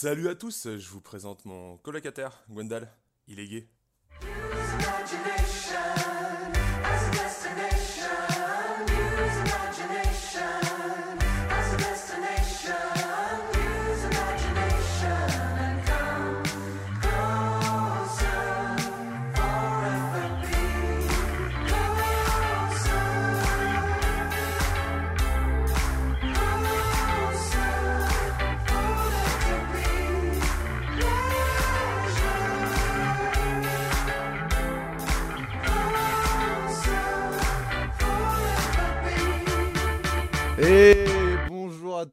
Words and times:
Salut 0.00 0.28
à 0.28 0.36
tous, 0.36 0.68
je 0.78 0.88
vous 0.90 1.00
présente 1.00 1.44
mon 1.44 1.76
colocataire, 1.78 2.44
Gwendal. 2.48 2.88
Il 3.26 3.40
est 3.40 3.48
gay. 3.48 3.68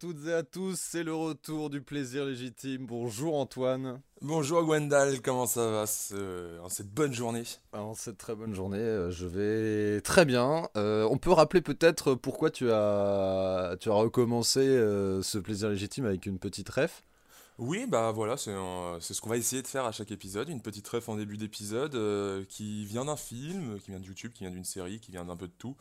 Toutes 0.05 0.27
et 0.27 0.33
à 0.33 0.43
tous, 0.43 0.79
c'est 0.79 1.01
le 1.01 1.15
retour 1.15 1.71
du 1.71 1.81
plaisir 1.81 2.25
légitime. 2.25 2.85
Bonjour 2.85 3.39
Antoine. 3.39 4.01
Bonjour 4.21 4.63
Gwendal, 4.63 5.19
comment 5.19 5.47
ça 5.47 5.67
va 5.71 5.87
ce- 5.87 6.59
en 6.59 6.69
cette 6.69 6.91
bonne 6.91 7.11
journée? 7.11 7.41
En 7.73 7.95
cette 7.95 8.19
très 8.19 8.35
bonne 8.35 8.53
journée, 8.53 8.77
euh, 8.77 9.09
je 9.09 9.25
vais 9.25 10.01
très 10.01 10.25
bien. 10.25 10.69
Euh, 10.77 11.07
on 11.09 11.17
peut 11.17 11.31
rappeler 11.31 11.61
peut-être 11.61 12.13
pourquoi 12.13 12.51
tu 12.51 12.69
as, 12.69 13.77
tu 13.79 13.89
as 13.89 13.93
recommencé 13.95 14.59
euh, 14.59 15.23
ce 15.23 15.39
plaisir 15.39 15.69
légitime 15.69 16.05
avec 16.05 16.27
une 16.27 16.37
petite 16.37 16.69
ref? 16.69 17.01
Oui, 17.57 17.87
bah 17.87 18.11
voilà, 18.11 18.37
c'est 18.37 18.53
un- 18.53 18.97
ce 18.99 19.19
qu'on 19.21 19.29
va 19.29 19.37
essayer 19.37 19.63
de 19.63 19.67
faire 19.67 19.85
à 19.85 19.91
chaque 19.91 20.11
épisode, 20.11 20.49
une 20.49 20.61
petite 20.61 20.87
ref 20.87 21.09
en 21.09 21.15
début 21.15 21.37
d'épisode 21.37 21.95
euh, 21.95 22.43
qui 22.47 22.85
vient 22.85 23.05
d'un 23.05 23.15
film, 23.15 23.79
qui 23.79 23.89
vient 23.89 23.99
de 23.99 24.05
YouTube, 24.05 24.33
qui 24.33 24.43
vient 24.43 24.51
d'une 24.51 24.65
série, 24.65 24.99
qui 24.99 25.09
vient 25.09 25.25
d'un 25.25 25.37
peu 25.37 25.47
de 25.47 25.53
tout. 25.57 25.75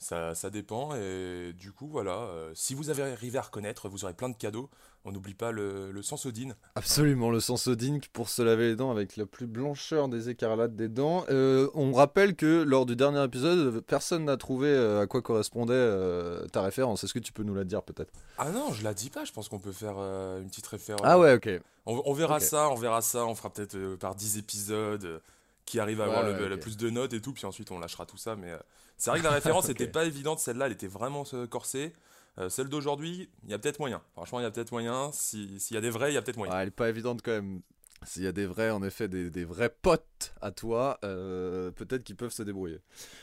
Ça, 0.00 0.34
ça 0.36 0.48
dépend 0.48 0.94
et 0.94 1.52
du 1.58 1.72
coup 1.72 1.88
voilà, 1.88 2.12
euh, 2.12 2.52
si 2.54 2.74
vous 2.74 2.88
avez 2.88 3.02
arrivé 3.02 3.36
à 3.36 3.42
reconnaître, 3.42 3.88
vous 3.88 4.04
aurez 4.04 4.14
plein 4.14 4.28
de 4.28 4.36
cadeaux. 4.36 4.70
On 5.04 5.10
n'oublie 5.12 5.34
pas 5.34 5.52
le, 5.52 5.90
le 5.90 6.02
Sansodine. 6.02 6.54
Absolument, 6.74 7.30
le 7.30 7.40
Sansodine 7.40 8.00
pour 8.12 8.28
se 8.28 8.42
laver 8.42 8.68
les 8.68 8.76
dents 8.76 8.90
avec 8.90 9.16
la 9.16 9.26
plus 9.26 9.46
blancheur 9.46 10.08
des 10.08 10.28
écarlates 10.28 10.76
des 10.76 10.88
dents. 10.88 11.24
Euh, 11.30 11.68
on 11.74 11.92
rappelle 11.92 12.36
que 12.36 12.62
lors 12.62 12.84
du 12.86 12.94
dernier 12.94 13.24
épisode, 13.24 13.80
personne 13.80 14.24
n'a 14.24 14.36
trouvé 14.36 14.68
euh, 14.68 15.00
à 15.00 15.06
quoi 15.06 15.22
correspondait 15.22 15.72
euh, 15.74 16.46
ta 16.48 16.62
référence. 16.62 17.02
Est-ce 17.04 17.14
que 17.14 17.18
tu 17.18 17.32
peux 17.32 17.42
nous 17.42 17.54
la 17.54 17.64
dire 17.64 17.82
peut-être? 17.82 18.12
Ah 18.38 18.50
non, 18.50 18.72
je 18.72 18.84
la 18.84 18.94
dis 18.94 19.10
pas, 19.10 19.24
je 19.24 19.32
pense 19.32 19.48
qu'on 19.48 19.60
peut 19.60 19.72
faire 19.72 19.96
une 19.98 20.48
petite 20.48 20.66
référence. 20.66 21.02
Ah 21.04 21.18
ouais, 21.18 21.34
ok. 21.34 21.48
On, 21.86 22.02
on 22.04 22.12
verra 22.12 22.38
ça, 22.38 22.68
on 22.70 22.76
verra 22.76 23.00
ça, 23.00 23.24
on 23.24 23.34
fera 23.34 23.50
peut-être 23.50 23.96
par 23.96 24.14
10 24.14 24.38
épisodes 24.38 25.20
qui 25.68 25.78
arrivent 25.80 26.00
à 26.00 26.04
avoir 26.04 26.24
Ouais, 26.24 26.48
le, 26.48 26.58
plus 26.58 26.76
de 26.76 26.90
notes 26.90 27.12
et 27.12 27.20
tout, 27.20 27.32
puis 27.32 27.44
ensuite 27.46 27.70
on 27.70 27.78
lâchera 27.78 28.06
tout 28.06 28.16
ça. 28.16 28.36
Mais 28.36 28.50
euh, 28.50 28.58
c'est 28.96 29.10
vrai 29.10 29.20
que 29.20 29.24
la 29.24 29.30
référence 29.40 29.68
n'était 29.68 29.86
pas 29.86 30.04
évidente, 30.04 30.38
celle-là, 30.40 30.66
elle 30.66 30.72
était 30.72 30.86
vraiment 30.86 31.24
euh, 31.34 31.46
corsée. 31.46 31.92
Euh, 32.38 32.48
celle 32.48 32.68
d'aujourd'hui, 32.68 33.28
il 33.44 33.50
y 33.50 33.54
a 33.54 33.58
peut-être 33.58 33.78
moyen. 33.80 34.00
Franchement, 34.12 34.40
il 34.40 34.44
y 34.44 34.46
a 34.46 34.50
peut-être 34.50 34.72
moyen. 34.72 35.10
Si- 35.12 35.58
S'il 35.58 35.74
y 35.74 35.78
a 35.78 35.80
des 35.80 35.90
vrais, 35.90 36.10
il 36.10 36.14
y 36.14 36.16
a 36.16 36.22
peut-être 36.22 36.36
moyen. 36.36 36.52
Ah, 36.54 36.62
elle 36.62 36.68
est 36.68 36.70
pas 36.72 36.88
évidente 36.88 37.20
quand 37.24 37.32
même. 37.32 37.60
S'il 38.04 38.22
y 38.22 38.28
a 38.28 38.32
des 38.32 38.46
vrais, 38.46 38.70
en 38.70 38.82
effet, 38.84 39.08
des, 39.08 39.28
des 39.28 39.44
vrais 39.44 39.70
potes 39.82 40.32
à 40.40 40.52
toi, 40.52 40.98
euh, 41.04 41.72
peut-être 41.72 42.04
qu'ils 42.04 42.14
peuvent 42.16 42.32
se 42.32 42.44
débrouiller. 42.44 42.78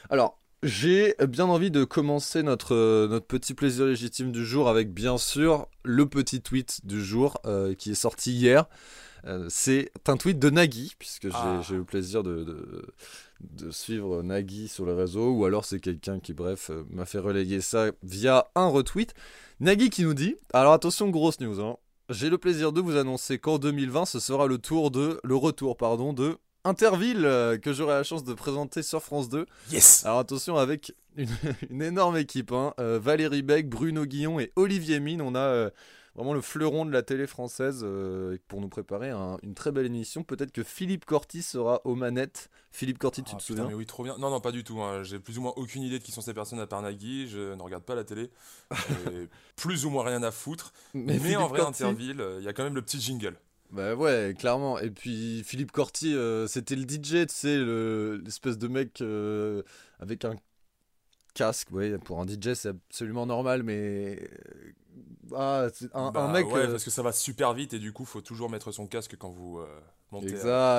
Alors, 0.09 0.37
j'ai 0.63 1.15
bien 1.29 1.45
envie 1.45 1.71
de 1.71 1.83
commencer 1.85 2.43
notre, 2.43 3.07
notre 3.07 3.25
petit 3.25 3.53
plaisir 3.53 3.85
légitime 3.85 4.31
du 4.33 4.45
jour 4.45 4.67
avec, 4.67 4.93
bien 4.93 5.17
sûr, 5.17 5.67
le 5.83 6.05
petit 6.07 6.41
tweet 6.41 6.85
du 6.85 7.03
jour 7.03 7.39
qui 7.77 7.91
est 7.91 7.95
sorti 7.95 8.33
hier. 8.33 8.65
Euh, 9.25 9.47
c'est 9.49 9.91
un 10.07 10.17
tweet 10.17 10.37
de 10.39 10.49
Nagui, 10.49 10.93
puisque 10.99 11.23
j'ai 11.29 11.33
Ah. 11.33 11.61
j'ai 11.67 11.75
eu 11.75 11.79
le 11.79 11.83
plaisir 11.83 12.21
de, 12.23 12.43
de, 12.43 12.85
de 13.41 13.71
suivre 13.71 14.21
Nagui 14.21 14.67
sur 14.67 14.85
les 14.85 14.93
réseaux, 14.93 15.31
ou 15.31 15.45
alors 15.45 15.65
c'est 15.65 15.79
quelqu'un 15.79 16.19
qui, 16.19 16.33
bref, 16.33 16.69
euh, 16.69 16.83
m'a 16.91 17.05
fait 17.05 17.19
reléguer 17.19 17.61
ça 17.61 17.87
via 18.03 18.47
un 18.55 18.67
retweet. 18.67 19.13
Nagui 19.59 19.89
qui 19.89 20.03
nous 20.03 20.13
dit, 20.13 20.35
alors 20.53 20.73
attention, 20.73 21.09
grosse 21.09 21.39
news, 21.39 21.59
hein. 21.59 21.77
J'ai 22.09 22.29
le 22.29 22.37
plaisir 22.37 22.71
de 22.71 22.81
vous 22.81 22.97
annoncer 22.97 23.39
qu'en 23.39 23.57
2020, 23.57 24.05
ce 24.05 24.19
sera 24.19 24.45
le 24.45 24.59
tour 24.59 24.91
de, 24.91 25.19
le 25.23 25.35
retour, 25.35 25.75
pardon, 25.75 26.13
de 26.13 26.37
Interville, 26.63 27.25
euh, 27.25 27.57
que 27.57 27.73
j'aurai 27.73 27.93
la 27.93 28.03
chance 28.03 28.23
de 28.23 28.33
présenter 28.33 28.81
sur 28.83 29.01
France 29.01 29.29
2. 29.29 29.45
Yes 29.71 30.03
Alors 30.05 30.19
attention, 30.19 30.55
avec 30.57 30.93
une, 31.15 31.29
une 31.71 31.81
énorme 31.81 32.17
équipe, 32.17 32.51
hein. 32.51 32.73
Euh, 32.79 32.99
Valérie 32.99 33.41
Beck, 33.43 33.69
Bruno 33.69 34.05
Guillon 34.05 34.39
et 34.39 34.51
Olivier 34.55 34.99
Mine, 34.99 35.21
on 35.21 35.33
a 35.35 35.39
euh, 35.39 35.69
vraiment 36.15 36.33
le 36.33 36.41
fleuron 36.41 36.85
de 36.85 36.91
la 36.91 37.03
télé 37.03 37.27
française 37.27 37.81
euh, 37.83 38.37
pour 38.47 38.61
nous 38.61 38.69
préparer 38.69 39.09
un- 39.09 39.37
une 39.43 39.53
très 39.53 39.71
belle 39.71 39.85
émission. 39.85 40.23
Peut-être 40.23 40.51
que 40.51 40.63
Philippe 40.63 41.05
Corti 41.05 41.41
sera 41.43 41.81
aux 41.85 41.95
manettes. 41.95 42.49
Philippe 42.71 42.97
Corti, 42.97 43.21
tu 43.23 43.31
Ah, 43.33 43.37
te 43.37 43.41
putain, 43.43 43.45
souviens 43.53 43.67
mais 43.67 43.73
oui, 43.73 43.85
trop 43.85 44.03
bien. 44.03 44.17
Non, 44.17 44.29
non, 44.29 44.39
pas 44.41 44.51
du 44.51 44.63
tout. 44.63 44.81
hein. 44.81 45.03
J'ai 45.03 45.19
plus 45.19 45.37
ou 45.37 45.41
moins 45.41 45.53
aucune 45.57 45.83
idée 45.83 45.99
de 45.99 46.03
qui 46.03 46.11
sont 46.11 46.21
ces 46.21 46.33
personnes 46.33 46.59
à 46.59 46.67
part 46.67 46.81
Nagui. 46.81 47.27
Je 47.27 47.53
ne 47.53 47.61
regarde 47.61 47.83
pas 47.83 47.95
la 47.95 48.03
télé. 48.03 48.29
Plus 49.55 49.85
ou 49.85 49.89
moins 49.89 50.03
rien 50.05 50.23
à 50.23 50.31
foutre. 50.31 50.73
Mais, 50.93 51.17
Philippe 51.19 51.37
en 51.39 51.47
vrai, 51.47 51.59
Corti- 51.61 51.83
Interville, 51.83 52.21
euh, 52.21 52.37
il 52.39 52.45
y 52.45 52.47
a 52.47 52.53
quand 52.53 52.63
même 52.63 52.75
le 52.75 52.81
petit 52.81 52.99
jingle. 52.99 53.37
Bah 53.71 53.95
ouais, 53.95 54.35
clairement. 54.37 54.77
Et 54.79 54.91
puis 54.91 55.43
Philippe 55.43 55.71
Corti, 55.71 56.15
euh, 56.15 56.47
c'était 56.47 56.75
le 56.75 56.83
DJ, 56.85 57.25
tu 57.27 57.33
sais, 57.33 57.57
le- 57.57 58.21
l'espèce 58.23 58.57
de 58.57 58.67
mec 58.67 59.01
euh, 59.01 59.63
avec 59.99 60.23
un 60.23 60.35
casque. 61.33 61.71
Ouais, 61.71 61.97
pour 61.97 62.19
un 62.21 62.25
DJ, 62.25 62.53
c'est 62.53 62.69
absolument 62.69 63.25
normal, 63.25 63.63
mais. 63.63 64.29
Ah, 65.33 65.67
c'est 65.73 65.93
un, 65.95 66.07
un 66.07 66.11
Bah 66.11 66.27
mec. 66.31 66.45
ouais, 66.47 66.61
euh, 66.61 66.71
parce 66.71 66.83
que 66.83 66.89
ça 66.91 67.01
va 67.01 67.11
super 67.11 67.53
vite 67.53 67.73
et 67.73 67.79
du 67.79 67.93
coup, 67.93 68.05
faut 68.05 68.21
toujours 68.21 68.49
mettre 68.49 68.71
son 68.71 68.85
casque 68.87 69.15
quand 69.17 69.29
vous 69.31 69.59
euh, 69.59 69.65
montez. 70.11 70.27
euh, 70.27 70.31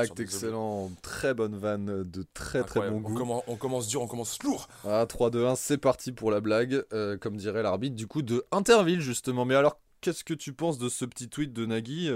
Exact, 0.02 0.20
excellent. 0.20 0.90
Très 1.02 1.34
bonne 1.34 1.56
vanne, 1.56 2.04
de 2.04 2.24
très 2.34 2.62
très 2.64 2.88
bon 2.90 2.96
on, 2.96 3.00
goût. 3.00 3.14
commence, 3.14 3.42
on 3.46 3.56
commence 3.56 3.88
dur, 3.88 4.02
on 4.02 4.06
commence 4.06 4.42
lourd. 4.42 4.68
Ah, 4.84 5.04
3, 5.08 5.30
2, 5.30 5.46
1, 5.46 5.56
c'est 5.56 5.78
parti 5.78 6.12
pour 6.12 6.30
la 6.30 6.40
blague, 6.40 6.84
euh, 6.92 7.16
comme 7.16 7.36
dirait 7.36 7.62
l'arbitre, 7.62 7.96
du 7.96 8.06
coup, 8.06 8.22
de 8.22 8.44
Interville, 8.52 9.00
justement. 9.00 9.44
Mais 9.44 9.54
alors, 9.56 9.80
qu'est-ce 10.00 10.22
que 10.24 10.34
tu 10.34 10.52
penses 10.52 10.78
de 10.78 10.88
ce 10.88 11.04
petit 11.04 11.28
tweet 11.28 11.52
de 11.52 11.66
Nagui? 11.66 12.06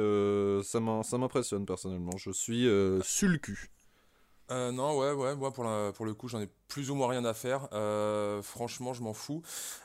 Ça 0.65 1.19
m'impressionne, 1.19 1.67
personnellement. 1.67 2.17
Je 2.17 2.31
suis 2.31 2.67
euh, 2.69 3.01
sur 3.03 3.29
le 3.29 3.39
cul. 3.39 3.71
Euh, 4.51 4.73
non, 4.73 4.99
ouais, 4.99 5.13
ouais, 5.13 5.37
moi 5.37 5.53
pour, 5.53 5.63
la- 5.65 5.93
pour 5.93 6.05
le 6.05 6.13
coup, 6.15 6.27
j'en 6.29 6.41
ai 6.41 6.49
plus 6.69 6.91
ou 6.91 6.95
moins 6.97 7.09
rien 7.09 7.25
à 7.25 7.35
faire. 7.35 7.69
Euh, 7.73 8.43
franchement, 8.43 8.93
je 8.93 9.03
m'en 9.03 9.13
fous. 9.15 9.43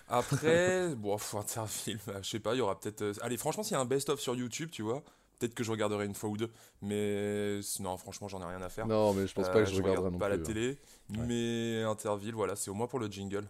Après, 0.08 0.90
bon, 0.96 1.18
faut 1.18 1.38
Interville, 1.38 2.00
bah, 2.08 2.22
je 2.22 2.30
sais 2.30 2.40
pas, 2.40 2.56
il 2.56 2.58
y 2.58 2.62
aura 2.62 2.80
peut-être. 2.80 3.02
euh, 3.04 3.14
Allez, 3.22 3.38
franchement, 3.38 3.64
s'il 3.64 3.74
y 3.74 3.78
a 3.78 3.80
un 3.82 3.86
best-of 3.86 4.20
sur 4.20 4.36
YouTube, 4.36 4.70
tu 4.72 4.82
vois, 4.82 5.04
peut-être 5.40 5.54
que 5.54 5.64
je 5.64 5.70
regarderai 5.72 6.06
une 6.06 6.16
fois 6.16 6.30
ou 6.30 6.38
deux. 6.38 6.52
Mais 6.82 7.60
non, 7.80 7.96
franchement, 7.98 8.28
j'en 8.28 8.42
ai 8.42 8.46
rien 8.46 8.62
à 8.62 8.70
faire. 8.70 8.88
Non, 8.88 9.14
mais 9.14 9.28
je 9.28 9.34
pense 9.36 9.48
Euh, 9.48 9.54
pas 9.54 9.60
que 9.60 9.66
je, 9.66 9.76
je 9.76 9.82
regarderai 9.82 10.08
regarde 10.08 10.14
non 10.14 10.20
pas 10.20 10.28
plus. 10.30 10.36
la 10.38 10.42
hein. 10.42 10.46
télé. 10.46 10.70
Ouais. 11.12 11.26
Mais 11.28 11.84
Interville, 11.84 12.34
voilà, 12.34 12.56
c'est 12.56 12.72
au 12.72 12.74
moins 12.74 12.88
pour 12.88 13.00
le 13.00 13.08
jingle. 13.08 13.48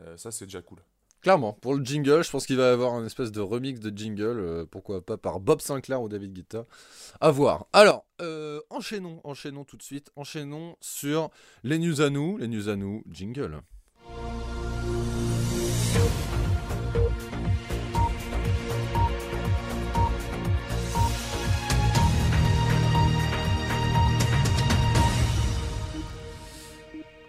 Euh, 0.00 0.16
ça, 0.18 0.30
c'est 0.30 0.44
déjà 0.44 0.60
cool. 0.62 0.78
Clairement, 1.20 1.52
pour 1.52 1.74
le 1.74 1.84
jingle, 1.84 2.22
je 2.22 2.30
pense 2.30 2.46
qu'il 2.46 2.56
va 2.56 2.68
y 2.68 2.72
avoir 2.72 2.94
un 2.94 3.04
espèce 3.04 3.32
de 3.32 3.40
remix 3.40 3.80
de 3.80 3.96
jingle, 3.96 4.38
euh, 4.38 4.64
pourquoi 4.70 5.04
pas 5.04 5.16
par 5.16 5.40
Bob 5.40 5.60
Sinclair 5.60 6.00
ou 6.00 6.08
David 6.08 6.32
Guetta. 6.32 6.64
À 7.20 7.30
voir. 7.30 7.66
Alors, 7.72 8.06
euh, 8.20 8.60
enchaînons, 8.70 9.20
enchaînons 9.24 9.64
tout 9.64 9.76
de 9.76 9.82
suite, 9.82 10.10
enchaînons 10.14 10.76
sur 10.80 11.30
les 11.64 11.78
news 11.78 12.00
à 12.00 12.10
nous, 12.10 12.38
les 12.38 12.46
news 12.46 12.68
à 12.68 12.76
nous, 12.76 13.02
jingle. 13.10 13.60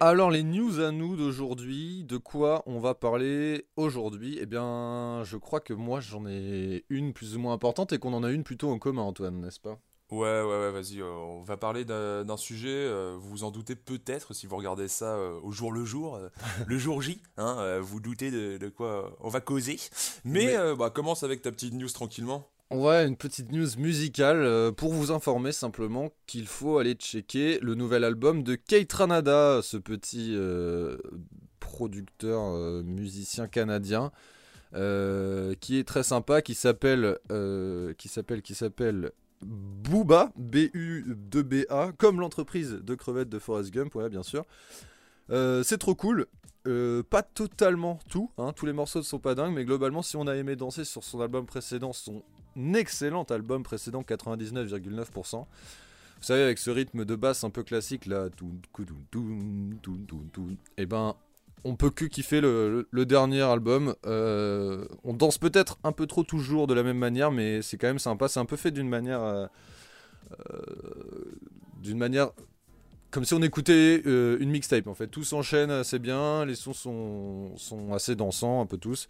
Alors 0.01 0.31
les 0.31 0.43
news 0.43 0.79
à 0.79 0.91
nous 0.91 1.17
d'aujourd'hui, 1.17 2.05
de 2.05 2.15
quoi 2.17 2.63
on 2.65 2.79
va 2.79 2.95
parler 2.95 3.65
aujourd'hui? 3.75 4.37
Eh 4.41 4.45
bien, 4.45 5.23
je 5.25 5.35
crois 5.35 5.59
que 5.59 5.73
moi 5.73 5.99
j'en 5.99 6.25
ai 6.25 6.85
une 6.89 7.11
plus 7.11 7.35
ou 7.35 7.39
moins 7.39 7.53
importante 7.53 7.91
et 7.91 7.99
qu'on 7.99 8.13
en 8.13 8.23
a 8.23 8.31
une 8.31 8.43
plutôt 8.45 8.69
en 8.71 8.79
commun, 8.79 9.01
Antoine, 9.01 9.41
n'est-ce 9.41 9.59
pas? 9.59 9.77
Ouais, 10.09 10.41
ouais, 10.41 10.43
ouais, 10.43 10.71
vas-y, 10.71 11.01
euh, 11.01 11.11
on 11.11 11.43
va 11.43 11.55
parler 11.57 11.85
d'un 11.85 12.37
sujet, 12.37 12.69
euh, 12.69 13.15
vous 13.19 13.29
vous 13.29 13.43
en 13.43 13.51
doutez 13.51 13.75
peut-être 13.75 14.33
si 14.33 14.47
vous 14.47 14.55
regardez 14.55 14.87
ça 14.87 15.15
euh, 15.15 15.39
au 15.43 15.51
jour 15.51 15.71
le 15.71 15.85
jour, 15.85 16.17
le 16.65 16.77
jour 16.79 17.01
J, 17.01 17.21
hein, 17.37 17.79
vous 17.81 17.99
doutez 17.99 18.31
de, 18.31 18.57
de 18.57 18.69
quoi 18.69 19.15
on 19.19 19.29
va 19.29 19.41
causer. 19.41 19.77
Mais, 20.23 20.55
Mais- 20.57 20.75
bah, 20.75 20.89
commence 20.89 21.23
avec 21.23 21.41
ta 21.41 21.51
petite 21.51 21.73
news 21.73 21.89
tranquillement. 21.89 22.47
Ouais, 22.71 23.07
une 23.07 23.17
petite 23.17 23.51
news 23.51 23.67
musicale 23.79 24.43
euh, 24.43 24.71
pour 24.71 24.93
vous 24.93 25.09
informer 25.09 25.51
simplement 25.51 26.11
qu'il 26.27 26.45
faut 26.45 26.77
aller 26.77 26.93
checker 26.93 27.57
le 27.63 27.73
nouvel 27.73 28.03
album 28.03 28.43
de 28.43 28.53
Kate 28.53 28.93
Ranada, 28.93 29.61
ce 29.63 29.75
petit 29.75 30.35
euh, 30.35 30.95
producteur 31.59 32.43
euh, 32.43 32.83
musicien 32.83 33.47
canadien 33.47 34.11
qui 34.71 35.79
est 35.79 35.87
très 35.87 36.03
sympa, 36.03 36.43
qui 36.43 36.53
s'appelle 36.53 37.17
qui 37.97 38.07
s'appelle 38.07 38.43
qui 38.43 38.53
s'appelle 38.53 39.13
Booba, 39.41 40.31
B-U-2-B-A, 40.37 41.93
comme 41.97 42.19
l'entreprise 42.19 42.73
de 42.73 42.93
crevettes 42.93 43.29
de 43.29 43.39
Forrest 43.39 43.71
Gump, 43.71 43.95
ouais, 43.95 44.09
bien 44.09 44.21
sûr. 44.21 44.45
Euh, 45.31 45.63
c'est 45.63 45.77
trop 45.77 45.95
cool. 45.95 46.27
Euh, 46.67 47.03
pas 47.03 47.23
totalement 47.23 47.99
tout, 48.09 48.31
hein, 48.37 48.51
tous 48.53 48.65
les 48.65 48.73
morceaux 48.73 48.99
ne 48.99 49.05
sont 49.05 49.19
pas 49.19 49.33
dingues, 49.33 49.53
mais 49.53 49.63
globalement, 49.63 50.01
si 50.01 50.17
on 50.17 50.27
a 50.27 50.35
aimé 50.35 50.55
danser 50.55 50.83
sur 50.83 51.03
son 51.03 51.21
album 51.21 51.45
précédent, 51.45 51.93
son 51.93 52.21
excellent 52.73 53.23
album 53.23 53.63
précédent 53.63 54.01
99,9%. 54.01 55.37
Vous 55.37 55.45
savez, 56.19 56.43
avec 56.43 56.57
ce 56.57 56.69
rythme 56.69 57.05
de 57.05 57.15
basse 57.15 57.45
un 57.45 57.49
peu 57.49 57.63
classique 57.63 58.05
là, 58.05 58.27
et 60.77 60.85
ben 60.85 61.15
on 61.63 61.75
peut 61.75 61.89
que 61.91 62.05
kiffer 62.05 62.41
le, 62.41 62.85
dernier 62.91 63.41
album. 63.41 63.95
Euh, 64.05 64.85
on 65.05 65.13
danse 65.13 65.37
peut-être 65.37 65.79
un 65.85 65.93
peu 65.93 66.07
trop 66.07 66.23
toujours 66.23 66.67
de 66.67 66.73
la 66.73 66.83
même 66.83 66.97
manière, 66.97 67.31
mais 67.31 67.61
c'est 67.61 67.77
quand 67.77 67.87
même 67.87 67.99
sympa. 67.99 68.27
C'est 68.27 68.41
un 68.41 68.45
peu 68.45 68.57
fait 68.57 68.71
d'une 68.71 68.89
manière, 68.89 69.49
d'une 71.81 71.97
manière 71.97 72.31
comme 73.11 73.25
si 73.25 73.33
on 73.33 73.41
écoutait 73.41 74.01
une 74.05 74.49
mixtape 74.49 74.87
en 74.87 74.93
fait. 74.93 75.07
Tout 75.07 75.23
s'enchaîne 75.23 75.71
assez 75.71 75.99
bien, 75.99 76.45
les 76.45 76.55
sons 76.55 76.73
sont, 76.73 77.93
assez 77.93 78.15
dansants 78.15 78.61
un 78.61 78.65
peu 78.65 78.77
tous. 78.77 79.07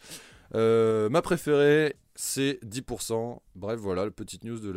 ma 0.53 1.21
préférée 1.21 1.95
c'est 2.21 2.59
10%. 2.65 3.39
Bref, 3.55 3.79
voilà, 3.79 4.03
la 4.03 4.11
petite 4.11 4.43
news 4.43 4.59
de 4.59 4.71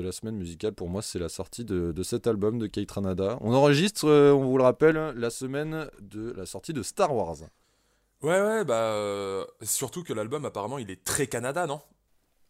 la, 0.00 0.12
semaine 0.12 0.36
musicale. 0.36 0.72
Pour 0.72 0.88
moi, 0.88 1.02
c'est 1.02 1.18
la 1.18 1.28
sortie 1.28 1.66
de, 1.66 2.02
cet 2.02 2.26
album 2.26 2.58
de 2.58 2.66
Kate 2.66 2.90
Ranada. 2.90 3.36
On 3.42 3.52
enregistre, 3.52 4.08
euh, 4.08 4.32
on 4.32 4.46
vous 4.46 4.56
le 4.56 4.64
rappelle, 4.64 4.96
la 5.14 5.28
semaine 5.28 5.90
de 6.00 6.32
la 6.32 6.46
sortie 6.46 6.72
de 6.72 6.82
Star 6.82 7.14
Wars. 7.14 7.36
Ouais, 8.22 8.40
ouais, 8.40 8.64
bah. 8.64 8.94
Euh, 8.94 9.44
surtout 9.60 10.02
que 10.02 10.14
l'album, 10.14 10.46
apparemment, 10.46 10.78
il 10.78 10.90
est 10.90 11.04
très 11.04 11.26
Canada, 11.26 11.66
non? 11.66 11.82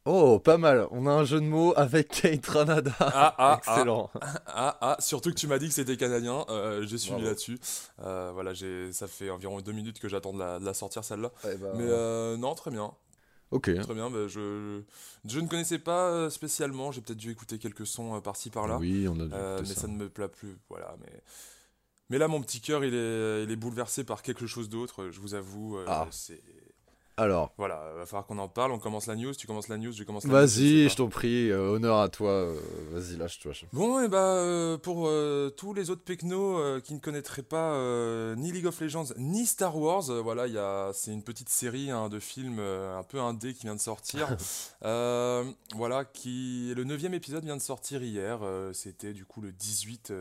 Oh, 0.04 0.40
pas 0.40 0.58
mal. 0.58 0.88
On 0.90 1.06
a 1.06 1.12
un 1.12 1.24
jeu 1.24 1.40
de 1.40 1.46
mots 1.46 1.72
avec 1.76 2.08
Kate 2.08 2.46
Ranada. 2.46 2.92
Ah, 2.98 3.12
ah, 3.14 3.34
ah. 3.38 3.58
Excellent. 3.58 4.10
Ah, 4.54 4.76
ah, 4.80 4.96
surtout 4.98 5.30
que 5.30 5.34
tu 5.36 5.46
m'as 5.46 5.58
dit 5.58 5.68
que 5.68 5.74
c'était 5.74 5.96
canadien. 5.96 6.44
Euh, 6.50 6.84
j'ai 6.86 6.98
suivi 6.98 7.22
là-dessus. 7.22 7.58
voilà, 7.98 8.52
ça 8.92 9.06
fait 9.06 9.30
environ 9.30 9.60
deux 9.60 9.72
minutes 9.72 9.98
que 9.98 10.08
j'attends 10.08 10.32
de 10.32 10.64
la, 10.64 10.74
sortir 10.74 11.04
celle-là. 11.04 11.32
Eh 11.44 11.56
ben, 11.56 11.72
Mais 11.74 12.36
non, 12.36 12.54
très 12.54 12.70
bien. 12.70 12.92
Ok. 13.52 13.70
Très 13.80 13.94
bien, 13.94 14.10
bah, 14.10 14.26
je, 14.28 14.80
je 15.26 15.40
ne 15.40 15.46
connaissais 15.46 15.78
pas 15.78 16.08
euh, 16.08 16.30
spécialement, 16.30 16.90
j'ai 16.90 17.02
peut-être 17.02 17.18
dû 17.18 17.30
écouter 17.30 17.58
quelques 17.58 17.86
sons 17.86 18.16
euh, 18.16 18.20
par-ci 18.20 18.48
par-là. 18.48 18.78
Oui, 18.78 19.06
on 19.06 19.20
a 19.20 19.24
euh, 19.24 19.58
Mais 19.60 19.66
ça. 19.66 19.86
ne 19.88 19.94
me 19.94 20.08
plaît 20.08 20.28
plus, 20.28 20.56
voilà. 20.70 20.96
Mais, 21.00 21.22
mais 22.08 22.16
là, 22.16 22.28
mon 22.28 22.40
petit 22.40 22.62
cœur, 22.62 22.82
il 22.82 22.94
est, 22.94 23.44
il 23.44 23.50
est 23.50 23.56
bouleversé 23.56 24.04
par 24.04 24.22
quelque 24.22 24.46
chose 24.46 24.70
d'autre, 24.70 25.10
je 25.10 25.20
vous 25.20 25.34
avoue. 25.34 25.78
ah. 25.86 26.08
C'est 26.10 26.42
alors. 27.22 27.52
Voilà, 27.56 27.92
va 27.96 28.06
falloir 28.06 28.26
qu'on 28.26 28.38
en 28.38 28.48
parle. 28.48 28.72
On 28.72 28.78
commence 28.78 29.06
la 29.06 29.16
news. 29.16 29.34
Tu 29.34 29.46
commences 29.46 29.68
la 29.68 29.78
news, 29.78 29.92
je 29.92 30.04
commence 30.04 30.24
la 30.24 30.32
Vas-y, 30.32 30.88
je 30.88 30.96
t'en 30.96 31.08
prie. 31.08 31.50
Euh, 31.50 31.70
honneur 31.70 31.98
à 31.98 32.08
toi. 32.08 32.30
Euh, 32.30 32.56
vas-y, 32.92 33.16
lâche-toi. 33.16 33.52
Bon, 33.72 34.02
et 34.02 34.08
bah, 34.08 34.36
euh, 34.36 34.78
pour 34.78 35.10
tous 35.56 35.74
les 35.74 35.90
autres 35.90 36.02
pecnos 36.02 36.80
qui 36.82 36.94
ne 36.94 36.98
connaîtraient 36.98 37.42
pas 37.42 37.76
ni 38.36 38.52
League 38.52 38.66
of 38.66 38.80
Legends 38.80 39.06
ni 39.16 39.46
Star 39.46 39.76
Wars, 39.76 40.04
voilà, 40.22 40.46
y 40.46 40.58
a, 40.58 40.90
c'est 40.92 41.12
une 41.12 41.22
petite 41.22 41.48
série 41.48 41.90
hein, 41.90 42.08
de 42.08 42.18
films 42.18 42.60
un 42.60 43.02
peu 43.02 43.20
indé 43.20 43.54
qui 43.54 43.62
vient 43.62 43.74
de 43.74 43.80
sortir. 43.80 44.36
voilà, 44.80 46.04
qui, 46.12 46.72
le 46.74 46.84
neuvième 46.84 47.14
épisode 47.14 47.44
vient 47.44 47.56
de 47.56 47.62
sortir 47.62 48.02
hier. 48.02 48.40
C'était 48.72 49.12
du 49.12 49.24
coup 49.24 49.40
le 49.40 49.52
18 49.52 50.12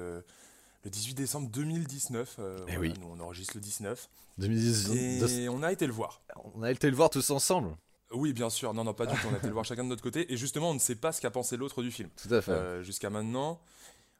le 0.83 0.89
18 0.89 1.13
décembre 1.13 1.49
2019. 1.49 2.39
Eh 2.67 2.77
oui. 2.77 2.93
Nous, 2.99 3.07
on 3.07 3.19
enregistre 3.19 3.55
le 3.55 3.61
19. 3.61 4.09
2019. 4.37 5.31
Et 5.31 5.49
on 5.49 5.63
a 5.63 5.71
été 5.71 5.87
le 5.87 5.93
voir. 5.93 6.21
On 6.55 6.63
a 6.63 6.71
été 6.71 6.89
le 6.89 6.95
voir 6.95 7.09
tous 7.09 7.29
ensemble. 7.29 7.75
Oui, 8.13 8.33
bien 8.33 8.49
sûr. 8.49 8.73
Non, 8.73 8.83
non, 8.83 8.93
pas 8.93 9.05
du 9.05 9.15
tout. 9.15 9.27
On 9.29 9.33
a 9.33 9.37
été 9.37 9.47
le 9.47 9.53
voir 9.53 9.65
chacun 9.65 9.83
de 9.83 9.89
notre 9.89 10.03
côté. 10.03 10.31
Et 10.31 10.37
justement, 10.37 10.71
on 10.71 10.73
ne 10.73 10.79
sait 10.79 10.95
pas 10.95 11.11
ce 11.11 11.21
qu'a 11.21 11.31
pensé 11.31 11.57
l'autre 11.57 11.81
du 11.81 11.91
film. 11.91 12.09
Tout 12.21 12.33
à 12.33 12.41
fait. 12.41 12.51
Euh, 12.51 12.83
jusqu'à 12.83 13.09
maintenant. 13.09 13.61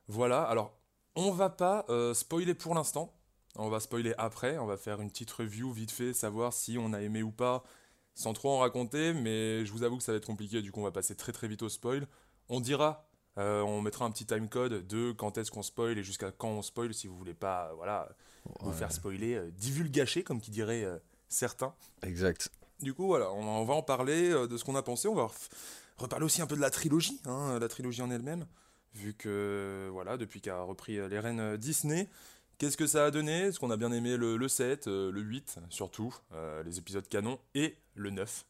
Voilà. 0.07 0.43
Alors, 0.43 0.73
on 1.15 1.31
va 1.31 1.49
pas 1.49 1.85
euh, 1.89 2.13
spoiler 2.13 2.53
pour 2.53 2.73
l'instant. 2.75 3.13
On 3.57 3.69
va 3.69 3.79
spoiler 3.79 4.13
après. 4.17 4.57
On 4.57 4.65
va 4.65 4.77
faire 4.77 5.01
une 5.01 5.09
petite 5.09 5.31
review 5.31 5.73
vite 5.73 5.91
fait, 5.91 6.13
savoir 6.13 6.53
si 6.53 6.77
on 6.79 6.93
a 6.93 7.01
aimé 7.01 7.21
ou 7.21 7.31
pas, 7.31 7.63
sans 8.15 8.33
trop 8.33 8.51
en 8.51 8.59
raconter. 8.59 9.13
Mais 9.13 9.65
je 9.65 9.71
vous 9.71 9.83
avoue 9.83 9.97
que 9.97 10.03
ça 10.03 10.13
va 10.13 10.19
être 10.19 10.25
compliqué. 10.25 10.61
Du 10.61 10.71
coup, 10.71 10.79
on 10.79 10.83
va 10.83 10.91
passer 10.91 11.15
très 11.15 11.33
très 11.33 11.47
vite 11.47 11.61
au 11.61 11.69
spoil. 11.69 12.07
On 12.47 12.61
dira 12.61 13.09
euh, 13.37 13.61
on 13.61 13.81
mettra 13.81 14.05
un 14.05 14.11
petit 14.11 14.25
timecode 14.25 14.85
de 14.87 15.13
quand 15.13 15.37
est-ce 15.37 15.51
qu'on 15.51 15.63
spoil 15.63 15.97
et 15.97 16.03
jusqu'à 16.03 16.31
quand 16.31 16.49
on 16.49 16.61
spoil 16.61 16.93
si 16.93 17.07
vous 17.07 17.17
voulez 17.17 17.33
pas 17.33 17.69
euh, 17.69 17.75
voilà, 17.75 18.09
vous 18.59 18.73
faire 18.73 18.91
spoiler, 18.91 19.35
euh, 19.35 19.51
divulgacher 19.51 20.23
comme 20.23 20.41
qui 20.41 20.51
dirait 20.51 20.85
certains. 21.29 21.73
Exact. 22.03 22.49
Du 22.81 22.93
coup 22.93 23.07
voilà, 23.07 23.31
on, 23.31 23.63
va 23.63 23.73
en 23.73 23.83
parler 23.83 24.31
de 24.31 24.57
ce 24.57 24.65
qu'on 24.65 24.75
a 24.75 24.81
pensé, 24.81 25.07
on 25.07 25.15
va 25.15 25.29
reparler 25.97 26.25
aussi 26.25 26.41
un 26.41 26.47
peu 26.47 26.55
de 26.55 26.61
la 26.61 26.71
trilogie, 26.71 27.21
hein, 27.25 27.57
la 27.59 27.67
trilogie 27.67 28.01
en 28.01 28.11
elle-même, 28.11 28.45
vu 28.95 29.13
que 29.13 29.87
voilà, 29.91 30.17
depuis 30.17 30.41
qu'a 30.41 30.61
repris 30.61 30.93
les 31.07 31.19
rênes 31.19 31.57
Disney, 31.57 32.09
qu'est-ce 32.57 32.75
que 32.75 32.87
ça 32.87 33.05
a 33.05 33.11
donné? 33.11 33.43
Est-ce 33.43 33.59
qu'on 33.59 33.69
a 33.69 33.77
bien 33.77 33.91
aimé 33.91 34.17
le, 34.17 34.35
le 34.35 34.47
7, 34.47 34.87
le 34.87 35.21
8 35.21 35.59
surtout, 35.69 36.13
les 36.65 36.79
épisodes 36.79 37.07
canon 37.07 37.39
et 37.53 37.77
le 37.93 38.09
9 38.09 38.45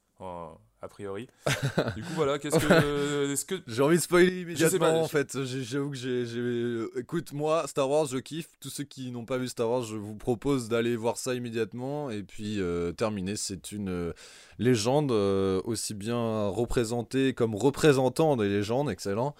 a 0.81 0.87
priori. 0.87 1.27
du 1.95 2.03
coup, 2.03 2.13
voilà, 2.15 2.39
qu'est-ce 2.39 2.57
que. 2.57 3.31
Est-ce 3.31 3.45
que... 3.45 3.55
J'ai 3.67 3.83
envie 3.83 3.97
de 3.97 4.01
spoiler 4.01 4.41
immédiatement, 4.41 5.01
en 5.01 5.07
fait. 5.07 5.37
J'avoue 5.43 5.91
que 5.91 5.97
j'ai. 5.97 6.99
Écoute, 6.99 7.33
moi, 7.33 7.65
Star 7.67 7.89
Wars, 7.89 8.07
je 8.07 8.17
kiffe. 8.17 8.49
Tous 8.59 8.69
ceux 8.69 8.83
qui 8.83 9.11
n'ont 9.11 9.25
pas 9.25 9.37
vu 9.37 9.47
Star 9.47 9.69
Wars, 9.69 9.83
je 9.83 9.95
vous 9.95 10.15
propose 10.15 10.69
d'aller 10.69 10.95
voir 10.95 11.17
ça 11.17 11.35
immédiatement. 11.35 12.09
Et 12.09 12.23
puis, 12.23 12.59
euh, 12.59 12.91
terminer. 12.91 13.35
C'est 13.35 13.71
une 13.71 13.89
euh, 13.89 14.13
légende, 14.57 15.11
euh, 15.11 15.61
aussi 15.65 15.93
bien 15.93 16.47
représentée 16.47 17.33
comme 17.33 17.55
représentant 17.55 18.35
des 18.35 18.49
légendes. 18.49 18.89
Excellent. 18.89 19.35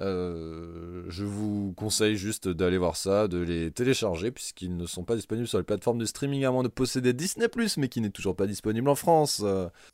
Euh, 0.00 1.04
je 1.08 1.24
vous 1.24 1.72
conseille 1.76 2.16
juste 2.16 2.48
d'aller 2.48 2.78
voir 2.78 2.96
ça, 2.96 3.28
de 3.28 3.38
les 3.38 3.70
télécharger, 3.70 4.30
puisqu'ils 4.30 4.76
ne 4.76 4.86
sont 4.86 5.04
pas 5.04 5.16
disponibles 5.16 5.48
sur 5.48 5.58
les 5.58 5.64
plateformes 5.64 5.98
de 5.98 6.04
streaming 6.04 6.44
à 6.44 6.50
moins 6.50 6.62
de 6.62 6.68
posséder 6.68 7.12
Disney, 7.12 7.46
mais 7.78 7.88
qui 7.88 8.00
n'est 8.00 8.10
toujours 8.10 8.36
pas 8.36 8.46
disponible 8.46 8.88
en 8.88 8.94
France. 8.94 9.42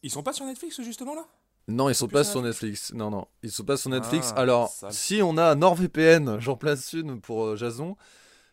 Ils 0.02 0.10
sont 0.10 0.22
pas 0.22 0.32
sur 0.32 0.44
Netflix 0.44 0.80
justement 0.82 1.14
là? 1.14 1.26
Non, 1.68 1.88
ils 1.88 1.94
sont 1.94 2.08
pas 2.08 2.24
sur 2.24 2.42
Netflix. 2.42 2.92
Non, 2.92 3.10
non, 3.10 3.26
ils 3.42 3.50
sont 3.50 3.64
pas 3.64 3.76
sur 3.76 3.90
Netflix. 3.90 4.32
Ah, 4.34 4.40
Alors, 4.40 4.72
si 4.90 5.20
on 5.22 5.36
a 5.38 5.54
NordVPN, 5.54 6.38
j'en 6.40 6.56
place 6.56 6.92
une 6.92 7.20
pour 7.20 7.44
euh, 7.44 7.56
Jason. 7.56 7.96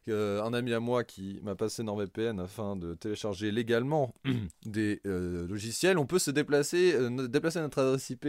Euh, 0.08 0.42
un 0.42 0.54
ami 0.54 0.74
à 0.74 0.80
moi 0.80 1.04
qui 1.04 1.40
m'a 1.44 1.54
passé 1.54 1.84
NordVPN 1.84 2.40
afin 2.40 2.76
de 2.76 2.96
télécharger 2.96 3.52
légalement 3.52 4.16
des 4.66 5.02
logiciels. 5.04 6.00
On 6.00 6.08
peut 6.08 6.18
se 6.18 6.32
déplacer, 6.32 6.96
déplacer 7.28 7.60
notre 7.62 7.80
adresse 7.80 8.10
IP 8.10 8.26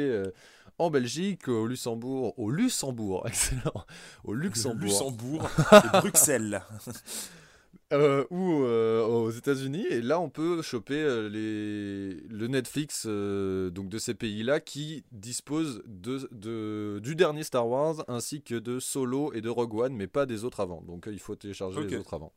en 0.81 0.91
Belgique, 0.91 1.49
au 1.49 1.67
Luxembourg, 1.67 2.39
au 2.39 2.51
Luxembourg, 2.51 3.25
excellent, 3.29 3.85
au 4.25 4.35
Luxembourg, 4.35 4.81
Luxembourg 4.83 5.51
et 5.73 5.99
Bruxelles. 6.01 6.63
Euh, 7.93 8.25
ou 8.31 8.63
euh, 8.63 9.05
aux 9.05 9.31
États-Unis 9.31 9.85
et 9.91 10.01
là 10.01 10.21
on 10.21 10.31
peut 10.31 10.63
choper 10.63 11.03
euh, 11.03 11.29
les... 11.29 12.21
le 12.29 12.47
Netflix 12.47 13.05
donc 13.05 13.89
de 13.89 13.99
ces 13.99 14.15
pays-là 14.15 14.61
qui 14.61 15.03
disposent 15.11 15.83
de, 15.87 16.29
de, 16.31 17.01
du 17.03 17.17
dernier 17.17 17.43
Star 17.43 17.67
Wars 17.67 18.05
ainsi 18.07 18.43
que 18.43 18.55
de 18.55 18.79
Solo 18.79 19.33
et 19.33 19.41
de 19.41 19.49
Rogue 19.49 19.75
One 19.75 19.97
mais 19.97 20.07
pas 20.07 20.25
des 20.25 20.45
autres 20.45 20.61
avant 20.61 20.83
donc 20.83 21.09
il 21.11 21.19
faut 21.19 21.35
télécharger 21.35 21.83
les 21.83 21.97
autres 21.97 22.15
avant. 22.15 22.33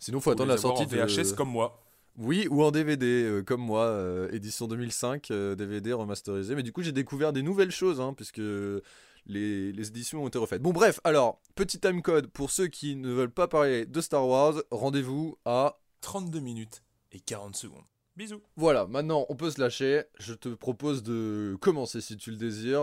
Sinon 0.00 0.20
faut 0.20 0.30
attendre 0.30 0.48
la 0.50 0.56
sortie 0.56 0.84
en 0.84 0.86
VHS 0.86 1.34
comme 1.36 1.50
moi. 1.50 1.83
Oui, 2.16 2.46
ou 2.48 2.62
en 2.62 2.70
DVD, 2.70 3.24
euh, 3.24 3.42
comme 3.42 3.60
moi, 3.60 3.86
euh, 3.86 4.30
édition 4.30 4.68
2005, 4.68 5.32
DVD 5.32 5.90
euh, 5.90 5.96
remasterisé. 5.96 6.54
Mais 6.54 6.62
du 6.62 6.72
coup, 6.72 6.82
j'ai 6.82 6.92
découvert 6.92 7.32
des 7.32 7.42
nouvelles 7.42 7.72
choses, 7.72 8.00
hein, 8.00 8.14
puisque 8.14 8.38
les, 8.38 9.72
les, 9.72 9.88
éditions 9.88 10.22
ont 10.22 10.28
été 10.28 10.38
refaites. 10.38 10.62
Bon, 10.62 10.72
bref, 10.72 11.00
alors, 11.02 11.40
petit 11.56 11.80
timecode 11.80 12.28
pour 12.28 12.50
ceux 12.50 12.68
qui 12.68 12.94
ne 12.94 13.10
veulent 13.10 13.32
pas 13.32 13.48
parler 13.48 13.84
de 13.84 14.00
Star 14.00 14.28
Wars, 14.28 14.54
rendez-vous 14.70 15.38
à 15.44 15.80
32 16.02 16.38
minutes 16.38 16.84
et 17.10 17.18
40 17.18 17.56
secondes. 17.56 17.84
Bisous. 18.16 18.40
Voilà, 18.54 18.86
maintenant 18.86 19.26
on 19.28 19.34
peut 19.34 19.50
se 19.50 19.60
lâcher. 19.60 20.04
Je 20.20 20.34
te 20.34 20.48
propose 20.48 21.02
de 21.02 21.56
commencer 21.60 22.00
si 22.00 22.16
tu 22.16 22.30
le 22.30 22.36
désires. 22.36 22.82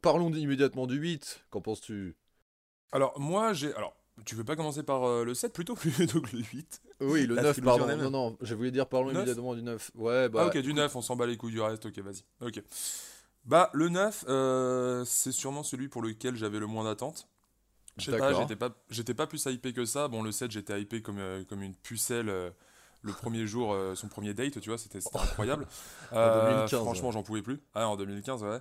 parlons 0.00 0.32
immédiatement 0.32 0.86
du 0.86 0.96
8. 0.96 1.44
Qu'en 1.50 1.60
penses-tu? 1.60 2.16
Alors, 2.90 3.18
moi, 3.20 3.52
j'ai. 3.52 3.74
Alors, 3.74 3.94
tu 4.24 4.34
veux 4.34 4.44
pas 4.44 4.56
commencer 4.56 4.82
par 4.82 5.04
euh, 5.04 5.24
le 5.24 5.34
7 5.34 5.52
plutôt 5.52 5.74
plutôt 5.76 6.20
que 6.20 6.36
le 6.36 6.42
8 6.42 6.82
Oui, 7.00 7.26
le 7.26 7.36
9, 7.36 7.60
pardon. 7.62 7.96
Non, 7.96 8.10
non, 8.10 8.36
je 8.40 8.54
voulais 8.54 8.70
dire 8.70 8.86
parlons 8.86 9.10
immédiatement 9.10 9.54
du 9.54 9.62
9. 9.62 9.92
Ouais, 9.94 10.28
bah. 10.28 10.42
Ah, 10.44 10.46
ok, 10.46 10.58
du 10.58 10.74
9, 10.74 10.94
on 10.94 11.02
s'en 11.02 11.16
bat 11.16 11.26
les 11.26 11.36
couilles 11.36 11.52
du 11.52 11.60
reste, 11.60 11.86
ok, 11.86 11.98
vas-y. 11.98 12.22
Ok. 12.46 12.62
Bah, 13.44 13.70
le 13.72 13.88
9, 13.88 14.24
euh, 14.28 15.04
c'est 15.04 15.32
sûrement 15.32 15.62
celui 15.62 15.88
pour 15.88 16.02
lequel 16.02 16.36
j'avais 16.36 16.60
le 16.60 16.66
moins 16.66 16.84
d'attente. 16.84 17.26
Je 17.98 18.10
sais 18.10 18.16
pas, 18.16 18.32
j'étais 18.32 18.56
pas, 18.56 18.70
j'étais 18.88 19.14
pas 19.14 19.26
plus 19.26 19.44
hypé 19.46 19.72
que 19.72 19.84
ça. 19.84 20.08
Bon, 20.08 20.22
le 20.22 20.32
7, 20.32 20.50
j'étais 20.50 20.80
hypé 20.80 21.02
comme, 21.02 21.18
euh, 21.18 21.44
comme 21.44 21.62
une 21.62 21.74
pucelle 21.74 22.52
le 23.04 23.12
premier 23.12 23.48
jour, 23.48 23.76
son 23.96 24.06
premier 24.06 24.32
date, 24.32 24.60
tu 24.60 24.68
vois, 24.68 24.78
c'était 24.78 25.00
incroyable. 25.14 25.66
en 26.12 26.50
2015, 26.50 26.80
franchement, 26.80 27.10
j'en 27.10 27.24
pouvais 27.24 27.42
plus. 27.42 27.60
Ah, 27.74 27.88
en 27.88 27.96
2015, 27.96 28.44
ouais. 28.44 28.60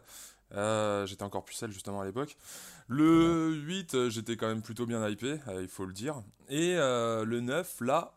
Euh, 0.53 1.05
j'étais 1.05 1.24
encore 1.24 1.46
pucelle 1.46 1.72
justement 1.72 2.01
à 2.01 2.05
l'époque. 2.05 2.38
Le 2.88 3.53
8, 3.53 3.96
euh, 3.96 4.10
j'étais 4.10 4.36
quand 4.36 4.48
même 4.48 4.62
plutôt 4.62 4.86
bien 4.86 5.08
hypé, 5.08 5.39
euh, 5.48 5.62
il 5.62 5.67
faut 5.67 5.86
le 5.86 5.93
dire. 5.93 6.22
Et 6.50 6.75
le 6.75 7.39
9, 7.39 7.81
là, 7.81 8.13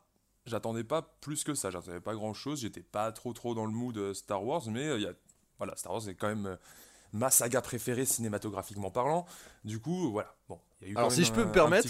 j'attendais 0.47 0.85
pas 0.85 1.03
plus 1.21 1.45
que 1.45 1.55
ça. 1.55 1.71
J'attendais 1.71 2.01
pas 2.01 2.15
grand 2.15 2.35
chose. 2.35 2.61
J'étais 2.61 2.83
pas 2.83 3.13
trop 3.13 3.33
trop 3.33 3.55
dans 3.55 3.67
le 3.67 3.73
mood 3.73 4.13
Star 4.15 4.45
Wars, 4.45 4.63
mais 4.69 5.01
y 5.01 5.07
a, 5.07 5.13
voilà, 5.59 5.77
Star 5.77 5.93
Wars 5.93 6.09
est 6.09 6.15
quand 6.15 6.29
même 6.29 6.59
ma 7.13 7.31
saga 7.31 7.63
préférée 7.63 8.05
cinématographiquement 8.05 8.91
parlant. 8.91 9.27
Du 9.65 9.81
coup, 9.81 10.11
voilà. 10.11 10.35
Bon, 10.49 10.59
Alors 10.97 11.13
si 11.13 11.25
je 11.25 11.33
peux 11.33 11.45
me 11.45 11.53
permettre, 11.53 11.89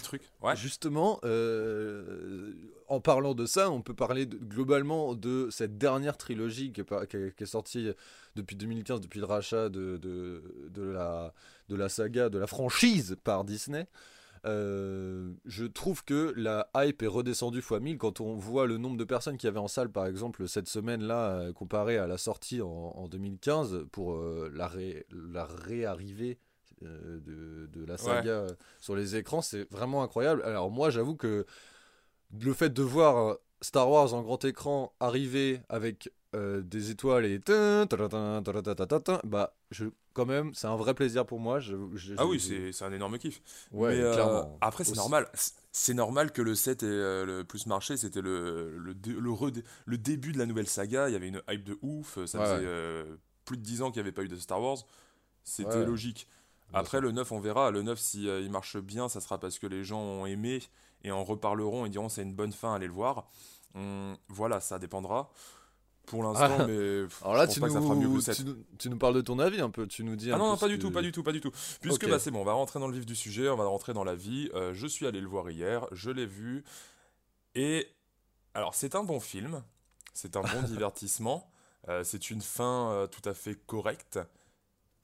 justement, 0.54 1.18
euh, 1.24 2.52
en 2.88 3.00
parlant 3.00 3.34
de 3.34 3.46
ça, 3.46 3.70
on 3.70 3.82
peut 3.82 3.94
parler 3.94 4.26
globalement 4.26 5.14
de 5.14 5.48
cette 5.50 5.78
dernière 5.78 6.16
trilogie 6.16 6.72
qui 6.72 6.80
est, 6.80 7.46
sortie 7.46 7.90
depuis 8.36 8.56
2015, 8.56 9.00
depuis 9.00 9.20
le 9.20 9.26
rachat 9.26 9.68
de, 9.68 9.96
de, 9.96 10.82
la, 10.82 11.32
de 11.68 11.76
la 11.76 11.88
saga, 11.88 12.28
de 12.28 12.38
la 12.38 12.46
franchise 12.46 13.16
par 13.24 13.44
Disney. 13.44 13.86
Euh, 14.46 15.32
je 15.46 15.64
trouve 15.64 16.04
que 16.04 16.34
la 16.36 16.68
hype 16.76 17.02
est 17.02 17.06
redescendue 17.06 17.62
fois 17.62 17.80
1000 17.80 17.96
quand 17.96 18.20
on 18.20 18.34
voit 18.34 18.66
le 18.66 18.76
nombre 18.76 18.98
de 18.98 19.04
personnes 19.04 19.38
qui 19.38 19.46
avaient 19.46 19.58
en 19.58 19.68
salle, 19.68 19.90
par 19.90 20.06
exemple, 20.06 20.46
cette 20.48 20.68
semaine-là, 20.68 21.30
euh, 21.30 21.52
comparé 21.54 21.96
à 21.96 22.06
la 22.06 22.18
sortie 22.18 22.60
en, 22.60 23.08
2015 23.08 23.86
pour 23.90 24.18
la, 24.52 24.70
la 25.10 25.44
réarrivée 25.46 26.38
euh, 26.84 27.66
de, 27.72 27.84
la 27.84 27.98
saga 27.98 28.30
euh, 28.30 28.48
sur 28.80 28.96
les 28.96 29.16
écrans, 29.16 29.42
c'est 29.42 29.70
vraiment 29.70 30.02
incroyable. 30.02 30.42
Alors 30.44 30.70
moi, 30.70 30.90
j'avoue 30.90 31.16
que 31.16 31.44
le 32.40 32.52
fait 32.52 32.72
de 32.72 32.82
voir 32.82 33.16
euh, 33.16 33.34
Star 33.60 33.90
Wars 33.90 34.14
en 34.14 34.22
grand 34.22 34.42
écran 34.44 34.92
arriver 35.00 35.60
avec 35.68 36.10
des 36.36 36.90
étoiles 36.90 37.26
et 37.26 37.38
bah 39.22 39.54
je 39.70 39.84
quand 40.14 40.26
même 40.26 40.52
c'est 40.52 40.66
un 40.66 40.74
vrai 40.74 40.92
plaisir 40.92 41.24
pour 41.24 41.38
moi. 41.38 41.60
Ah 42.18 42.26
oui 42.26 42.40
c'est 42.40 42.84
un 42.84 42.92
énorme 42.92 43.18
kiff. 43.18 43.40
Ouais, 43.70 44.02
après 44.60 44.82
c'est 44.82 44.96
normal. 44.96 45.28
C'est 45.70 45.94
normal 45.94 46.32
que 46.32 46.42
le 46.42 46.56
7 46.56 46.82
ait 46.82 46.86
le 46.86 47.44
plus 47.44 47.66
marché. 47.66 47.96
C'était 47.96 48.20
le 48.20 48.76
le, 48.78 48.94
le, 49.86 49.98
début 49.98 50.32
de 50.32 50.38
la 50.38 50.46
nouvelle 50.46 50.66
saga. 50.66 51.08
Il 51.08 51.12
y 51.12 51.16
avait 51.16 51.28
une 51.28 51.40
hype 51.48 51.62
de 51.62 51.78
ouf. 51.82 52.18
Ça 52.26 52.44
faisait 52.44 52.66
plus 53.44 53.56
de 53.56 53.62
10 53.62 53.82
ans 53.82 53.92
qu'il 53.92 54.02
n'y 54.02 54.08
avait 54.08 54.12
pas 54.12 54.22
eu 54.22 54.28
de 54.28 54.36
Star 54.36 54.60
Wars. 54.60 54.78
C'était 55.44 55.84
logique 55.84 56.26
après, 56.74 57.00
le 57.00 57.12
9, 57.12 57.32
on 57.32 57.40
verra. 57.40 57.70
Le 57.70 57.82
9, 57.82 57.98
si 57.98 58.28
euh, 58.28 58.40
il 58.40 58.50
marche 58.50 58.76
bien, 58.76 59.08
ça 59.08 59.20
sera 59.20 59.38
parce 59.38 59.58
que 59.58 59.66
les 59.66 59.84
gens 59.84 60.00
ont 60.00 60.26
aimé 60.26 60.62
et 61.02 61.10
en 61.10 61.24
reparleront 61.24 61.86
et 61.86 61.90
diront 61.90 62.08
c'est 62.08 62.22
une 62.22 62.34
bonne 62.34 62.52
fin, 62.52 62.74
allez 62.74 62.86
le 62.86 62.92
voir. 62.92 63.28
voilà, 64.28 64.60
ça 64.60 64.78
dépendra. 64.78 65.30
Pour 66.06 66.22
l'instant, 66.22 66.56
ah. 66.60 66.66
mais. 66.66 67.06
Alors 67.22 67.34
là, 67.34 67.46
tu, 67.46 67.60
nous... 67.60 67.68
ça 67.70 67.80
fera 67.80 67.94
mieux 67.94 68.08
que 68.08 68.76
Tu, 68.78 68.90
nous... 68.90 68.98
parles 68.98 69.14
de 69.14 69.20
ton 69.22 69.38
avis 69.38 69.60
un 69.60 69.70
peu, 69.70 69.86
tu 69.86 70.04
nous 70.04 70.16
dis. 70.16 70.30
Ah 70.30 70.36
non, 70.36 70.48
non 70.48 70.56
pas 70.56 70.68
du 70.68 70.78
tout, 70.78 70.90
pas 70.90 71.02
du 71.02 71.12
tout, 71.12 71.22
pas 71.22 71.32
du 71.32 71.40
tout. 71.40 71.50
Puisque 71.80 72.08
bah, 72.08 72.18
c'est 72.18 72.30
bon, 72.30 72.40
on 72.40 72.44
va 72.44 72.52
rentrer 72.52 72.78
dans 72.78 72.88
le 72.88 72.94
vif 72.94 73.06
du 73.06 73.16
sujet, 73.16 73.48
on 73.48 73.56
va 73.56 73.64
rentrer 73.64 73.94
dans 73.94 74.04
la 74.04 74.14
vie. 74.14 74.50
Euh, 74.54 74.74
je 74.74 74.86
suis 74.86 75.06
allé 75.06 75.20
le 75.20 75.26
voir 75.26 75.50
hier, 75.50 75.86
je 75.92 76.10
l'ai 76.10 76.26
vu. 76.26 76.64
Et. 77.54 77.88
Alors, 78.52 78.74
c'est 78.74 78.94
un 78.94 79.02
bon 79.02 79.18
film, 79.18 79.62
c'est 80.12 80.36
un 80.36 80.42
bon 80.42 80.62
divertissement, 80.66 81.50
euh, 81.88 82.04
c'est 82.04 82.30
une 82.30 82.40
fin 82.40 83.08
tout 83.10 83.26
à 83.28 83.34
fait 83.34 83.56
correcte. 83.66 84.18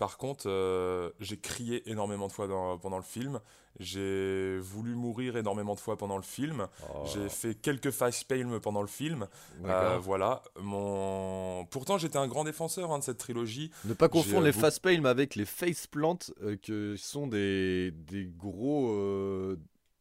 Par 0.01 0.17
contre, 0.17 0.49
euh, 0.49 1.11
j'ai 1.21 1.37
crié 1.37 1.91
énormément 1.91 2.27
de 2.27 2.33
fois 2.33 2.49
pendant 2.81 2.97
le 2.97 3.03
film. 3.03 3.39
J'ai 3.79 4.57
voulu 4.59 4.95
mourir 4.95 5.37
énormément 5.37 5.75
de 5.75 5.79
fois 5.79 5.99
pendant 5.99 6.17
le 6.17 6.23
film. 6.23 6.69
Oh. 6.89 7.05
J'ai 7.05 7.29
fait 7.29 7.55
quelques 7.55 7.91
facepalms 7.91 8.61
pendant 8.61 8.81
le 8.81 8.89
film. 8.89 9.29
Euh, 9.67 9.99
voilà. 9.99 10.43
Mon... 10.59 11.67
Pourtant, 11.67 11.99
j'étais 11.99 12.17
un 12.17 12.29
grand 12.29 12.45
défenseur 12.45 12.93
hein, 12.93 13.01
de 13.01 13.05
cette 13.05 13.19
trilogie. 13.19 13.71
Ne 13.85 13.93
pas 13.93 14.09
confondre 14.09 14.45
les 14.45 14.53
facepalms 14.53 15.05
avec 15.05 15.35
les 15.35 15.45
faceplants, 15.45 16.19
euh, 16.41 16.57
que 16.57 16.97
sont 16.97 17.27
des, 17.27 17.91
des 17.91 18.25
gros 18.25 18.97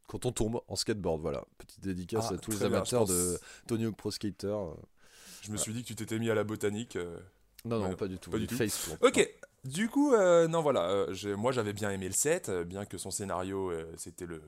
quand 0.08 0.26
on 0.26 0.32
tombe 0.32 0.62
en 0.66 0.78
skateboard. 0.78 1.20
Voilà, 1.20 1.44
petite 1.58 1.82
dédicace 1.82 2.28
ah, 2.32 2.36
à 2.36 2.38
tous 2.38 2.52
les 2.52 2.64
amateurs 2.64 3.06
de 3.06 3.38
Tony 3.68 3.84
Hawk 3.84 3.98
Pro 3.98 4.12
Skater. 4.12 4.56
Je 5.42 5.52
me 5.52 5.58
suis 5.58 5.74
dit 5.74 5.82
que 5.82 5.88
tu 5.88 5.96
t'étais 5.96 6.20
mis 6.20 6.30
à 6.30 6.36
la 6.36 6.46
botanique. 6.46 6.98
Non, 7.66 7.80
non, 7.80 7.94
pas 7.96 8.08
du 8.08 8.18
tout. 8.18 8.32
Pas 8.32 8.38
du 8.38 8.48
tout. 8.48 8.56
Ok, 9.02 9.30
du 9.66 9.90
coup, 9.90 10.14
euh, 10.14 10.48
non, 10.48 10.62
voilà, 10.62 10.90
euh, 10.90 11.36
moi 11.36 11.52
j'avais 11.52 11.74
bien 11.74 11.92
aimé 11.92 12.08
le 12.08 12.14
7, 12.14 12.50
euh, 12.50 12.64
bien 12.64 12.86
que 12.86 12.98
son 12.98 13.12
scénario, 13.12 13.72
c'était 13.98 14.26
le 14.26 14.42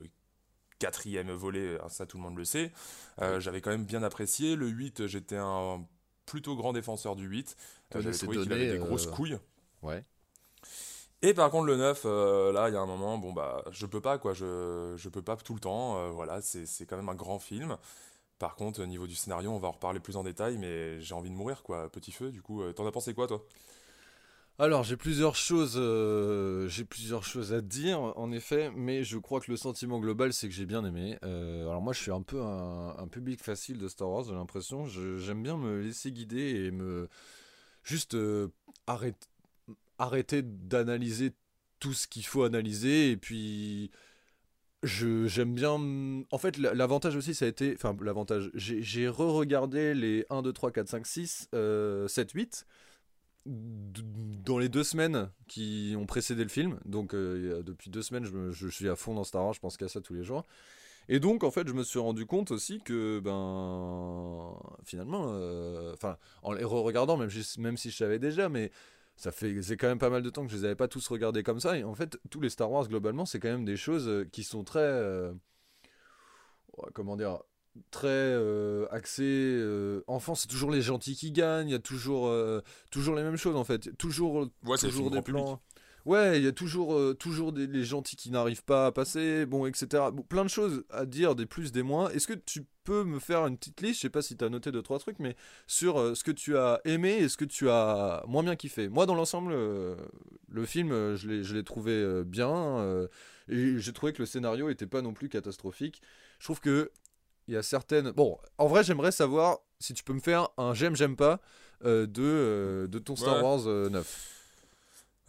quatrième 0.78 1.30
volet, 1.30 1.78
ça 1.88 2.06
tout 2.06 2.16
le 2.16 2.22
monde 2.22 2.36
le 2.36 2.44
sait. 2.44 2.72
J'avais 3.38 3.60
quand 3.60 3.70
même 3.70 3.84
bien 3.84 4.02
apprécié. 4.02 4.56
Le 4.56 4.66
8, 4.66 5.06
j'étais 5.06 5.36
un 5.36 5.84
plutôt 6.26 6.56
grand 6.56 6.72
défenseur 6.72 7.14
du 7.14 7.26
8. 7.26 7.56
J'avais 7.94 8.12
trouvé 8.12 8.38
qu'il 8.38 8.52
avait 8.52 8.72
des 8.72 8.78
grosses 8.78 9.06
couilles. 9.06 9.38
Ouais. 9.82 10.04
Et 11.24 11.34
par 11.34 11.50
contre, 11.50 11.66
le 11.66 11.76
9, 11.76 12.04
là, 12.54 12.68
il 12.68 12.74
y 12.74 12.76
a 12.76 12.80
un 12.80 12.86
moment, 12.86 13.18
bon, 13.18 13.32
bah, 13.32 13.62
je 13.70 13.86
peux 13.86 14.00
pas, 14.00 14.18
quoi, 14.18 14.32
je, 14.32 14.94
je 14.96 15.08
peux 15.08 15.22
pas 15.22 15.36
tout 15.36 15.54
le 15.54 15.60
temps. 15.60 16.10
voilà, 16.10 16.40
c'est 16.40 16.86
quand 16.86 16.96
même 16.96 17.10
un 17.10 17.14
grand 17.14 17.38
film. 17.38 17.76
Par 18.38 18.56
contre, 18.56 18.82
au 18.82 18.86
niveau 18.86 19.06
du 19.06 19.14
scénario, 19.14 19.52
on 19.52 19.60
va 19.60 19.68
en 19.68 19.72
reparler 19.72 20.00
plus 20.00 20.16
en 20.16 20.24
détail, 20.24 20.58
mais 20.58 21.00
j'ai 21.00 21.14
envie 21.14 21.30
de 21.30 21.36
mourir, 21.36 21.62
quoi, 21.62 21.88
petit 21.90 22.10
feu. 22.10 22.32
Du 22.32 22.42
coup, 22.42 22.64
t'en 22.72 22.86
as 22.86 22.92
pensé 22.92 23.14
quoi, 23.14 23.28
toi? 23.28 23.46
Alors 24.58 24.84
j'ai 24.84 24.96
plusieurs 24.96 25.34
choses, 25.34 25.74
euh, 25.76 26.68
à 27.50 27.60
dire 27.60 28.00
en 28.00 28.30
effet, 28.32 28.70
mais 28.76 29.02
je 29.02 29.16
crois 29.18 29.40
que 29.40 29.50
le 29.50 29.56
sentiment 29.56 29.98
global 29.98 30.32
c'est 30.32 30.48
que 30.48 30.54
j'ai 30.54 30.66
bien 30.66 30.84
aimé. 30.84 31.18
Euh, 31.24 31.68
alors 31.68 31.80
moi 31.80 31.92
je 31.92 32.00
suis 32.00 32.10
un 32.12 32.22
peu 32.22 32.40
un, 32.42 33.08
public 33.10 33.42
facile 33.42 33.78
de 33.78 33.88
Star 33.88 34.08
Wars, 34.08 34.24
j'ai 34.24 34.34
l'impression. 34.34 34.86
J'aime 34.86 35.42
bien 35.42 35.56
me 35.56 35.80
laisser 35.80 36.12
guider 36.12 36.66
et 36.66 36.70
me 36.70 37.08
juste 37.82 38.14
euh, 38.14 38.48
arrêter 39.98 40.42
d'analyser 40.42 41.32
tout 41.80 41.94
ce 41.94 42.06
qu'il 42.06 42.24
faut 42.26 42.44
analyser 42.44 43.10
et 43.10 43.16
puis 43.16 43.90
j'aime 44.84 45.54
bien 45.54 46.24
en 46.30 46.38
fait 46.38 46.58
l'avantage 46.58 47.16
aussi 47.16 47.34
ça 47.34 47.44
a 47.44 47.48
été 47.48 47.72
enfin 47.74 47.96
l'avantage 48.00 48.50
j'ai 48.54 49.08
re-regardé 49.08 49.94
les 49.94 50.26
1 50.30 50.42
2 50.42 50.52
3 50.52 50.72
4 50.72 50.88
5 50.88 51.06
6 51.06 51.48
7 52.08 52.32
8 52.32 52.66
dans 53.46 54.58
les 54.58 54.68
deux 54.68 54.84
semaines 54.84 55.30
qui 55.48 55.94
ont 55.98 56.06
précédé 56.06 56.42
le 56.42 56.48
film, 56.48 56.78
donc 56.84 57.14
euh, 57.14 57.62
depuis 57.62 57.90
deux 57.90 58.02
semaines 58.02 58.24
je, 58.24 58.68
suis 58.68 58.88
à 58.88 58.96
fond 58.96 59.14
dans 59.14 59.24
Star 59.24 59.44
Wars, 59.44 59.52
je 59.52 59.60
pense 59.60 59.76
qu'à 59.76 59.88
ça 59.88 60.00
tous 60.00 60.14
les 60.14 60.24
jours. 60.24 60.46
Et 61.08 61.18
donc 61.18 61.42
en 61.42 61.50
fait 61.50 61.66
je 61.66 61.72
me 61.72 61.82
suis 61.82 61.98
rendu 61.98 62.26
compte 62.26 62.52
aussi 62.52 62.80
que 62.80 63.18
ben 63.18 64.56
finalement, 64.84 65.32
euh, 65.34 65.92
enfin 65.94 66.16
en 66.42 66.52
les 66.52 66.64
re-regardant 66.64 67.16
même, 67.16 67.30
même 67.58 67.76
si 67.76 67.90
je 67.90 67.96
savais 67.96 68.20
déjà, 68.20 68.48
mais 68.48 68.70
ça 69.16 69.32
fait 69.32 69.60
c'est 69.62 69.76
quand 69.76 69.88
même 69.88 69.98
pas 69.98 70.10
mal 70.10 70.22
de 70.22 70.30
temps 70.30 70.44
que 70.46 70.52
je 70.52 70.56
les 70.56 70.64
avais 70.64 70.76
pas 70.76 70.88
tous 70.88 71.06
regardés 71.08 71.42
comme 71.42 71.60
ça. 71.60 71.76
Et 71.76 71.84
en 71.84 71.94
fait 71.94 72.18
tous 72.30 72.40
les 72.40 72.50
Star 72.50 72.70
Wars 72.70 72.86
globalement 72.88 73.26
c'est 73.26 73.40
quand 73.40 73.50
même 73.50 73.64
des 73.64 73.76
choses 73.76 74.08
euh, 74.08 74.24
qui 74.30 74.44
sont 74.44 74.62
très 74.62 75.32
comment 76.94 77.16
dire 77.16 77.42
très 77.90 78.08
euh, 78.08 78.86
axé 78.90 79.22
euh, 79.24 80.02
enfant 80.06 80.34
c'est 80.34 80.48
toujours 80.48 80.70
les 80.70 80.82
gentils 80.82 81.16
qui 81.16 81.32
gagnent 81.32 81.68
il 81.68 81.72
y 81.72 81.76
a 81.76 81.78
toujours 81.78 82.28
euh, 82.28 82.60
toujours 82.90 83.14
les 83.14 83.22
mêmes 83.22 83.36
choses 83.36 83.56
en 83.56 83.64
fait. 83.64 83.96
Toujours 83.96 84.48
toujours 84.78 85.10
des 85.10 85.22
plans 85.22 85.60
ouais 86.04 86.38
il 86.38 86.44
y 86.44 86.48
a 86.48 86.52
toujours 86.52 87.16
toujours 87.16 87.52
des 87.52 87.66
les 87.66 87.84
gentils 87.84 88.16
qui 88.16 88.30
n'arrivent 88.30 88.64
pas 88.64 88.86
à 88.86 88.92
passer 88.92 89.46
bon 89.46 89.66
etc 89.66 90.04
plein 90.28 90.44
de 90.44 90.50
choses 90.50 90.84
à 90.90 91.06
dire 91.06 91.34
des 91.34 91.46
plus 91.46 91.72
des 91.72 91.82
moins. 91.82 92.10
Est-ce 92.10 92.26
que 92.26 92.34
tu 92.34 92.66
peux 92.84 93.04
me 93.04 93.20
faire 93.20 93.46
une 93.46 93.56
petite 93.56 93.80
liste? 93.80 93.96
Je 93.96 94.00
sais 94.00 94.10
pas 94.10 94.22
si 94.22 94.36
tu 94.36 94.44
as 94.44 94.48
noté 94.48 94.72
deux 94.72 94.82
trois 94.82 94.98
trucs 94.98 95.18
mais 95.18 95.36
sur 95.66 96.16
ce 96.16 96.24
que 96.24 96.32
tu 96.32 96.56
as 96.58 96.80
aimé 96.84 97.18
et 97.18 97.28
ce 97.28 97.36
que 97.36 97.44
tu 97.44 97.70
as 97.70 98.22
moins 98.26 98.42
bien 98.42 98.56
kiffé. 98.56 98.88
Moi 98.88 99.06
dans 99.06 99.14
l'ensemble 99.14 99.54
le 99.54 100.66
film 100.66 101.14
je 101.14 101.54
l'ai 101.54 101.64
trouvé 101.64 102.22
bien 102.24 103.08
et 103.48 103.78
j'ai 103.78 103.92
trouvé 103.92 104.12
que 104.12 104.20
le 104.20 104.26
scénario 104.26 104.68
était 104.68 104.86
pas 104.86 105.00
non 105.00 105.14
plus 105.14 105.28
catastrophique. 105.28 106.02
Je 106.38 106.46
trouve 106.46 106.60
que 106.60 106.90
il 107.48 107.54
y 107.54 107.56
a 107.56 107.62
certaines. 107.62 108.10
Bon, 108.12 108.38
en 108.58 108.66
vrai, 108.66 108.84
j'aimerais 108.84 109.12
savoir 109.12 109.58
si 109.82 109.94
tu 109.94 110.04
peux 110.04 110.12
me 110.12 110.20
faire 110.20 110.48
un 110.56 110.74
j'aime, 110.74 110.96
j'aime 110.96 111.16
pas 111.16 111.40
euh, 111.84 112.06
de, 112.06 112.22
euh, 112.22 112.86
de 112.86 112.98
ton 112.98 113.16
Star 113.16 113.42
Wars 113.42 113.64
9. 113.64 114.28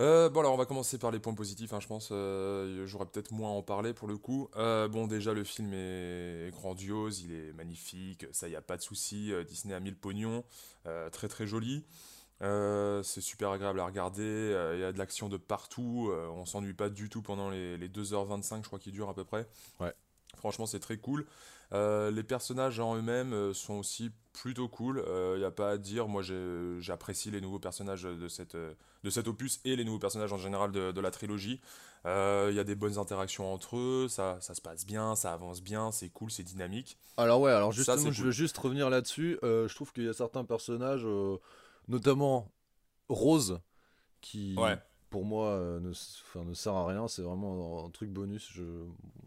Euh, 0.02 0.28
bon 0.28 0.40
alors 0.40 0.54
on 0.54 0.58
va 0.58 0.66
commencer 0.66 0.98
par 0.98 1.12
les 1.12 1.20
points 1.20 1.36
positifs, 1.36 1.72
hein, 1.72 1.80
je 1.80 1.88
pense. 1.88 2.10
J'aurais 2.10 3.06
peut-être 3.06 3.32
moins 3.32 3.50
à 3.50 3.54
en 3.54 3.62
parler 3.62 3.94
pour 3.94 4.08
le 4.08 4.18
coup. 4.18 4.50
bon 4.56 5.08
déjà 5.08 5.34
le 5.34 5.44
film 5.44 5.72
est, 5.74 6.52
grandiose, 6.52 7.22
il 7.22 7.32
est 7.32 7.54
magnifique, 7.54 8.26
ça 8.32 8.48
y 8.48 8.56
a 8.56 8.62
pas 8.62 8.78
de 8.78 8.82
souci. 8.82 9.32
Disney 9.48 9.74
a 9.74 9.80
mis 9.80 9.92
le 9.92 9.96
pognon, 9.96 10.44
très 11.12 11.28
très 11.28 11.46
joli. 11.46 11.86
c'est 12.42 13.22
super 13.22 13.52
agréable 13.52 13.80
à 13.80 13.86
regarder, 13.86 14.72
il 14.74 14.80
y 14.80 14.84
a 14.84 14.92
de 14.92 14.98
l'action 14.98 15.30
de 15.30 15.38
partout, 15.38 16.12
on 16.12 16.46
s'ennuie 16.46 16.74
pas 16.74 16.90
du 16.90 17.08
tout 17.10 17.22
pendant 17.22 17.52
les, 17.52 17.78
les 17.78 17.88
2h25 17.88 18.64
je 18.64 18.68
crois 18.68 18.80
qu'ils 18.80 18.94
durent 18.94 19.10
à 19.10 19.16
peu 19.16 19.26
près. 19.26 19.48
Ouais. 19.80 19.94
Franchement 20.38 20.66
c'est 20.66 20.80
très 20.80 20.98
cool. 20.98 21.26
Euh, 21.74 22.12
les 22.12 22.24
personnages 22.24 22.80
en 22.80 22.96
eux-mêmes 22.96 23.34
euh, 23.34 23.54
sont 23.54 23.76
aussi 23.76 24.12
plutôt 24.32 24.68
cool. 24.68 25.04
Il 25.06 25.12
euh, 25.12 25.38
n'y 25.40 25.44
a 25.44 25.52
pas 25.52 25.72
à 25.72 25.78
dire. 25.78 26.08
Moi, 26.08 26.22
j'apprécie 26.80 27.32
les 27.32 27.42
nouveaux 27.42 27.60
personnages 27.60 28.04
de, 28.04 28.28
cette, 28.28 28.56
de 28.56 29.10
cet 29.10 29.28
opus 29.28 29.60
et 29.66 29.76
les 29.76 29.84
nouveaux 29.84 30.00
personnages 30.00 30.34
en 30.34 30.38
général 30.38 30.72
de, 30.72 31.02
la 31.02 31.12
trilogie. 31.12 31.62
Il 32.06 32.54
y 32.54 32.60
a 32.60 32.64
des 32.64 32.76
bonnes 32.76 32.98
interactions 32.98 33.52
entre 33.52 33.78
eux. 33.78 34.08
Ça, 34.08 34.38
ça 34.42 34.54
se 34.54 34.62
passe 34.62 34.86
bien, 34.86 35.16
ça 35.16 35.34
avance 35.34 35.62
bien, 35.62 35.92
c'est 35.92 36.10
cool, 36.10 36.30
c'est 36.32 36.44
dynamique. 36.44 36.98
Alors, 37.18 37.42
ouais, 37.42 37.52
alors 37.52 37.72
justement, 37.72 38.12
je 38.12 38.24
veux 38.24 38.32
juste 38.32 38.58
revenir 38.58 38.90
là-dessus. 38.90 39.40
je 39.42 39.74
trouve 39.74 39.92
qu'il 39.94 40.04
y 40.04 40.10
a 40.10 40.14
certains 40.14 40.44
personnages, 40.44 41.08
notamment 41.88 42.52
Rose, 43.10 43.60
qui. 44.22 44.56
Ouais 44.58 44.78
pour 45.14 45.26
moi 45.26 45.50
euh, 45.50 45.80
ne, 45.80 45.90
ne 46.44 46.54
sert 46.56 46.74
à 46.74 46.88
rien, 46.88 47.08
c'est 47.08 47.22
vraiment 47.22 47.86
un 47.86 47.90
truc 47.92 48.10
bonus. 48.10 48.50
Je, 48.52 48.64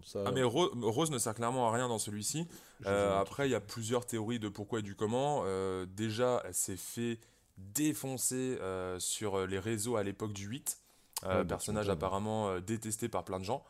ça... 0.02 0.24
Ah 0.26 0.32
mais 0.32 0.42
Rose 0.42 1.12
ne 1.12 1.18
sert 1.18 1.32
clairement 1.32 1.68
à 1.68 1.72
rien 1.72 1.86
dans 1.86 2.00
celui-ci. 2.00 2.48
Euh, 2.86 3.16
après 3.16 3.46
il 3.46 3.52
y 3.52 3.54
a 3.54 3.60
plusieurs 3.60 4.04
théories 4.04 4.40
de 4.40 4.48
pourquoi 4.48 4.80
et 4.80 4.82
du 4.82 4.96
comment. 4.96 5.44
Euh, 5.44 5.86
déjà 5.86 6.42
elle 6.44 6.54
s'est 6.54 6.76
fait 6.76 7.20
défoncer 7.56 8.58
sur 8.98 9.46
les 9.46 9.60
réseaux 9.60 9.94
à 9.94 10.02
l'époque 10.02 10.32
du 10.32 10.48
8. 10.48 10.76
personnage 11.48 11.88
apparemment 11.88 12.58
détesté 12.58 13.08
par 13.08 13.24
plein 13.24 13.38
de 13.38 13.44
gens. 13.44 13.64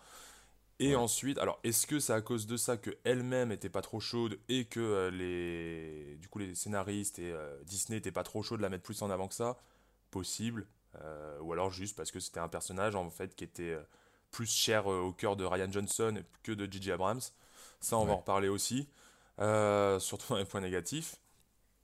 Et 0.79 0.97
ensuite, 0.97 1.37
alors 1.37 1.61
est-ce 1.65 1.87
que 1.87 1.99
c'est 2.01 2.15
à 2.15 2.23
cause 2.23 2.47
de 2.47 2.57
ça 2.57 2.79
que 2.79 2.97
elle-même 3.05 3.53
était 3.53 3.69
pas 3.69 3.83
trop 3.83 4.01
chaude 4.01 4.39
et 4.49 4.65
que 4.65 5.11
les, 5.13 6.17
du 6.17 6.29
coup 6.29 6.39
les 6.39 6.55
scénaristes 6.55 7.19
et 7.19 7.35
Disney 7.67 7.99
étaient 7.99 8.11
pas 8.11 8.25
trop 8.25 8.43
chauds 8.43 8.57
de 8.57 8.63
la 8.63 8.71
mettre 8.71 8.85
plus 8.85 9.03
en 9.03 9.11
avant 9.11 9.29
que 9.29 9.35
ça? 9.35 9.59
Possible. 10.11 10.67
Euh, 11.03 11.39
ou 11.41 11.53
alors 11.53 11.71
juste 11.71 11.97
parce 11.97 12.11
que 12.11 12.21
c'était 12.21 12.41
un 12.41 12.49
personnage 12.49 12.95
en 12.95 13.11
fait 13.11 13.35
qui 13.35 13.45
était 13.45 13.77
plus 14.31 14.47
cher 14.47 14.87
au 14.87 15.13
cœur 15.13 15.37
de 15.37 15.45
Ryan 15.45 15.71
Johnson 15.71 16.23
que 16.43 16.53
de 16.53 16.71
J.J. 16.71 16.93
Abrams. 16.93 17.21
Ça, 17.81 17.97
on 17.99 18.05
va 18.05 18.15
en 18.15 18.17
reparler 18.19 18.49
aussi. 18.49 18.89
surtout 19.39 20.27
dans 20.31 20.39
les 20.39 20.45
points 20.45 20.61
négatifs. 20.61 21.17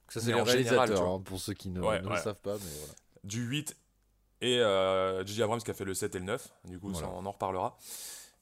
Ça, 0.09 0.21
c'est 0.21 0.33
le 0.33 0.42
réalisateur, 0.42 1.09
hein, 1.09 1.23
pour 1.25 1.40
ceux 1.40 1.54
qui 1.54 1.71
ne, 1.71 1.81
le 1.81 2.16
savent 2.16 2.40
pas. 2.40 2.54
Mais 2.54 2.71
voilà. 2.78 2.95
Du 3.25 3.45
8 3.45 3.76
et 4.40 4.57
J.J. 5.26 5.42
Abrams 5.42 5.62
qui 5.62 5.71
a 5.71 5.75
fait 5.75 5.85
le 5.85 5.95
7 5.95 6.14
et 6.14 6.19
le 6.19 6.25
9. 6.25 6.49
Du 6.64 6.78
coup, 6.78 6.92
on 6.92 7.26
en 7.26 7.33
reparlera. 7.33 7.78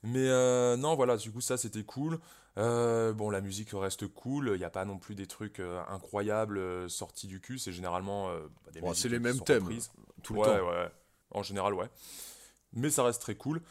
Mais 0.02 0.28
euh, 0.28 0.76
non, 0.76 0.94
voilà, 0.94 1.16
du 1.16 1.30
coup, 1.30 1.40
ça 1.40 1.56
c'était 1.56 1.82
cool. 1.82 2.18
Euh, 2.58 3.12
bon, 3.12 3.30
la 3.30 3.40
musique 3.40 3.70
reste 3.72 4.06
cool. 4.06 4.52
Il 4.54 4.58
n'y 4.58 4.64
a 4.64 4.70
pas 4.70 4.84
non 4.84 4.98
plus 4.98 5.14
des 5.14 5.26
trucs 5.26 5.60
euh, 5.60 5.80
incroyables 5.88 6.90
sortis 6.90 7.26
du 7.26 7.40
cul. 7.40 7.58
C'est 7.58 7.72
généralement 7.72 8.28
bah, 8.28 8.72
des 8.72 8.80
C'est 8.94 9.08
les 9.08 9.18
mêmes 9.18 9.40
thèmes 9.40 9.68
tout 10.22 10.34
le 10.34 10.42
temps. 10.42 10.68
Ouais, 10.68 10.90
en 11.30 11.42
général, 11.42 11.74
ouais. 11.74 11.88
Mais 12.72 12.90
ça 12.90 13.04
reste 13.04 13.22
très 13.22 13.34
cool. 13.36 13.62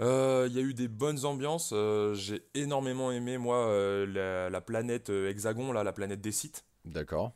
Il 0.00 0.04
y 0.04 0.58
a 0.58 0.62
eu 0.62 0.74
des 0.74 0.88
bonnes 0.88 1.24
ambiances. 1.24 1.72
J'ai 2.14 2.44
énormément 2.54 3.10
aimé, 3.12 3.38
moi, 3.38 3.68
la, 4.06 4.60
planète 4.60 5.10
Hexagon, 5.10 5.72
là, 5.72 5.84
la 5.84 5.92
planète 5.92 6.20
des 6.20 6.32
sites. 6.32 6.64
D'accord. 6.84 7.32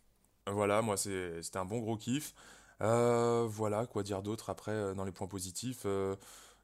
Voilà, 0.47 0.83
moi, 0.83 0.97
c'était 0.97 1.59
un 1.59 1.65
bon 1.65 1.79
gros 1.79 1.97
kiff. 1.97 2.35
voilà, 2.81 3.87
quoi 3.87 4.03
dire 4.03 4.23
d'autre 4.23 4.51
après 4.51 4.95
dans 4.95 5.05
les 5.05 5.13
points 5.13 5.29
positifs 5.29 5.87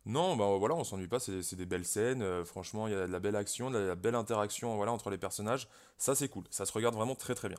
non, 0.07 0.37
bah 0.37 0.47
voilà, 0.59 0.75
on 0.75 0.85
s'ennuie 0.85 1.09
pas, 1.09 1.19
c'est 1.19 1.57
des 1.57 1.65
belles 1.65 1.87
scènes, 1.87 2.23
euh, 2.23 2.45
franchement, 2.45 2.87
il 2.89 2.93
y 2.93 2.97
a 2.97 3.07
de 3.07 3.13
la 3.13 3.21
belle 3.21 3.37
action, 3.37 3.71
de 3.71 3.79
la 3.79 3.95
belle 3.95 4.15
interaction 4.15 4.77
voilà, 4.77 4.93
entre 4.93 5.09
les 5.09 5.17
personnages, 5.17 5.67
ça 5.97 6.15
c'est 6.15 6.29
cool, 6.29 6.45
ça 6.51 6.67
se 6.67 6.73
regarde 6.73 6.95
vraiment 6.95 7.15
très 7.15 7.35
très 7.35 7.49
bien. 7.49 7.59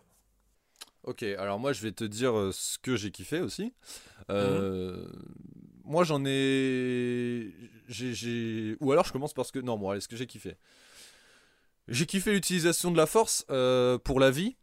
Ok, 1.03 1.23
alors 1.23 1.59
moi 1.59 1.73
je 1.73 1.81
vais 1.81 1.91
te 1.91 2.03
dire 2.03 2.37
euh, 2.37 2.51
ce 2.51 2.77
que 2.77 2.95
j'ai 2.95 3.11
kiffé 3.11 3.41
aussi. 3.41 3.73
Euh, 4.31 5.05
mhm. 5.05 5.25
Moi 5.83 6.03
j'en 6.03 6.23
ai... 6.25 7.53
j'ai... 7.87 8.75
Ou 8.79 8.91
alors 8.91 9.05
je 9.05 9.11
commence 9.11 9.33
parce 9.33 9.51
que... 9.51 9.59
Non, 9.59 9.77
bon, 9.77 9.91
allez, 9.91 10.01
ce 10.01 10.07
que 10.07 10.15
j'ai 10.15 10.25
kiffé. 10.25 10.55
J'ai 11.87 12.07
kiffé 12.07 12.31
l'utilisation 12.31 12.89
de 12.89 12.97
la 12.97 13.05
force 13.05 13.43
pour 13.43 14.19
la 14.19 14.31
vie. 14.31 14.55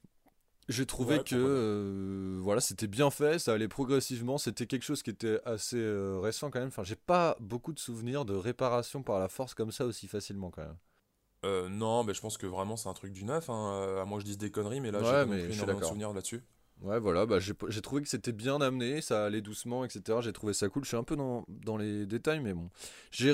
J'ai 0.72 0.86
trouvé 0.86 1.18
que 1.18 1.34
euh, 1.36 2.38
voilà, 2.40 2.60
c'était 2.60 2.86
bien 2.86 3.10
fait, 3.10 3.38
ça 3.38 3.52
allait 3.52 3.68
progressivement, 3.68 4.38
c'était 4.38 4.66
quelque 4.66 4.84
chose 4.84 5.02
qui 5.02 5.10
était 5.10 5.38
assez 5.44 5.76
euh, 5.76 6.18
récent 6.18 6.50
quand 6.50 6.60
même. 6.60 6.68
Enfin, 6.68 6.82
j'ai 6.82 6.96
pas 6.96 7.36
beaucoup 7.40 7.72
de 7.72 7.78
souvenirs 7.78 8.24
de 8.24 8.34
réparation 8.34 9.02
par 9.02 9.18
la 9.18 9.28
force 9.28 9.54
comme 9.54 9.70
ça 9.70 9.84
aussi 9.84 10.08
facilement 10.08 10.50
quand 10.50 10.62
même. 10.62 10.76
Euh, 11.44 11.68
non, 11.68 12.04
mais 12.04 12.14
je 12.14 12.20
pense 12.20 12.38
que 12.38 12.46
vraiment 12.46 12.76
c'est 12.76 12.88
un 12.88 12.94
truc 12.94 13.12
du 13.12 13.24
neuf. 13.24 13.50
Hein. 13.50 13.98
À 14.00 14.04
moi 14.04 14.18
je 14.20 14.24
dis 14.24 14.36
des 14.36 14.50
conneries, 14.50 14.80
mais 14.80 14.90
là 14.90 15.00
j'ai 15.00 15.10
pas 15.10 15.26
mais 15.26 15.52
énormément 15.52 15.80
de 15.80 15.84
souvenirs 15.84 16.12
là-dessus. 16.12 16.42
Ouais, 16.80 16.98
voilà, 16.98 17.26
bah, 17.26 17.38
j'ai 17.38 17.80
trouvé 17.80 18.02
que 18.02 18.08
c'était 18.08 18.32
bien 18.32 18.60
amené, 18.60 19.02
ça 19.02 19.26
allait 19.26 19.40
doucement, 19.40 19.84
etc. 19.84 20.18
J'ai 20.20 20.32
trouvé 20.32 20.52
ça 20.52 20.68
cool. 20.68 20.82
Je 20.82 20.88
suis 20.88 20.96
un 20.96 21.04
peu 21.04 21.14
dans, 21.14 21.44
dans 21.46 21.76
les 21.76 22.06
détails, 22.06 22.40
mais 22.40 22.54
bon. 22.54 22.70
J'ai 23.12 23.32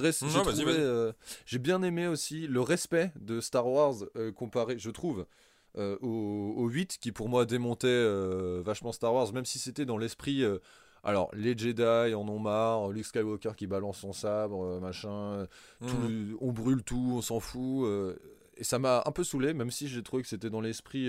j'ai 1.47 1.59
bien 1.59 1.83
aimé 1.83 2.09
aussi 2.09 2.47
le 2.47 2.61
respect 2.61 3.13
de 3.19 3.41
Star 3.41 3.67
Wars 3.67 3.95
comparé, 4.35 4.79
je 4.79 4.91
trouve, 4.91 5.25
euh, 5.77 5.97
au, 6.01 6.69
8 6.69 6.99
qui 6.99 7.13
pour 7.13 7.29
moi 7.29 7.45
démontait 7.45 7.87
euh, 7.89 8.63
vachement 8.65 8.93
Star 8.93 9.13
Wars, 9.15 9.33
même 9.33 9.45
si 9.45 9.59
c'était 9.59 9.85
dans 9.85 9.99
l'esprit. 9.99 10.43
Euh, 10.43 10.59
alors, 11.05 11.31
les 11.35 11.57
Jedi 11.57 12.15
en 12.15 12.29
ont 12.29 12.39
marre, 12.39 12.89
Luke 12.89 13.05
Skywalker 13.05 13.53
qui 13.57 13.67
balance 13.67 13.99
son 13.99 14.13
sabre, 14.13 14.81
machin, 14.81 15.47
mhm. 15.81 16.37
on 16.41 16.53
brûle 16.53 16.83
tout, 16.83 17.13
on 17.15 17.23
s'en 17.23 17.39
fout. 17.39 17.89
et 18.57 18.65
ça 18.65 18.81
m'a 18.81 19.03
un 19.07 19.13
peu 19.13 19.23
saoulé, 19.23 19.55
même 19.55 19.71
si 19.71 19.87
j'ai 19.87 20.03
trouvé 20.03 20.23
que 20.23 20.29
c'était 20.29 20.51
dans 20.51 20.61
l'esprit 20.61 21.09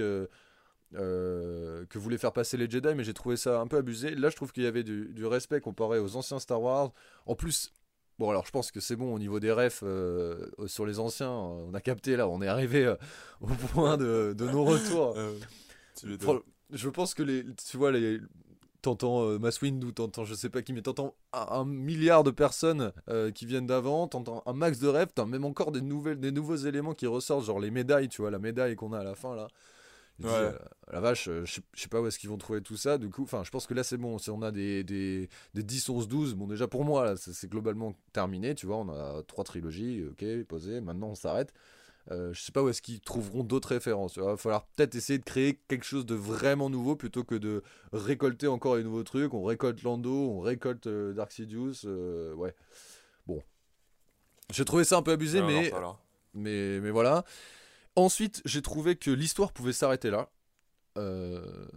que 0.94 1.88
voulaient 1.96 2.20
faire 2.20 2.34
passer 2.34 2.56
les 2.56 2.70
Jedi, 2.70 2.94
mais 2.96 3.04
j'ai 3.04 3.16
trouvé 3.16 3.36
ça 3.36 3.60
un 3.60 3.68
peu 3.68 3.78
abusé. 3.78 4.14
Là, 4.14 4.30
je 4.30 4.36
trouve 4.36 4.52
qu'il 4.52 4.64
y 4.64 4.68
avait 4.68 4.84
du, 4.84 5.08
du, 5.08 5.26
respect 5.26 5.60
comparé 5.60 5.98
aux 5.98 6.16
anciens 6.16 6.40
Star 6.40 6.62
Wars. 6.62 6.92
En 7.26 7.34
plus, 7.34 7.74
Bon, 8.20 8.30
alors 8.30 8.46
je 8.46 8.52
pense 8.52 8.70
que 8.70 8.82
c'est 8.82 8.98
bon 8.98 9.14
au 9.14 9.18
niveau 9.18 9.40
des 9.40 9.50
refs 9.50 9.80
euh, 9.82 10.46
sur 10.68 10.86
les 10.86 11.00
anciens. 11.00 11.32
On 11.32 11.74
a 11.74 11.80
capté 11.80 12.18
là, 12.18 12.28
on 12.28 12.42
est 12.42 12.50
arrivé 12.50 12.86
euh, 12.86 12.96
au 13.40 13.48
point 13.48 13.96
de, 13.96 14.36
de 14.38 14.46
nos 14.46 14.66
retours. 14.66 15.16
Euh, 16.06 16.40
je 16.72 16.88
pense 16.88 17.14
que 17.14 17.24
les, 17.24 17.44
tu 17.70 17.76
vois, 17.76 17.92
les, 17.92 18.22
t'entends 18.82 19.38
Masswind 19.38 19.84
ou 19.84 19.92
t'entends 19.92 20.24
je 20.24 20.34
sais 20.34 20.48
pas 20.50 20.62
qui, 20.62 20.72
mais 20.72 20.82
t'entends 20.82 21.14
un, 21.34 21.66
milliard 21.66 22.24
de 22.24 22.32
personnes 22.32 22.94
qui 23.36 23.46
viennent 23.46 23.68
d'avant, 23.68 24.08
t'entends 24.08 24.42
un 24.46 24.54
max 24.54 24.80
de 24.80 24.88
refs, 24.88 25.14
t'as 25.14 25.26
même 25.26 25.44
encore 25.44 25.74
des, 25.74 25.82
nouvelles, 25.82 26.22
des 26.22 26.32
nouveaux 26.32 26.56
éléments 26.56 26.94
qui 26.94 27.06
ressortent, 27.06 27.44
genre 27.44 27.60
les 27.60 27.70
médailles, 27.70 28.08
tu 28.08 28.22
vois, 28.22 28.32
la 28.32 28.40
médaille 28.40 28.78
qu'on 28.78 28.94
a 28.94 29.00
à 29.00 29.04
la 29.04 29.16
fin 29.16 29.36
là. 29.36 29.50
Euh, 30.26 30.52
la 30.92 31.00
vache, 31.00 31.28
euh, 31.30 31.46
je 31.46 31.62
sais 31.74 31.88
pas 31.88 32.02
où 32.02 32.08
est-ce 32.08 32.20
qu'ils 32.20 32.30
vont 32.30 32.38
trouver 32.38 32.62
tout 32.62 32.78
ça. 32.78 32.98
Du 32.98 33.10
coup, 33.10 33.24
enfin, 33.24 33.44
je 33.44 33.52
pense 33.52 33.68
que 33.68 33.74
là 33.74 33.84
c'est 33.84 33.98
bon. 33.98 34.18
Si 34.18 34.30
on 34.30 34.42
a 34.42 34.52
des, 34.52 34.84
des, 34.84 35.30
des 35.54 35.64
10, 35.64 35.90
11, 35.90 36.08
12, 36.08 36.36
bon, 36.36 36.48
déjà 36.48 36.68
pour 36.68 36.84
moi, 36.84 37.06
là, 37.06 37.16
c'est 37.16 37.50
globalement 37.50 37.94
terminé. 38.14 38.56
Tu 38.56 38.66
vois, 38.66 38.78
on 38.78 38.90
a 38.90 39.24
trois 39.24 39.44
trilogies, 39.44 40.04
ok, 40.12 40.44
posé. 40.46 40.82
Maintenant, 40.82 41.10
on 41.10 41.16
s'arrête. 41.16 41.54
Euh, 42.12 42.34
je 42.34 42.42
sais 42.42 42.52
pas 42.52 42.64
où 42.64 42.70
est-ce 42.70 42.82
qu'ils 42.82 43.02
trouveront 43.02 43.44
d'autres 43.44 43.70
références. 43.70 44.16
Il 44.16 44.24
va 44.24 44.36
falloir 44.36 44.66
peut-être 44.68 44.96
essayer 44.96 45.20
de 45.20 45.24
créer 45.24 45.60
quelque 45.68 45.86
chose 45.86 46.06
de 46.06 46.16
vraiment 46.16 46.70
nouveau 46.70 46.96
plutôt 46.96 47.24
que 47.24 47.36
de 47.36 47.62
récolter 47.94 48.48
encore 48.48 48.78
les 48.78 48.84
nouveaux 48.84 49.04
trucs. 49.04 49.34
On 49.34 49.44
récolte 49.44 49.84
Lando, 49.84 50.12
on 50.12 50.40
récolte 50.40 50.88
Dark 50.88 51.32
Sidious. 51.32 51.86
ouais. 52.36 52.56
Bon. 53.28 53.44
J'ai 54.52 54.66
trouvé 54.66 54.84
ça 54.84 54.98
un 54.98 55.04
peu 55.04 55.12
abusé, 55.12 55.44
mais, 55.44 55.72
mais, 56.34 56.80
mais 56.80 56.90
voilà. 56.90 57.24
Ensuite, 58.00 58.42
j'ai 58.46 58.62
trouvé 58.62 58.96
que 58.96 59.12
l'histoire 59.12 59.52
pouvait 59.52 59.74
s'arrêter 59.74 60.10
là. 60.10 60.32
Euh, 60.98 61.68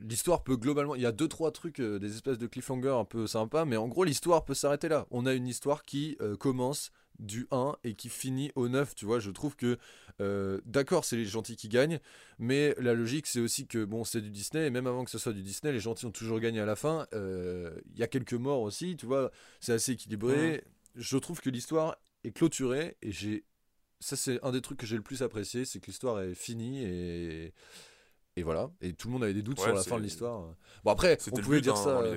l'histoire 0.00 0.42
peut 0.42 0.56
globalement. 0.56 0.96
Il 0.96 1.02
y 1.02 1.06
a 1.06 1.12
deux 1.12 1.28
trois 1.28 1.52
trucs, 1.52 1.78
euh, 1.78 2.00
des 2.00 2.16
espèces 2.16 2.38
de 2.38 2.48
cliffhanger 2.48 2.96
un 2.98 3.04
peu 3.04 3.28
sympas, 3.28 3.64
mais 3.64 3.76
en 3.76 3.86
gros, 3.86 4.02
l'histoire 4.02 4.44
peut 4.44 4.54
s'arrêter 4.54 4.88
là. 4.88 5.06
On 5.12 5.24
a 5.24 5.34
une 5.34 5.46
histoire 5.46 5.84
qui 5.84 6.16
euh, 6.20 6.36
commence 6.36 6.90
du 7.20 7.46
1 7.52 7.76
et 7.84 7.94
qui 7.94 8.08
finit 8.08 8.50
au 8.56 8.68
9, 8.68 8.96
tu 8.96 9.04
vois. 9.04 9.20
Je 9.20 9.30
trouve 9.30 9.54
que, 9.54 9.78
d'accord, 10.66 11.04
c'est 11.04 11.16
les 11.16 11.24
gentils 11.24 11.54
qui 11.54 11.68
gagnent, 11.68 12.00
mais 12.40 12.74
la 12.78 12.94
logique, 12.94 13.28
c'est 13.28 13.40
aussi 13.40 13.68
que, 13.68 13.84
bon, 13.84 14.02
c'est 14.02 14.20
du 14.20 14.30
Disney, 14.30 14.66
et 14.66 14.70
même 14.70 14.88
avant 14.88 15.04
que 15.04 15.10
ce 15.10 15.18
soit 15.18 15.32
du 15.32 15.42
Disney, 15.42 15.72
les 15.72 15.80
gentils 15.80 16.06
ont 16.06 16.12
toujours 16.12 16.40
gagné 16.40 16.60
à 16.60 16.66
la 16.66 16.76
fin. 16.76 17.06
Il 17.12 17.98
y 17.98 18.04
a 18.04 18.06
quelques 18.06 18.34
morts 18.34 18.62
aussi, 18.62 18.96
tu 18.96 19.06
vois. 19.06 19.32
C'est 19.58 19.72
assez 19.72 19.92
équilibré. 19.92 20.62
Je 20.94 21.18
trouve 21.18 21.40
que 21.40 21.50
l'histoire 21.50 21.96
est 22.22 22.30
clôturée, 22.30 22.96
et 23.02 23.10
j'ai 23.10 23.44
ça 24.00 24.16
c'est 24.16 24.42
un 24.44 24.52
des 24.52 24.60
trucs 24.60 24.78
que 24.78 24.86
j'ai 24.86 24.96
le 24.96 25.02
plus 25.02 25.22
apprécié, 25.22 25.64
c'est 25.64 25.80
que 25.80 25.86
l'histoire 25.86 26.20
est 26.20 26.34
finie 26.34 26.84
et 26.84 27.52
et 28.38 28.42
voilà. 28.44 28.70
Et 28.80 28.92
tout 28.92 29.08
le 29.08 29.14
monde 29.14 29.24
avait 29.24 29.34
des 29.34 29.42
doutes 29.42 29.58
sur 29.58 29.72
la 29.72 29.82
fin 29.82 29.98
de 29.98 30.02
l'histoire. 30.02 30.54
Bon 30.84 30.92
après, 30.92 31.18
on 31.32 31.36
pouvait 31.36 31.60
dire 31.60 31.74
hein, 31.74 31.84
ça. 31.84 32.10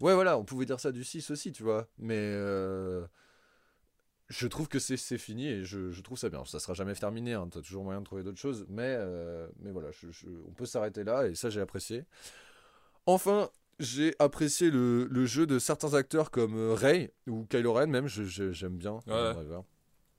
ouais 0.00 0.14
voilà, 0.14 0.38
on 0.38 0.44
pouvait 0.44 0.66
dire 0.66 0.78
ça 0.78 0.92
du 0.92 1.02
6 1.02 1.30
aussi, 1.30 1.50
tu 1.50 1.64
vois. 1.64 1.88
Mais 1.98 2.16
euh, 2.16 3.04
je 4.28 4.46
trouve 4.46 4.68
que 4.68 4.78
c'est 4.78 5.18
fini 5.18 5.48
et 5.48 5.64
je, 5.64 5.90
je, 5.90 6.00
trouve 6.00 6.16
ça 6.16 6.28
bien. 6.28 6.44
Ça 6.44 6.60
sera 6.60 6.74
jamais 6.74 6.94
terminé, 6.94 7.32
hein. 7.32 7.48
tu 7.50 7.58
as 7.58 7.60
toujours 7.60 7.82
moyen 7.82 8.00
de 8.00 8.04
trouver 8.04 8.22
d'autres 8.22 8.38
choses. 8.38 8.66
Mais, 8.68 8.94
euh, 8.96 9.48
mais 9.58 9.72
voilà, 9.72 9.88
on 10.46 10.52
peut 10.52 10.66
s'arrêter 10.66 11.02
là 11.02 11.26
et 11.26 11.34
ça 11.34 11.50
j'ai 11.50 11.60
apprécié. 11.60 12.04
Enfin, 13.06 13.50
j'ai 13.80 14.14
apprécié 14.20 14.70
le, 14.70 15.06
le, 15.10 15.26
jeu 15.26 15.44
de 15.44 15.58
certains 15.58 15.94
acteurs 15.94 16.30
comme 16.30 16.56
euh, 16.56 16.74
Rey 16.74 17.12
ou 17.26 17.46
Kylo 17.46 17.72
Ren 17.72 17.86
même, 17.88 18.06
j'aime 18.06 18.76
bien. 18.76 19.00
Ouais. 19.08 19.34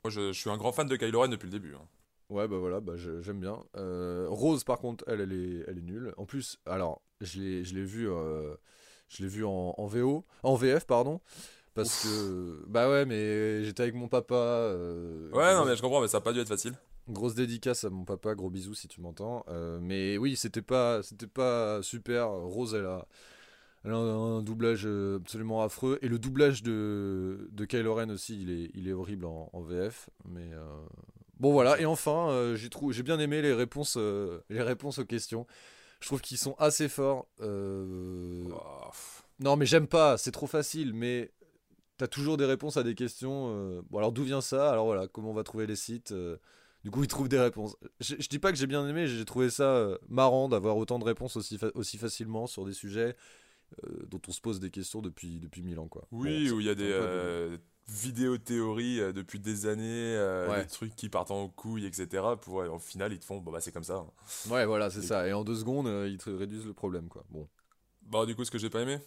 Moi, 0.06 0.12
je, 0.12 0.34
suis 0.34 0.52
un 0.52 0.58
grand 0.58 0.72
fan 0.72 0.88
de 0.88 0.96
Kylo 0.98 1.20
Ren 1.20 1.30
depuis 1.30 1.48
le 1.48 1.52
début. 1.52 1.74
Hein. 1.74 1.82
Ouais, 2.30 2.48
bah 2.48 2.58
voilà, 2.60 2.80
bah 2.80 2.94
j'aime 2.96 3.40
bien. 3.40 3.58
Euh, 3.76 4.28
Rose, 4.30 4.64
par 4.64 4.78
contre, 4.78 5.04
elle, 5.08 5.20
elle 5.20 5.34
est, 5.34 5.64
elle 5.68 5.80
est 5.80 5.82
nulle. 5.82 6.14
En 6.18 6.28
plus, 6.28 6.60
alors, 6.68 7.02
je 7.22 7.40
l'ai 7.40 7.84
vu, 7.84 8.08
euh, 8.08 8.54
je 9.10 9.24
l'ai 9.24 9.28
vu 9.28 9.44
en, 9.44 9.74
en, 9.76 9.88
VO, 9.88 10.24
en 10.44 10.54
VF, 10.54 10.86
pardon. 10.86 11.22
Parce 11.74 12.04
que, 12.04 12.64
bah 12.68 12.88
ouais, 12.88 13.08
mais 13.08 13.64
j'étais 13.64 13.82
avec 13.82 13.96
mon 13.96 14.08
papa. 14.08 14.36
Euh, 14.36 15.32
ouais, 15.32 15.56
non, 15.56 15.66
mais 15.66 15.76
je 15.76 15.82
comprends, 15.82 16.02
mais 16.02 16.08
ça 16.08 16.20
n'a 16.20 16.22
pas 16.22 16.34
dû 16.34 16.40
être 16.40 16.50
facile. 16.50 16.76
Grosse 17.10 17.34
dédicace 17.34 17.84
à 17.84 17.90
mon 17.90 18.06
papa, 18.06 18.36
gros 18.36 18.52
bisous 18.52 18.76
si 18.76 18.88
tu 18.88 19.02
m'entends. 19.02 19.44
mais 19.82 20.20
oui, 20.20 20.36
c'était 20.36 20.62
pas, 20.62 21.02
c'était 21.02 21.26
pas 21.26 21.82
super. 21.82 22.30
Rose, 22.30 22.76
elle 22.76 22.86
a, 22.86 23.08
elle 23.86 23.92
a 23.92 23.98
un, 23.98 24.42
doublage 24.42 24.84
euh, 24.86 25.18
absolument 25.18 25.62
affreux. 25.62 26.00
Et 26.02 26.08
le 26.08 26.18
doublage 26.18 26.64
de, 26.64 27.48
de 27.52 27.66
Kylo 27.66 27.94
Ren 27.94 28.10
aussi, 28.10 28.42
il 28.42 28.50
est, 28.50 28.72
il 28.74 28.88
est 28.88 28.94
horrible 28.94 29.26
en, 29.26 29.62
VF. 29.62 30.10
Mais 30.28 30.50
euh, 30.54 30.66
bon, 31.40 31.52
voilà. 31.52 31.80
Et 31.80 31.86
enfin, 31.86 32.30
euh, 32.30 32.56
j'ai, 32.56 32.70
j'ai 32.90 33.04
bien 33.04 33.20
aimé 33.20 33.44
les 33.44 33.54
réponses, 33.54 33.96
les 33.98 34.62
réponses 34.62 34.98
aux 34.98 35.06
questions. 35.06 35.46
Je 36.00 36.08
trouve 36.08 36.22
qu'ils 36.22 36.40
sont 36.40 36.56
assez 36.58 36.90
forts. 36.90 37.28
Non, 39.40 39.56
mais 39.56 39.68
j'aime 39.68 39.88
pas, 39.88 40.18
c'est 40.18 40.32
trop 40.32 40.48
facile. 40.48 40.94
Mais 40.96 41.32
t'as 41.98 42.08
toujours 42.08 42.38
des 42.38 42.46
réponses 42.46 42.78
à 42.78 42.84
des 42.84 42.96
questions. 42.96 43.84
Bon, 43.92 44.00
alors 44.00 44.12
d'où 44.12 44.24
vient 44.24 44.42
ça? 44.42 44.72
Alors 44.72 44.86
voilà, 44.86 45.08
comment 45.08 45.30
on 45.30 45.36
va 45.36 45.44
trouver 45.44 45.68
les 45.68 45.76
sites 45.76 46.14
du 46.84 46.92
coup, 46.92 47.02
ils 47.02 47.08
trouvent 47.08 47.30
des 47.30 47.40
réponses. 47.40 47.76
Je, 48.00 48.14
je 48.20 48.28
dis 48.28 48.38
pas 48.38 48.52
que 48.52 48.60
j'ai 48.60 48.68
bien 48.68 48.88
aimé, 48.88 49.08
j'ai 49.08 49.26
trouvé 49.26 49.50
ça 49.50 49.98
marrant 50.08 50.48
d'avoir 50.50 50.78
autant 50.78 51.00
de 51.00 51.04
réponses 51.04 51.36
aussi, 51.36 51.58
aussi 51.74 51.98
facilement 51.98 52.46
sur 52.46 52.64
des 52.64 52.74
sujets 52.74 53.16
euh, 53.84 54.06
dont 54.08 54.22
on 54.28 54.32
se 54.32 54.42
pose 54.42 54.60
des 54.60 54.70
questions 54.70 55.02
depuis, 55.02 55.40
depuis 55.40 55.62
mille 55.62 55.80
ans. 55.80 55.88
Quoi. 55.88 56.08
Oui, 56.12 56.50
où 56.52 56.60
il 56.60 56.66
y 56.66 56.70
a 56.70 56.76
des, 56.76 56.92
euh, 56.92 57.58
vidéo 57.88 58.38
théorie 58.38 59.00
euh, 59.00 59.12
depuis 59.12 59.40
des 59.40 59.66
années, 59.68 60.16
euh, 60.16 60.62
des 60.62 60.68
trucs 60.68 60.96
qui 60.96 61.10
partent 61.10 61.32
en 61.32 61.48
couilles, 61.50 61.86
etc. 61.86 62.24
Pour 62.42 62.56
au 62.56 62.80
final, 62.80 63.14
ils 63.14 63.20
te 63.20 63.26
font, 63.26 63.40
bon 63.40 63.52
bah 63.52 63.60
c'est 63.62 63.72
comme 63.72 63.84
ça. 63.84 63.96
Hein. 63.96 64.50
Ouais, 64.50 64.66
voilà, 64.66 64.90
c'est 64.90 65.02
ça. 65.02 65.28
Et 65.28 65.34
en 65.34 65.44
deux 65.44 65.56
secondes, 65.56 65.88
ils 66.08 66.18
te 66.18 66.30
réduisent 66.30 66.66
le 66.66 66.74
problème, 66.74 67.08
quoi. 67.08 67.24
Bon. 67.30 67.48
Bah, 68.04 68.26
du 68.26 68.36
coup, 68.36 68.46
ce 68.46 68.52
que 68.52 68.58
j'ai 68.58 68.70
pas 68.70 68.82
aimé? 68.82 69.00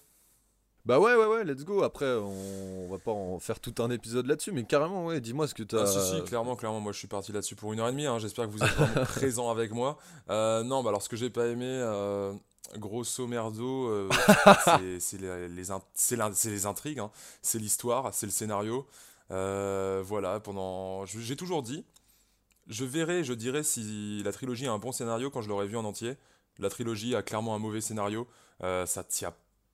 Bah 0.88 0.98
ouais, 0.98 1.14
ouais, 1.14 1.26
ouais, 1.26 1.44
let's 1.44 1.64
go. 1.64 1.82
Après, 1.82 2.06
on, 2.06 2.88
va 2.88 2.96
pas 2.96 3.10
en 3.10 3.38
faire 3.38 3.60
tout 3.60 3.74
un 3.82 3.90
épisode 3.90 4.26
là-dessus, 4.26 4.52
mais 4.52 4.64
carrément, 4.64 5.04
ouais, 5.04 5.20
dis-moi 5.20 5.46
ce 5.46 5.52
que 5.52 5.62
t'as. 5.62 5.82
Ah, 5.82 5.86
si, 5.86 6.16
si, 6.16 6.22
clairement, 6.22 6.56
clairement, 6.56 6.80
moi 6.80 6.92
je 6.92 6.98
suis 6.98 7.08
parti 7.08 7.30
là-dessus 7.30 7.56
pour 7.56 7.74
une 7.74 7.80
heure 7.80 7.88
et 7.88 7.92
demie. 7.92 8.06
Hein. 8.06 8.18
J'espère 8.18 8.46
que 8.46 8.52
vous 8.52 8.62
êtes 8.62 8.70
vraiment 8.70 9.04
présents 9.04 9.50
avec 9.50 9.72
moi. 9.72 9.98
Euh, 10.30 10.62
non, 10.62 10.82
bah 10.82 10.88
alors 10.88 11.02
ce 11.02 11.10
que 11.10 11.16
j'ai 11.16 11.28
pas 11.28 11.46
aimé, 11.48 11.66
euh, 11.66 12.32
grosso 12.76 13.26
merdo, 13.26 13.88
euh, 13.88 14.08
c'est 15.00 15.20
les, 15.20 15.48
les, 15.48 16.66
intrigues, 16.66 16.98
hein. 16.98 17.10
c'est 17.42 17.58
l'histoire, 17.58 18.12
c'est 18.12 18.26
le 18.26 18.32
scénario. 18.32 18.86
voilà, 19.28 20.40
pendant. 20.40 21.06
J'ai 21.06 21.36
toujours 21.36 21.62
dit, 21.62 21.84
je 22.66 22.84
verrai, 22.84 23.24
je 23.24 23.32
dirais 23.32 23.62
si 23.62 24.22
la 24.24 24.32
trilogie 24.32 24.66
a 24.66 24.72
un 24.72 24.78
bon 24.78 24.92
scénario 24.92 25.30
quand 25.30 25.42
je 25.42 25.48
l'aurai 25.48 25.66
vu 25.66 25.76
en 25.76 25.84
entier. 25.84 26.16
La 26.58 26.70
trilogie 26.70 27.14
a 27.14 27.22
clairement 27.22 27.54
un 27.54 27.58
mauvais 27.58 27.80
scénario. 27.80 28.26
ça 28.60 29.04
tient 29.04 29.32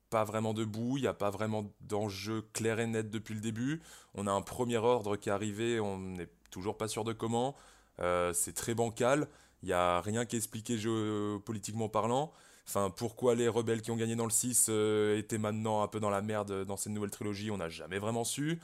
pas 0.09 0.23
vraiment 0.23 0.53
debout, 0.53 0.97
il 0.97 1.01
n'y 1.01 1.07
a 1.07 1.13
pas 1.13 1.29
vraiment 1.29 1.73
d'enjeu 1.81 2.43
clair 2.53 2.79
et 2.79 2.87
net 2.87 3.09
depuis 3.09 3.33
le 3.33 3.41
début. 3.41 3.81
On 4.13 4.27
a 4.27 4.31
un 4.31 4.41
premier 4.41 4.77
ordre 4.77 5.17
qui 5.17 5.29
est 5.29 5.31
arrivé, 5.31 5.79
on 5.79 5.99
n'est 5.99 6.29
toujours 6.51 6.77
pas 6.77 6.87
sûr 6.87 7.03
de 7.03 7.13
comment. 7.13 7.55
Euh, 7.99 8.33
c'est 8.33 8.53
très 8.53 8.73
bancal, 8.75 9.27
il 9.61 9.67
n'y 9.67 9.73
a 9.73 10.01
rien 10.01 10.25
qui 10.25 10.35
est 10.35 10.39
expliqué 10.39 10.77
géopolitiquement 10.77 11.89
parlant. 11.89 12.31
Enfin, 12.67 12.89
pourquoi 12.89 13.35
les 13.35 13.47
rebelles 13.47 13.81
qui 13.81 13.91
ont 13.91 13.95
gagné 13.95 14.15
dans 14.15 14.25
le 14.25 14.31
6 14.31 14.67
euh, 14.69 15.17
étaient 15.17 15.37
maintenant 15.37 15.83
un 15.83 15.87
peu 15.87 15.99
dans 15.99 16.09
la 16.09 16.21
merde 16.21 16.65
dans 16.65 16.77
cette 16.77 16.93
nouvelle 16.93 17.11
trilogie, 17.11 17.51
on 17.51 17.57
n'a 17.57 17.69
jamais 17.69 17.99
vraiment 17.99 18.23
su. 18.23 18.59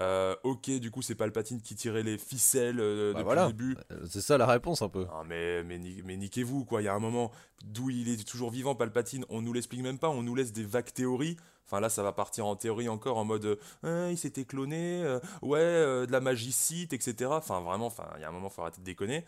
Euh, 0.00 0.34
ok, 0.42 0.70
du 0.70 0.90
coup, 0.90 1.02
c'est 1.02 1.14
Palpatine 1.14 1.60
qui 1.60 1.76
tirait 1.76 2.02
les 2.02 2.18
ficelles 2.18 2.80
euh, 2.80 3.12
bah 3.12 3.22
depuis 3.22 3.36
le 3.36 3.46
début. 3.46 3.76
Euh, 3.92 4.06
c'est 4.08 4.20
ça 4.20 4.38
la 4.38 4.46
réponse 4.46 4.82
un 4.82 4.88
peu. 4.88 5.06
Ah, 5.12 5.22
mais, 5.26 5.62
mais, 5.62 5.80
mais 6.04 6.16
niquez-vous, 6.16 6.64
quoi. 6.64 6.82
Il 6.82 6.86
y 6.86 6.88
a 6.88 6.94
un 6.94 7.00
moment 7.00 7.30
d'où 7.64 7.90
il 7.90 8.08
est 8.08 8.26
toujours 8.26 8.50
vivant, 8.50 8.74
Palpatine, 8.74 9.24
on 9.28 9.40
nous 9.40 9.52
l'explique 9.52 9.82
même 9.82 9.98
pas, 9.98 10.08
on 10.08 10.22
nous 10.22 10.34
laisse 10.34 10.52
des 10.52 10.64
vagues 10.64 10.92
théories. 10.92 11.36
Enfin 11.66 11.80
là, 11.80 11.88
ça 11.88 12.02
va 12.02 12.12
partir 12.12 12.44
en 12.44 12.56
théorie 12.56 12.90
encore 12.90 13.16
en 13.16 13.24
mode 13.24 13.58
hein, 13.84 14.10
il 14.10 14.18
s'était 14.18 14.44
cloné, 14.44 15.02
ouais, 15.40 15.60
de 16.06 16.12
la 16.12 16.20
magicite, 16.20 16.92
etc. 16.92 17.30
Enfin 17.32 17.62
vraiment, 17.62 17.86
enfin 17.86 18.06
il 18.16 18.20
y 18.20 18.24
a 18.24 18.28
un 18.28 18.32
moment, 18.32 18.50
faut 18.50 18.60
arrêter 18.60 18.80
de 18.80 18.84
déconner. 18.84 19.24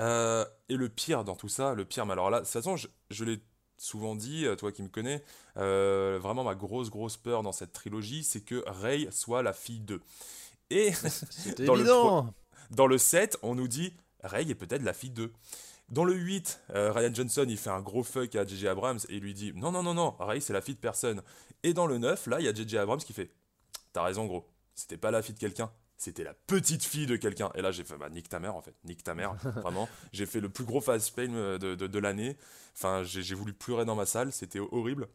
et 0.00 0.76
le 0.76 0.88
pire 0.88 1.22
dans 1.22 1.36
tout 1.36 1.48
ça, 1.48 1.74
le 1.74 1.84
pire, 1.84 2.04
mais 2.04 2.14
alors 2.14 2.28
là, 2.28 2.40
de 2.40 2.44
toute 2.44 2.52
façon, 2.52 2.74
je, 2.74 2.88
je 3.10 3.24
l'ai 3.24 3.40
souvent 3.78 4.14
dit, 4.14 4.46
euh, 4.46 4.56
toi 4.56 4.72
qui 4.72 4.82
me 4.82 4.88
connais, 4.88 5.22
euh, 5.56 6.18
vraiment 6.20 6.44
ma 6.44 6.54
grosse 6.54 6.90
grosse 6.90 7.16
peur 7.16 7.42
dans 7.42 7.52
cette 7.52 7.72
trilogie, 7.72 8.24
c'est 8.24 8.40
que 8.40 8.62
Rey 8.66 9.08
soit 9.10 9.42
la 9.42 9.52
fille 9.52 9.80
d'eux. 9.80 10.02
Et 10.70 10.90
dans, 11.58 11.76
évident. 11.76 12.24
Le 12.24 12.76
dans 12.76 12.86
le 12.86 12.98
7, 12.98 13.38
on 13.42 13.54
nous 13.54 13.68
dit 13.68 13.92
Rey 14.22 14.48
est 14.48 14.54
peut-être 14.54 14.82
la 14.82 14.92
fille 14.92 15.10
d'eux. 15.10 15.32
Dans 15.88 16.04
le 16.04 16.14
8, 16.14 16.62
euh, 16.74 16.90
Ryan 16.92 17.14
Johnson, 17.14 17.46
il 17.48 17.56
fait 17.56 17.70
un 17.70 17.80
gros 17.80 18.02
fuck 18.02 18.34
à 18.34 18.44
JJ 18.44 18.64
Abrams 18.64 18.98
et 19.08 19.16
il 19.16 19.22
lui 19.22 19.34
dit 19.34 19.52
Non, 19.54 19.70
non, 19.70 19.82
non, 19.82 19.94
non, 19.94 20.16
Rey, 20.18 20.40
c'est 20.40 20.52
la 20.52 20.60
fille 20.60 20.74
de 20.74 20.80
personne. 20.80 21.22
Et 21.62 21.74
dans 21.74 21.86
le 21.86 21.98
9, 21.98 22.26
là, 22.26 22.40
il 22.40 22.46
y 22.46 22.48
a 22.48 22.54
JJ 22.54 22.74
Abrams 22.76 23.00
qui 23.00 23.12
fait 23.12 23.30
T'as 23.92 24.02
raison, 24.02 24.26
gros, 24.26 24.46
c'était 24.74 24.96
pas 24.96 25.10
la 25.10 25.22
fille 25.22 25.34
de 25.34 25.40
quelqu'un, 25.40 25.70
c'était 25.96 26.24
la 26.24 26.34
petite 26.34 26.84
fille 26.84 27.06
de 27.06 27.16
quelqu'un. 27.16 27.50
Et 27.54 27.62
là, 27.62 27.72
j'ai 27.72 27.84
fait, 27.84 27.96
bah, 27.96 28.08
nique 28.10 28.28
ta 28.28 28.38
mère, 28.38 28.54
en 28.54 28.60
fait. 28.60 28.74
Nique 28.84 29.02
ta 29.02 29.14
mère, 29.14 29.34
vraiment. 29.62 29.88
J'ai 30.12 30.26
fait 30.26 30.40
le 30.40 30.48
plus 30.48 30.64
gros 30.64 30.80
fast 30.80 31.14
pain 31.14 31.32
euh, 31.32 31.58
de, 31.58 31.74
de, 31.74 31.98
l'année. 31.98 32.36
Enfin, 32.74 33.02
j'ai 33.02 33.34
voulu 33.34 33.54
pleurer 33.54 33.84
dans 33.84 33.94
ma 33.94 34.06
salle. 34.06 34.32
C'était 34.32 34.60
horrible. 34.60 35.08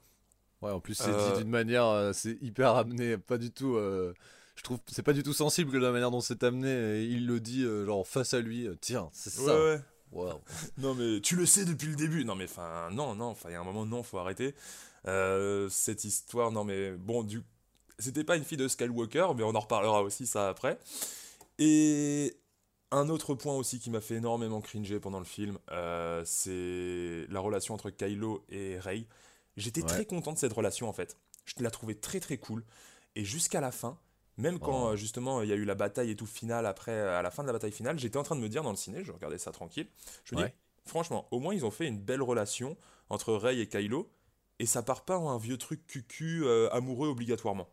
Ouais, 0.62 0.72
en 0.72 0.80
plus, 0.80 0.96
c'est 0.96 1.06
dit 1.06 1.12
euh, 1.12 1.38
d'une 1.38 1.50
manière, 1.50 1.86
euh, 1.86 2.14
c'est 2.14 2.38
hyper 2.42 2.76
amené. 2.76 3.18
Pas 3.18 3.38
du 3.38 3.52
tout. 3.52 3.76
je 3.76 4.64
trouve, 4.64 4.80
c'est 4.88 5.04
pas 5.04 5.14
du 5.14 5.24
tout 5.24 5.34
sensible 5.34 5.72
de 5.72 5.78
la 5.78 5.92
manière 5.92 6.12
dont 6.12 6.22
c'est 6.22 6.44
amené. 6.44 7.04
il 7.04 7.28
le 7.28 7.40
dit, 7.40 7.64
genre, 7.64 8.08
face 8.08 8.34
à 8.34 8.42
lui. 8.42 8.68
Tiens, 8.82 9.10
c'est 9.14 9.30
ça. 9.30 9.56
Ouais, 9.56 9.82
ouais. 10.14 10.32
non, 10.78 10.96
mais 10.96 11.22
tu 11.22 11.36
le 11.36 11.46
sais 11.46 11.66
depuis 11.66 11.88
le 11.88 11.96
début. 11.96 12.26
Non, 12.26 12.36
mais 12.36 12.46
enfin, 12.46 12.90
non, 12.92 13.14
non. 13.14 13.26
Enfin, 13.26 13.50
il 13.50 13.54
y 13.54 13.56
a 13.56 13.62
un 13.62 13.66
moment, 13.66 13.86
non, 13.86 14.02
faut 14.02 14.18
arrêter. 14.18 14.56
cette 15.06 16.06
histoire, 16.06 16.52
non, 16.52 16.64
mais 16.64 16.92
bon, 16.94 17.22
du 17.22 17.44
c'était 18.02 18.24
pas 18.24 18.38
une 18.38 18.44
fille 18.44 18.58
de 18.58 18.68
Skywalker, 18.68 19.28
mais 19.36 19.44
on 19.44 19.56
en 19.56 19.60
reparlera 19.60 20.04
aussi 20.04 20.28
ça 20.28 20.50
après. 20.50 20.78
Et 21.60 22.36
un 22.92 23.10
autre 23.10 23.36
point 23.36 23.56
aussi 23.56 23.80
qui 23.80 23.90
m'a 23.90 24.02
fait 24.02 24.16
énormément 24.16 24.62
cringer 24.62 25.00
pendant 25.00 25.20
le 25.20 25.26
film, 25.26 25.58
euh, 25.72 26.24
c'est 26.26 27.26
la 27.32 27.40
relation 27.40 27.74
entre 27.74 27.90
Kylo 27.90 28.44
et 28.50 28.78
Rey. 28.80 29.06
J'étais 29.58 29.82
très 29.82 30.06
content 30.06 30.34
de 30.34 30.38
cette 30.38 30.54
relation 30.54 30.90
en 30.90 30.94
fait. 30.94 31.18
Je 31.46 31.64
la 31.64 31.72
trouvais 31.72 31.96
très 31.96 32.20
très 32.20 32.38
cool. 32.38 32.64
Et 33.16 33.24
jusqu'à 33.24 33.62
la 33.62 33.72
fin, 33.72 33.98
même 34.38 34.60
quand 34.60 34.88
oh. 34.88 34.90
euh, 34.92 34.96
justement 34.96 35.42
il 35.42 35.50
y 35.50 35.54
a 35.54 35.56
eu 35.56 35.66
la 35.66 35.76
bataille 35.76 36.12
et 36.12 36.16
tout 36.16 36.26
finale 36.26 36.66
après, 36.66 36.92
euh, 36.92 37.20
à 37.20 37.22
la 37.22 37.32
fin 37.32 37.44
de 37.44 37.48
la 37.48 37.54
bataille 37.54 37.72
finale, 37.72 37.98
j'étais 38.00 38.18
en 38.18 38.24
train 38.24 38.36
de 38.36 38.42
me 38.42 38.50
dire 38.50 38.64
dans 38.64 38.72
le 38.72 38.78
ciné, 38.78 39.04
je 39.04 39.12
regardais 39.12 39.38
ça 39.38 39.52
tranquille, 39.52 39.88
je 40.26 40.36
me 40.36 40.44
dis, 40.44 40.52
franchement, 40.86 41.28
au 41.32 41.40
moins 41.40 41.54
ils 41.54 41.66
ont 41.66 41.72
fait 41.72 41.88
une 41.88 42.00
belle 42.00 42.22
relation 42.22 42.78
entre 43.10 43.34
Rey 43.34 43.58
et 43.60 43.68
Kylo, 43.68 44.10
et 44.60 44.66
ça 44.66 44.84
part 44.84 45.06
pas 45.06 45.18
en 45.18 45.30
un 45.30 45.38
vieux 45.38 45.58
truc 45.58 45.86
cucu 45.88 46.46
amoureux 46.72 47.10
obligatoirement. 47.10 47.68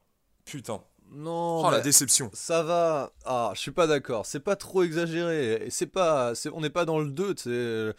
Putain. 0.48 0.80
Non, 1.12 1.66
oh, 1.66 1.70
la 1.70 1.80
déception. 1.80 2.30
Ça 2.32 2.62
va. 2.62 3.12
Ah, 3.26 3.52
je 3.54 3.60
suis 3.60 3.70
pas 3.70 3.86
d'accord. 3.86 4.24
C'est 4.24 4.40
pas 4.40 4.56
trop 4.56 4.82
exagéré. 4.82 5.66
C'est 5.70 5.86
pas, 5.86 6.32
on 6.52 6.60
n'est 6.60 6.70
pas 6.70 6.86
dans 6.86 6.98
le 6.98 7.10
2, 7.10 7.34
c'est 7.36 7.94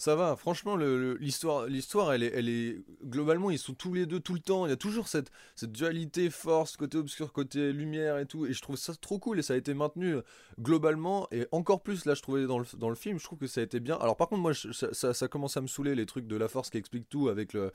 ça 0.00 0.16
va. 0.16 0.34
Franchement, 0.34 0.76
l'histoire, 0.76 1.66
elle 2.14 2.22
est, 2.22 2.32
elle 2.34 2.48
est 2.48 2.82
globalement, 3.04 3.50
ils 3.50 3.58
sont 3.58 3.74
tous 3.74 3.92
les 3.92 4.06
deux 4.06 4.18
tout 4.18 4.32
le 4.32 4.40
temps. 4.40 4.64
Il 4.64 4.70
y 4.70 4.72
a 4.72 4.78
toujours 4.78 5.08
cette, 5.08 5.30
dualité 5.62 6.30
force, 6.30 6.78
côté 6.78 6.96
obscur, 6.96 7.34
côté 7.34 7.70
lumière 7.70 8.16
et 8.16 8.24
tout. 8.24 8.46
Et 8.46 8.54
je 8.54 8.62
trouve 8.62 8.76
ça 8.76 8.94
trop 8.94 9.18
cool 9.18 9.38
et 9.38 9.42
ça 9.42 9.52
a 9.52 9.56
été 9.58 9.74
maintenu 9.74 10.16
globalement 10.58 11.28
et 11.32 11.46
encore 11.52 11.82
plus 11.82 12.06
là, 12.06 12.14
je 12.14 12.22
trouvais 12.22 12.46
dans 12.46 12.58
le, 12.58 12.94
film, 12.94 13.18
je 13.18 13.24
trouve 13.24 13.38
que 13.38 13.46
ça 13.46 13.60
a 13.60 13.64
été 13.64 13.78
bien. 13.78 13.96
Alors 13.96 14.16
par 14.16 14.30
contre, 14.30 14.40
moi, 14.40 14.52
ça, 14.54 15.28
commence 15.28 15.58
à 15.58 15.60
me 15.60 15.66
saouler 15.66 15.94
les 15.94 16.06
trucs 16.06 16.26
de 16.26 16.36
la 16.36 16.48
force 16.48 16.70
qui 16.70 16.78
expliquent 16.78 17.10
tout 17.10 17.28
avec 17.28 17.52
le, 17.52 17.70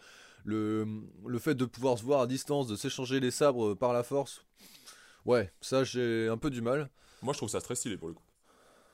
le 0.45 1.38
fait 1.38 1.53
de 1.53 1.65
pouvoir 1.65 1.99
se 1.99 2.03
voir 2.03 2.21
à 2.21 2.27
distance, 2.27 2.65
de 2.65 2.75
s'échanger 2.75 3.19
les 3.19 3.29
sabres 3.29 3.75
par 3.75 3.93
la 3.93 4.01
force. 4.01 4.43
Ouais, 5.25 5.53
ça 5.61 5.83
j'ai 5.83 6.27
un 6.27 6.38
peu 6.38 6.49
du 6.49 6.63
mal. 6.63 6.89
Moi, 7.21 7.33
je 7.33 7.38
trouve 7.38 7.49
ça 7.49 7.61
très 7.61 7.75
stylé 7.75 7.97
pour 7.97 8.07
le 8.07 8.15
coup. 8.15 8.24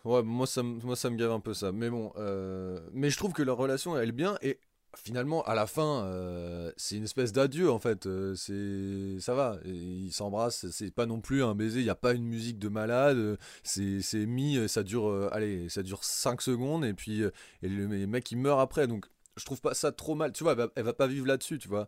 Ouais, 0.04 0.24
moi 0.24 0.48
ça, 0.48 0.64
moi 0.64 0.96
ça 0.96 1.10
me 1.10 1.16
gave 1.18 1.32
un 1.32 1.40
peu 1.40 1.54
ça. 1.54 1.72
Mais 1.72 1.90
bon, 1.90 2.12
euh, 2.18 2.80
mais 2.92 3.10
je 3.10 3.18
trouve 3.18 3.34
que 3.34 3.44
leur 3.44 3.58
relation 3.58 3.98
elle 3.98 4.10
est 4.10 4.12
bien 4.12 4.38
et 4.42 4.60
finalement 4.98 5.42
à 5.44 5.56
la 5.56 5.68
fin 5.68 6.04
euh, 6.06 6.72
c'est 6.76 6.98
une 6.98 7.04
espèce 7.04 7.32
d'adieu 7.32 7.72
en 7.72 7.80
fait. 7.80 8.08
Euh, 8.08 8.34
c'est 8.36 9.20
ça 9.20 9.36
va, 9.36 9.58
ils 9.66 10.12
s'embrassent. 10.12 10.66
C'est 10.72 10.92
pas 10.92 11.06
non 11.06 11.22
plus 11.22 11.44
un 11.44 11.54
baiser. 11.54 11.82
Il 11.82 11.86
y 11.86 11.92
a 11.92 11.96
pas 11.96 12.14
une 12.14 12.26
musique 12.26 12.58
de 12.58 12.70
malade. 12.70 13.38
C'est 13.64 14.26
mis, 14.26 14.68
ça 14.68 14.84
dure, 14.84 15.30
allez, 15.32 15.70
ça 15.70 15.84
dure 15.84 16.04
5 16.04 16.42
secondes 16.42 16.84
et 16.84 16.94
puis 16.94 17.22
et 17.62 17.70
le, 17.70 17.88
mec 18.08 18.32
il 18.32 18.38
meurt 18.38 18.60
après. 18.60 18.88
Donc 18.88 19.06
je 19.38 19.46
trouve 19.46 19.62
pas 19.62 19.76
ça 19.76 19.92
trop 19.92 20.16
mal. 20.16 20.34
Tu 20.34 20.44
vois, 20.44 20.56
elle 20.76 20.84
va 20.84 20.94
pas 20.94 21.08
vivre 21.08 21.28
là-dessus, 21.28 21.60
tu 21.60 21.68
vois. 21.68 21.88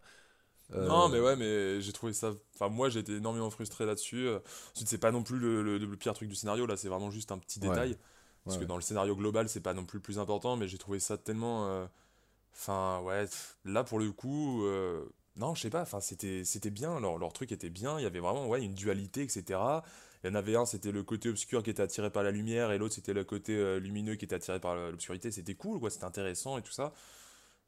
Non, 0.71 1.10
mais 1.10 1.19
ouais, 1.19 1.36
mais 1.36 1.82
j'ai 1.82 1.93
trouvé 1.93 2.13
ça. 2.13 2.34
Enfin, 2.56 2.69
moi, 2.69 2.89
j'ai 2.89 2.99
été 2.99 3.15
énormément 3.15 3.49
frustré 3.49 3.86
là-dessus. 3.86 4.28
Ensuite, 4.71 4.89
c'est 4.89 4.97
pas 4.97 5.12
non 5.12 5.23
plus 5.23 5.38
le, 5.38 5.95
pire 5.97 6.13
truc 6.13 6.30
du 6.30 6.36
scénario. 6.36 6.65
Là, 6.65 6.78
c'est 6.78 6.88
vraiment 6.88 7.12
juste 7.12 7.32
un 7.32 7.38
petit 7.38 7.60
détail. 7.60 7.97
Parce 8.45 8.58
que 8.58 8.65
dans 8.65 8.76
le 8.76 8.82
scénario 8.82 9.15
global, 9.15 9.47
c'est 9.47 9.62
pas 9.62 9.73
non 9.73 9.86
plus 9.86 9.97
le 9.97 10.02
plus 10.02 10.19
important. 10.19 10.56
Mais 10.56 10.67
j'ai 10.67 10.78
trouvé 10.78 10.99
ça 10.99 11.17
tellement. 11.17 11.67
Euh, 11.67 11.86
enfin, 12.54 13.02
ouais. 13.02 13.26
Là, 13.65 13.84
pour 13.84 13.99
le 13.99 14.12
coup. 14.12 14.65
Euh, 14.65 15.06
non, 15.36 15.56
je 15.56 15.62
sais 15.62 15.69
pas. 15.69 15.82
Enfin, 15.82 15.99
c'était 15.99 16.69
bien. 16.69 16.99
Leur, 16.99 17.17
leur 17.17 17.34
truc 17.34 17.52
était 17.52 17.69
bien. 17.69 17.99
Il 17.99 18.04
y 18.04 18.06
avait 18.06 18.19
vraiment 18.19 18.47
ouais, 18.47 18.63
une 18.63 18.73
dualité, 18.73 19.23
etc. 19.23 19.60
Il 20.23 20.28
y 20.28 20.30
en 20.30 20.36
avait 20.36 20.56
un, 20.56 20.65
c'était 20.65 20.91
le 20.91 21.04
côté 21.04 21.30
obscur 21.30 21.63
qui 21.63 21.69
était 21.69 21.82
attiré 21.82 22.10
par 22.10 22.23
la 22.23 22.32
lumière. 22.32 22.71
Et 22.71 22.78
l'autre, 22.78 22.95
c'était 22.95 23.13
le 23.13 23.23
côté 23.23 23.56
euh, 23.56 23.80
lumineux 23.80 24.15
qui 24.15 24.26
était 24.26 24.36
attiré 24.36 24.60
par 24.60 24.76
l'obscurité. 24.76 25.32
C'était 25.32 25.56
cool, 25.56 25.80
quoi. 25.80 25.89
C'était 25.89 26.06
intéressant 26.06 26.58
et 26.58 26.62
tout 26.62 26.71
ça. 26.71 26.93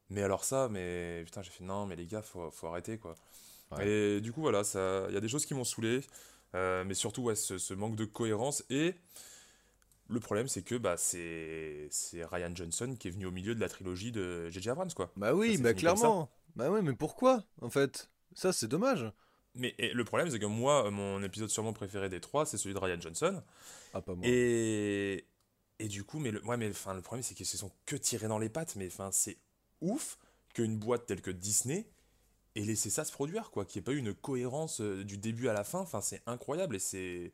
Mais 0.09 0.21
alors 0.21 0.43
ça, 0.43 0.67
mais 0.69 1.23
putain, 1.25 1.41
j'ai 1.41 1.51
fait 1.51 1.63
non, 1.63 1.85
mais 1.85 1.95
les 1.95 2.05
gars, 2.05 2.21
faut, 2.21 2.51
faut 2.51 2.67
arrêter 2.67 2.97
quoi. 2.97 3.15
Et 3.81 4.21
du 4.21 4.31
coup, 4.31 4.41
voilà, 4.41 4.61
il 5.09 5.13
y 5.13 5.17
a 5.17 5.19
des 5.19 5.27
choses 5.27 5.45
qui 5.45 5.53
m'ont 5.53 5.63
saoulé, 5.63 6.01
euh, 6.55 6.83
mais 6.85 6.93
surtout 6.93 7.23
ouais, 7.23 7.35
ce, 7.35 7.73
manque 7.73 7.95
de 7.95 8.05
cohérence. 8.05 8.63
Et 8.69 8.95
le 10.07 10.19
problème, 10.19 10.47
c'est 10.47 10.61
que 10.61 10.75
bah, 10.75 10.95
c'est 10.97 11.89
Ryan 12.13 12.55
Johnson 12.55 12.95
qui 12.97 13.07
est 13.07 13.11
venu 13.11 13.25
au 13.25 13.31
milieu 13.31 13.55
de 13.55 13.59
la 13.59 13.69
trilogie 13.69 14.11
de 14.11 14.49
J.J. 14.49 14.69
Abrams, 14.69 14.93
quoi. 14.93 15.11
Bah 15.17 15.33
oui, 15.33 15.57
bah 15.57 15.73
clairement. 15.73 16.29
Bah 16.55 16.69
oui, 16.69 16.79
mais 16.81 16.93
pourquoi, 16.93 17.43
en 17.61 17.69
fait? 17.69 18.09
Ça, 18.33 18.53
c'est 18.53 18.67
dommage. 18.67 19.11
Mais 19.55 19.73
le 19.79 20.03
problème, 20.03 20.29
c'est 20.29 20.39
que 20.39 20.45
moi, 20.45 20.89
mon 20.91 21.23
épisode 21.23 21.49
sûrement 21.49 21.73
préféré 21.73 22.09
des 22.09 22.19
trois, 22.19 22.45
c'est 22.45 22.57
celui 22.57 22.73
de 22.73 22.79
Ryan 22.79 22.99
Johnson. 22.99 23.41
Ah, 23.93 24.01
pas 24.01 24.13
moi. 24.13 24.25
Et, 24.27 25.25
et 25.79 25.87
du 25.87 26.03
coup, 26.03 26.19
mais 26.19 26.31
le, 26.31 26.43
ouais, 26.45 26.57
mais, 26.57 26.67
le 26.67 27.01
problème, 27.01 27.23
c'est 27.23 27.35
qu'ils 27.35 27.45
se 27.45 27.57
sont 27.57 27.71
que 27.85 27.95
tirés 27.95 28.27
dans 28.27 28.39
les 28.39 28.49
pattes, 28.49 28.75
mais 28.75 28.89
c'est 29.11 29.37
ouf 29.81 30.17
qu'une 30.53 30.77
boîte 30.77 31.05
telle 31.05 31.21
que 31.21 31.31
Disney 31.31 31.87
ait 32.55 32.61
laissé 32.61 32.89
ça 32.89 33.03
se 33.03 33.11
produire, 33.11 33.51
quoi. 33.51 33.65
Qu'il 33.65 33.79
n'y 33.79 33.83
ait 33.83 33.85
pas 33.85 33.91
eu 33.93 33.97
une 33.97 34.13
cohérence 34.13 34.81
euh, 34.81 35.03
du 35.03 35.17
début 35.17 35.49
à 35.49 35.53
la 35.53 35.63
fin. 35.63 35.79
Enfin, 35.79 36.01
c'est 36.01 36.21
incroyable 36.25 36.75
et 36.75 36.79
c'est. 36.79 37.33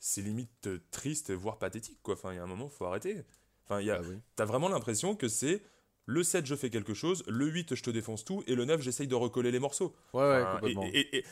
C'est 0.00 0.20
limite 0.20 0.66
euh, 0.66 0.84
triste, 0.90 1.32
voire 1.32 1.58
pathétique, 1.58 1.98
quoi. 2.02 2.12
Enfin, 2.12 2.32
il 2.32 2.36
y 2.36 2.38
a 2.38 2.42
un 2.42 2.46
moment, 2.46 2.68
faut 2.68 2.84
arrêter. 2.84 3.24
Enfin, 3.64 3.80
y 3.80 3.90
a... 3.90 4.02
Ah 4.02 4.06
t'as 4.36 4.44
vraiment 4.44 4.68
l'impression 4.68 5.16
que 5.16 5.28
c'est 5.28 5.62
le 6.06 6.22
7, 6.22 6.44
je 6.46 6.54
fais 6.54 6.70
quelque 6.70 6.94
chose, 6.94 7.24
le 7.26 7.46
8, 7.46 7.74
je 7.74 7.82
te 7.82 7.90
défonce 7.90 8.24
tout, 8.24 8.42
et 8.46 8.54
le 8.54 8.64
9, 8.64 8.80
j'essaye 8.82 9.08
de 9.08 9.14
recoller 9.14 9.50
les 9.50 9.58
morceaux. 9.58 9.94
Ouais, 10.12 10.22
ouais, 10.22 10.44
complètement. 10.52 10.84
Et, 10.84 11.24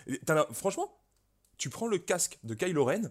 franchement, 0.53 0.91
tu 1.59 1.69
prends 1.69 1.87
le 1.87 1.99
casque 1.99 2.39
de 2.43 2.55
Kylo 2.55 2.85
Ren, 2.85 3.11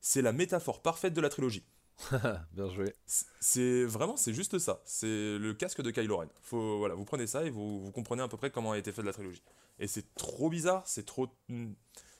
c'est 0.00 0.22
la 0.22 0.32
métaphore 0.32 0.80
parfaite 0.80 1.12
de 1.12 1.20
la 1.20 1.28
trilogie. 1.28 1.64
Bien 2.52 2.68
joué. 2.68 2.94
C'est 3.06 3.84
vraiment, 3.84 4.16
c'est 4.16 4.32
juste 4.32 4.58
ça. 4.58 4.80
C'est 4.84 5.06
le 5.38 5.54
casque 5.54 5.82
de 5.82 5.90
Kylo 5.90 6.16
Ren. 6.16 6.28
Faut, 6.40 6.78
voilà, 6.78 6.94
vous 6.94 7.04
prenez 7.04 7.26
ça 7.26 7.44
et 7.44 7.50
vous, 7.50 7.80
vous 7.80 7.92
comprenez 7.92 8.22
à 8.22 8.28
peu 8.28 8.36
près 8.36 8.50
comment 8.50 8.72
a 8.72 8.78
été 8.78 8.92
fait 8.92 9.02
de 9.02 9.06
la 9.06 9.12
trilogie. 9.12 9.42
Et 9.78 9.86
c'est 9.86 10.14
trop 10.14 10.50
bizarre, 10.50 10.82
c'est 10.86 11.06
trop, 11.06 11.28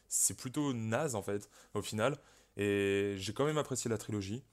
c'est 0.09 0.37
plutôt 0.37 0.73
naze 0.73 1.15
en 1.15 1.23
fait 1.23 1.49
au 1.75 1.83
final. 1.83 2.17
Et 2.57 3.15
j'ai 3.19 3.33
quand 3.33 3.45
même 3.45 3.59
apprécié 3.59 3.91
la 3.91 3.99
trilogie. 3.99 4.45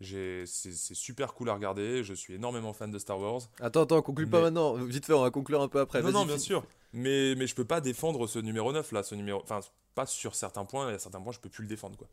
C'est 0.00 0.46
super 0.46 1.34
cool 1.34 1.50
à 1.50 1.54
regarder. 1.54 2.04
Je 2.04 2.14
suis 2.14 2.34
énormément 2.34 2.72
fan 2.72 2.90
de 2.90 2.98
Star 2.98 3.18
Wars. 3.18 3.42
Attends, 3.60 3.82
attends, 3.82 4.02
conclue 4.02 4.28
pas 4.28 4.40
maintenant. 4.40 4.74
Vite 4.74 5.04
fait, 5.04 5.12
on 5.12 5.22
va 5.22 5.30
conclure 5.30 5.60
un 5.60 5.68
peu 5.68 5.80
après. 5.80 6.02
Non, 6.02 6.12
non, 6.12 6.24
bien 6.24 6.38
sûr. 6.38 6.64
Mais, 6.92 7.34
mais 7.34 7.46
je 7.46 7.54
peux 7.54 7.64
pas 7.64 7.80
défendre 7.80 8.26
ce 8.26 8.38
numéro 8.38 8.72
9 8.72 8.92
là. 8.92 9.02
Ce 9.02 9.14
numéro... 9.14 9.42
Enfin, 9.42 9.60
pas 9.94 10.06
sur 10.06 10.34
certains 10.34 10.64
points. 10.64 10.90
Et 10.90 10.94
à 10.94 10.98
certains 10.98 11.20
points, 11.20 11.32
je 11.32 11.40
peux 11.40 11.48
plus 11.48 11.62
le 11.62 11.68
défendre 11.68 11.96
quoi. 11.96 12.08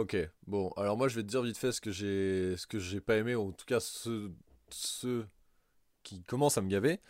Ok, 0.00 0.16
bon, 0.46 0.70
alors 0.78 0.96
moi 0.96 1.08
je 1.08 1.16
vais 1.16 1.22
te 1.22 1.28
dire 1.28 1.42
vite 1.42 1.58
fait 1.58 1.72
ce 1.72 1.80
que 1.82 1.90
j'ai 1.90 2.56
ce 2.56 2.66
que 2.66 2.78
j'ai 2.78 3.02
pas 3.02 3.18
aimé, 3.18 3.34
ou 3.34 3.48
en 3.48 3.52
tout 3.52 3.66
cas 3.66 3.80
ceux, 3.80 4.32
ceux 4.70 5.26
qui 6.02 6.22
commencent 6.22 6.56
à 6.56 6.62
me 6.62 6.70
gaver. 6.70 7.00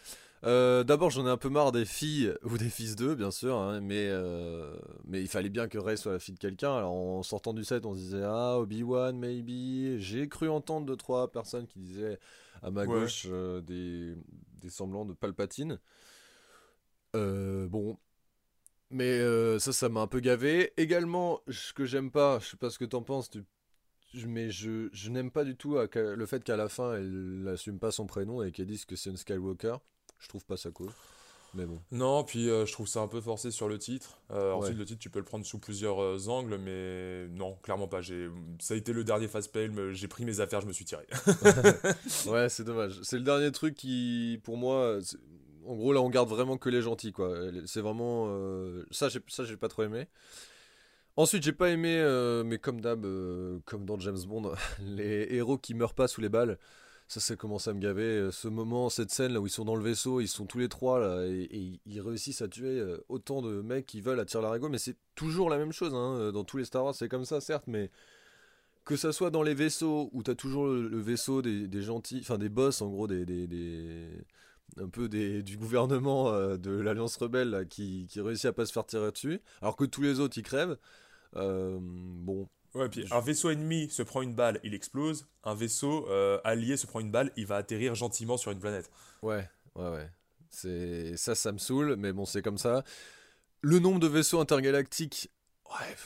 Euh, 0.43 0.83
d'abord, 0.83 1.11
j'en 1.11 1.25
ai 1.25 1.31
un 1.31 1.37
peu 1.37 1.51
marre 1.51 1.71
des 1.71 1.85
filles 1.85 2.35
ou 2.43 2.59
des 2.59 2.69
fils 2.69 2.97
d'eux, 2.97 3.15
bien 3.15 3.31
sûr, 3.31 3.55
hein, 3.57 3.81
mais, 3.81 4.09
euh, 4.09 4.75
mais 5.05 5.21
il 5.21 5.29
fallait 5.29 5.51
bien 5.51 5.69
que 5.69 5.79
Rey 5.79 5.97
soit 5.97 6.15
la 6.15 6.19
fille 6.19 6.35
de 6.35 6.41
quelqu'un. 6.41 6.75
Alors, 6.75 6.93
en 6.93 7.23
sortant 7.23 7.53
du 7.53 7.63
set, 7.63 7.87
on 7.87 7.95
se 7.95 8.01
disait 8.01 8.25
Ah, 8.25 8.59
Obi-Wan, 8.59 9.17
maybe. 9.17 10.01
J'ai 10.01 10.29
cru 10.29 10.49
entendre 10.49 10.85
deux, 10.85 10.97
trois 10.97 11.31
personnes 11.31 11.69
qui 11.69 11.79
disaient 11.79 12.19
à 12.61 12.73
ma 12.73 12.87
gauche 12.87 13.29
euh, 13.31 13.61
des, 13.61 14.17
des 14.61 14.71
semblants 14.71 15.05
de 15.05 15.13
Palpatine. 15.13 15.79
bon, 17.15 17.97
mais 18.91 19.21
ça, 19.59 19.73
ça 19.73 19.89
m'a 19.89 20.01
un 20.01 20.07
peu 20.07 20.21
gavé. 20.21 20.73
Également, 20.77 21.41
ce 21.49 21.73
que 21.73 21.85
j'aime 21.85 22.11
pas, 22.11 22.39
je 22.41 22.49
sais 22.49 22.57
pas 22.57 22.71
ce 22.71 22.79
que 22.79 22.85
t'en 22.85 23.03
penses, 23.03 23.31
mais 24.27 24.51
je, 24.51 24.89
je 24.93 25.11
n'aime 25.11 25.31
pas 25.31 25.45
du 25.45 25.57
tout 25.57 25.77
le 25.93 26.27
fait 26.27 26.43
qu'à 26.43 26.57
la 26.57 26.69
fin, 26.69 26.95
elle 26.95 27.43
n'assume 27.43 27.79
pas 27.79 27.91
son 27.91 28.07
prénom 28.07 28.43
et 28.43 28.53
qu'elle 28.53 28.67
dise 28.67 28.85
que 28.85 28.97
c'est 28.97 29.11
une 29.11 29.17
Skywalker. 29.17 29.77
Je 30.19 30.29
trouve 30.29 30.45
pas 30.45 30.57
ça 30.57 30.71
cool. 30.71 30.91
Mais 31.55 31.67
bon. 31.67 31.81
Non, 31.91 32.23
puis 32.23 32.49
euh, 32.49 32.65
je 32.65 32.73
trouve 32.73 32.87
ça 32.87 33.01
un 33.01 33.09
peu 33.09 33.21
forcé 33.21 33.51
sur 33.51 33.69
le 33.69 33.79
titre. 33.79 34.21
Euh, 34.31 34.53
ensuite, 34.53 34.79
le 34.79 34.85
titre, 34.85 35.01
tu 35.01 35.11
peux 35.11 35.19
le 35.19 35.25
prendre 35.25 35.45
sous 35.45 35.59
plusieurs 35.59 36.01
euh, 36.01 36.29
angles, 36.29 36.59
mais 36.59 37.27
non, 37.29 37.57
clairement 37.63 37.89
pas. 37.89 38.01
Ça 38.61 38.75
a 38.75 38.77
été 38.77 38.93
le 38.93 39.03
dernier 39.03 39.27
fast 39.27 39.51
pale, 39.53 39.93
j'ai 39.93 40.09
pris 40.09 40.25
mes 40.25 40.41
affaires, 40.41 40.61
je 40.61 40.67
me 40.67 40.73
suis 40.73 40.85
tiré. 40.85 41.07
ouais, 42.27 42.49
c'est 42.49 42.65
dommage. 42.65 43.01
C'est 43.03 43.17
le 43.17 43.25
dernier 43.25 43.51
truc 43.51 43.75
qui, 43.75 44.41
pour 44.45 44.57
moi, 44.57 44.99
en 45.71 45.77
gros, 45.77 45.93
là, 45.93 46.01
on 46.01 46.11
garde 46.11 46.29
vraiment 46.29 46.59
que 46.59 46.69
les 46.69 46.83
gentils, 46.83 47.13
quoi. 47.13 47.35
C'est 47.67 47.81
vraiment. 47.81 48.29
Ça, 48.91 49.09
ça, 49.29 49.45
j'ai 49.45 49.57
pas 49.57 49.69
trop 49.69 49.83
aimé. 49.85 50.09
Ensuite, 51.17 51.43
j'ai 51.43 51.53
pas 51.53 51.71
aimé, 51.71 52.03
mais 52.45 52.59
comme 52.59 52.81
d'hab, 52.81 53.07
comme 53.65 53.85
dans 53.85 53.99
James 53.99 54.23
Bond, 54.27 54.53
les 54.83 55.29
héros 55.31 55.59
qui 55.59 55.75
meurent 55.75 55.95
pas 55.95 56.09
sous 56.09 56.21
les 56.21 56.29
balles 56.29 56.59
ça, 57.11 57.19
ça 57.19 57.35
commence 57.35 57.67
à 57.67 57.75
me 57.75 57.81
gaver. 57.81 58.05
Euh, 58.05 58.31
ce 58.31 58.47
moment, 58.47 58.89
cette 58.89 59.11
scène 59.11 59.33
là 59.33 59.41
où 59.41 59.47
ils 59.47 59.51
sont 59.51 59.65
dans 59.65 59.75
le 59.75 59.83
vaisseau, 59.83 60.21
ils 60.21 60.29
sont 60.29 60.47
tous 60.47 60.59
les 60.59 60.69
trois 60.69 61.01
là, 61.01 61.27
et, 61.27 61.81
ils 61.85 62.01
réussissent 62.01 62.41
à 62.41 62.47
tuer 62.47 62.79
euh, 62.79 62.99
autant 63.09 63.43
de 63.43 63.61
mecs 63.63 63.87
qui 63.87 64.01
veulent 64.01 64.21
attirer 64.21 64.43
la 64.43 64.69
mais 64.69 64.79
c'est 64.79 64.97
toujours 65.17 65.51
la 65.51 65.59
même 65.59 65.73
chose. 65.73 65.93
Hein. 65.93 66.17
Euh, 66.21 66.33
dans 66.33 66.45
tous 66.45 66.57
les 66.57 66.65
Star 66.65 66.85
Wars, 66.85 66.95
c'est 66.95 67.09
comme 67.09 67.25
ça, 67.25 67.41
certes, 67.41 67.65
mais 67.67 67.91
que 68.85 68.95
ça 68.97 69.13
soit 69.13 69.31
dans 69.31 69.43
les 69.43 69.55
vaisseaux 69.55 70.09
où 70.13 70.23
t'as 70.23 70.37
toujours 70.37 70.69
le, 70.69 71.01
vaisseau 71.01 71.43
des, 71.43 71.83
gentils, 71.83 72.21
enfin 72.21 72.39
des 72.39 72.49
boss 72.49 72.81
en 72.81 72.89
gros, 72.89 73.09
des, 73.09 73.27
un 74.77 74.89
peu 74.89 75.09
des, 75.09 75.43
du 75.43 75.57
gouvernement 75.57 76.33
de 76.57 76.71
l'Alliance 76.71 77.17
Rebelle 77.17 77.67
qui, 77.69 78.07
qui 78.09 78.21
réussit 78.21 78.47
à 78.47 78.53
pas 78.53 78.67
se 78.67 78.73
faire 78.73 78.87
tirer 78.87 79.11
dessus, 79.11 79.41
alors 79.63 79.77
que 79.77 79.85
tous 79.85 80.03
les 80.03 80.21
autres 80.21 80.39
ils 80.39 80.43
crèvent. 80.43 80.77
bon, 81.35 82.49
Ouais, 82.75 82.89
puis 82.89 83.05
un 83.11 83.21
vaisseau 83.21 83.51
ennemi 83.51 83.91
se 83.91 84.03
prend 84.03 84.23
une 84.23 84.35
balle, 84.35 84.61
il 84.63 84.75
explose. 84.75 85.27
Un 85.43 85.55
vaisseau 85.55 86.09
euh, 86.09 86.41
allié 86.45 86.77
se 86.77 86.87
prend 86.87 87.01
une 87.01 87.11
balle, 87.11 87.33
il 87.37 87.47
va 87.47 87.57
atterrir 87.57 87.95
gentiment 87.95 88.37
sur 88.37 88.53
une 88.53 88.61
planète. 88.61 88.91
Ouais, 89.23 89.49
ouais, 89.75 89.91
ouais. 89.91 90.11
C'est 90.51 91.17
ça, 91.17 91.35
ça 91.35 91.53
me 91.53 91.59
saoule, 91.59 91.97
mais 91.97 92.13
bon, 92.13 92.25
c'est 92.25 92.43
comme 92.43 92.59
ça. 92.59 92.85
Le 93.61 93.79
nombre 93.79 93.99
de 93.99 94.07
vaisseaux 94.07 94.41
intergalactiques, 94.41 95.31
ouais, 95.67 95.97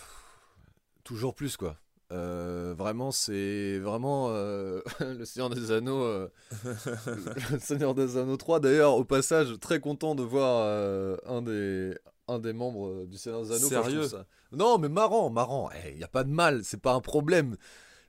toujours 1.03 1.35
plus 1.35 1.57
quoi. 1.57 1.79
Euh, 2.15 2.75
vraiment, 2.79 3.11
c'est 3.11 3.79
vraiment 3.81 4.29
euh, 4.31 4.81
le 5.01 5.25
Seigneur 5.25 5.51
des 5.51 5.73
Anneaux, 5.73 6.07
le 6.65 7.59
Seigneur 7.61 7.95
des 7.95 8.17
Anneaux 8.17 8.37
3. 8.37 8.61
D'ailleurs, 8.61 8.95
au 8.95 9.05
passage, 9.05 9.59
très 9.61 9.81
content 9.81 10.15
de 10.15 10.23
voir 10.23 11.19
un 11.27 11.43
des 11.43 11.95
un 12.27 12.39
des 12.39 12.55
membres 12.55 13.05
du 13.05 13.19
Seigneur 13.19 13.43
des 13.43 13.53
Anneaux. 13.53 13.69
Sérieux 13.69 14.09
non, 14.57 14.79
mais 14.79 14.89
marrant, 14.89 15.31
marrant. 15.31 15.71
Il 15.85 15.93
eh, 15.93 15.97
n'y 15.97 16.05
a 16.05 16.09
pas 16.09 16.25
de 16.25 16.31
mal, 16.31 16.65
c'est 16.65 16.81
pas 16.81 16.95
un 16.95 17.01
problème. 17.01 17.57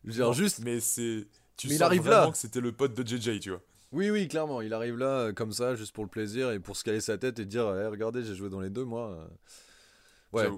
Je 0.03 0.09
veux 0.09 0.15
dire, 0.15 0.33
juste. 0.33 0.59
Mais 0.63 0.79
c'est. 0.79 1.27
Tu 1.57 1.69
mais 1.69 1.75
il 1.75 1.83
arrive 1.83 2.03
vraiment 2.03 2.25
là. 2.25 2.31
que 2.31 2.37
c'était 2.37 2.59
le 2.59 2.71
pote 2.71 2.93
de 2.93 3.07
JJ, 3.07 3.39
tu 3.39 3.49
vois. 3.49 3.61
Oui, 3.91 4.09
oui, 4.09 4.27
clairement. 4.27 4.61
Il 4.61 4.73
arrive 4.73 4.97
là 4.97 5.05
euh, 5.05 5.33
comme 5.33 5.53
ça, 5.53 5.75
juste 5.75 5.93
pour 5.93 6.03
le 6.03 6.09
plaisir 6.09 6.51
et 6.51 6.59
pour 6.59 6.75
se 6.75 6.83
caler 6.83 6.99
sa 6.99 7.17
tête 7.17 7.39
et 7.39 7.45
dire 7.45 7.73
eh, 7.75 7.87
Regardez, 7.87 8.23
j'ai 8.23 8.35
joué 8.35 8.49
dans 8.49 8.59
les 8.59 8.69
deux, 8.69 8.83
moi. 8.83 9.29
Ouais. 10.33 10.49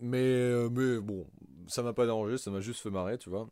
Mais, 0.00 0.18
euh, 0.18 0.68
mais 0.68 0.98
bon, 0.98 1.26
ça 1.68 1.82
m'a 1.82 1.92
pas 1.92 2.06
dérangé, 2.06 2.38
ça 2.38 2.50
m'a 2.50 2.60
juste 2.60 2.80
fait 2.80 2.90
marrer, 2.90 3.18
tu 3.18 3.30
vois. 3.30 3.48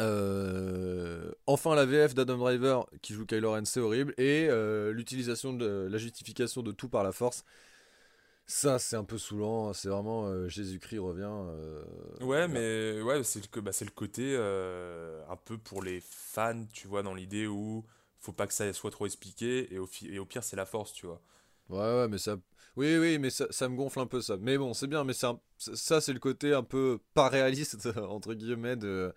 Euh, 0.00 1.32
enfin, 1.46 1.74
la 1.74 1.84
VF 1.84 2.14
d'Adam 2.14 2.38
Driver 2.38 2.86
qui 3.02 3.14
joue 3.14 3.26
Kylo 3.26 3.52
Ren, 3.52 3.64
c'est 3.64 3.80
horrible. 3.80 4.14
Et 4.18 4.48
l'utilisation 4.92 5.52
de 5.52 5.88
la 5.90 5.98
justification 5.98 6.62
de 6.62 6.72
tout 6.72 6.88
par 6.88 7.02
la 7.02 7.12
force, 7.12 7.44
ça, 8.48 8.78
c'est 8.78 8.96
un 8.96 9.04
peu 9.04 9.18
saoulant. 9.18 9.72
C'est 9.74 9.88
vraiment 9.88 10.26
euh, 10.26 10.48
Jésus-Christ 10.48 10.98
revient. 10.98 11.28
Euh, 11.28 11.84
ouais, 12.22 12.48
mais 12.48 13.00
ouais, 13.02 13.22
c'est 13.22 13.40
le, 13.54 13.60
bah, 13.60 13.70
le 13.78 13.90
côté 13.90 14.34
euh, 14.36 15.22
un 15.28 15.36
peu 15.36 15.58
pour 15.58 15.82
les 15.82 16.00
fans, 16.00 16.64
tu 16.72 16.88
vois, 16.88 17.02
dans 17.02 17.14
l'idée 17.14 17.46
où 17.46 17.84
faut 18.20 18.32
pas 18.32 18.46
que 18.46 18.54
ça 18.54 18.72
soit 18.72 18.90
trop 18.90 19.06
expliqué 19.06 19.72
et 19.72 19.78
au, 19.78 19.88
et 20.08 20.18
au 20.18 20.24
pire, 20.24 20.42
c'est 20.42 20.56
la 20.56 20.66
force, 20.66 20.92
tu 20.92 21.06
vois. 21.06 21.20
Ouais, 21.68 21.78
ouais, 21.78 22.08
mais 22.08 22.18
ça. 22.18 22.38
Oui, 22.78 22.96
oui, 22.96 23.18
mais 23.18 23.30
ça, 23.30 23.68
me 23.68 23.74
gonfle 23.74 23.98
un 23.98 24.06
peu 24.06 24.20
ça. 24.20 24.36
Mais 24.40 24.56
bon, 24.56 24.72
c'est 24.72 24.86
bien, 24.86 25.02
mais 25.02 25.12
ça, 25.12 25.40
ça 25.58 26.00
c'est 26.00 26.12
le 26.12 26.20
côté 26.20 26.54
un 26.54 26.62
peu 26.62 27.00
pas 27.12 27.28
réaliste, 27.28 27.88
entre 27.96 28.34
guillemets, 28.34 28.76
de. 28.76 29.12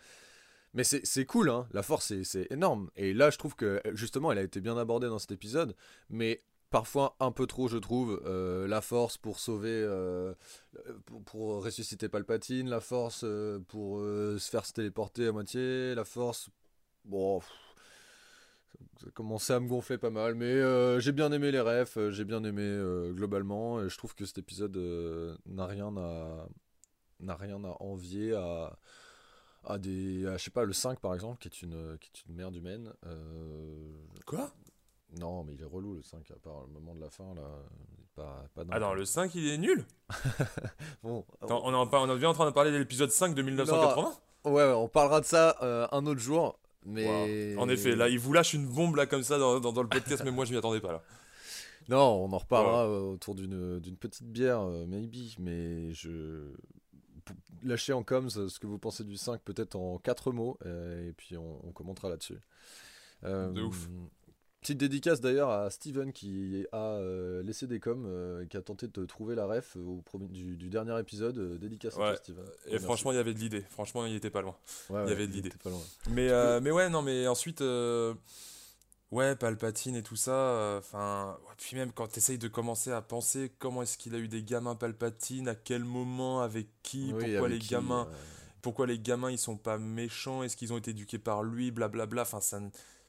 Mais 0.73 0.83
c'est 0.83 1.25
cool, 1.25 1.49
hein. 1.51 1.67
La 1.71 1.83
force, 1.83 2.11
c'est 2.23 2.51
énorme. 2.51 2.89
Et 2.95 3.13
là, 3.13 3.29
je 3.29 3.37
trouve 3.37 3.55
que, 3.55 3.79
justement, 3.93 4.31
elle 4.31 4.39
a 4.39 4.41
été 4.41 4.61
bien 4.61 4.77
abordée 4.77 5.07
dans 5.09 5.19
cet 5.19 5.31
épisode. 5.31 5.75
Mais 6.09 6.41
parfois 6.71 7.15
un 7.19 7.31
peu 7.31 7.45
trop, 7.45 7.67
je 7.67 7.77
trouve, 7.77 8.19
euh, 8.25 8.67
la 8.67 8.81
force 8.81 9.17
pour 9.17 9.37
sauver, 9.39 9.69
euh, 9.69 10.33
pour, 11.25 11.63
ressusciter 11.63 12.09
Palpatine, 12.09 12.67
la 12.67 12.79
force 12.79 13.21
euh, 13.25 13.59
pour 13.67 13.99
se 13.99 14.49
faire 14.49 14.65
se 14.65 14.73
téléporter 14.73 15.27
à 15.27 15.31
moitié, 15.33 15.93
la 15.93 16.05
force, 16.05 16.49
bon, 17.05 17.41
ça 19.01 19.09
commençait 19.13 19.53
à 19.53 19.59
me 19.59 19.67
gonfler 19.67 19.97
pas 19.97 20.09
mal, 20.09 20.35
mais 20.35 20.99
j'ai 20.99 21.11
bien 21.11 21.31
aimé 21.31 21.51
les 21.51 21.59
refs, 21.59 21.97
j'ai 22.09 22.25
bien 22.25 22.43
aimé 22.43 22.79
globalement, 23.13 23.81
et 23.81 23.89
je 23.89 23.97
trouve 23.97 24.15
que 24.15 24.25
cet 24.25 24.37
épisode 24.37 24.77
n'a 25.45 25.65
rien 25.65 25.95
à 25.97 26.47
n'a 27.19 27.35
rien 27.35 27.63
à 27.63 27.75
envier 27.81 28.33
à 28.33 28.77
à 29.63 29.77
des 29.77 30.23
je 30.23 30.37
sais 30.37 30.49
pas 30.49 30.63
le 30.65 30.73
5 30.73 30.99
par 30.99 31.13
exemple 31.13 31.37
qui 31.37 31.47
est 31.47 31.61
une 31.61 31.97
qui 31.99 32.09
est 32.09 32.25
une 32.27 32.35
merde 32.35 32.55
humaine 32.55 32.91
quoi? 34.25 34.51
Non, 35.19 35.43
mais 35.43 35.53
il 35.53 35.61
est 35.61 35.65
relou 35.65 35.93
le 35.93 36.01
5, 36.01 36.19
à 36.31 36.35
part 36.35 36.61
le 36.61 36.73
moment 36.73 36.95
de 36.95 37.01
la 37.01 37.09
fin, 37.09 37.33
là. 37.35 37.41
Pas, 38.15 38.45
pas 38.53 38.63
ah 38.71 38.79
non, 38.79 38.93
le 38.93 39.05
5 39.05 39.33
il 39.35 39.47
est 39.47 39.57
nul? 39.57 39.85
Bon, 41.03 41.25
on, 41.41 41.47
est 41.47 41.95
on 41.95 42.19
est 42.19 42.25
en 42.25 42.33
train 42.33 42.45
de 42.45 42.51
parler 42.51 42.71
de 42.71 42.77
l'épisode 42.77 43.09
5 43.09 43.33
de 43.33 43.41
1980 43.41 44.13
Ouais, 44.45 44.71
on 44.73 44.87
parlera 44.87 45.21
de 45.21 45.25
ça 45.25 45.55
euh, 45.61 45.87
un 45.91 46.05
autre 46.05 46.19
jour. 46.19 46.59
Mais... 46.85 47.55
En 47.57 47.69
effet, 47.69 47.95
là, 47.95 48.09
il 48.09 48.19
vous 48.19 48.33
lâche 48.33 48.53
une 48.53 48.67
bombe 48.67 48.95
là 48.95 49.05
comme 49.05 49.23
ça 49.23 49.37
dans, 49.37 49.59
dans, 49.59 49.81
le 49.81 49.87
podcast, 49.87 50.23
mais 50.23 50.31
moi 50.31 50.45
je 50.45 50.51
m'y 50.51 50.57
attendais 50.57 50.81
pas 50.81 50.91
là. 50.93 51.03
Non, 51.89 52.23
on 52.23 52.31
en 52.31 52.37
reparlera 52.37 52.85
euh, 52.85 53.13
autour 53.13 53.33
d'une 53.33 53.97
petite 53.99 54.23
bière, 54.27 54.61
euh, 54.61 54.85
maybe, 54.85 55.33
mais 55.39 55.91
je. 55.93 56.53
Lâchez 57.63 57.91
en 57.91 58.03
com 58.03 58.29
ce 58.29 58.59
que 58.59 58.67
vous 58.67 58.77
pensez 58.77 59.03
du 59.03 59.17
5, 59.17 59.41
peut-être 59.41 59.75
en 59.75 59.97
4 59.97 60.31
mots, 60.31 60.57
et 60.65 61.11
puis 61.17 61.37
on, 61.37 61.59
on 61.67 61.71
commentera 61.71 62.09
là-dessus. 62.09 62.39
de 63.23 63.61
ouf. 63.61 63.87
Petite 64.61 64.77
dédicace 64.77 65.21
d'ailleurs 65.21 65.49
à 65.49 65.71
Steven 65.71 66.13
qui 66.13 66.67
a 66.71 66.77
euh, 66.77 67.41
laissé 67.41 67.65
des 67.65 67.79
coms, 67.79 68.05
euh, 68.05 68.45
qui 68.45 68.57
a 68.57 68.61
tenté 68.61 68.87
de 68.87 69.05
trouver 69.07 69.33
la 69.33 69.47
ref 69.47 69.75
au 69.75 70.03
du, 70.29 70.55
du, 70.55 70.69
dernier 70.69 70.99
épisode. 70.99 71.39
Euh, 71.39 71.57
dédicace 71.57 71.97
à 71.97 72.15
Steven. 72.15 72.45
Et 72.67 72.77
franchement, 72.77 73.11
il 73.11 73.15
y 73.15 73.19
avait 73.19 73.33
de 73.33 73.39
l'idée. 73.39 73.61
Franchement, 73.71 74.05
il 74.05 74.15
était 74.15 74.29
pas 74.29 74.43
loin. 74.43 74.55
il 74.91 75.09
y 75.09 75.11
avait 75.11 75.25
de 75.25 75.33
l'idée. 75.33 75.51
Mais, 76.11 76.29
mais 76.61 76.69
ouais, 76.69 76.89
non, 76.89 77.01
mais 77.01 77.25
ensuite, 77.25 77.61
ouais, 79.09 79.35
Palpatine 79.35 79.95
et 79.95 80.03
tout 80.03 80.15
ça. 80.15 80.77
Enfin, 80.77 81.39
puis 81.57 81.75
même 81.75 81.91
quand 81.91 82.07
tu 82.09 82.19
essayes 82.19 82.37
de 82.37 82.47
commencer 82.47 82.91
à 82.91 83.01
penser 83.01 83.51
comment 83.57 83.81
est-ce 83.81 83.97
qu'il 83.97 84.13
a 84.13 84.19
eu 84.19 84.27
des 84.27 84.43
gamins 84.43 84.75
Palpatine, 84.75 85.47
à 85.47 85.55
quel 85.55 85.83
moment, 85.83 86.41
avec 86.41 86.67
qui, 86.83 87.15
pourquoi 87.17 87.49
les 87.49 87.57
gamins. 87.57 88.07
Pourquoi 88.61 88.85
les 88.85 88.99
gamins 88.99 89.31
ils 89.31 89.39
sont 89.39 89.57
pas 89.57 89.79
méchants 89.79 90.43
Est-ce 90.43 90.55
qu'ils 90.55 90.71
ont 90.71 90.77
été 90.77 90.91
éduqués 90.91 91.17
par 91.17 91.41
lui 91.41 91.71
Blablabla. 91.71 92.21
Enfin, 92.21 92.41
ça 92.41 92.59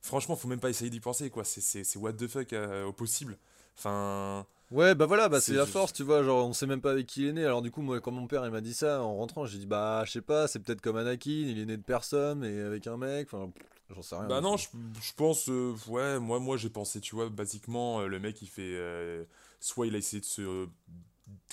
franchement, 0.02 0.36
faut 0.36 0.48
même 0.48 0.60
pas 0.60 0.68
essayer 0.68 0.90
d'y 0.90 1.00
penser, 1.00 1.30
quoi. 1.30 1.44
C'est 1.44 1.96
what 1.96 2.12
the 2.12 2.28
fuck 2.28 2.52
euh, 2.52 2.84
au 2.84 2.92
possible. 2.92 3.38
Enfin. 3.78 4.46
Ouais, 4.70 4.94
bah 4.94 5.04
voilà, 5.04 5.28
bah 5.28 5.38
c'est 5.38 5.52
la 5.52 5.66
force, 5.66 5.92
tu 5.92 6.02
vois, 6.02 6.22
genre 6.22 6.46
on 6.46 6.54
sait 6.54 6.66
même 6.66 6.80
pas 6.80 6.92
avec 6.92 7.06
qui 7.06 7.22
il 7.22 7.28
est 7.28 7.32
né. 7.34 7.44
Alors 7.44 7.60
du 7.60 7.70
coup, 7.70 7.82
moi 7.82 8.00
quand 8.00 8.10
mon 8.10 8.26
père 8.26 8.42
il 8.46 8.50
m'a 8.50 8.62
dit 8.62 8.72
ça 8.72 9.02
en 9.02 9.16
rentrant, 9.16 9.44
j'ai 9.44 9.58
dit 9.58 9.66
bah 9.66 10.02
je 10.06 10.12
sais 10.12 10.22
pas, 10.22 10.48
c'est 10.48 10.60
peut-être 10.60 10.80
comme 10.80 10.96
Anakin, 10.96 11.30
il 11.30 11.58
est 11.58 11.66
né 11.66 11.76
de 11.76 11.82
personne 11.82 12.42
et 12.42 12.58
avec 12.58 12.86
un 12.86 12.96
mec, 12.96 13.28
enfin 13.30 13.52
j'en 13.90 14.00
sais 14.00 14.16
rien. 14.16 14.28
Bah 14.28 14.40
non, 14.40 14.56
je, 14.56 14.68
je 15.02 15.12
pense, 15.14 15.50
euh, 15.50 15.74
ouais, 15.88 16.18
moi, 16.18 16.40
moi 16.40 16.56
j'ai 16.56 16.70
pensé, 16.70 17.02
tu 17.02 17.14
vois, 17.14 17.28
basiquement, 17.28 18.00
euh, 18.00 18.06
le 18.06 18.18
mec 18.18 18.40
il 18.40 18.48
fait, 18.48 18.62
euh, 18.62 19.24
soit 19.60 19.86
il 19.86 19.94
a 19.94 19.98
essayé 19.98 20.20
de 20.20 20.24
se 20.24 20.66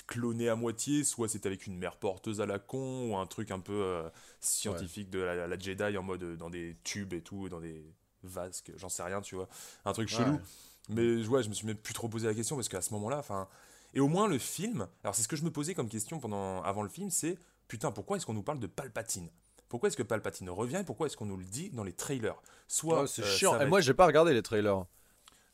cloner 0.06 0.48
à 0.48 0.56
moitié, 0.56 1.04
soit 1.04 1.28
c'est 1.28 1.44
avec 1.44 1.66
une 1.66 1.76
mère 1.76 1.96
porteuse 1.96 2.40
à 2.40 2.46
la 2.46 2.58
con, 2.58 3.10
ou 3.10 3.16
un 3.16 3.26
truc 3.26 3.50
un 3.50 3.60
peu 3.60 3.82
euh, 3.82 4.08
scientifique 4.40 5.10
de 5.10 5.18
la, 5.18 5.46
la 5.46 5.58
Jedi 5.58 5.94
en 5.98 6.02
mode 6.02 6.38
dans 6.38 6.48
des 6.48 6.74
tubes 6.84 7.12
et 7.12 7.20
tout, 7.20 7.50
dans 7.50 7.60
des 7.60 7.84
vases, 8.22 8.60
que- 8.62 8.76
j'en 8.76 8.88
sais 8.88 9.02
rien, 9.02 9.20
tu 9.20 9.34
vois, 9.34 9.48
un 9.84 9.92
truc 9.92 10.08
chelou. 10.08 10.32
Ouais. 10.34 10.40
Mais 10.88 11.26
ouais, 11.26 11.42
je 11.42 11.48
me 11.48 11.54
suis 11.54 11.66
même 11.66 11.76
plus 11.76 11.94
trop 11.94 12.08
posé 12.08 12.26
la 12.26 12.34
question 12.34 12.56
parce 12.56 12.68
qu'à 12.68 12.80
ce 12.82 12.92
moment-là, 12.94 13.18
enfin. 13.18 13.48
Et 13.94 14.00
au 14.00 14.06
moins 14.08 14.28
le 14.28 14.38
film, 14.38 14.86
alors 15.02 15.14
c'est 15.16 15.22
ce 15.22 15.28
que 15.28 15.34
je 15.36 15.42
me 15.44 15.50
posais 15.50 15.74
comme 15.74 15.88
question 15.88 16.20
pendant, 16.20 16.62
avant 16.62 16.82
le 16.82 16.88
film, 16.88 17.10
c'est 17.10 17.38
putain, 17.68 17.90
pourquoi 17.90 18.16
est-ce 18.16 18.26
qu'on 18.26 18.34
nous 18.34 18.42
parle 18.42 18.60
de 18.60 18.66
Palpatine? 18.68 19.28
Pourquoi 19.68 19.88
est-ce 19.88 19.96
que 19.96 20.02
Palpatine 20.04 20.48
revient? 20.50 20.78
Et 20.80 20.84
pourquoi 20.84 21.06
est-ce 21.06 21.16
qu'on 21.16 21.26
nous 21.26 21.36
le 21.36 21.44
dit 21.44 21.70
dans 21.70 21.84
les 21.84 21.92
trailers? 21.92 22.40
Soit 22.68 23.06
c'est 23.08 23.22
euh, 23.22 23.26
chiant. 23.26 23.60
Et 23.60 23.66
moi 23.66 23.80
j'ai 23.80 23.94
pas 23.94 24.06
regardé 24.06 24.32
les 24.32 24.42
trailers. 24.42 24.84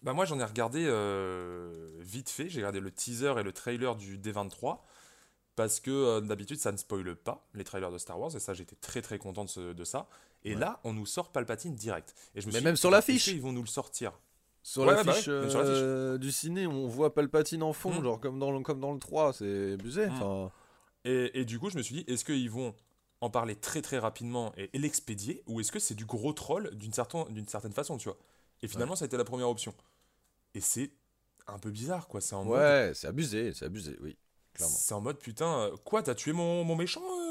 bah 0.03 0.13
moi 0.13 0.25
j'en 0.27 0.39
ai 0.39 0.45
regardé 0.45 0.85
euh, 0.87 1.91
vite 2.01 2.29
fait, 2.31 2.49
j'ai 2.49 2.61
regardé 2.61 2.81
le 2.81 2.91
teaser 2.91 3.35
et 3.39 3.43
le 3.43 3.53
trailer 3.53 3.97
du 3.97 4.19
D23 4.19 4.79
parce 5.55 5.81
que 5.81 5.91
euh, 5.91 6.21
d'habitude 6.21 6.59
ça 6.59 6.73
ne 6.73 6.77
spoile 6.77 7.15
pas 7.17 7.47
les 7.55 7.65
trailers 7.65 7.91
de 7.91 7.99
Star 7.99 8.19
Wars 8.21 8.35
et 8.37 8.41
ça 8.41 8.53
j'étais 8.55 8.77
très 8.77 9.01
très 9.03 9.19
content 9.19 9.45
de, 9.45 9.51
ce- 9.51 9.73
de 9.73 9.85
ça. 9.85 10.09
Et 10.47 10.55
Ouais. 10.55 10.61
là 10.61 10.81
on 10.85 10.93
nous 10.95 11.07
sort 11.07 11.31
Palpatine 11.33 11.75
direct. 11.75 12.15
Et 12.35 12.41
je 12.41 12.47
me 12.47 12.53
Mais 12.53 12.59
suis 12.59 12.65
même 12.65 12.75
dit, 12.75 12.81
sur 12.81 12.91
l'affiche. 12.91 13.25
qu'ils 13.25 13.41
vont 13.43 13.53
nous 13.53 13.63
le 13.63 13.67
sortir? 13.69 14.19
Sur 14.63 14.83
Ouais, 14.83 14.95
l'affiche 14.95 15.27
bah 15.29 15.33
ouais, 15.41 15.49
euh, 15.55 16.19
du 16.19 16.33
ciné, 16.33 16.67
on 16.67 16.87
voit 16.89 17.15
Palpatine 17.15 17.63
en 17.63 17.73
fond, 17.73 18.01
Mm. 18.01 18.03
genre 18.05 18.21
comme 18.21 18.39
dans, 18.39 18.51
le, 18.51 18.61
comme 18.61 18.81
dans 18.81 18.93
le 18.93 18.99
3, 18.99 19.33
c'est 19.33 19.73
abusé. 19.75 20.07
Enfin, 20.07 20.51
Et, 21.05 21.41
et 21.41 21.45
du 21.45 21.59
coup 21.59 21.71
je 21.71 21.77
me 21.77 21.83
suis 21.83 21.95
dit 21.97 22.05
est-ce 22.09 22.25
qu'ils 22.25 22.51
vont 22.51 22.75
en 23.21 23.31
parler 23.31 23.57
très 23.57 23.81
très 23.83 23.99
rapidement 23.99 24.53
et, 24.57 24.71
et 24.73 24.79
l'expédier 24.79 25.43
ou 25.47 25.61
est-ce 25.61 25.71
que 25.73 25.79
c'est 25.79 25.95
du 25.95 26.05
gros 26.05 26.33
troll 26.33 26.75
d'une 26.77 26.93
certaine, 26.93 27.47
certaine 27.49 27.73
façon 27.73 27.97
tu 27.97 28.09
vois? 28.09 28.19
Et 28.63 28.69
finalement 28.69 28.97
ça 28.97 29.05
a 29.05 29.07
été 29.07 29.17
la 29.17 29.25
première 29.25 29.49
option. 29.49 29.75
Et 30.55 30.61
c'est 30.61 30.91
un 31.47 31.59
peu 31.59 31.71
bizarre 31.71 32.09
quoi, 32.09 32.21
c'est 32.21 32.35
en 32.35 32.45
mode 32.45 32.59
ouais, 32.59 32.93
c'est 32.95 33.07
abusé, 33.07 33.53
c'est 33.55 33.65
abusé, 33.67 33.97
oui, 34.01 34.17
clairement. 34.53 34.75
C'est 34.75 34.95
en 34.95 35.01
mode 35.01 35.19
putain, 35.19 35.59
euh, 35.61 35.77
quoi, 35.85 36.03
t'as 36.03 36.15
tué 36.17 36.33
mon, 36.33 36.65
mon 36.65 36.75
méchant 36.77 37.03
euh, 37.05 37.26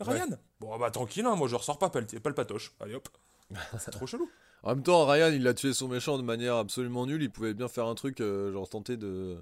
Ryan 0.00 0.28
Bon 0.60 0.78
bah 0.78 0.90
tranquille, 0.90 1.24
hein, 1.26 1.36
moi 1.36 1.48
je 1.48 1.56
ressors 1.56 1.78
pas 1.78 1.90
pal 1.90 2.06
palpatoche. 2.06 2.74
Allez 2.80 2.94
hop. 2.94 3.08
C'est 3.78 3.90
trop 3.90 4.06
chelou. 4.06 4.28
En 4.64 4.68
même 4.76 4.84
temps, 4.84 5.04
Ryan, 5.06 5.32
il 5.32 5.44
a 5.48 5.54
tué 5.54 5.72
son 5.72 5.88
méchant 5.88 6.18
de 6.18 6.22
manière 6.22 6.54
absolument 6.54 7.04
nulle. 7.04 7.20
Il 7.22 7.30
pouvait 7.30 7.52
bien 7.52 7.66
faire 7.66 7.86
un 7.86 7.96
truc, 7.96 8.20
euh, 8.20 8.52
genre 8.52 8.68
tenter 8.68 8.96
de. 8.96 9.36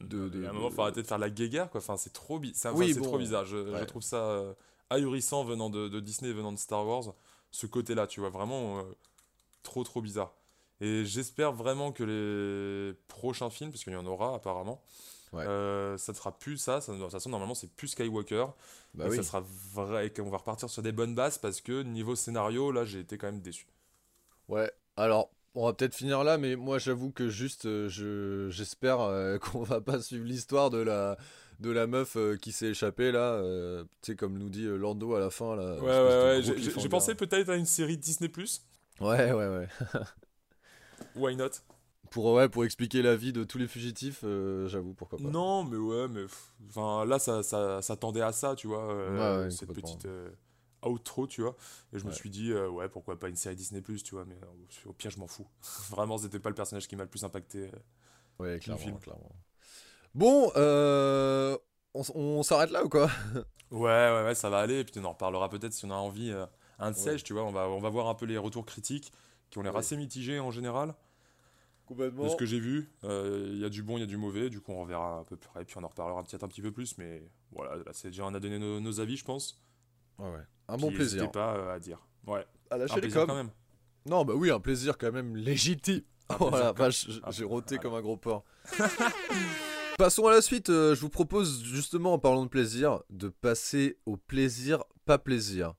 De- 0.00 0.28
de- 0.28 0.44
à 0.44 0.50
un 0.50 0.52
moment, 0.52 0.68
de- 0.68 0.74
faut 0.74 0.82
arrêter 0.82 1.00
de 1.00 1.06
faire 1.06 1.18
la 1.18 1.30
guéguerre 1.30 1.70
quoi. 1.70 1.80
Enfin, 1.80 1.96
c'est 1.96 2.12
trop, 2.12 2.40
bi- 2.40 2.52
enfin, 2.54 2.72
Oui, 2.74 2.92
bon, 2.92 3.02
trop 3.04 3.18
bizarre. 3.18 3.44
Je, 3.44 3.84
trouve 3.84 4.02
ça 4.02 4.16
euh, 4.16 4.52
ahurissant 4.90 5.44
venant 5.44 5.70
de, 5.70 5.86
de 5.88 6.00
Disney, 6.00 6.32
venant 6.32 6.50
de 6.52 6.58
Star 6.58 6.84
Wars. 6.84 7.14
Ce 7.52 7.66
côté-là, 7.66 8.08
tu 8.08 8.18
vois, 8.18 8.30
vraiment 8.30 8.80
euh, 8.80 8.82
trop 9.62 9.84
trop 9.84 10.02
bizarre. 10.02 10.34
Et 10.80 11.04
j'espère 11.04 11.52
vraiment 11.52 11.92
que 11.92 12.02
les 12.02 12.94
prochains 13.08 13.48
films, 13.48 13.70
parce 13.70 13.84
qu'il 13.84 13.92
y 13.92 13.96
en 13.96 14.06
aura 14.06 14.34
apparemment, 14.34 14.82
Ouais. 15.32 15.44
euh, 15.46 15.98
ça 15.98 16.12
ne 16.12 16.16
sera 16.16 16.38
plus 16.38 16.56
ça. 16.56 16.80
ça 16.80 16.92
de 16.92 16.98
toute 16.98 17.10
façon, 17.10 17.30
normalement, 17.30 17.54
c'est 17.54 17.70
plus 17.74 17.88
Skywalker. 17.88 18.46
Bah 18.94 19.06
oui. 19.08 19.16
ça 19.16 19.22
sera 19.22 19.44
vrai 19.74 20.10
qu'on 20.10 20.30
va 20.30 20.38
repartir 20.38 20.70
sur 20.70 20.82
des 20.82 20.92
bonnes 20.92 21.14
bases 21.14 21.38
parce 21.38 21.60
que 21.60 21.82
niveau 21.82 22.16
scénario, 22.16 22.72
là, 22.72 22.84
j'ai 22.84 23.00
été 23.00 23.18
quand 23.18 23.26
même 23.26 23.40
déçu. 23.40 23.66
Ouais. 24.48 24.70
Alors, 24.96 25.30
on 25.54 25.66
va 25.66 25.72
peut-être 25.72 25.94
finir 25.94 26.24
là, 26.24 26.38
mais 26.38 26.56
moi, 26.56 26.78
j'avoue 26.78 27.10
que 27.10 27.28
juste, 27.28 27.66
euh, 27.66 27.88
je 27.88 28.48
j'espère 28.50 29.00
euh, 29.00 29.38
qu'on 29.40 29.62
va 29.62 29.80
pas 29.80 30.00
suivre 30.00 30.24
l'histoire 30.24 30.70
de 30.70 30.78
la 30.78 31.16
de 31.60 31.70
la 31.70 31.86
meuf 31.86 32.16
euh, 32.16 32.36
qui 32.36 32.52
s'est 32.52 32.68
échappée 32.68 33.12
là. 33.12 33.32
euh, 33.32 33.84
tu 34.02 34.12
sais, 34.12 34.16
comme 34.16 34.38
nous 34.38 34.50
dit 34.50 34.66
euh, 34.66 34.76
Lando 34.76 35.14
à 35.14 35.20
la 35.20 35.30
fin 35.30 35.56
là. 35.56 35.76
Ouais, 35.76 35.80
ouais, 35.82 36.46
ouais. 36.46 36.58
J'ai- 36.58 36.88
pensé 36.88 37.14
peut-être 37.14 37.48
à 37.48 37.56
une 37.56 37.66
série 37.66 37.96
Disney. 37.96 38.30
Ouais, 39.00 39.32
ouais, 39.32 39.48
ouais. 39.48 39.68
Why 41.16 41.36
not? 41.36 41.60
Pour 42.10 42.32
ouais, 42.32 42.48
pour 42.48 42.64
expliquer 42.64 43.02
la 43.02 43.16
vie 43.16 43.32
de 43.32 43.44
tous 43.44 43.58
les 43.58 43.66
fugitifs, 43.68 44.20
euh, 44.24 44.68
j'avoue 44.68 44.94
pourquoi 44.94 45.18
pas. 45.18 45.28
Non, 45.28 45.64
mais 45.64 45.76
ouais, 45.76 46.08
mais 46.08 46.24
enfin 46.68 47.04
là, 47.04 47.18
ça, 47.18 47.42
ça, 47.42 47.82
ça 47.82 47.96
tendait 47.96 48.20
à 48.22 48.32
ça, 48.32 48.54
tu 48.54 48.66
vois, 48.66 48.92
euh, 48.92 49.38
Ouais, 49.40 49.44
ouais, 49.44 49.50
cette 49.50 49.72
petite 49.72 50.06
euh, 50.06 50.30
outro, 50.84 51.26
tu 51.26 51.42
vois. 51.42 51.56
Et 51.92 51.98
je 51.98 52.04
me 52.06 52.12
suis 52.12 52.30
dit, 52.30 52.52
euh, 52.52 52.68
ouais, 52.68 52.88
pourquoi 52.88 53.18
pas 53.18 53.28
une 53.28 53.36
série 53.36 53.56
Disney 53.56 53.80
Plus, 53.80 54.02
tu 54.02 54.14
vois, 54.14 54.24
mais 54.24 54.36
euh, 54.42 54.88
au 54.88 54.92
pire, 54.92 55.10
je 55.10 55.18
m'en 55.18 55.26
fous. 55.26 55.46
Vraiment, 55.90 56.18
c'était 56.18 56.38
pas 56.38 56.48
le 56.50 56.54
personnage 56.54 56.86
qui 56.88 56.96
m'a 56.96 57.04
le 57.04 57.10
plus 57.10 57.24
impacté. 57.24 57.58
euh. 57.64 57.70
Ouais, 58.38 58.60
film. 58.60 58.76
clairement, 58.76 58.98
clairement. 58.98 59.32
Bon, 60.14 60.50
euh, 60.56 61.56
on, 61.94 62.42
s'arrête 62.42 62.70
là 62.70 62.84
ou 62.84 62.88
quoi? 62.88 63.10
Ouais, 63.70 63.80
ouais, 63.80 64.24
ouais, 64.24 64.34
ça 64.34 64.48
va 64.48 64.58
aller. 64.58 64.80
Et 64.80 64.84
puis 64.84 64.94
on 65.00 65.04
en 65.04 65.12
reparlera 65.12 65.48
peut-être 65.48 65.72
si 65.72 65.84
on 65.84 65.90
a 65.90 65.94
envie. 65.94 66.30
euh, 66.30 66.46
un 66.78 66.90
de 66.90 66.96
Ouais. 66.96 67.02
ces, 67.18 67.22
tu 67.22 67.32
vois, 67.32 67.44
on 67.44 67.52
va, 67.52 67.68
on 67.68 67.78
va 67.80 67.88
voir 67.88 68.06
un 68.08 68.14
peu 68.14 68.26
les 68.26 68.38
retours 68.38 68.64
critiques 68.66 69.12
qui 69.50 69.58
ont 69.58 69.62
l'air 69.62 69.76
assez 69.76 69.96
mitigés 69.96 70.40
en 70.40 70.50
général. 70.50 70.94
Complètement. 71.86 72.24
De 72.24 72.28
ce 72.28 72.36
que 72.36 72.46
j'ai 72.46 72.58
vu, 72.58 72.90
euh, 73.04 73.48
il 73.52 73.58
y 73.58 73.64
a 73.64 73.68
du 73.68 73.82
bon, 73.82 73.96
il 73.96 74.00
y 74.00 74.02
a 74.02 74.06
du 74.06 74.16
mauvais. 74.16 74.50
Du 74.50 74.60
coup, 74.60 74.72
on 74.72 74.82
reverra 74.82 75.18
un 75.20 75.24
peu 75.24 75.36
près, 75.36 75.64
puis 75.64 75.76
on 75.78 75.84
en 75.84 75.88
reparlera 75.88 76.22
peut-être 76.24 76.42
un 76.42 76.48
petit 76.48 76.62
peu 76.62 76.72
plus. 76.72 76.98
Mais 76.98 77.22
voilà, 77.52 77.76
là, 77.76 77.84
c'est 77.92 78.08
déjà, 78.08 78.24
on 78.24 78.34
a 78.34 78.40
donné 78.40 78.58
nos, 78.58 78.80
nos 78.80 79.00
avis, 79.00 79.16
je 79.16 79.24
pense. 79.24 79.62
Ouais, 80.18 80.28
ouais. 80.30 80.40
Un 80.68 80.76
bon 80.76 80.88
Puis 80.88 80.96
plaisir. 80.96 81.18
N'hésitez 81.22 81.32
pas 81.32 81.54
euh, 81.56 81.74
à 81.74 81.78
dire. 81.78 82.00
Ouais, 82.26 82.44
À 82.70 82.74
un 82.74 82.78
lâcher 82.78 82.94
les 82.96 83.00
plaisir 83.02 83.20
coms. 83.20 83.26
quand 83.28 83.36
même. 83.36 83.50
Non, 84.04 84.24
bah 84.24 84.34
oui, 84.34 84.50
un 84.50 84.58
plaisir 84.60 84.98
quand 84.98 85.12
même 85.12 85.36
légitime. 85.36 86.02
Un 86.28 86.36
Oh 86.40 86.46
plaisir 86.50 86.64
la 86.66 86.72
quand- 86.72 86.78
vache, 86.78 87.08
j- 87.10 87.20
Ah, 87.22 87.30
j'ai 87.30 87.44
roté 87.44 87.76
voilà. 87.76 87.82
comme 87.82 87.94
un 87.94 88.02
gros 88.02 88.16
porc. 88.16 88.44
Passons 89.98 90.26
à 90.26 90.32
la 90.32 90.42
suite. 90.42 90.68
euh, 90.70 90.94
je 90.94 91.00
vous 91.00 91.08
propose 91.08 91.62
justement, 91.64 92.12
en 92.14 92.18
parlant 92.18 92.44
de 92.44 92.48
plaisir, 92.50 93.00
de 93.10 93.28
passer 93.28 93.98
au 94.06 94.16
plaisir, 94.16 94.84
pas 95.04 95.18
plaisir. 95.18 95.74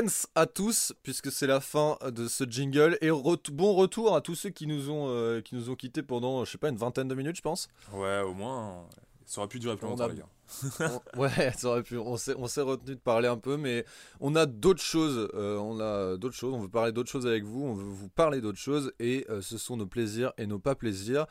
Dance 0.00 0.26
à 0.34 0.46
tous, 0.46 0.92
puisque 1.02 1.30
c'est 1.32 1.46
la 1.46 1.60
fin 1.60 1.98
de 2.10 2.26
ce 2.28 2.44
jingle. 2.44 2.98
Et 3.00 3.10
ret- 3.10 3.36
bon 3.52 3.74
retour 3.74 4.14
à 4.16 4.20
tous 4.20 4.34
ceux 4.34 4.50
qui 4.50 4.66
nous 4.66 4.90
ont, 4.90 5.08
euh, 5.08 5.40
qui 5.40 5.54
nous 5.54 5.70
ont 5.70 5.74
quittés 5.76 6.02
pendant, 6.02 6.44
je 6.44 6.50
sais 6.52 6.58
pas, 6.58 6.68
une 6.68 6.76
vingtaine 6.76 7.08
de 7.08 7.14
minutes, 7.14 7.36
je 7.36 7.42
pense. 7.42 7.68
Ouais, 7.92 8.20
au 8.20 8.34
moins, 8.34 8.86
ça 9.26 9.40
aurait 9.40 9.48
pu 9.48 9.58
durer 9.58 9.76
plus 9.76 9.86
On 9.86 9.90
longtemps, 9.90 10.04
a- 10.04 10.08
les 10.08 10.14
gars. 10.16 11.00
On- 11.14 11.20
ouais, 11.20 11.52
ça 11.56 11.68
aurait 11.68 11.82
pu. 11.82 11.96
On 11.98 12.16
s'est, 12.16 12.34
on 12.36 12.46
s'est 12.46 12.60
retenu 12.60 12.94
de 12.94 13.00
parler 13.00 13.28
un 13.28 13.38
peu, 13.38 13.56
mais 13.56 13.84
on 14.20 14.34
a 14.36 14.46
d'autres 14.46 14.82
choses. 14.82 15.28
euh, 15.34 15.56
on 15.58 15.80
a 15.80 16.16
d'autres 16.16 16.36
choses. 16.36 16.52
On 16.54 16.60
veut 16.60 16.68
parler 16.68 16.92
d'autres 16.92 17.10
choses 17.10 17.26
avec 17.26 17.44
vous. 17.44 17.62
On 17.64 17.74
veut 17.74 17.84
vous 17.84 18.08
parler 18.08 18.40
d'autres 18.40 18.58
choses. 18.58 18.92
Et 19.00 19.24
euh, 19.30 19.40
ce 19.42 19.56
sont 19.58 19.76
nos 19.76 19.86
plaisirs 19.86 20.32
et 20.38 20.46
nos 20.46 20.58
pas 20.58 20.74
plaisirs. 20.74 21.26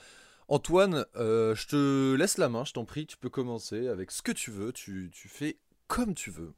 Antoine, 0.48 1.06
euh, 1.16 1.56
je 1.56 1.68
te 1.68 2.16
laisse 2.16 2.38
la 2.38 2.50
main. 2.50 2.66
Je 2.66 2.74
t'en 2.74 2.84
prie. 2.86 3.06
Tu 3.06 3.16
peux 3.18 3.30
commencer 3.30 3.88
avec 3.88 4.12
ce 4.12 4.22
que 4.22 4.32
tu 4.32 4.52
veux. 4.52 4.74
Tu, 4.74 5.10
tu 5.14 5.28
fais 5.30 5.58
comme 5.88 6.14
tu 6.16 6.32
veux. 6.32 6.54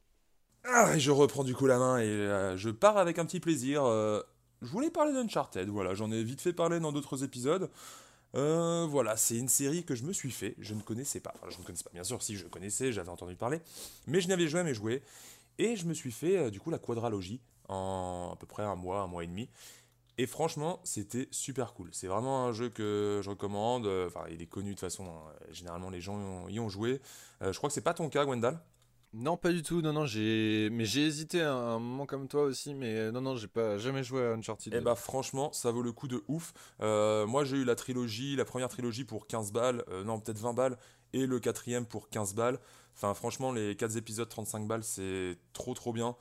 Ah, 0.64 0.98
je 0.98 1.10
reprends 1.10 1.44
du 1.44 1.54
coup 1.54 1.66
la 1.66 1.78
main 1.78 1.98
et 1.98 2.04
euh, 2.06 2.56
je 2.56 2.70
pars 2.70 2.96
avec 2.96 3.18
un 3.18 3.26
petit 3.26 3.40
plaisir. 3.40 3.84
euh, 3.84 4.22
je 4.62 4.68
voulais 4.68 4.90
parler 4.90 5.12
d'Uncharted, 5.12 5.68
voilà, 5.68 5.94
j'en 5.94 6.10
ai 6.10 6.24
vite 6.24 6.40
fait 6.40 6.54
parler 6.54 6.80
dans 6.80 6.90
d'autres 6.92 7.22
épisodes. 7.22 7.70
Euh, 8.34 8.86
voilà, 8.88 9.16
c'est 9.16 9.36
une 9.36 9.48
série 9.48 9.84
que 9.84 9.94
je 9.94 10.04
me 10.04 10.12
suis 10.12 10.30
fait, 10.30 10.54
je 10.58 10.74
ne 10.74 10.80
connaissais 10.80 11.20
pas. 11.20 11.34
Je 11.50 11.58
ne 11.58 11.64
connaissais 11.64 11.84
pas, 11.84 11.90
bien 11.92 12.04
sûr, 12.04 12.22
si 12.22 12.36
je 12.36 12.46
connaissais, 12.46 12.92
j'avais 12.92 13.10
entendu 13.10 13.36
parler, 13.36 13.60
mais 14.06 14.20
je 14.20 14.28
n'avais 14.28 14.48
jamais 14.48 14.74
joué. 14.74 15.02
Et 15.58 15.76
je 15.76 15.86
me 15.86 15.94
suis 15.94 16.10
fait 16.10 16.50
du 16.50 16.60
coup 16.60 16.70
la 16.70 16.78
quadralogie 16.78 17.40
en 17.68 18.30
à 18.32 18.36
peu 18.36 18.46
près 18.46 18.62
un 18.64 18.74
mois, 18.74 19.02
un 19.02 19.06
mois 19.06 19.22
et 19.22 19.26
demi. 19.26 19.48
Et 20.18 20.26
franchement, 20.26 20.80
c'était 20.84 21.28
super 21.30 21.74
cool. 21.74 21.90
C'est 21.92 22.06
vraiment 22.06 22.46
un 22.46 22.52
jeu 22.52 22.70
que 22.70 23.20
je 23.22 23.30
recommande. 23.30 23.86
Enfin, 24.06 24.24
il 24.30 24.42
est 24.42 24.46
connu 24.46 24.70
de 24.70 24.74
toute 24.74 24.80
façon. 24.80 25.06
Généralement, 25.50 25.90
les 25.90 26.00
gens 26.00 26.48
y 26.48 26.60
ont, 26.60 26.68
joué. 26.68 27.00
Je 27.40 27.56
crois 27.56 27.68
que 27.68 27.74
c'est 27.74 27.80
pas 27.80 27.94
ton 27.94 28.08
cas, 28.08 28.24
Gwendal? 28.24 28.60
Non, 29.16 29.36
pas 29.36 29.52
du 29.52 29.62
tout. 29.62 29.80
Non, 29.80 29.92
non, 29.92 30.06
j'ai. 30.06 30.68
Mais 30.72 30.84
j'ai 30.84 31.06
hésité 31.06 31.40
à 31.40 31.54
un 31.54 31.78
moment 31.78 32.04
comme 32.04 32.26
toi 32.26 32.42
aussi. 32.42 32.74
Mais 32.74 32.96
euh, 32.96 33.12
non, 33.12 33.20
non, 33.20 33.36
j'ai 33.36 33.46
pas 33.46 33.78
jamais 33.78 34.02
joué 34.02 34.24
à 34.24 34.32
Uncharted. 34.32 34.74
Eh 34.76 34.80
bah 34.80 34.96
franchement, 34.96 35.52
ça 35.52 35.70
vaut 35.70 35.82
le 35.82 35.92
coup 35.92 36.08
de 36.08 36.24
ouf. 36.26 36.52
Euh, 36.80 37.24
moi 37.24 37.44
j'ai 37.44 37.58
eu 37.58 37.64
la 37.64 37.76
trilogie, 37.76 38.34
la 38.34 38.44
première 38.44 38.68
trilogie 38.68 39.04
pour 39.04 39.28
15 39.28 39.52
balles, 39.52 39.84
euh, 39.88 40.02
non 40.02 40.18
peut-être 40.18 40.38
20 40.38 40.52
balles, 40.54 40.76
et 41.12 41.26
le 41.26 41.38
quatrième 41.38 41.86
pour 41.86 42.08
15 42.08 42.34
balles. 42.34 42.58
Enfin 42.96 43.14
franchement, 43.14 43.52
les 43.52 43.76
4 43.76 43.96
épisodes 43.96 44.28
35 44.28 44.66
balles, 44.66 44.82
c'est 44.82 45.38
trop 45.52 45.74
trop 45.74 45.92
bien. 45.92 46.16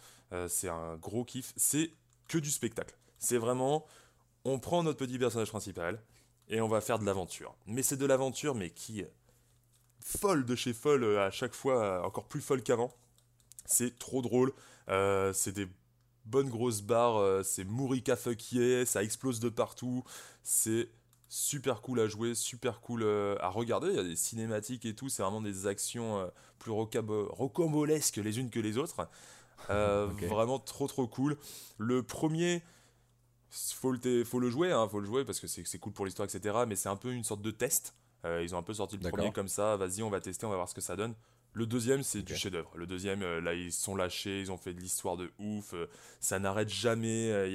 C'est 0.48 0.68
un 0.68 0.96
gros 0.98 1.24
kiff. 1.24 1.54
C'est 1.56 1.92
que 2.28 2.40
du 2.40 2.50
spectacle. 2.50 2.98
C'est 3.20 3.38
vraiment, 3.38 3.86
on 4.46 4.58
prend 4.58 4.82
notre 4.82 4.98
petit 4.98 5.20
personnage 5.20 5.50
principal 5.50 6.02
et 6.50 6.60
on 6.60 6.68
va 6.68 6.82
faire 6.82 6.98
de 6.98 7.06
l'aventure. 7.06 7.56
Mais 7.68 7.84
c'est 7.84 7.98
de 7.98 8.06
l'aventure, 8.08 8.56
mais 8.56 8.72
qui 8.72 9.04
folle 10.04 10.46
de 10.46 10.56
chez 10.56 10.74
folle, 10.74 11.18
à 11.18 11.32
chaque 11.32 11.54
fois 11.54 12.06
encore 12.06 12.28
plus 12.28 12.42
folle 12.42 12.62
qu'avant. 12.64 12.92
C'est 13.66 13.98
trop 13.98 14.22
drôle. 14.22 14.54
c'est 14.88 15.54
des 15.54 15.68
bonnes 16.26 16.50
grosses 16.50 16.82
barres. 16.82 17.44
c'est 17.44 17.64
Mourika 17.64 18.16
fuck 18.16 18.52
yeah, 18.52 18.86
ça 18.86 19.04
explose 19.04 19.40
de 19.40 19.50
partout. 19.50 20.04
C'est 20.44 20.90
super 21.30 21.82
cool 21.82 22.00
à 22.00 22.08
jouer, 22.08 22.36
super 22.36 22.82
cool 22.82 23.04
à 23.40 23.50
regarder. 23.50 23.90
Il 23.90 23.96
y 23.96 24.00
a 24.00 24.04
des 24.04 24.16
cinématiques 24.16 24.86
et 24.86 24.94
tout. 24.94 25.10
C'est 25.10 25.24
vraiment 25.24 25.42
des 25.42 25.68
actions 25.68 26.30
plus 26.60 26.72
rocambolesques 26.72 28.18
les 28.18 28.40
unes 28.40 28.50
que 28.50 28.60
les 28.60 28.78
autres. 28.78 29.08
Vraiment 29.70 30.60
trop 30.60 30.88
trop 30.88 31.08
cool. 31.08 31.38
Le 31.78 32.04
premier, 32.04 32.62
faut 33.50 33.92
le, 33.92 34.24
faut 34.24 34.40
le 34.40 34.50
jouer, 34.50 34.72
hein, 34.72 34.88
faut 34.90 35.00
le 35.00 35.06
jouer 35.06 35.26
parce 35.26 35.40
que 35.40 35.48
c'est 35.48 35.80
cool 35.80 35.94
pour 35.94 36.06
l'histoire, 36.06 36.28
etc. 36.28 36.56
Mais 36.68 36.76
c'est 36.76 36.90
un 36.90 36.96
peu 36.96 37.12
une 37.12 37.24
sorte 37.24 37.42
de 37.42 37.52
test. 37.52 37.94
Euh, 38.26 38.44
ils 38.44 38.56
ont 38.56 38.58
un 38.58 38.64
peu 38.64 38.74
sorti 38.74 38.98
le 38.98 39.10
premier 39.10 39.32
comme 39.32 39.48
ça, 39.48 39.76
vas-y, 39.76 40.02
on 40.02 40.10
va 40.10 40.20
tester, 40.20 40.46
on 40.46 40.50
va 40.50 40.56
voir 40.56 40.70
ce 40.70 40.76
que 40.76 40.82
ça 40.82 40.96
donne. 40.96 41.14
Le 41.54 41.68
deuxième, 41.68 42.02
c'est 42.04 42.24
du 42.24 42.36
chef-d'œuvre. 42.36 42.72
Le 42.76 42.88
deuxième, 42.88 43.22
euh, 43.22 43.40
là, 43.40 43.54
ils 43.54 43.72
sont 43.72 43.96
lâchés, 43.96 44.42
ils 44.42 44.52
ont 44.52 44.58
fait 44.58 44.74
de 44.74 44.80
l'histoire 44.80 45.18
de 45.18 45.30
ouf. 45.38 45.74
Euh, 45.74 45.88
ça 46.20 46.40
n'arrête 46.40 46.70
jamais. 46.70 47.54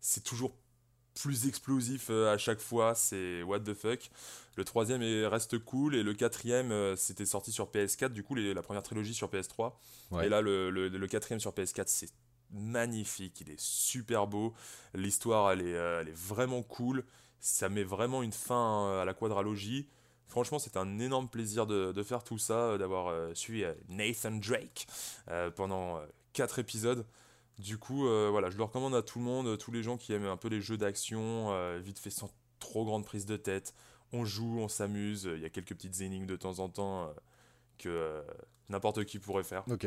c'est 0.00 0.24
toujours 0.24 0.54
plus 1.14 1.46
explosif 1.46 2.08
à 2.08 2.38
chaque 2.38 2.60
fois. 2.60 2.94
C'est 2.94 3.42
what 3.42 3.60
the 3.60 3.74
fuck. 3.74 4.10
Le 4.56 4.64
troisième 4.64 5.02
reste 5.26 5.58
cool. 5.58 5.94
Et 5.94 6.02
le 6.02 6.14
quatrième, 6.14 6.96
c'était 6.96 7.26
sorti 7.26 7.52
sur 7.52 7.70
PS4. 7.70 8.08
Du 8.10 8.22
coup, 8.22 8.34
la 8.34 8.62
première 8.62 8.82
trilogie 8.82 9.14
sur 9.14 9.28
PS3. 9.28 9.74
Et 10.22 10.30
là, 10.30 10.40
le, 10.40 10.70
le 10.70 11.06
quatrième 11.06 11.40
sur 11.40 11.52
PS4, 11.52 11.84
c'est 11.86 12.08
magnifique, 12.52 13.40
il 13.40 13.50
est 13.50 13.60
super 13.60 14.26
beau, 14.26 14.54
l'histoire 14.94 15.52
elle 15.52 15.62
est, 15.62 15.70
elle 15.70 16.08
est 16.08 16.16
vraiment 16.16 16.62
cool, 16.62 17.04
ça 17.42 17.68
met 17.68 17.82
vraiment 17.82 18.22
une 18.22 18.32
fin 18.32 18.86
euh, 18.86 19.02
à 19.02 19.04
la 19.04 19.14
quadralogie. 19.14 19.88
Franchement, 20.28 20.58
c'est 20.58 20.78
un 20.78 20.98
énorme 21.00 21.28
plaisir 21.28 21.66
de, 21.66 22.02
faire 22.02 22.24
tout 22.24 22.38
ça, 22.38 22.54
euh, 22.54 22.78
d'avoir 22.78 23.36
suivi 23.36 23.64
Nathan 23.88 24.30
Drake 24.30 24.86
pendant 25.56 26.00
4 26.32 26.60
épisodes. 26.60 27.04
Du 27.58 27.76
coup, 27.76 28.06
voilà, 28.30 28.48
je 28.48 28.56
le 28.56 28.62
recommande 28.62 28.94
à 28.94 29.02
tout 29.02 29.18
le 29.18 29.26
monde, 29.26 29.58
tous 29.58 29.72
les 29.72 29.82
gens 29.82 29.98
qui 29.98 30.14
aiment 30.14 30.26
un 30.26 30.38
peu 30.38 30.48
les 30.48 30.62
jeux 30.62 30.78
d'action, 30.78 31.78
vite 31.80 31.98
fait 31.98 32.10
sans 32.10 32.30
trop 32.60 32.86
grande 32.86 33.04
prise 33.04 33.26
de 33.26 33.36
tête. 33.36 33.74
On 34.12 34.24
joue, 34.24 34.58
on 34.58 34.68
s'amuse, 34.68 35.28
il 35.34 35.40
y 35.40 35.44
a 35.44 35.50
quelques 35.50 35.74
petites 35.74 36.00
énigmes 36.00 36.26
de 36.26 36.36
temps 36.36 36.60
en 36.60 36.70
temps 36.70 37.12
que 37.76 38.24
n'importe 38.70 39.04
qui 39.04 39.18
pourrait 39.18 39.44
faire. 39.44 39.64
Ok. 39.70 39.86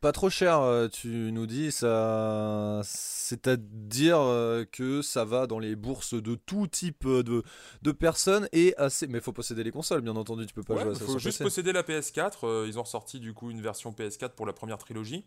Pas 0.00 0.12
trop 0.12 0.30
cher, 0.30 0.60
euh, 0.60 0.88
tu 0.88 1.30
nous 1.30 1.46
dis, 1.46 1.70
ça, 1.70 2.80
c'est-à-dire 2.84 4.18
euh, 4.18 4.64
que 4.64 5.02
ça 5.02 5.26
va 5.26 5.46
dans 5.46 5.58
les 5.58 5.76
bourses 5.76 6.14
de 6.14 6.36
tout 6.36 6.66
type 6.66 7.06
de, 7.06 7.42
de 7.82 7.92
personnes 7.92 8.48
et 8.52 8.74
assez. 8.78 9.06
Mais 9.08 9.18
il 9.18 9.20
faut 9.20 9.34
posséder 9.34 9.62
les 9.62 9.70
consoles, 9.70 10.00
bien 10.00 10.16
entendu, 10.16 10.46
tu 10.46 10.54
peux 10.54 10.62
pas 10.62 10.78
jouer 10.78 10.92
à 10.92 10.94
ça. 10.94 11.04
Il 11.06 11.12
faut 11.12 11.18
juste 11.18 11.42
posséder 11.42 11.72
la 11.72 11.82
PS4. 11.82 12.32
Euh, 12.44 12.64
ils 12.66 12.78
ont 12.78 12.86
sorti 12.86 13.20
du 13.20 13.34
coup 13.34 13.50
une 13.50 13.60
version 13.60 13.92
PS4 13.92 14.30
pour 14.30 14.46
la 14.46 14.54
première 14.54 14.78
trilogie. 14.78 15.26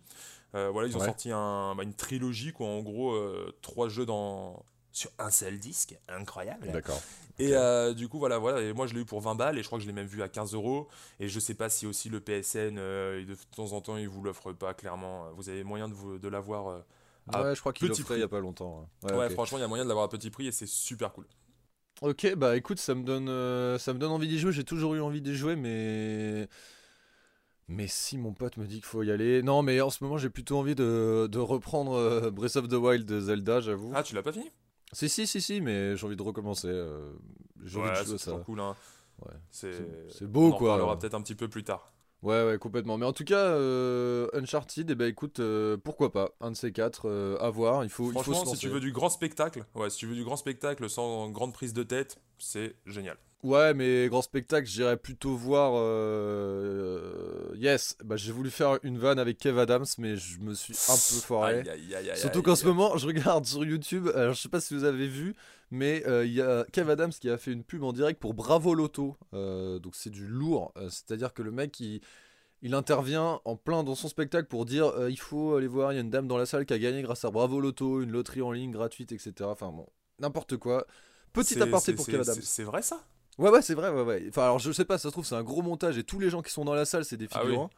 voilà, 0.53 0.88
ils 0.88 0.97
ont 0.97 1.01
sorti 1.01 1.30
un, 1.32 1.76
bah, 1.76 1.84
une 1.84 1.93
trilogie, 1.93 2.51
quoi, 2.51 2.65
en 2.65 2.82
gros, 2.82 3.15
trois 3.61 3.89
jeux 3.89 4.07
dans 4.07 4.65
sur 4.93 5.11
un 5.17 5.31
seul 5.31 5.57
disque, 5.57 5.97
incroyable. 6.07 6.71
D'accord. 6.71 7.01
Et 7.39 7.55
euh, 7.55 7.93
du 7.93 8.07
coup, 8.07 8.19
voilà, 8.19 8.37
voilà. 8.37 8.61
Et 8.61 8.73
moi, 8.73 8.85
je 8.85 8.93
l'ai 8.93 9.01
eu 9.01 9.05
pour 9.05 9.19
20 9.19 9.33
balles 9.33 9.57
et 9.57 9.63
je 9.63 9.67
crois 9.67 9.79
que 9.79 9.81
je 9.81 9.87
l'ai 9.87 9.93
même 9.93 10.05
vu 10.05 10.21
à 10.21 10.29
15 10.29 10.53
euros. 10.53 10.87
Et 11.19 11.27
je 11.27 11.39
sais 11.39 11.55
pas 11.55 11.67
si 11.67 11.87
aussi 11.87 12.09
le 12.09 12.19
PSN, 12.19 12.77
euh, 12.77 13.25
de 13.25 13.35
temps 13.55 13.73
en 13.73 13.81
temps, 13.81 13.97
il 13.97 14.07
vous 14.07 14.21
l'offre 14.21 14.53
pas 14.53 14.75
clairement. 14.75 15.31
Vous 15.33 15.49
avez 15.49 15.63
moyen 15.63 15.89
de, 15.89 15.95
vous, 15.95 16.19
de 16.19 16.27
l'avoir. 16.27 16.67
Euh, 16.67 17.43
ouais, 17.43 17.55
je 17.55 17.59
crois 17.59 17.73
qu'il 17.73 17.87
l'offrait 17.87 18.17
il 18.17 18.21
y 18.21 18.23
a 18.23 18.27
pas 18.27 18.39
longtemps. 18.39 18.87
Ouais, 19.01 19.29
franchement, 19.31 19.57
il 19.57 19.61
y 19.61 19.65
a 19.65 19.67
moyen 19.67 19.83
de 19.83 19.89
l'avoir 19.89 20.05
à 20.05 20.09
petit 20.09 20.29
prix 20.29 20.47
et 20.47 20.51
c'est 20.51 20.67
super 20.67 21.11
cool. 21.11 21.25
Ok, 22.01 22.35
bah 22.35 22.55
écoute, 22.55 22.79
ça 22.79 22.93
me 22.93 23.03
donne, 23.03 23.79
ça 23.79 23.93
me 23.93 23.99
donne 23.99 24.11
envie 24.11 24.27
d'y 24.27 24.37
jouer. 24.37 24.51
J'ai 24.51 24.63
toujours 24.63 24.93
eu 24.93 25.01
envie 25.01 25.21
d'y 25.21 25.35
jouer, 25.35 25.55
mais. 25.55 26.47
Mais 27.69 27.87
si 27.87 28.17
mon 28.17 28.33
pote 28.33 28.57
me 28.57 28.67
dit 28.67 28.75
qu'il 28.75 28.85
faut 28.85 29.01
y 29.01 29.09
aller. 29.09 29.41
Non, 29.41 29.63
mais 29.63 29.81
en 29.81 29.89
ce 29.89 30.03
moment, 30.03 30.17
j'ai 30.17 30.29
plutôt 30.29 30.57
envie 30.57 30.75
de, 30.75 31.27
de 31.31 31.39
reprendre 31.39 32.29
Breath 32.29 32.57
of 32.57 32.67
the 32.67 32.73
Wild 32.73 33.05
de 33.05 33.19
Zelda, 33.21 33.61
j'avoue. 33.61 33.91
Ah, 33.95 34.03
tu 34.03 34.13
l'as 34.13 34.21
pas 34.21 34.33
fini? 34.33 34.51
Si, 34.93 35.09
si, 35.09 35.27
si, 35.27 35.41
si, 35.41 35.61
mais 35.61 35.95
j'ai 35.95 36.05
envie 36.05 36.15
de 36.15 36.23
recommencer. 36.23 36.67
Euh, 36.67 37.13
j'ai 37.63 37.79
envie 37.79 37.89
de 37.89 38.05
jouer 38.05 38.17
ça. 38.17 38.31
cool, 38.45 38.59
hein. 38.59 38.75
Ouais. 39.23 39.33
C'est 39.51 40.27
beau, 40.27 40.47
on 40.47 40.51
quoi. 40.57 40.73
On 40.73 40.77
parlera 40.77 40.99
peut-être 40.99 41.13
un 41.13 41.21
petit 41.21 41.35
peu 41.35 41.47
plus 41.47 41.63
tard. 41.63 41.91
Ouais, 42.21 42.45
ouais, 42.45 42.57
complètement. 42.57 42.97
Mais 42.97 43.05
en 43.05 43.11
tout 43.11 43.25
cas, 43.25 43.35
euh, 43.35 44.29
Uncharted, 44.33 44.89
eh 44.89 44.95
ben, 44.95 45.07
écoute, 45.07 45.39
euh, 45.39 45.75
pourquoi 45.77 46.11
pas 46.11 46.31
Un 46.39 46.51
de 46.51 46.55
ces 46.55 46.71
quatre, 46.71 47.09
à 47.39 47.49
voir. 47.49 47.83
Il 47.83 47.89
faut, 47.89 48.11
Franchement, 48.11 48.41
il 48.43 48.45
faut 48.45 48.55
si 48.55 48.59
tu 48.59 48.69
veux 48.69 48.79
du 48.79 48.91
grand 48.91 49.09
spectacle, 49.09 49.65
ouais, 49.75 49.89
si 49.89 49.97
tu 49.97 50.07
veux 50.07 50.15
du 50.15 50.23
grand 50.23 50.37
spectacle 50.37 50.89
sans 50.89 51.29
grande 51.29 51.53
prise 51.53 51.73
de 51.73 51.83
tête, 51.83 52.19
c'est 52.37 52.75
génial. 52.85 53.17
Ouais, 53.43 53.73
mais 53.73 54.07
grand 54.07 54.21
spectacle, 54.21 54.65
j'irais 54.65 54.95
plutôt 54.95 55.35
voir. 55.35 55.73
Euh, 55.75 57.53
yes, 57.55 57.97
bah, 58.01 58.15
j'ai 58.15 58.31
voulu 58.31 58.49
faire 58.49 58.79
une 58.83 58.97
vanne 58.97 59.19
avec 59.19 59.37
Kev 59.37 59.59
Adams, 59.59 59.85
mais 59.97 60.15
je 60.15 60.39
me 60.39 60.53
suis 60.53 60.73
un 60.87 60.93
peu 60.93 61.21
foiré. 61.21 61.63
Surtout 62.15 62.41
qu'en 62.41 62.55
ce 62.55 62.65
moment, 62.65 62.95
je 62.97 63.05
regarde 63.05 63.45
sur 63.45 63.65
YouTube. 63.65 64.09
Alors, 64.15 64.33
je 64.33 64.41
sais 64.41 64.47
pas 64.47 64.61
si 64.61 64.73
vous 64.73 64.85
avez 64.85 65.07
vu, 65.07 65.35
mais 65.71 66.07
euh, 66.07 66.25
il 66.25 66.31
y 66.31 66.41
a 66.41 66.65
Kev 66.71 66.89
Adams 66.89 67.11
qui 67.11 67.29
a 67.29 67.37
fait 67.37 67.51
une 67.51 67.65
pub 67.65 67.83
en 67.83 67.91
direct 67.91 68.17
pour 68.17 68.33
Bravo 68.33 68.73
Loto. 68.73 69.17
Euh, 69.33 69.77
donc, 69.77 69.93
c'est 69.95 70.09
du 70.09 70.25
lourd. 70.25 70.71
C'est-à-dire 70.83 71.33
que 71.33 71.41
le 71.41 71.51
mec, 71.51 71.77
il, 71.81 71.99
il 72.61 72.73
intervient 72.73 73.41
en 73.43 73.57
plein 73.57 73.83
dans 73.83 73.95
son 73.95 74.07
spectacle 74.07 74.47
pour 74.47 74.63
dire 74.63 74.93
il 75.09 75.19
faut 75.19 75.55
aller 75.55 75.67
voir, 75.67 75.91
il 75.91 75.95
y 75.95 75.97
a 75.97 76.01
une 76.01 76.09
dame 76.09 76.29
dans 76.29 76.37
la 76.37 76.45
salle 76.45 76.65
qui 76.65 76.73
a 76.73 76.79
gagné 76.79 77.01
grâce 77.01 77.25
à 77.25 77.29
Bravo 77.29 77.59
Loto, 77.59 78.01
une 78.01 78.11
loterie 78.11 78.41
en 78.41 78.53
ligne 78.53 78.71
gratuite, 78.71 79.11
etc. 79.11 79.33
Enfin, 79.41 79.67
bon, 79.67 79.85
n'importe 80.19 80.55
quoi. 80.55 80.87
Petit 81.33 81.61
aparté 81.61 81.91
pour 81.91 82.05
Kev 82.05 82.21
Adams. 82.21 82.39
C'est 82.41 82.63
vrai 82.63 82.81
ça? 82.81 83.03
Ouais, 83.38 83.49
ouais, 83.49 83.61
c'est 83.61 83.73
vrai, 83.73 83.89
ouais, 83.89 84.03
ouais. 84.03 84.25
Enfin, 84.29 84.43
alors 84.43 84.59
je 84.59 84.71
sais 84.71 84.86
pas, 84.86 84.97
ça 84.97 85.09
se 85.09 85.13
trouve, 85.13 85.25
c'est 85.25 85.36
un 85.36 85.43
gros 85.43 85.61
montage 85.61 85.97
et 85.97 86.03
tous 86.03 86.19
les 86.19 86.29
gens 86.29 86.41
qui 86.41 86.51
sont 86.51 86.65
dans 86.65 86.75
la 86.75 86.86
salle, 86.86 87.05
c'est 87.05 87.17
des 87.17 87.27
ah 87.31 87.41
figurants. 87.41 87.69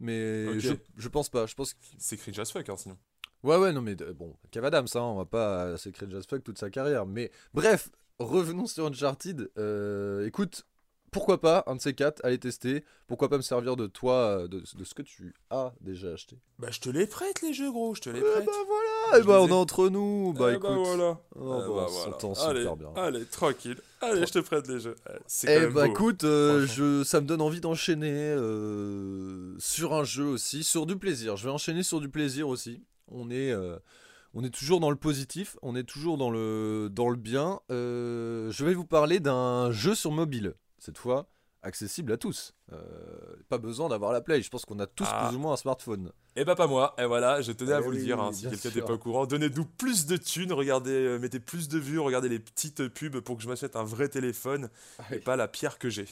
Mais 0.00 0.58
je, 0.60 0.74
je, 0.96 1.08
pense 1.08 1.28
pas. 1.28 1.46
Je 1.46 1.54
pense 1.54 1.72
que... 1.72 1.78
C'est 1.98 2.16
cringe 2.16 2.38
as 2.38 2.50
fuck, 2.50 2.68
hein, 2.68 2.76
sinon. 2.76 2.98
Ouais, 3.42 3.56
ouais, 3.56 3.72
non, 3.72 3.80
mais 3.80 3.94
bon, 3.94 4.36
Kev 4.50 4.66
Adams, 4.66 4.88
hein, 4.94 5.00
on 5.00 5.16
va 5.16 5.24
pas. 5.24 5.76
C'est 5.78 5.92
cringe 5.92 6.14
as 6.14 6.26
fuck 6.28 6.42
toute 6.42 6.58
sa 6.58 6.70
carrière. 6.70 7.06
Mais 7.06 7.30
bref, 7.54 7.90
revenons 8.18 8.66
sur 8.66 8.86
Uncharted. 8.86 9.50
Euh, 9.56 10.26
écoute, 10.26 10.66
pourquoi 11.10 11.40
pas, 11.40 11.64
un 11.66 11.76
de 11.76 11.80
ces 11.80 11.94
quatre, 11.94 12.24
aller 12.24 12.38
tester? 12.38 12.84
Pourquoi 13.06 13.28
pas 13.28 13.36
me 13.36 13.42
servir 13.42 13.76
de 13.76 13.86
toi, 13.86 14.48
de, 14.48 14.62
ce 14.64 14.94
que 14.94 15.02
tu 15.02 15.34
as 15.50 15.72
déjà 15.80 16.08
acheté? 16.08 16.38
Bah, 16.58 16.68
je 16.70 16.80
te 16.80 16.90
les 16.90 17.06
prête, 17.06 17.42
les 17.42 17.54
jeux, 17.54 17.70
gros, 17.70 17.94
je 17.94 18.00
te 18.00 18.10
les 18.10 18.20
prête. 18.20 18.44
bah 18.44 18.52
voilà, 18.66 19.18
et 19.18 19.26
bah 19.26 19.40
on 19.40 19.48
est 19.48 19.52
entre 19.52 19.88
nous. 19.88 20.32
Bah 20.32 20.48
eh 20.50 20.56
écoute. 20.56 20.70
Bah 20.70 20.76
voilà. 20.76 21.20
Oh, 21.36 21.40
eh 21.40 21.68
bah, 21.68 21.86
voilà. 21.88 22.48
allez, 22.48 22.60
super 22.60 22.76
bien. 22.76 22.92
Allez, 22.96 23.24
tranquille. 23.26 23.76
Allez, 24.00 24.26
je 24.26 24.32
te 24.32 24.38
prête 24.40 24.68
les 24.68 24.80
jeux. 24.80 24.96
Eh 25.46 25.66
bah 25.66 25.86
écoute, 25.86 26.24
euh, 26.24 26.66
je, 26.66 27.02
ça 27.04 27.20
me 27.20 27.26
donne 27.26 27.40
envie 27.40 27.60
d'enchaîner 27.60 28.12
euh, 28.12 29.54
sur 29.58 29.94
un 29.94 30.04
jeu 30.04 30.24
aussi, 30.24 30.64
sur 30.64 30.86
du 30.86 30.96
plaisir. 30.96 31.36
Je 31.36 31.44
vais 31.44 31.52
enchaîner 31.52 31.82
sur 31.82 32.00
du 32.00 32.08
plaisir 32.08 32.48
aussi. 32.48 32.82
On 33.08 33.30
est. 33.30 33.50
Euh, 33.50 33.78
on 34.38 34.44
est 34.44 34.50
toujours 34.50 34.80
dans 34.80 34.90
le 34.90 34.96
positif, 34.96 35.56
on 35.62 35.74
est 35.74 35.84
toujours 35.84 36.18
dans 36.18 36.30
le, 36.30 36.90
dans 36.92 37.08
le 37.08 37.16
bien. 37.16 37.60
je 37.70 38.64
vais 38.64 38.74
vous 38.74 38.84
parler 38.84 39.18
d'un 39.18 39.70
jeu 39.70 39.94
sur 39.94 40.10
mobile 40.10 40.52
cette 40.78 40.98
fois 40.98 41.28
accessible 41.66 42.12
à 42.12 42.16
tous. 42.16 42.54
Euh, 42.72 42.78
pas 43.48 43.58
besoin 43.58 43.88
d'avoir 43.88 44.12
la 44.12 44.20
Play, 44.20 44.40
je 44.40 44.48
pense 44.48 44.64
qu'on 44.64 44.78
a 44.78 44.86
tous 44.86 45.06
ah. 45.08 45.26
plus 45.26 45.36
ou 45.36 45.40
moins 45.40 45.54
un 45.54 45.56
smartphone. 45.56 46.12
Et 46.36 46.42
eh 46.42 46.44
bah 46.44 46.54
pas 46.54 46.66
moi, 46.66 46.94
et 46.98 47.04
voilà, 47.04 47.40
je 47.42 47.52
tenais 47.52 47.72
à 47.72 47.80
eh 47.80 47.82
vous 47.82 47.90
le 47.90 47.98
dire, 47.98 48.20
hein, 48.20 48.32
si 48.32 48.48
quelqu'un 48.48 48.68
n'était 48.68 48.82
pas 48.82 48.94
au 48.94 48.98
courant. 48.98 49.26
Donnez-nous 49.26 49.64
plus 49.64 50.06
de 50.06 50.16
thunes, 50.16 50.52
regardez, 50.52 50.92
euh, 50.92 51.18
mettez 51.18 51.40
plus 51.40 51.68
de 51.68 51.78
vues, 51.78 51.98
regardez 51.98 52.28
les 52.28 52.38
petites 52.38 52.88
pubs 52.88 53.20
pour 53.20 53.36
que 53.36 53.42
je 53.42 53.48
m'achète 53.48 53.76
un 53.76 53.84
vrai 53.84 54.08
téléphone, 54.08 54.68
ah 54.98 55.02
et 55.12 55.18
pas 55.18 55.36
la 55.36 55.48
pierre 55.48 55.78
que 55.78 55.90
j'ai. 55.90 56.06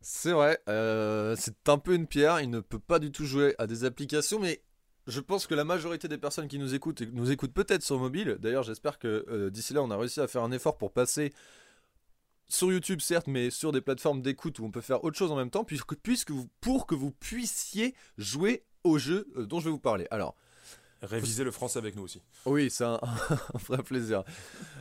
C'est 0.00 0.32
vrai, 0.32 0.60
euh, 0.68 1.36
c'est 1.38 1.68
un 1.68 1.78
peu 1.78 1.94
une 1.94 2.06
pierre, 2.06 2.40
il 2.40 2.50
ne 2.50 2.60
peut 2.60 2.80
pas 2.80 2.98
du 2.98 3.12
tout 3.12 3.24
jouer 3.24 3.54
à 3.58 3.66
des 3.66 3.84
applications, 3.84 4.40
mais 4.40 4.62
je 5.06 5.20
pense 5.20 5.46
que 5.46 5.54
la 5.54 5.64
majorité 5.64 6.08
des 6.08 6.18
personnes 6.18 6.48
qui 6.48 6.58
nous 6.58 6.74
écoutent, 6.74 7.02
nous 7.12 7.30
écoutent 7.30 7.54
peut-être 7.54 7.82
sur 7.82 7.98
mobile. 7.98 8.36
D'ailleurs, 8.40 8.62
j'espère 8.62 8.98
que 8.98 9.48
d'ici 9.48 9.74
là, 9.74 9.82
on 9.82 9.90
a 9.90 9.96
réussi 9.96 10.20
à 10.20 10.28
faire 10.28 10.42
un 10.42 10.52
effort 10.52 10.76
pour 10.76 10.92
passer 10.92 11.32
sur 12.52 12.70
YouTube 12.70 13.00
certes, 13.00 13.26
mais 13.28 13.50
sur 13.50 13.72
des 13.72 13.80
plateformes 13.80 14.20
d'écoute 14.20 14.58
où 14.58 14.64
on 14.64 14.70
peut 14.70 14.82
faire 14.82 15.02
autre 15.04 15.16
chose 15.16 15.32
en 15.32 15.36
même 15.36 15.50
temps, 15.50 15.64
puisque, 15.64 15.94
puisque 15.96 16.30
vous, 16.30 16.48
pour 16.60 16.86
que 16.86 16.94
vous 16.94 17.10
puissiez 17.10 17.94
jouer 18.18 18.64
au 18.84 18.98
jeu 18.98 19.26
euh, 19.36 19.46
dont 19.46 19.58
je 19.58 19.66
vais 19.66 19.70
vous 19.70 19.78
parler. 19.78 20.06
Alors, 20.10 20.36
réviser 21.00 21.44
le 21.44 21.50
français 21.50 21.78
avec 21.78 21.96
nous 21.96 22.02
aussi. 22.02 22.20
Oui, 22.44 22.70
c'est 22.70 22.84
un, 22.84 23.00
vrai 23.66 23.82
plaisir. 23.82 24.22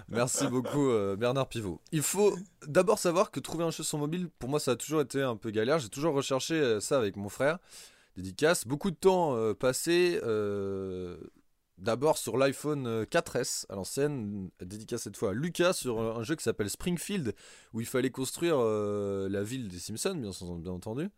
Merci 0.09 0.47
beaucoup 0.47 0.89
euh, 0.89 1.15
Bernard 1.15 1.47
Pivot. 1.47 1.79
Il 1.93 2.01
faut 2.01 2.37
d'abord 2.67 2.99
savoir 2.99 3.31
que 3.31 3.39
trouver 3.39 3.63
un 3.63 3.71
jeu 3.71 3.83
sur 3.83 3.97
mobile, 3.97 4.27
pour 4.37 4.49
moi, 4.49 4.59
ça 4.59 4.71
a 4.71 4.75
toujours 4.75 5.01
été 5.01 5.21
un 5.21 5.37
peu 5.37 5.49
galère. 5.49 5.79
J'ai 5.79 5.89
toujours 5.89 6.13
recherché 6.13 6.55
euh, 6.55 6.81
ça 6.81 6.97
avec 6.97 7.15
mon 7.15 7.29
frère. 7.29 7.57
Dédicace, 8.17 8.67
beaucoup 8.67 8.91
de 8.91 8.97
temps 8.97 9.53
passé 9.53 10.19
D'abord 11.81 12.17
sur 12.17 12.37
l'iPhone 12.37 13.03
4S 13.03 13.65
à 13.69 13.75
l'ancienne, 13.75 14.49
dédicace 14.61 15.01
cette 15.01 15.17
fois 15.17 15.31
à 15.31 15.33
Lucas 15.33 15.73
sur 15.73 15.99
un 15.99 16.23
jeu 16.23 16.35
qui 16.35 16.43
s'appelle 16.43 16.69
Springfield, 16.69 17.33
où 17.73 17.81
il 17.81 17.87
fallait 17.87 18.11
construire 18.11 18.55
euh, 18.59 19.27
la 19.27 19.41
ville 19.41 19.67
des 19.67 19.79
Simpsons, 19.79 20.15
bien, 20.15 20.29
bien 20.59 20.71
entendu. 20.71 21.09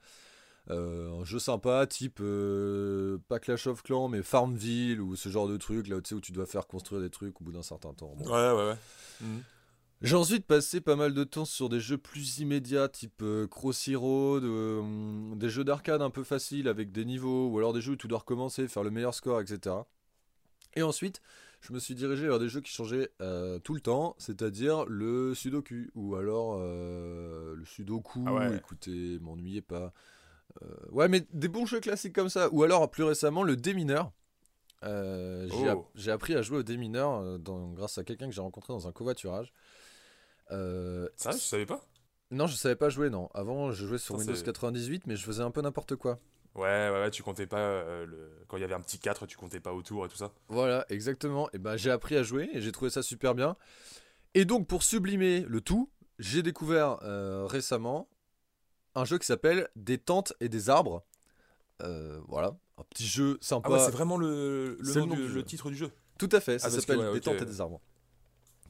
Euh, 0.70 1.12
un 1.20 1.26
jeu 1.26 1.40
sympa, 1.40 1.86
type 1.86 2.20
euh, 2.22 3.18
pas 3.28 3.40
Clash 3.40 3.68
of 3.68 3.84
Clans, 3.84 4.08
mais 4.08 4.24
Farmville 4.24 5.02
ou 5.02 5.18
ce 5.18 5.28
genre 5.28 5.48
de 5.48 5.58
truc 5.58 5.88
là 5.90 5.98
où 5.98 6.22
tu 6.22 6.32
dois 6.32 6.46
faire 6.46 6.68
construire 6.68 7.02
des 7.02 7.10
trucs 7.10 7.40
au 7.42 7.44
bout 7.44 7.52
d'un 7.52 7.64
certain 7.64 7.94
temps. 7.94 8.16
Ouais, 8.22 8.32
ouais, 8.32 8.68
ouais. 8.70 8.78
Mhm. 9.22 9.44
J'ai 10.04 10.18
ensuite 10.18 10.46
passé 10.46 10.82
pas 10.82 10.98
mal 10.98 11.14
de 11.14 11.24
temps 11.24 11.46
sur 11.46 11.70
des 11.70 11.80
jeux 11.80 11.98
plus 11.98 12.40
immédiats, 12.40 12.90
type 12.90 13.22
euh, 13.22 13.48
Crossy 13.48 13.96
Road, 13.96 14.44
euh, 14.44 15.34
des 15.36 15.50
jeux 15.50 15.64
d'arcade 15.64 16.02
un 16.02 16.10
peu 16.10 16.26
faciles 16.26 16.68
avec 16.68 16.92
des 16.92 17.06
niveaux, 17.06 17.48
ou 17.48 17.58
alors 17.58 17.72
des 17.72 17.80
jeux 17.80 17.94
où 17.94 17.96
tu 17.96 18.10
dois 18.10 18.20
recommencer, 18.20 18.68
faire 18.68 18.84
le 18.84 18.92
meilleur 18.92 19.14
score, 19.14 19.40
etc. 19.40 19.76
Et 20.76 20.82
ensuite, 20.84 21.22
je 21.62 21.72
me 21.74 21.80
suis 21.80 21.96
dirigé 21.96 22.28
vers 22.28 22.40
des 22.40 22.50
jeux 22.50 22.62
qui 22.62 22.72
changeaient 22.72 23.10
euh, 23.22 23.60
tout 23.60 23.74
le 23.74 23.80
temps, 23.82 24.16
c'est-à-dire 24.18 24.86
le 24.86 25.34
Sudoku, 25.36 25.90
ou 25.96 26.16
alors 26.16 26.60
le 26.60 27.64
Sudoku, 27.66 28.24
Ah 28.28 28.34
ouais. 28.34 28.58
écoutez, 28.58 29.20
m'ennuyez 29.22 29.62
pas. 29.62 29.94
Euh, 30.62 30.68
ouais, 30.92 31.08
mais 31.08 31.26
des 31.32 31.48
bons 31.48 31.66
jeux 31.66 31.80
classiques 31.80 32.14
comme 32.14 32.30
ça, 32.30 32.50
ou 32.52 32.64
alors 32.64 32.90
plus 32.92 33.04
récemment 33.04 33.44
le 33.44 33.56
démineur. 33.56 34.12
Euh, 34.84 35.48
j'ai 35.50 35.72
Oh. 35.72 35.88
j'ai 35.96 36.12
appris 36.12 36.36
à 36.36 36.42
jouer 36.42 36.58
au 36.58 36.64
démineur 36.64 37.22
euh, 37.22 37.38
dans- 37.38 37.70
grâce 37.72 37.98
à 37.98 38.04
quelqu'un 38.04 38.28
que 38.28 38.34
j'ai 38.36 38.42
rencontré 38.42 38.74
dans 38.74 38.86
un 38.88 38.92
covoiturage. 38.92 39.54
Euh, 40.52 41.08
Ça, 41.16 41.32
je 41.32 41.38
savais 41.38 41.66
pas 41.66 41.82
non, 42.32 42.48
je 42.48 42.56
savais 42.56 42.76
pas 42.76 42.90
jouer, 42.90 43.12
non. 43.12 43.30
Avant, 43.36 43.72
je 43.72 43.86
jouais 43.86 44.00
sur 44.00 44.16
Ça, 44.16 44.20
Windows 44.22 44.34
c'est- 44.36 44.44
98, 44.44 45.06
mais 45.06 45.16
je 45.16 45.24
faisais 45.24 45.44
un 45.44 45.52
peu 45.52 45.62
n'importe 45.62 45.96
quoi. 45.96 46.18
Ouais, 46.56 46.62
ouais, 46.64 46.90
ouais, 46.92 47.12
tu 47.12 47.24
comptais 47.24 47.48
pas. 47.48 47.58
euh, 47.60 48.06
le... 48.06 48.30
Quand 48.48 48.58
il 48.58 48.62
y 48.62 48.64
avait 48.64 48.76
un 48.76 48.80
petit 48.82 49.00
4, 49.00 49.26
tu 49.26 49.38
comptais 49.38 49.60
pas 49.60 49.74
autour 49.74 50.06
et 50.06 50.10
tout 50.10 50.18
ça. 50.18 50.32
Voilà, 50.50 50.86
exactement. 50.90 51.50
Et 51.54 51.58
ben, 51.58 51.76
j'ai 51.78 51.90
appris 51.92 52.16
à 52.16 52.22
jouer 52.24 52.50
et 52.54 52.62
j'ai 52.62 52.72
trouvé 52.72 52.92
ça 52.92 53.02
super 53.02 53.34
bien. 53.34 53.56
Et 54.36 54.46
donc, 54.46 54.68
pour 54.68 54.84
sublimer 54.84 55.42
le 55.48 55.62
tout, 55.62 55.90
j'ai 56.20 56.44
découvert 56.44 57.00
euh, 57.04 57.46
récemment 57.48 58.08
un 58.96 59.06
jeu 59.06 59.18
qui 59.18 59.26
s'appelle 59.26 59.68
Des 59.76 59.98
tentes 59.98 60.34
et 60.42 60.50
des 60.50 60.70
arbres. 60.70 61.04
Euh, 61.82 62.20
voilà, 62.28 62.56
un 62.78 62.84
petit 62.84 63.08
jeu 63.08 63.38
sympa. 63.42 63.70
Ah 63.70 63.74
ouais, 63.74 63.80
c'est 63.80 63.92
vraiment 63.92 64.18
le, 64.18 64.78
le, 64.80 64.94
C'est 64.94 65.00
nom 65.00 65.06
le 65.06 65.10
nom 65.10 65.16
du- 65.16 65.22
du 65.24 65.28
le 65.30 65.34
jeu. 65.40 65.44
titre 65.44 65.70
du 65.72 65.76
jeu. 65.76 65.90
Tout 66.20 66.30
à 66.32 66.40
fait, 66.40 66.60
ça 66.60 66.68
Ah, 66.68 66.70
parce 66.70 66.76
que, 66.76 66.82
s'appelle 66.82 67.00
ouais, 67.00 67.12
Des 67.14 67.18
ok. 67.18 67.24
tentes 67.24 67.42
et 67.42 67.46
des 67.46 67.60
arbres. 67.62 67.82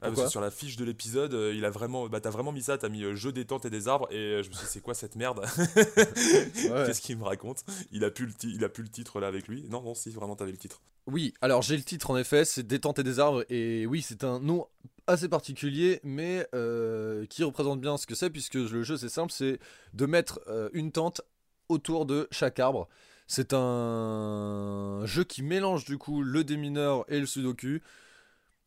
Ah, 0.03 0.07
parce 0.07 0.15
Pourquoi 0.15 0.25
que 0.25 0.31
sur 0.31 0.41
la 0.41 0.51
fiche 0.51 0.75
de 0.75 0.83
l'épisode, 0.83 1.33
euh, 1.33 1.53
il 1.55 1.63
a 1.63 1.69
vraiment, 1.69 2.09
bah 2.09 2.19
t'as 2.19 2.29
vraiment 2.29 2.51
mis 2.51 2.61
ça, 2.61 2.77
t'as 2.77 2.89
mis 2.89 3.03
euh, 3.03 3.15
jeu 3.15 3.31
des 3.31 3.45
tentes 3.45 3.63
et 3.63 3.69
des 3.69 3.87
arbres, 3.87 4.09
et 4.11 4.17
euh, 4.17 4.43
je 4.43 4.49
me 4.49 4.53
suis 4.53 4.65
dit 4.65 4.69
c'est 4.69 4.81
quoi 4.81 4.93
cette 4.93 5.15
merde 5.15 5.39
Ouais. 5.67 6.83
Qu'est-ce 6.85 7.01
qu'il 7.01 7.17
me 7.17 7.23
raconte 7.23 7.63
Il 7.93 8.03
a 8.03 8.11
plus 8.11 8.25
le, 8.25 8.33
il 8.43 8.63
a 8.65 8.69
plus 8.69 8.83
le 8.83 8.89
titre 8.89 9.21
là 9.21 9.27
avec 9.27 9.47
lui. 9.47 9.63
Non, 9.69 9.81
non, 9.81 9.95
si 9.95 10.09
vraiment 10.09 10.35
t'avais 10.35 10.51
le 10.51 10.57
titre. 10.57 10.81
Oui, 11.07 11.33
alors 11.39 11.61
j'ai 11.61 11.77
le 11.77 11.83
titre 11.83 12.11
en 12.11 12.17
effet, 12.17 12.43
c'est 12.43 12.63
Détente 12.63 12.99
et 12.99 13.03
des 13.03 13.19
arbres, 13.19 13.45
et 13.49 13.85
oui, 13.85 14.01
c'est 14.01 14.25
un 14.25 14.39
nom 14.39 14.67
assez 15.07 15.29
particulier, 15.29 16.01
mais 16.03 16.47
qui 17.29 17.45
représente 17.45 17.79
bien 17.79 17.95
ce 17.95 18.05
que 18.05 18.15
c'est, 18.15 18.29
puisque 18.29 18.55
le 18.55 18.83
jeu 18.83 18.97
c'est 18.97 19.09
simple, 19.09 19.31
c'est 19.31 19.59
de 19.93 20.05
mettre 20.05 20.41
une 20.73 20.91
tente 20.91 21.21
autour 21.69 22.05
de 22.05 22.27
chaque 22.29 22.59
arbre. 22.59 22.89
C'est 23.27 23.53
un 23.53 25.01
jeu 25.05 25.23
qui 25.23 25.43
mélange 25.43 25.85
du 25.85 25.97
coup 25.97 26.23
le 26.23 26.43
démineur 26.43 27.05
et 27.07 27.19
le 27.21 27.25
sudoku. 27.25 27.79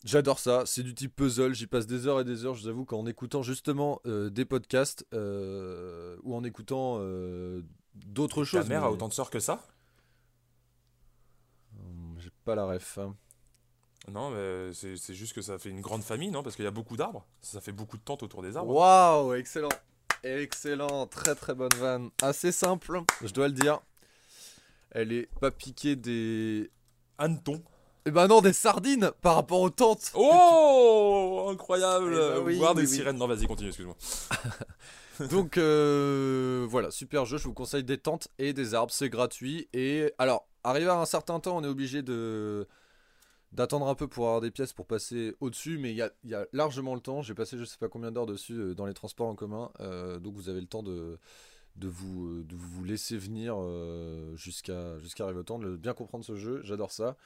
J'adore 0.06 0.38
ça, 0.38 0.62
c'est 0.66 0.84
du 0.84 0.94
type 0.94 1.16
puzzle, 1.16 1.52
j'y 1.52 1.66
passe 1.66 1.86
des 1.88 2.06
heures 2.06 2.20
et 2.20 2.24
des 2.24 2.44
heures, 2.46 2.54
je 2.54 2.62
vous 2.62 2.68
avoue 2.68 2.84
qu'en 2.84 3.04
écoutant 3.06 3.42
justement 3.42 4.00
euh, 4.06 4.30
des 4.30 4.44
podcasts 4.44 5.04
euh, 5.12 6.16
ou 6.22 6.36
en 6.36 6.44
écoutant 6.44 6.98
euh, 7.00 7.62
d'autres 7.94 8.44
Ta 8.44 8.50
choses. 8.50 8.68
mère 8.68 8.82
mais- 8.82 8.86
a 8.86 8.90
autant 8.92 9.08
de 9.08 9.12
sœurs 9.12 9.30
que 9.30 9.40
ça? 9.40 9.66
Hum, 11.78 12.14
J'ai 12.18 12.30
pas 12.44 12.54
la 12.54 12.66
ref. 12.66 12.98
hein. 12.98 13.16
Non, 14.08 14.30
mais 14.30 14.72
c'est 14.72 15.14
juste 15.14 15.32
que 15.32 15.42
ça 15.42 15.58
fait 15.58 15.70
une 15.70 15.80
grande 15.80 16.04
famille, 16.04 16.30
non? 16.30 16.44
Parce 16.44 16.54
qu'il 16.54 16.64
y 16.64 16.68
a 16.68 16.70
beaucoup 16.70 16.96
d'arbres. 16.96 17.26
Ça 17.42 17.60
fait 17.60 17.72
beaucoup 17.72 17.96
de 17.96 18.02
tentes 18.02 18.22
autour 18.22 18.40
des 18.42 18.56
arbres. 18.56 18.72
Waouh, 18.72 19.34
excellent. 19.34 19.68
Excellent, 20.22 21.08
très 21.08 21.34
très 21.34 21.54
bonne 21.56 21.74
vanne. 21.80 22.10
Assez 22.22 22.52
simple, 22.52 23.02
je 23.24 23.32
dois 23.32 23.48
le 23.48 23.54
dire. 23.54 23.80
Elle 24.92 25.12
est 25.12 25.28
pas 25.40 25.50
piquée 25.50 25.96
des. 25.96 26.70
Hanneton. 27.18 27.60
Eh 28.08 28.12
ben 28.12 28.28
non, 28.28 28.40
des 28.40 28.52
sardines 28.52 29.10
par 29.20 29.34
rapport 29.34 29.60
aux 29.60 29.70
tentes. 29.70 30.12
Oh 30.14 31.48
Incroyable 31.50 32.12
Eh 32.14 32.34
ben 32.38 32.42
oui, 32.44 32.56
Voir 32.56 32.74
oui, 32.76 32.82
des 32.82 32.88
oui. 32.88 32.94
sirènes. 32.94 33.16
Non, 33.16 33.26
vas-y, 33.26 33.48
continue, 33.48 33.68
excuse-moi. 33.70 33.96
Donc 35.30 35.58
euh, 35.58 36.66
voilà, 36.70 36.92
super 36.92 37.24
jeu, 37.24 37.36
je 37.36 37.44
vous 37.44 37.52
conseille 37.52 37.82
des 37.82 37.98
tentes 37.98 38.28
et 38.38 38.52
des 38.52 38.74
arbres, 38.74 38.92
c'est 38.92 39.08
gratuit. 39.08 39.68
Et 39.72 40.12
alors, 40.18 40.46
arrivé 40.62 40.88
à 40.88 41.00
un 41.00 41.04
certain 41.04 41.40
temps, 41.40 41.56
on 41.56 41.64
est 41.64 41.68
obligé 41.68 42.02
de 42.02 42.68
d'attendre 43.50 43.88
un 43.88 43.94
peu 43.94 44.06
pour 44.06 44.26
avoir 44.26 44.40
des 44.40 44.50
pièces 44.52 44.72
pour 44.72 44.86
passer 44.86 45.34
au-dessus, 45.40 45.78
mais 45.78 45.90
il 45.90 45.96
y 45.96 46.02
a, 46.02 46.10
il 46.24 46.30
y 46.30 46.34
a 46.34 46.46
largement 46.52 46.94
le 46.94 47.00
temps. 47.00 47.22
J'ai 47.22 47.34
passé 47.34 47.56
je 47.58 47.64
sais 47.64 47.78
pas 47.78 47.88
combien 47.88 48.12
d'heures 48.12 48.26
dessus 48.26 48.52
euh, 48.54 48.74
dans 48.74 48.86
les 48.86 48.94
transports 48.94 49.28
en 49.28 49.34
commun, 49.34 49.72
euh, 49.80 50.20
donc 50.20 50.34
vous 50.34 50.48
avez 50.48 50.60
le 50.60 50.66
temps 50.66 50.82
de, 50.82 51.18
de, 51.76 51.88
vous, 51.88 52.42
de 52.44 52.54
vous 52.54 52.84
laisser 52.84 53.16
venir 53.16 53.56
jusqu'à 54.36 54.96
jusqu'à 55.00 55.24
arriver 55.24 55.40
au 55.40 55.44
temps 55.44 55.58
de 55.58 55.74
bien 55.76 55.94
comprendre 55.94 56.24
ce 56.24 56.36
jeu. 56.36 56.60
J'adore 56.62 56.92
ça. 56.92 57.16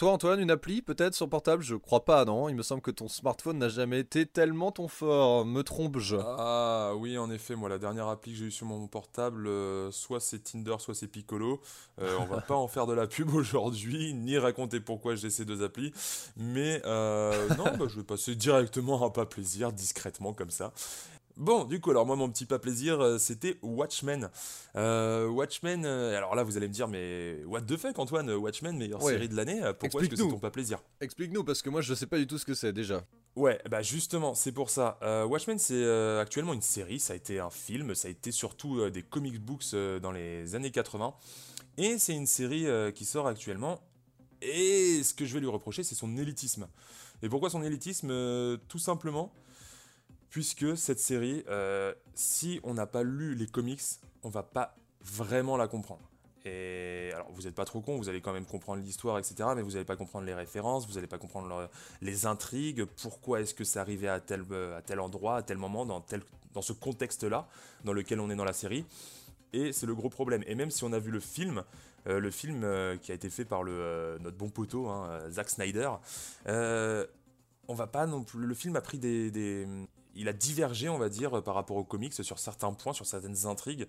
Toi, 0.00 0.12
Antoine, 0.12 0.40
une 0.40 0.50
appli 0.50 0.80
peut-être 0.80 1.14
sur 1.14 1.28
portable? 1.28 1.62
Je 1.62 1.74
crois 1.74 2.06
pas, 2.06 2.24
non 2.24 2.48
Il 2.48 2.54
me 2.54 2.62
semble 2.62 2.80
que 2.80 2.90
ton 2.90 3.06
smartphone 3.06 3.58
n'a 3.58 3.68
jamais 3.68 4.00
été 4.00 4.24
tellement 4.24 4.72
ton 4.72 4.88
fort. 4.88 5.44
Me 5.44 5.60
trompe-je? 5.60 6.16
Ah 6.16 6.92
oui, 6.96 7.18
en 7.18 7.30
effet, 7.30 7.54
moi 7.54 7.68
la 7.68 7.76
dernière 7.76 8.08
appli 8.08 8.32
que 8.32 8.38
j'ai 8.38 8.46
eue 8.46 8.50
sur 8.50 8.64
mon 8.64 8.86
portable, 8.86 9.46
euh, 9.46 9.90
soit 9.90 10.18
c'est 10.20 10.38
Tinder, 10.38 10.76
soit 10.78 10.94
c'est 10.94 11.06
Piccolo. 11.06 11.60
Euh, 12.00 12.16
on 12.18 12.24
va 12.24 12.40
pas 12.40 12.54
en 12.54 12.66
faire 12.66 12.86
de 12.86 12.94
la 12.94 13.06
pub 13.06 13.28
aujourd'hui, 13.34 14.14
ni 14.14 14.38
raconter 14.38 14.80
pourquoi 14.80 15.16
j'ai 15.16 15.28
ces 15.28 15.44
deux 15.44 15.62
applis. 15.62 15.92
Mais 16.34 16.80
euh, 16.86 17.50
non, 17.58 17.64
bah, 17.64 17.84
je 17.86 17.96
vais 17.98 18.02
passer 18.02 18.34
directement 18.34 19.04
à 19.04 19.10
pas 19.10 19.26
plaisir, 19.26 19.70
discrètement 19.70 20.32
comme 20.32 20.50
ça. 20.50 20.72
Bon, 21.40 21.64
du 21.64 21.80
coup, 21.80 21.90
alors 21.90 22.04
moi, 22.04 22.16
mon 22.16 22.28
petit 22.28 22.44
pas 22.44 22.58
plaisir, 22.58 23.00
euh, 23.00 23.16
c'était 23.16 23.56
Watchmen. 23.62 24.28
Euh, 24.76 25.26
Watchmen, 25.26 25.86
euh, 25.86 26.14
alors 26.14 26.34
là, 26.34 26.42
vous 26.42 26.58
allez 26.58 26.68
me 26.68 26.72
dire, 26.72 26.86
mais 26.86 27.42
what 27.46 27.62
the 27.62 27.78
fuck, 27.78 27.98
Antoine 27.98 28.30
Watchmen, 28.30 28.76
meilleure 28.76 29.02
Ouais. 29.02 29.14
série 29.14 29.26
de 29.26 29.34
l'année, 29.34 29.58
pourquoi 29.78 30.02
est-ce 30.02 30.10
que 30.10 30.16
c'est 30.16 30.28
ton 30.28 30.38
pas 30.38 30.50
plaisir? 30.50 30.82
Explique-nous, 31.00 31.42
parce 31.42 31.62
que 31.62 31.70
moi 31.70 31.80
je 31.80 31.94
sais 31.94 32.04
pas 32.04 32.18
du 32.18 32.26
tout 32.26 32.36
ce 32.36 32.44
que 32.44 32.52
c'est 32.52 32.74
déjà. 32.74 33.02
Ouais, 33.36 33.58
bah 33.70 33.80
justement, 33.80 34.34
c'est 34.34 34.52
pour 34.52 34.68
ça. 34.68 34.98
Euh, 35.00 35.24
Watchmen, 35.24 35.58
c'est 35.58 35.72
euh, 35.82 36.20
actuellement 36.20 36.52
une 36.52 36.60
série, 36.60 37.00
ça 37.00 37.14
a 37.14 37.16
été 37.16 37.40
un 37.40 37.48
film, 37.48 37.94
ça 37.94 38.08
a 38.08 38.10
été 38.10 38.32
surtout 38.32 38.90
des 38.90 39.02
comic 39.02 39.40
books 39.42 39.74
dans 40.02 40.12
les 40.12 40.54
années 40.54 40.70
80. 40.70 41.14
Et 41.78 41.96
c'est 41.98 42.12
une 42.14 42.26
série 42.26 42.66
qui 42.94 43.06
sort 43.06 43.26
actuellement. 43.26 43.80
Et 44.42 45.02
ce 45.02 45.14
que 45.14 45.24
je 45.24 45.32
vais 45.32 45.40
lui 45.40 45.48
reprocher, 45.48 45.84
c'est 45.84 45.94
son 45.94 46.18
élitisme. 46.18 46.68
Et 47.22 47.30
pourquoi 47.30 47.48
son 47.48 47.62
élitisme? 47.62 48.08
Tout 48.68 48.78
simplement, 48.78 49.32
puisque 50.30 50.76
cette 50.76 51.00
série, 51.00 51.44
euh, 51.48 51.92
si 52.14 52.60
on 52.62 52.74
n'a 52.74 52.86
pas 52.86 53.02
lu 53.02 53.34
les 53.34 53.46
comics, 53.46 53.82
on 54.22 54.28
va 54.28 54.42
pas 54.42 54.76
vraiment 55.02 55.56
la 55.56 55.68
comprendre. 55.68 56.02
Et 56.46 57.10
alors, 57.14 57.30
vous 57.32 57.42
n'êtes 57.42 57.54
pas 57.54 57.66
trop 57.66 57.80
con, 57.82 57.98
vous 57.98 58.08
allez 58.08 58.22
quand 58.22 58.32
même 58.32 58.46
comprendre 58.46 58.82
l'histoire, 58.82 59.18
etc. 59.18 59.50
Mais 59.54 59.60
vous 59.62 59.72
n'allez 59.72 59.84
pas 59.84 59.96
comprendre 59.96 60.24
les 60.24 60.32
références, 60.34 60.86
vous 60.86 60.94
n'allez 60.94 61.06
pas 61.06 61.18
comprendre 61.18 61.48
le- 61.48 61.68
les 62.06 62.24
intrigues, 62.24 62.84
pourquoi 63.02 63.40
est-ce 63.42 63.52
que 63.54 63.64
c'est 63.64 63.78
arrivé 63.78 64.08
à 64.08 64.20
tel, 64.20 64.44
euh, 64.50 64.78
à 64.78 64.82
tel 64.82 65.00
endroit, 65.00 65.36
à 65.36 65.42
tel 65.42 65.58
moment, 65.58 65.84
dans, 65.84 66.00
tel, 66.00 66.22
dans 66.54 66.62
ce 66.62 66.72
contexte-là, 66.72 67.46
dans 67.84 67.92
lequel 67.92 68.20
on 68.20 68.30
est 68.30 68.36
dans 68.36 68.44
la 68.44 68.54
série. 68.54 68.86
Et 69.52 69.72
c'est 69.72 69.84
le 69.86 69.94
gros 69.94 70.08
problème. 70.08 70.42
Et 70.46 70.54
même 70.54 70.70
si 70.70 70.82
on 70.84 70.92
a 70.94 70.98
vu 70.98 71.10
le 71.10 71.20
film, 71.20 71.62
euh, 72.06 72.20
le 72.20 72.30
film 72.30 72.66
qui 73.02 73.12
a 73.12 73.14
été 73.14 73.28
fait 73.28 73.44
par 73.44 73.62
le, 73.62 74.16
notre 74.20 74.36
bon 74.38 74.48
poteau, 74.48 74.88
hein, 74.88 75.20
Zack 75.28 75.50
Snyder, 75.50 75.90
on 76.46 77.74
va 77.74 77.86
pas 77.86 78.06
non 78.06 78.22
plus. 78.24 78.46
Le 78.46 78.54
film 78.54 78.76
a 78.76 78.80
pris 78.80 78.98
des- 78.98 79.66
Il 80.14 80.28
a 80.28 80.32
divergé, 80.32 80.88
on 80.88 80.98
va 80.98 81.08
dire, 81.08 81.42
par 81.42 81.54
rapport 81.54 81.76
aux 81.76 81.84
comics 81.84 82.12
sur 82.12 82.38
certains 82.38 82.72
points, 82.72 82.92
sur 82.92 83.06
certaines 83.06 83.46
intrigues. 83.46 83.86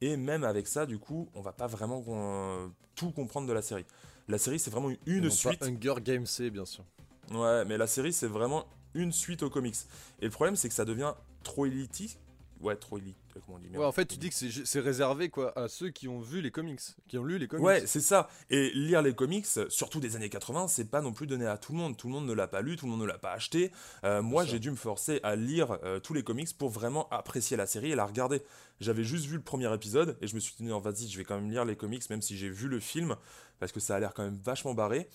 Et 0.00 0.16
même 0.16 0.44
avec 0.44 0.66
ça, 0.68 0.86
du 0.86 0.98
coup, 0.98 1.28
on 1.34 1.40
va 1.40 1.52
pas 1.52 1.66
vraiment 1.66 2.04
euh, 2.08 2.68
tout 2.94 3.10
comprendre 3.10 3.46
de 3.46 3.52
la 3.52 3.62
série. 3.62 3.84
La 4.28 4.38
série, 4.38 4.58
c'est 4.58 4.70
vraiment 4.70 4.90
une 5.06 5.24
non 5.24 5.30
suite. 5.30 5.60
Pas 5.60 5.66
Hunger 5.66 5.94
Games 6.02 6.26
C, 6.26 6.50
bien 6.50 6.64
sûr. 6.64 6.84
Ouais, 7.30 7.64
mais 7.64 7.76
la 7.76 7.86
série, 7.86 8.12
c'est 8.12 8.26
vraiment 8.26 8.66
une 8.94 9.12
suite 9.12 9.42
aux 9.42 9.50
comics. 9.50 9.76
Et 10.20 10.26
le 10.26 10.30
problème, 10.30 10.56
c'est 10.56 10.68
que 10.68 10.74
ça 10.74 10.84
devient 10.84 11.14
trop 11.42 11.66
élitiste. 11.66 12.18
Ouais, 12.60 12.76
trop 12.76 12.98
élite. 12.98 13.16
euh, 13.36 13.40
Comment 13.46 13.58
on 13.58 13.60
dit. 13.60 13.76
Ouais, 13.76 13.84
en 13.84 13.92
fait, 13.92 14.06
tu 14.06 14.16
dis 14.16 14.30
que 14.30 14.34
c'est 14.34 14.80
réservé 14.80 15.28
quoi 15.28 15.56
à 15.58 15.68
ceux 15.68 15.90
qui 15.90 16.08
ont 16.08 16.20
vu 16.20 16.40
les 16.40 16.50
comics, 16.50 16.80
qui 17.06 17.16
ont 17.18 17.24
lu 17.24 17.38
les 17.38 17.46
comics. 17.46 17.64
Ouais, 17.64 17.86
c'est 17.86 18.00
ça. 18.00 18.28
Et 18.50 18.70
lire 18.74 19.00
les 19.02 19.14
comics, 19.14 19.46
surtout 19.68 20.00
des 20.00 20.16
années 20.16 20.28
80, 20.28 20.68
c'est 20.68 20.90
pas 20.90 21.00
non 21.00 21.12
plus 21.12 21.26
donné 21.26 21.46
à 21.46 21.56
tout 21.56 21.72
le 21.72 21.78
monde. 21.78 21.96
Tout 21.96 22.08
le 22.08 22.14
monde 22.14 22.26
ne 22.26 22.32
l'a 22.32 22.48
pas 22.48 22.60
lu, 22.62 22.76
tout 22.76 22.86
le 22.86 22.90
monde 22.92 23.00
ne 23.02 23.06
l'a 23.06 23.18
pas 23.18 23.32
acheté. 23.32 23.70
Euh, 24.04 24.22
moi, 24.22 24.44
j'ai 24.44 24.58
dû 24.58 24.70
me 24.70 24.76
forcer 24.76 25.20
à 25.22 25.36
lire 25.36 25.78
euh, 25.84 26.00
tous 26.00 26.14
les 26.14 26.22
comics 26.24 26.48
pour 26.58 26.70
vraiment 26.70 27.08
apprécier 27.10 27.56
la 27.56 27.66
série 27.66 27.92
et 27.92 27.94
la 27.94 28.06
regarder. 28.06 28.42
J'avais 28.80 29.04
juste 29.04 29.26
vu 29.26 29.36
le 29.36 29.42
premier 29.42 29.72
épisode 29.72 30.16
et 30.20 30.26
je 30.26 30.34
me 30.34 30.40
suis 30.40 30.54
dit, 30.56 30.64
non, 30.64 30.78
vas-y, 30.80 31.08
je 31.08 31.18
vais 31.18 31.24
quand 31.24 31.36
même 31.36 31.50
lire 31.50 31.64
les 31.64 31.76
comics, 31.76 32.08
même 32.10 32.22
si 32.22 32.36
j'ai 32.36 32.48
vu 32.48 32.68
le 32.68 32.80
film, 32.80 33.16
parce 33.60 33.72
que 33.72 33.80
ça 33.80 33.96
a 33.96 34.00
l'air 34.00 34.14
quand 34.14 34.22
même 34.24 34.38
vachement 34.44 34.74
barré. 34.74 35.08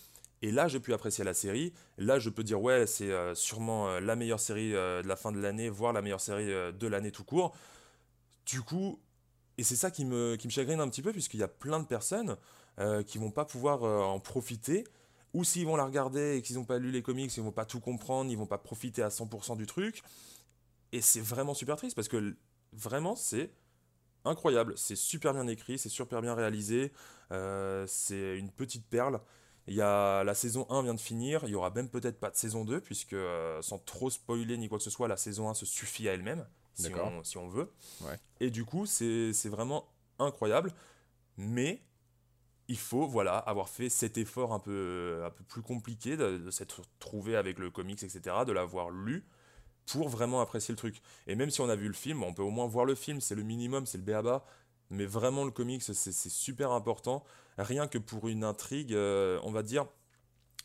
Et 0.44 0.52
là, 0.52 0.68
j'ai 0.68 0.82
pu 0.82 0.94
apprécier 0.94 1.24
la 1.24 1.34
série. 1.34 1.72
Là, 1.98 2.20
je 2.20 2.30
peux 2.30 2.44
dire, 2.44 2.62
ouais, 2.62 2.86
c'est 2.86 3.10
euh, 3.10 3.34
sûrement 3.34 3.88
euh, 3.88 4.02
la 4.02 4.18
meilleure 4.18 4.42
série 4.42 4.76
euh, 4.76 5.02
de 5.02 5.08
la 5.08 5.16
fin 5.16 5.32
de 5.32 5.40
l'année, 5.40 5.70
voire 5.70 5.94
la 5.94 6.02
meilleure 6.02 6.20
série 6.20 6.48
de 6.48 6.88
l'année 6.88 7.14
tout 7.14 7.24
court. 7.24 7.56
Du 8.46 8.62
coup, 8.62 9.00
et 9.58 9.64
c'est 9.64 9.78
ça 9.78 9.90
qui 9.90 10.04
me, 10.04 10.36
qui 10.36 10.48
me 10.48 10.52
chagrine 10.52 10.82
un 10.82 10.90
petit 10.90 11.02
peu, 11.02 11.14
puisqu'il 11.14 11.40
y 11.40 11.44
a 11.44 11.48
plein 11.48 11.80
de 11.80 11.88
personnes 11.88 12.36
qui 13.06 13.20
vont 13.20 13.30
pas 13.30 13.46
pouvoir 13.46 13.84
en 13.84 14.20
profiter, 14.20 14.84
ou 15.34 15.44
s'ils 15.44 15.68
vont 15.68 15.76
la 15.76 15.86
regarder 15.86 16.38
et 16.38 16.42
qu'ils 16.42 16.56
n'ont 16.56 16.66
pas 16.66 16.80
lu 16.80 16.90
les 16.90 17.04
comics, 17.04 17.32
ils 17.38 17.44
vont 17.44 17.52
pas 17.52 17.66
tout 17.66 17.80
comprendre, 17.80 18.32
ils 18.32 18.38
vont 18.38 18.48
pas 18.48 18.58
profiter 18.58 19.04
à 19.04 19.10
100% 19.10 19.56
du 19.58 19.68
truc. 19.68 20.02
Et 20.92 21.02
c'est 21.02 21.22
vraiment 21.22 21.54
super 21.54 21.76
triste, 21.76 21.96
parce 21.96 22.08
que 22.08 22.36
vraiment, 22.74 23.16
c'est 23.16 23.52
incroyable. 24.26 24.74
C'est 24.76 24.96
super 24.96 25.34
bien 25.36 25.46
écrit, 25.48 25.78
c'est 25.78 25.88
super 25.88 26.20
bien 26.20 26.34
réalisé, 26.34 26.92
c'est 27.86 28.38
une 28.40 28.50
petite 28.50 28.88
perle. 28.88 29.22
Il 29.68 29.76
y 29.76 29.82
a 29.82 30.24
la 30.24 30.34
saison 30.34 30.66
1 30.70 30.84
vient 30.84 30.94
de 30.94 31.00
finir, 31.00 31.42
il 31.44 31.50
y 31.50 31.56
aura 31.56 31.70
même 31.70 31.90
peut-être 31.90 32.20
pas 32.20 32.30
de 32.30 32.36
saison 32.36 32.66
2 32.66 32.82
puisque 32.82 33.14
euh, 33.14 33.62
sans 33.62 33.80
trop 33.80 34.10
spoiler 34.10 34.58
ni 34.58 34.68
quoi 34.68 34.78
que 34.78 34.84
ce 34.84 34.90
soit, 34.90 35.08
la 35.08 35.18
saison 35.18 35.50
1 35.50 35.54
se 35.54 35.66
suffit 35.66 36.10
à 36.10 36.14
elle-même 36.14 36.46
si 36.74 36.94
on, 36.94 37.24
si 37.24 37.38
on 37.38 37.48
veut. 37.48 37.72
Ouais. 38.02 38.20
Et 38.40 38.50
du 38.50 38.66
coup, 38.66 38.86
c'est 38.86 39.32
c'est 39.32 39.50
vraiment 39.50 39.88
incroyable, 40.20 40.74
mais 41.38 41.82
il 42.68 42.78
faut 42.78 43.08
voilà 43.08 43.38
avoir 43.38 43.70
fait 43.70 43.90
cet 43.90 44.18
effort 44.18 44.54
un 44.54 44.60
peu 44.60 45.22
un 45.26 45.30
peu 45.30 45.44
plus 45.44 45.62
compliqué 45.62 46.18
de, 46.18 46.38
de 46.38 46.52
s'être 46.52 46.82
trouvé 47.00 47.36
avec 47.36 47.60
le 47.60 47.70
comics 47.70 48.02
etc, 48.04 48.38
de 48.46 48.52
l'avoir 48.52 48.90
lu 48.90 49.26
pour 49.86 50.10
vraiment 50.10 50.42
apprécier 50.42 50.72
le 50.72 50.78
truc. 50.78 51.02
Et 51.28 51.36
même 51.36 51.50
si 51.50 51.62
on 51.62 51.70
a 51.70 51.76
vu 51.76 51.88
le 51.88 51.94
film, 51.94 52.24
on 52.24 52.34
peut 52.34 52.44
au 52.44 52.52
moins 52.52 52.68
voir 52.68 52.86
le 52.86 52.96
film, 52.96 53.22
c'est 53.22 53.36
le 53.36 53.44
minimum, 53.44 53.86
c'est 53.86 53.98
le 53.98 54.04
béaba. 54.04 54.46
Mais 54.94 55.06
vraiment, 55.06 55.44
le 55.44 55.52
comics, 55.52 55.82
c'est 55.82 56.30
super 56.30 56.72
important. 56.72 57.24
Rien 57.58 57.88
que 57.88 57.98
pour 57.98 58.28
une 58.28 58.44
intrigue, 58.44 58.94
euh, 58.94 59.40
on 59.44 59.52
va 59.52 59.64
dire, 59.64 59.88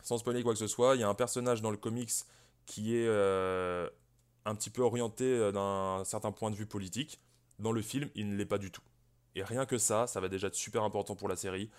sans 0.03 0.19
spoiler 0.19 0.43
quoi 0.43 0.53
que 0.53 0.59
ce 0.59 0.67
soit, 0.67 0.97
il 0.97 1.01
y 1.01 1.03
a 1.03 1.09
un 1.09 1.15
personnage 1.15 1.63
dans 1.63 1.71
le 1.71 1.79
comics 1.79 2.13
qui 2.67 2.95
est 2.95 3.07
euh, 3.07 3.89
un 4.45 4.55
petit 4.55 4.69
peu 4.69 4.83
orienté 4.83 5.25
euh, 5.25 5.51
d'un 5.51 6.05
certain 6.05 6.31
point 6.31 6.51
de 6.51 6.57
vue 6.57 6.67
politique. 6.67 7.21
Dans 7.59 7.73
le 7.73 7.81
film, 7.81 8.11
il 8.15 8.29
ne 8.29 8.37
l'est 8.37 8.47
pas 8.47 8.59
du 8.59 8.71
tout. 8.71 8.83
Et 9.35 9.43
rien 9.43 9.65
que 9.65 9.79
ça, 9.79 10.07
ça 10.07 10.21
va 10.21 10.29
déjà 10.29 10.49
être 10.49 10.55
super 10.55 10.83
important 10.83 11.17
pour 11.17 11.29
la 11.29 11.37
série. 11.37 11.71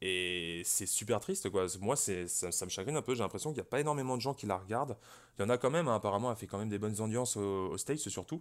Et 0.00 0.62
c'est 0.64 0.86
super 0.86 1.18
triste, 1.18 1.50
quoi. 1.50 1.66
Moi, 1.80 1.96
ça, 1.96 2.28
ça 2.28 2.64
me 2.64 2.70
chagrine 2.70 2.96
un 2.96 3.02
peu. 3.02 3.14
J'ai 3.14 3.22
l'impression 3.22 3.50
qu'il 3.50 3.60
n'y 3.60 3.66
a 3.66 3.70
pas 3.70 3.80
énormément 3.80 4.16
de 4.16 4.22
gens 4.22 4.34
qui 4.34 4.46
la 4.46 4.56
regardent. 4.56 4.96
Il 5.36 5.42
y 5.42 5.44
en 5.44 5.48
a 5.48 5.58
quand 5.58 5.70
même, 5.70 5.88
hein, 5.88 5.96
apparemment, 5.96 6.30
elle 6.30 6.36
fait 6.36 6.46
quand 6.46 6.58
même 6.58 6.68
des 6.68 6.78
bonnes 6.78 7.00
audiences 7.00 7.36
aux, 7.36 7.70
aux 7.70 7.78
States, 7.78 7.98
surtout. 8.08 8.40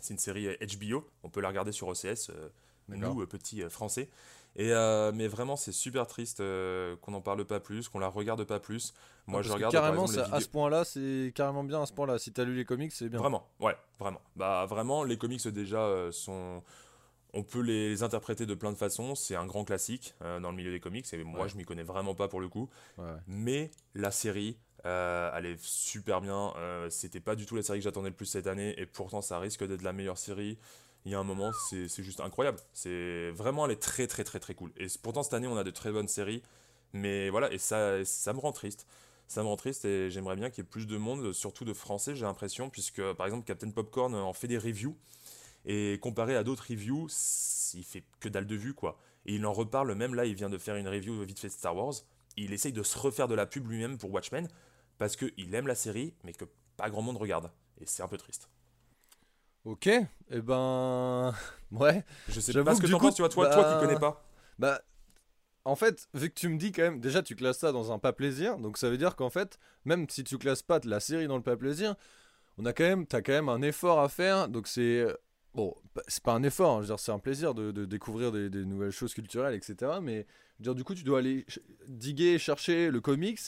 C'est 0.00 0.14
une 0.14 0.18
série 0.18 0.46
euh, 0.48 0.56
HBO. 0.78 1.06
On 1.22 1.28
peut 1.30 1.40
la 1.40 1.48
regarder 1.48 1.72
sur 1.72 1.88
OCS, 1.88 2.30
euh, 2.30 2.48
nous, 2.88 3.22
euh, 3.22 3.26
petits 3.26 3.62
euh, 3.62 3.70
français. 3.70 4.08
Et, 4.56 4.72
euh, 4.72 5.12
mais 5.14 5.28
vraiment, 5.28 5.54
c'est 5.54 5.70
super 5.72 6.06
triste 6.08 6.40
euh, 6.40 6.96
qu'on 7.02 7.12
n'en 7.12 7.20
parle 7.20 7.44
pas 7.44 7.60
plus, 7.60 7.88
qu'on 7.88 8.00
la 8.00 8.08
regarde 8.08 8.42
pas 8.44 8.58
plus. 8.58 8.92
Moi, 9.28 9.42
je 9.42 9.52
regarde 9.52 9.72
carrément, 9.72 10.06
par 10.06 10.10
exemple, 10.14 10.34
à 10.34 10.40
ce 10.40 10.48
point-là, 10.48 10.84
c'est 10.84 11.32
carrément 11.36 11.62
bien 11.62 11.82
à 11.82 11.86
ce 11.86 11.92
point-là. 11.92 12.18
Si 12.18 12.32
t'as 12.32 12.44
lu 12.44 12.56
les 12.56 12.64
comics, 12.64 12.90
c'est 12.92 13.08
bien. 13.08 13.20
Vraiment, 13.20 13.46
ouais, 13.60 13.76
vraiment. 14.00 14.20
Bah 14.34 14.66
vraiment, 14.68 15.04
les 15.04 15.16
comics 15.18 15.46
déjà 15.48 15.82
euh, 15.82 16.10
sont. 16.10 16.62
On 17.32 17.44
peut 17.44 17.60
les, 17.60 18.02
interpréter 18.02 18.44
de 18.44 18.54
plein 18.54 18.72
de 18.72 18.76
façons. 18.76 19.14
C'est 19.14 19.36
un 19.36 19.46
grand 19.46 19.62
classique 19.64 20.16
euh, 20.22 20.40
dans 20.40 20.50
le 20.50 20.56
milieu 20.56 20.72
des 20.72 20.80
comics. 20.80 21.06
Et 21.14 21.22
moi, 21.22 21.42
Ouais. 21.42 21.48
je 21.48 21.56
m'y 21.56 21.64
connais 21.64 21.84
vraiment 21.84 22.16
pas 22.16 22.26
pour 22.26 22.40
le 22.40 22.48
coup. 22.48 22.68
Ouais. 22.98 23.04
Mais 23.28 23.70
la 23.94 24.10
série, 24.10 24.58
euh, 24.86 25.30
elle 25.34 25.46
est 25.46 25.60
super 25.62 26.20
bien. 26.20 26.52
Euh, 26.56 26.88
C'était 26.90 27.20
pas 27.20 27.34
du 27.36 27.46
tout 27.46 27.56
la 27.56 27.62
série 27.62 27.78
que 27.78 27.84
j'attendais 27.84 28.10
le 28.10 28.14
plus 28.14 28.26
cette 28.26 28.46
année. 28.46 28.74
Et 28.78 28.86
pourtant, 28.86 29.20
ça 29.22 29.38
risque 29.38 29.66
d'être 29.66 29.82
la 29.82 29.92
meilleure 29.92 30.18
série. 30.18 30.58
Il 31.04 31.12
y 31.12 31.14
a 31.14 31.18
un 31.18 31.24
moment, 31.24 31.50
c'est 31.70 32.02
juste 32.02 32.20
incroyable. 32.20 32.58
C'est 32.74 33.30
vraiment, 33.30 33.64
elle 33.64 33.72
est 33.72 33.82
très, 33.82 34.06
très, 34.06 34.22
très, 34.24 34.38
très 34.38 34.54
cool. 34.54 34.70
Et 34.76 34.86
pourtant, 35.02 35.22
cette 35.22 35.32
année, 35.34 35.46
on 35.46 35.56
a 35.56 35.64
de 35.64 35.70
très 35.70 35.90
bonnes 35.92 36.08
séries. 36.08 36.42
Mais 36.92 37.30
voilà, 37.30 37.52
et 37.52 37.58
ça, 37.58 38.04
ça 38.04 38.32
me 38.32 38.38
rend 38.38 38.52
triste. 38.52 38.86
Ça 39.28 39.42
me 39.42 39.48
rend 39.48 39.56
triste 39.56 39.84
et 39.84 40.10
j'aimerais 40.10 40.34
bien 40.34 40.50
qu'il 40.50 40.64
y 40.64 40.66
ait 40.66 40.68
plus 40.68 40.86
de 40.88 40.96
monde, 40.96 41.32
surtout 41.32 41.64
de 41.64 41.72
français, 41.72 42.16
j'ai 42.16 42.24
l'impression, 42.24 42.68
puisque 42.68 43.00
par 43.12 43.26
exemple, 43.26 43.46
Captain 43.46 43.70
Popcorn 43.70 44.12
en 44.14 44.32
fait 44.32 44.48
des 44.48 44.58
reviews. 44.58 44.96
Et 45.64 45.98
comparé 46.02 46.34
à 46.36 46.42
d'autres 46.42 46.66
reviews, 46.68 47.06
il 47.74 47.84
fait 47.84 48.02
que 48.18 48.28
dalle 48.28 48.46
de 48.46 48.56
vues, 48.56 48.74
quoi. 48.74 48.98
Et 49.26 49.34
il 49.34 49.46
en 49.46 49.52
reparle, 49.52 49.94
même 49.94 50.14
là, 50.14 50.24
il 50.24 50.34
vient 50.34 50.50
de 50.50 50.58
faire 50.58 50.76
une 50.76 50.88
review 50.88 51.22
vite 51.22 51.38
fait 51.38 51.48
de 51.48 51.52
Star 51.52 51.76
Wars. 51.76 51.94
Il 52.36 52.52
essaye 52.52 52.72
de 52.72 52.82
se 52.82 52.98
refaire 52.98 53.28
de 53.28 53.34
la 53.34 53.46
pub 53.46 53.68
lui-même 53.68 53.98
pour 53.98 54.10
Watchmen, 54.12 54.48
parce 55.00 55.16
qu'il 55.16 55.54
aime 55.54 55.66
la 55.66 55.74
série, 55.74 56.12
mais 56.24 56.34
que 56.34 56.44
pas 56.76 56.90
grand 56.90 57.00
monde 57.00 57.16
regarde. 57.16 57.50
Et 57.80 57.86
c'est 57.86 58.02
un 58.02 58.06
peu 58.06 58.18
triste. 58.18 58.50
Ok, 59.64 59.86
et 59.86 60.06
ben. 60.42 61.34
Ouais. 61.72 62.04
Je 62.28 62.38
sais 62.38 62.52
pas 62.62 62.74
ce 62.74 62.82
que 62.82 62.86
t'en 62.86 62.98
penses, 62.98 63.14
tu 63.14 63.22
vois, 63.22 63.30
toi, 63.30 63.48
toi 63.48 63.62
bah, 63.62 63.74
qui 63.80 63.86
connais 63.86 63.98
pas. 63.98 64.22
Bah. 64.58 64.82
En 65.64 65.74
fait, 65.74 66.06
vu 66.12 66.28
que 66.28 66.34
tu 66.34 66.50
me 66.50 66.58
dis 66.58 66.70
quand 66.70 66.82
même, 66.82 67.00
déjà 67.00 67.22
tu 67.22 67.34
classes 67.34 67.58
ça 67.58 67.72
dans 67.72 67.92
un 67.92 67.98
pas 67.98 68.12
plaisir, 68.12 68.58
donc 68.58 68.76
ça 68.76 68.90
veut 68.90 68.98
dire 68.98 69.16
qu'en 69.16 69.30
fait, 69.30 69.58
même 69.86 70.06
si 70.10 70.22
tu 70.22 70.36
classes 70.36 70.62
pas 70.62 70.80
la 70.84 71.00
série 71.00 71.26
dans 71.26 71.36
le 71.36 71.42
pas 71.42 71.56
plaisir, 71.56 71.94
on 72.58 72.66
a 72.66 72.74
quand 72.74 72.84
même, 72.84 73.06
t'as 73.06 73.22
quand 73.22 73.32
même 73.32 73.48
un 73.48 73.62
effort 73.62 74.00
à 74.00 74.08
faire, 74.10 74.48
donc 74.48 74.68
c'est 74.68 75.06
bon, 75.54 75.74
bah, 75.94 76.02
c'est 76.08 76.22
pas 76.22 76.32
un 76.32 76.42
effort, 76.42 76.72
hein, 76.72 76.76
je 76.78 76.80
veux 76.80 76.86
dire 76.88 76.98
c'est 76.98 77.12
un 77.12 77.18
plaisir 77.18 77.54
de, 77.54 77.72
de 77.72 77.84
découvrir 77.86 78.32
des, 78.32 78.50
des 78.50 78.64
nouvelles 78.66 78.90
choses 78.90 79.14
culturelles, 79.14 79.54
etc. 79.54 79.92
Mais 80.02 80.26
je 80.58 80.58
veux 80.58 80.64
dire 80.64 80.74
du 80.74 80.84
coup 80.84 80.94
tu 80.94 81.04
dois 81.04 81.18
aller 81.18 81.46
diguer, 81.88 82.38
chercher 82.38 82.90
le 82.90 83.00
comics 83.00 83.40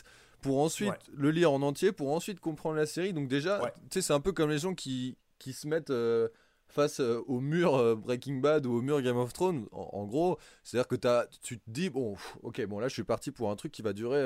pour 0.43 0.61
ensuite 0.61 0.91
Ouais. 0.91 0.99
le 1.17 1.31
lire 1.31 1.51
en 1.53 1.63
entier, 1.63 1.93
pour 1.93 2.13
ensuite 2.13 2.39
comprendre 2.41 2.77
la 2.77 2.85
série. 2.87 3.13
Donc 3.15 3.29
déjà, 3.29 3.63
Ouais. 3.63 3.73
tu 3.91 3.95
sais, 3.95 4.03
c'est 4.03 4.13
un 4.13 4.21
peu 4.21 4.33
comme 4.33 4.51
les 4.51 4.59
gens 4.59 4.75
qui 4.75 5.17
qui 5.39 5.53
se 5.55 5.67
mettent 5.67 5.91
euh, 5.91 6.29
face 6.69 7.01
euh, 7.01 7.21
au 7.27 7.41
mur 7.41 7.75
euh, 7.75 7.95
Breaking 7.97 8.37
Bad 8.37 8.65
ou 8.67 8.75
au 8.75 8.81
mur 8.83 9.01
Game 9.03 9.17
of 9.17 9.33
Thrones. 9.33 9.67
En, 9.73 9.89
en 9.93 10.05
gros, 10.07 10.39
c'est-à-dire 10.63 10.87
que 10.87 10.95
t'as, 10.97 11.27
tu 11.43 11.59
te 11.59 11.65
dis, 11.71 11.91
bon, 11.91 12.13
pff, 12.15 12.37
ok, 12.43 12.65
bon 12.67 12.79
là 12.79 12.87
je 12.89 12.93
suis 12.95 13.03
parti 13.05 13.31
pour 13.33 13.51
un 13.51 13.57
truc 13.57 13.73
qui 13.73 13.83
va 13.83 13.93
durer 13.93 14.23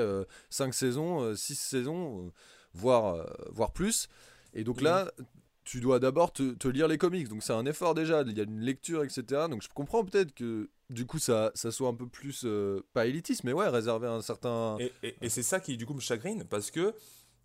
5 0.51 0.75
saisons, 0.75 1.35
6 1.35 1.55
saisons, 1.55 2.31
voire, 2.75 3.27
voire 3.51 3.73
plus. 3.73 4.09
Et 4.53 4.63
donc 4.65 4.81
là, 4.83 5.11
tu 5.67 5.81
dois 5.81 5.99
d'abord 5.99 6.33
te, 6.33 6.69
lire 6.69 6.87
les 6.87 6.97
comics. 6.97 7.29
Donc 7.29 7.43
c'est 7.43 7.53
un 7.53 7.67
effort 7.67 7.95
déjà, 7.95 8.23
il 8.23 8.39
y 8.39 8.41
a 8.41 8.45
une 8.45 8.61
lecture, 8.61 9.03
etc. 9.03 9.23
Donc 9.51 9.63
je 9.63 9.69
comprends 9.69 10.05
peut-être 10.05 10.33
que 10.33 10.71
du 10.91 11.07
coup 11.07 11.19
ça, 11.19 11.51
ça 11.55 11.73
soit 11.73 11.89
un 11.89 11.95
peu 11.95 12.07
plus, 12.07 12.43
euh, 12.45 12.87
pas 12.95 13.07
élitiste, 13.07 13.43
mais 13.43 13.53
ouais, 13.53 13.69
réservé 13.69 14.07
à 14.07 14.13
un 14.13 14.23
certain... 14.23 14.79
Et 15.03 15.29
c'est 15.29 15.43
ça 15.43 15.59
qui 15.59 15.77
du 15.77 15.85
coup 15.85 15.95
me 15.95 16.01
chagrine 16.01 16.45
parce 16.45 16.71
que 16.71 16.95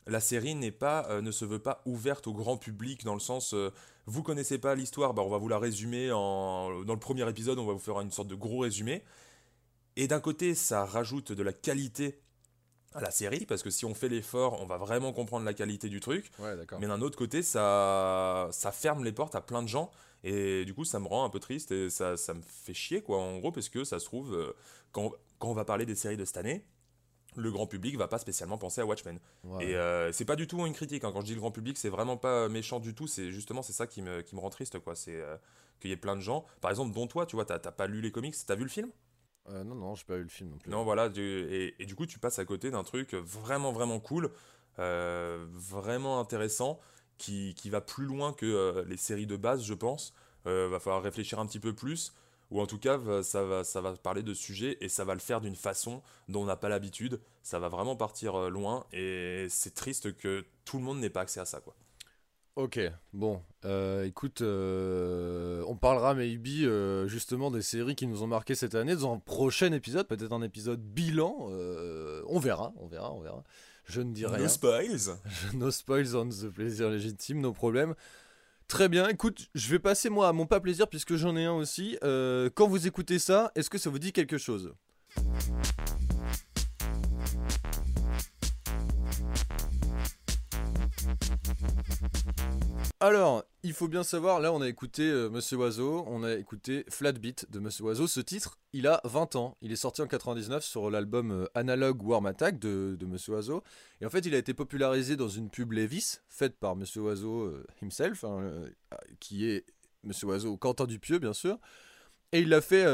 la 0.05 0.19
série 0.19 0.53
n'est 0.53 0.71
pas, 0.71 1.07
euh, 1.09 1.21
ne 1.21 1.31
se 1.31 1.45
veut 1.45 1.59
pas 1.59 1.81
ouverte 1.85 2.27
au 2.27 2.33
grand 2.33 2.57
public 2.57 3.03
dans 3.03 3.15
le 3.15 3.19
sens 3.19 3.53
euh, 3.53 3.71
vous 4.05 4.23
connaissez 4.23 4.59
pas 4.59 4.75
l'histoire, 4.75 5.13
bah, 5.15 5.23
on 5.23 5.29
va 5.29 5.37
vous 5.37 5.47
la 5.47 5.59
résumer 5.59 6.11
en, 6.11 6.83
dans 6.83 6.93
le 6.93 6.99
premier 6.99 7.27
épisode, 7.27 7.57
on 7.57 7.65
va 7.65 7.73
vous 7.73 7.79
faire 7.79 7.99
une 8.01 8.11
sorte 8.11 8.27
de 8.27 8.35
gros 8.35 8.59
résumé. 8.59 9.03
Et 9.95 10.07
d'un 10.07 10.19
côté, 10.19 10.55
ça 10.55 10.85
rajoute 10.85 11.31
de 11.31 11.43
la 11.43 11.53
qualité 11.53 12.19
à 12.93 13.01
la 13.01 13.11
série 13.11 13.45
parce 13.45 13.63
que 13.63 13.69
si 13.69 13.85
on 13.85 13.93
fait 13.93 14.09
l'effort, 14.09 14.61
on 14.61 14.65
va 14.65 14.77
vraiment 14.77 15.13
comprendre 15.13 15.45
la 15.45 15.53
qualité 15.53 15.89
du 15.89 15.99
truc. 15.99 16.31
Ouais. 16.39 16.55
Mais 16.79 16.87
d'un 16.87 17.01
autre 17.01 17.17
côté, 17.17 17.41
ça, 17.41 18.49
ça 18.51 18.71
ferme 18.71 19.03
les 19.03 19.11
portes 19.11 19.35
à 19.35 19.41
plein 19.41 19.61
de 19.61 19.67
gens. 19.67 19.91
Et 20.23 20.65
du 20.65 20.73
coup, 20.73 20.85
ça 20.85 20.99
me 20.99 21.07
rend 21.07 21.23
un 21.25 21.29
peu 21.29 21.39
triste 21.39 21.71
et 21.71 21.89
ça, 21.89 22.15
ça 22.15 22.33
me 22.33 22.41
fait 22.41 22.73
chier, 22.75 23.01
quoi, 23.01 23.17
en 23.19 23.39
gros, 23.39 23.51
parce 23.51 23.69
que 23.69 23.83
ça 23.83 23.97
se 23.97 24.05
trouve, 24.05 24.35
euh, 24.35 24.53
quand, 24.91 25.11
quand 25.39 25.49
on 25.49 25.53
va 25.53 25.65
parler 25.65 25.85
des 25.85 25.95
séries 25.95 26.17
de 26.17 26.25
cette 26.25 26.37
année, 26.37 26.63
le 27.37 27.49
grand 27.49 27.65
public 27.65 27.97
va 27.97 28.07
pas 28.07 28.19
spécialement 28.19 28.57
penser 28.57 28.81
à 28.81 28.85
Watchmen. 28.85 29.17
Ouais. 29.45 29.65
Et 29.65 29.75
euh, 29.75 30.11
c'est 30.11 30.25
pas 30.25 30.35
du 30.35 30.45
tout 30.47 30.63
une 30.65 30.73
critique. 30.73 31.03
hein. 31.05 31.11
Quand 31.11 31.21
je 31.21 31.25
dis 31.27 31.33
le 31.33 31.39
grand 31.39 31.49
public, 31.51 31.77
c'est 31.77 31.89
vraiment 31.89 32.17
pas 32.17 32.49
méchant 32.49 32.79
du 32.79 32.93
tout. 32.93 33.07
C'est 33.07 33.31
justement 33.31 33.61
c'est 33.63 33.73
ça 33.73 33.87
qui 33.87 34.01
me, 34.01 34.21
qui 34.21 34.35
me 34.35 34.41
rend 34.41 34.49
triste, 34.49 34.77
quoi. 34.79 34.95
C'est 34.95 35.15
euh, 35.15 35.37
qu'il 35.79 35.89
y 35.89 35.93
ait 35.93 35.97
plein 35.97 36.15
de 36.15 36.21
gens, 36.21 36.45
par 36.59 36.69
exemple, 36.69 36.93
dont 36.93 37.07
toi, 37.07 37.25
tu 37.25 37.35
vois, 37.35 37.45
t'as 37.45 37.57
t'as 37.57 37.71
pas 37.71 37.87
lu 37.87 38.01
les 38.01 38.11
comics, 38.11 38.35
t'as 38.45 38.55
vu 38.55 38.63
le 38.63 38.69
film? 38.69 38.91
Euh, 39.49 39.63
non, 39.63 39.75
non, 39.75 39.95
j'ai 39.95 40.03
pas 40.05 40.17
eu 40.17 40.23
le 40.23 40.29
film 40.29 40.51
non 40.51 40.57
plus. 40.57 40.71
voilà, 40.83 41.09
et, 41.15 41.75
et 41.79 41.85
du 41.85 41.95
coup, 41.95 42.05
tu 42.05 42.19
passes 42.19 42.39
à 42.39 42.45
côté 42.45 42.71
d'un 42.71 42.83
truc 42.83 43.13
vraiment, 43.15 43.71
vraiment 43.71 43.99
cool, 43.99 44.31
euh, 44.79 45.45
vraiment 45.51 46.19
intéressant, 46.19 46.79
qui, 47.17 47.53
qui 47.55 47.69
va 47.69 47.81
plus 47.81 48.05
loin 48.05 48.33
que 48.33 48.45
euh, 48.45 48.83
les 48.87 48.97
séries 48.97 49.27
de 49.27 49.35
base, 49.35 49.63
je 49.63 49.73
pense. 49.73 50.13
Euh, 50.47 50.67
va 50.69 50.79
falloir 50.79 51.03
réfléchir 51.03 51.39
un 51.39 51.45
petit 51.45 51.59
peu 51.59 51.73
plus, 51.73 52.13
ou 52.49 52.61
en 52.61 52.65
tout 52.65 52.79
cas, 52.79 52.99
ça 53.23 53.43
va, 53.43 53.63
ça 53.63 53.81
va 53.81 53.93
parler 53.95 54.23
de 54.23 54.33
sujets 54.33 54.77
et 54.81 54.89
ça 54.89 55.05
va 55.05 55.13
le 55.13 55.19
faire 55.19 55.39
d'une 55.39 55.55
façon 55.55 56.01
dont 56.29 56.41
on 56.41 56.45
n'a 56.45 56.55
pas 56.55 56.69
l'habitude. 56.69 57.19
Ça 57.43 57.59
va 57.59 57.67
vraiment 57.67 57.95
partir 57.95 58.49
loin, 58.49 58.85
et 58.91 59.47
c'est 59.49 59.73
triste 59.73 60.15
que 60.17 60.45
tout 60.65 60.77
le 60.77 60.83
monde 60.83 60.99
n'ait 60.99 61.09
pas 61.09 61.21
accès 61.21 61.39
à 61.39 61.45
ça, 61.45 61.59
quoi. 61.61 61.75
Ok, 62.57 62.81
bon, 63.13 63.41
euh, 63.63 64.03
écoute, 64.03 64.41
euh, 64.41 65.63
on 65.67 65.77
parlera 65.77 66.13
maybe 66.13 66.63
euh, 66.63 67.07
justement 67.07 67.49
des 67.49 67.61
séries 67.61 67.95
qui 67.95 68.07
nous 68.07 68.23
ont 68.23 68.27
marqué 68.27 68.55
cette 68.55 68.75
année 68.75 68.93
dans 68.93 69.13
un 69.13 69.19
prochain 69.19 69.71
épisode, 69.71 70.05
peut-être 70.05 70.33
un 70.33 70.41
épisode 70.41 70.81
bilan, 70.81 71.47
euh, 71.49 72.21
on 72.27 72.39
verra, 72.39 72.73
on 72.75 72.87
verra, 72.87 73.13
on 73.13 73.21
verra. 73.21 73.43
Je 73.85 74.01
ne 74.01 74.13
rien, 74.13 74.37
No 74.37 74.47
spoils 74.49 75.17
no 75.53 75.71
spoils 75.71 76.13
on 76.13 76.27
the 76.27 76.49
plaisir 76.49 76.89
légitime, 76.89 77.39
no 77.39 77.53
problème. 77.53 77.95
Très 78.67 78.89
bien, 78.89 79.07
écoute, 79.07 79.47
je 79.55 79.69
vais 79.69 79.79
passer 79.79 80.09
moi 80.09 80.27
à 80.27 80.33
mon 80.33 80.45
pas 80.45 80.59
plaisir 80.59 80.89
puisque 80.89 81.15
j'en 81.15 81.37
ai 81.37 81.45
un 81.45 81.53
aussi. 81.53 81.97
Quand 82.01 82.67
vous 82.67 82.85
écoutez 82.85 83.19
ça, 83.19 83.53
est-ce 83.55 83.69
que 83.69 83.77
ça 83.77 83.89
vous 83.89 83.99
dit 83.99 84.11
quelque 84.11 84.37
chose? 84.37 84.73
Alors, 93.03 93.43
il 93.63 93.73
faut 93.73 93.87
bien 93.87 94.03
savoir, 94.03 94.39
là 94.39 94.53
on 94.53 94.61
a 94.61 94.69
écouté 94.69 95.01
euh, 95.09 95.27
Monsieur 95.27 95.57
Oiseau, 95.57 96.03
on 96.05 96.21
a 96.21 96.35
écouté 96.35 96.85
Flatbeat 96.87 97.49
de 97.49 97.57
Monsieur 97.57 97.85
Oiseau. 97.85 98.05
Ce 98.05 98.19
titre, 98.19 98.59
il 98.73 98.85
a 98.85 99.01
20 99.05 99.35
ans. 99.37 99.57
Il 99.63 99.71
est 99.71 99.75
sorti 99.75 100.03
en 100.03 100.07
99 100.07 100.63
sur 100.63 100.91
l'album 100.91 101.31
euh, 101.31 101.45
Analog 101.55 102.03
Warm 102.03 102.27
Attack 102.27 102.59
de, 102.59 102.95
Monsieur 103.07 103.33
Oiseau. 103.33 103.63
Et 104.01 104.05
en 104.05 104.11
fait, 104.11 104.27
il 104.27 104.35
a 104.35 104.37
été 104.37 104.53
popularisé 104.53 105.15
dans 105.15 105.29
une 105.29 105.49
pub 105.49 105.71
Levis, 105.71 106.19
faite 106.29 106.59
par 106.59 106.75
Monsieur 106.75 107.01
Oiseau 107.01 107.45
euh, 107.45 107.65
himself, 107.81 108.23
hein, 108.23 108.67
qui 109.19 109.49
est 109.49 109.65
Monsieur 110.03 110.27
Oiseau 110.27 110.55
Quentin 110.55 110.85
Dupieux, 110.85 111.17
bien 111.17 111.33
sûr. 111.33 111.57
Et 112.33 112.41
il 112.41 112.53
a 112.53 112.61
fait 112.61 112.85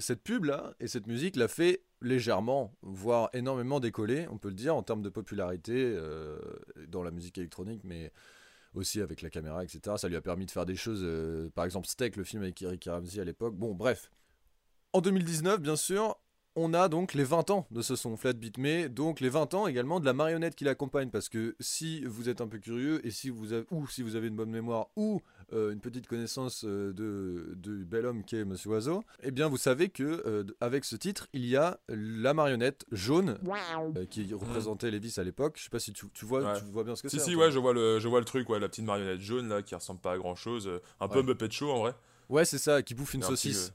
cette 0.00 0.22
pub 0.22 0.44
là, 0.44 0.74
et 0.78 0.86
cette 0.86 1.08
musique 1.08 1.34
l'a 1.34 1.48
fait 1.48 1.82
légèrement, 2.00 2.72
voire 2.82 3.28
énormément 3.32 3.80
décoller, 3.80 4.26
on 4.30 4.38
peut 4.38 4.48
le 4.48 4.54
dire, 4.54 4.76
en 4.76 4.84
termes 4.84 5.02
de 5.02 5.10
popularité 5.10 5.98
dans 6.88 7.02
la 7.02 7.10
musique 7.10 7.36
électronique, 7.36 7.82
mais 7.84 8.10
aussi 8.74 9.00
avec 9.00 9.22
la 9.22 9.30
caméra, 9.30 9.64
etc. 9.64 9.96
Ça 9.96 10.08
lui 10.08 10.16
a 10.16 10.20
permis 10.20 10.46
de 10.46 10.50
faire 10.50 10.66
des 10.66 10.76
choses, 10.76 11.00
euh, 11.02 11.50
par 11.54 11.64
exemple 11.64 11.88
Steak, 11.88 12.16
le 12.16 12.24
film 12.24 12.42
avec 12.42 12.60
Eric 12.62 12.88
Ramsey 12.90 13.20
à 13.20 13.24
l'époque. 13.24 13.54
Bon, 13.54 13.74
bref. 13.74 14.10
En 14.92 15.00
2019, 15.00 15.60
bien 15.60 15.76
sûr, 15.76 16.16
on 16.56 16.74
a 16.74 16.88
donc 16.88 17.14
les 17.14 17.24
20 17.24 17.50
ans 17.50 17.66
de 17.70 17.80
ce 17.82 17.96
son 17.96 18.16
Flat 18.16 18.32
Beat, 18.32 18.58
mais 18.58 18.88
donc 18.88 19.20
les 19.20 19.28
20 19.28 19.54
ans 19.54 19.66
également 19.66 20.00
de 20.00 20.04
la 20.04 20.12
marionnette 20.12 20.56
qui 20.56 20.64
l'accompagne, 20.64 21.10
parce 21.10 21.28
que 21.28 21.54
si 21.60 22.04
vous 22.04 22.28
êtes 22.28 22.40
un 22.40 22.48
peu 22.48 22.58
curieux, 22.58 23.04
et 23.06 23.10
si 23.10 23.30
vous 23.30 23.52
avez, 23.52 23.66
ou 23.70 23.86
si 23.86 24.02
vous 24.02 24.16
avez 24.16 24.28
une 24.28 24.36
bonne 24.36 24.50
mémoire, 24.50 24.88
ou 24.96 25.20
euh, 25.52 25.72
une 25.72 25.80
petite 25.80 26.06
connaissance 26.06 26.64
euh, 26.64 26.92
de, 26.92 27.54
de 27.56 27.84
bel 27.84 28.06
homme 28.06 28.24
qui 28.24 28.36
est 28.36 28.44
Monsieur 28.44 28.70
Oiseau, 28.70 29.04
eh 29.22 29.30
bien 29.30 29.48
vous 29.48 29.56
savez 29.56 29.88
que 29.88 30.02
euh, 30.26 30.44
avec 30.60 30.84
ce 30.84 30.96
titre, 30.96 31.28
il 31.32 31.46
y 31.46 31.56
a 31.56 31.78
la 31.88 32.34
marionnette 32.34 32.84
jaune 32.90 33.38
qui 34.10 34.32
représentait 34.34 34.90
Lévis 34.90 35.14
à 35.18 35.24
l'époque. 35.24 35.54
Je 35.56 35.64
sais 35.64 35.70
pas 35.70 35.78
si 35.78 35.92
tu, 35.92 36.06
vois, 36.22 36.54
tu 36.58 36.64
vois 36.64 36.84
bien 36.84 36.96
ce 36.96 37.02
que 37.02 37.08
c'est. 37.08 37.18
Si, 37.18 37.30
si, 37.30 37.36
ouais, 37.36 37.50
je 37.50 37.58
vois, 37.58 37.72
le, 37.72 38.00
je 38.00 38.08
vois 38.08 38.18
le 38.18 38.24
truc, 38.24 38.48
ouais, 38.50 38.58
la 38.58 38.68
petite 38.68 38.84
marionnette 38.84 39.20
jaune 39.20 39.48
là 39.48 39.62
qui 39.62 39.74
ressemble 39.74 40.00
pas 40.00 40.12
à 40.12 40.18
grand 40.18 40.34
chose, 40.34 40.68
un 40.98 41.08
peu 41.08 41.22
Muppet 41.22 41.50
Show 41.50 41.70
en 41.70 41.78
vrai. 41.78 41.94
Ouais, 42.28 42.44
c'est 42.44 42.58
ça, 42.58 42.82
qui 42.82 42.94
bouffe 42.94 43.14
une 43.14 43.22
saucisse. 43.22 43.72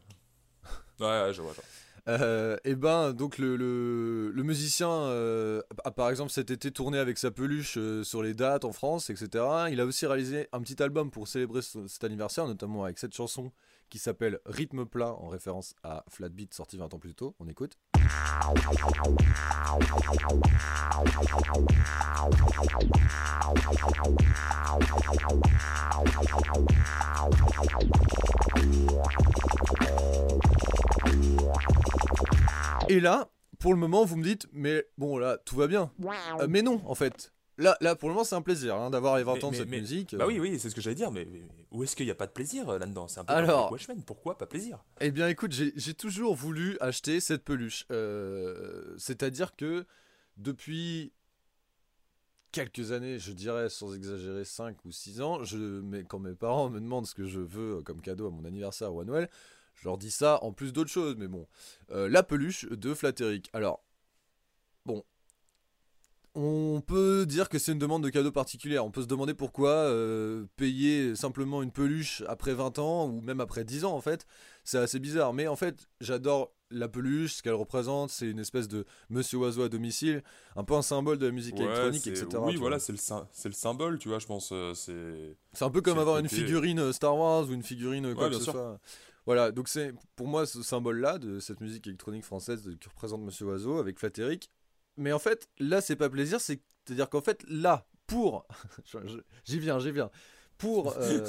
ouais, 1.00 1.06
ouais, 1.06 1.34
je 1.34 1.42
vois. 1.42 1.54
ça. 1.54 1.62
Euh, 2.08 2.58
et 2.64 2.76
ben 2.76 3.14
donc 3.14 3.40
le, 3.40 4.32
musicien 4.36 4.90
euh, 4.90 5.62
a 5.84 5.90
par 5.90 6.10
exemple 6.12 6.32
cet 6.32 6.52
été 6.52 6.72
tourné 6.72 7.00
avec 7.00 7.18
sa 7.18 7.32
peluche 7.32 7.78
euh, 7.78 8.04
sur 8.04 8.22
les 8.22 8.36
dates 8.36 8.64
en 8.64 8.72
France, 8.72 9.10
etc. 9.10 9.44
Il 9.72 9.82
a 9.82 9.86
aussi 9.86 10.06
réalisé 10.06 10.48
un 10.52 10.62
petit 10.62 10.82
album 10.84 11.10
pour 11.10 11.28
célébrer 11.28 11.62
cet 11.62 12.04
anniversaire, 12.04 12.48
notamment 12.48 12.84
avec 12.84 13.00
cette 13.00 13.16
chanson 13.16 13.52
qui 13.90 14.00
s'appelle 14.00 14.40
Rythme 14.46 14.86
plat 14.86 15.14
en 15.14 15.28
référence 15.28 15.76
à 15.84 16.04
Flatbeat 16.10 16.54
sorti 16.54 16.78
20 16.78 16.94
ans 16.94 17.00
plus 17.00 17.16
tôt. 17.16 17.36
On 17.40 17.48
écoute. 17.48 17.78
Et 32.90 33.00
là, 33.00 33.30
pour 33.60 33.74
le 33.74 33.80
moment, 33.80 34.06
vous 34.06 34.16
me 34.16 34.24
dites, 34.24 34.48
mais 34.52 34.86
bon, 34.98 35.18
là, 35.18 35.38
tout 35.44 35.56
va 35.56 35.68
bien. 35.68 35.92
Euh, 36.40 36.48
mais 36.48 36.62
non, 36.62 36.82
en 36.86 36.96
fait. 36.96 37.34
Là, 37.58 37.78
là, 37.80 37.96
pour 37.96 38.10
le 38.10 38.16
moment, 38.16 38.26
c'est 38.26 38.36
un 38.36 38.42
plaisir 38.42 38.76
hein, 38.76 38.90
d'avoir 38.90 39.18
les 39.18 39.24
20 39.24 39.44
ans 39.44 39.52
de 39.52 39.56
cette 39.56 39.70
musique. 39.70 40.16
Bah 40.16 40.28
oui, 40.28 40.40
oui, 40.40 40.60
c'est 40.60 40.70
ce 40.70 40.76
que 40.76 40.82
j'allais 40.82 40.96
dire, 40.96 41.12
mais, 41.12 41.28
où 41.72 41.84
est-ce 41.84 41.96
qu'il 41.96 42.06
n'y 42.06 42.12
a 42.12 42.16
pas 42.16 42.28
de 42.28 42.32
plaisir 42.32 42.68
euh, 42.70 42.80
là-dedans? 42.80 43.08
C'est 43.08 43.22
un 43.22 43.26
peu 43.26 43.34
Alors, 43.34 43.72
Watchmen, 43.72 44.04
pourquoi 44.04 44.38
pas 44.38 44.46
plaisir? 44.46 44.84
Eh 45.00 45.12
bien, 45.12 45.28
écoute, 45.30 45.52
j'ai 45.54 45.94
toujours 45.94 46.36
voulu 46.36 46.78
acheter 46.82 47.20
cette 47.20 47.44
peluche. 47.44 47.86
Euh, 47.92 48.96
c'est-à-dire 48.98 49.56
que 49.56 49.86
depuis 50.38 51.14
quelques 52.52 52.92
années, 52.92 53.20
je 53.20 53.32
dirais 53.32 53.70
sans 53.70 53.94
exagérer 53.96 54.46
5 54.46 54.84
ou 54.86 54.92
6 54.92 55.22
ans, 55.22 55.44
je, 55.44 55.58
mais 55.58 56.04
quand 56.04 56.20
mes 56.20 56.36
parents 56.36 56.70
me 56.70 56.80
demandent 56.80 57.08
ce 57.08 57.16
que 57.16 57.26
je 57.26 57.40
veux 57.40 57.82
comme 57.84 58.02
cadeau 58.02 58.28
à 58.28 58.32
mon 58.32 58.46
anniversaire 58.46 58.94
ou 58.94 59.02
à 59.02 59.06
Noël, 59.06 59.30
je 59.76 59.88
leur 59.88 59.98
dis 59.98 60.12
ça 60.12 60.42
en 60.44 60.54
plus 60.54 60.74
d'autres 60.74 60.90
choses, 60.90 61.16
mais 61.18 61.28
bon. 61.28 61.48
Euh, 61.92 62.10
la 62.10 62.24
peluche 62.24 62.66
de 62.70 62.94
Flatteric. 62.94 63.50
Alors, 63.54 63.84
bon. 64.86 65.04
On 66.38 66.82
peut 66.82 67.26
dire 67.26 67.48
que 67.48 67.58
c'est 67.58 67.72
une 67.72 67.80
demande 67.80 68.04
de 68.04 68.10
cadeau 68.10 68.32
particulière. 68.32 68.86
On 68.86 68.92
peut 68.92 69.02
se 69.02 69.08
demander 69.08 69.34
pourquoi 69.34 69.70
euh, 69.70 70.46
payer 70.58 71.16
simplement 71.16 71.64
une 71.64 71.72
peluche 71.72 72.24
après 72.28 72.54
20 72.54 72.78
ans, 72.80 73.08
ou 73.08 73.22
même 73.22 73.40
après 73.40 73.64
10 73.64 73.86
ans 73.86 73.94
en 73.94 74.02
fait. 74.02 74.28
C'est 74.66 74.78
assez 74.78 75.00
bizarre. 75.00 75.32
Mais 75.34 75.48
en 75.48 75.56
fait, 75.56 75.88
j'adore 76.02 76.52
la 76.72 76.90
peluche, 76.90 77.36
ce 77.36 77.42
qu'elle 77.42 77.54
représente, 77.54 78.10
c'est 78.10 78.30
une 78.30 78.40
espèce 78.40 78.68
de 78.68 78.86
Monsieur 79.10 79.38
Oiseau 79.38 79.64
à 79.64 79.70
domicile, 79.70 80.24
un 80.58 80.66
peu 80.66 80.74
un 80.74 80.82
symbole 80.82 81.20
de 81.20 81.26
la 81.26 81.32
musique 81.32 81.58
électronique, 81.58 82.06
etc. 82.06 82.28
Oui, 82.42 82.58
voilà, 82.58 82.80
c'est 82.80 82.92
le, 82.92 83.00
le, 83.46 83.52
symbole, 83.54 83.98
tu 83.98 84.10
vois, 84.10 84.20
je 84.20 84.26
pense. 84.26 84.50
Euh, 84.52 84.74
c'est 85.54 85.64
un 85.64 85.70
peu 85.70 85.82
comme 85.82 86.00
avoir 86.00 86.18
une 86.18 86.28
figurine 86.28 86.92
Star 86.92 87.16
Wars 87.18 87.48
ou 87.48 87.54
une 87.54 87.64
figurine 87.64 88.14
quoi 88.14 88.30
que 88.30 88.36
ce 88.36 88.44
soit. 88.44 88.78
Voilà, 89.26 89.52
donc 89.52 89.70
c'est 89.70 89.94
pour 90.16 90.28
moi 90.28 90.46
ce 90.46 90.62
symbole-là 90.62 91.18
de 91.18 91.40
cette 91.40 91.60
musique 91.60 91.88
électronique 91.88 92.24
française 92.24 92.70
qui 92.80 92.90
représente 92.90 93.22
Monsieur 93.22 93.46
Oiseau 93.46 93.80
avec 93.80 93.98
Flatteric. 93.98 94.52
Mais 94.98 95.12
en 95.12 95.20
fait, 95.20 95.50
là, 95.60 95.82
c'est 95.82 95.96
pas 95.96 96.10
plaisir, 96.10 96.40
c'est-à-dire 96.40 97.10
qu'en 97.10 97.22
fait, 97.22 97.44
là, 97.48 97.88
pour. 98.08 98.48
j'y 99.46 99.60
viens, 99.60 99.80
j'y 99.80 99.92
viens. 99.92 100.10
Pour. 100.58 100.96
Euh, 100.98 101.26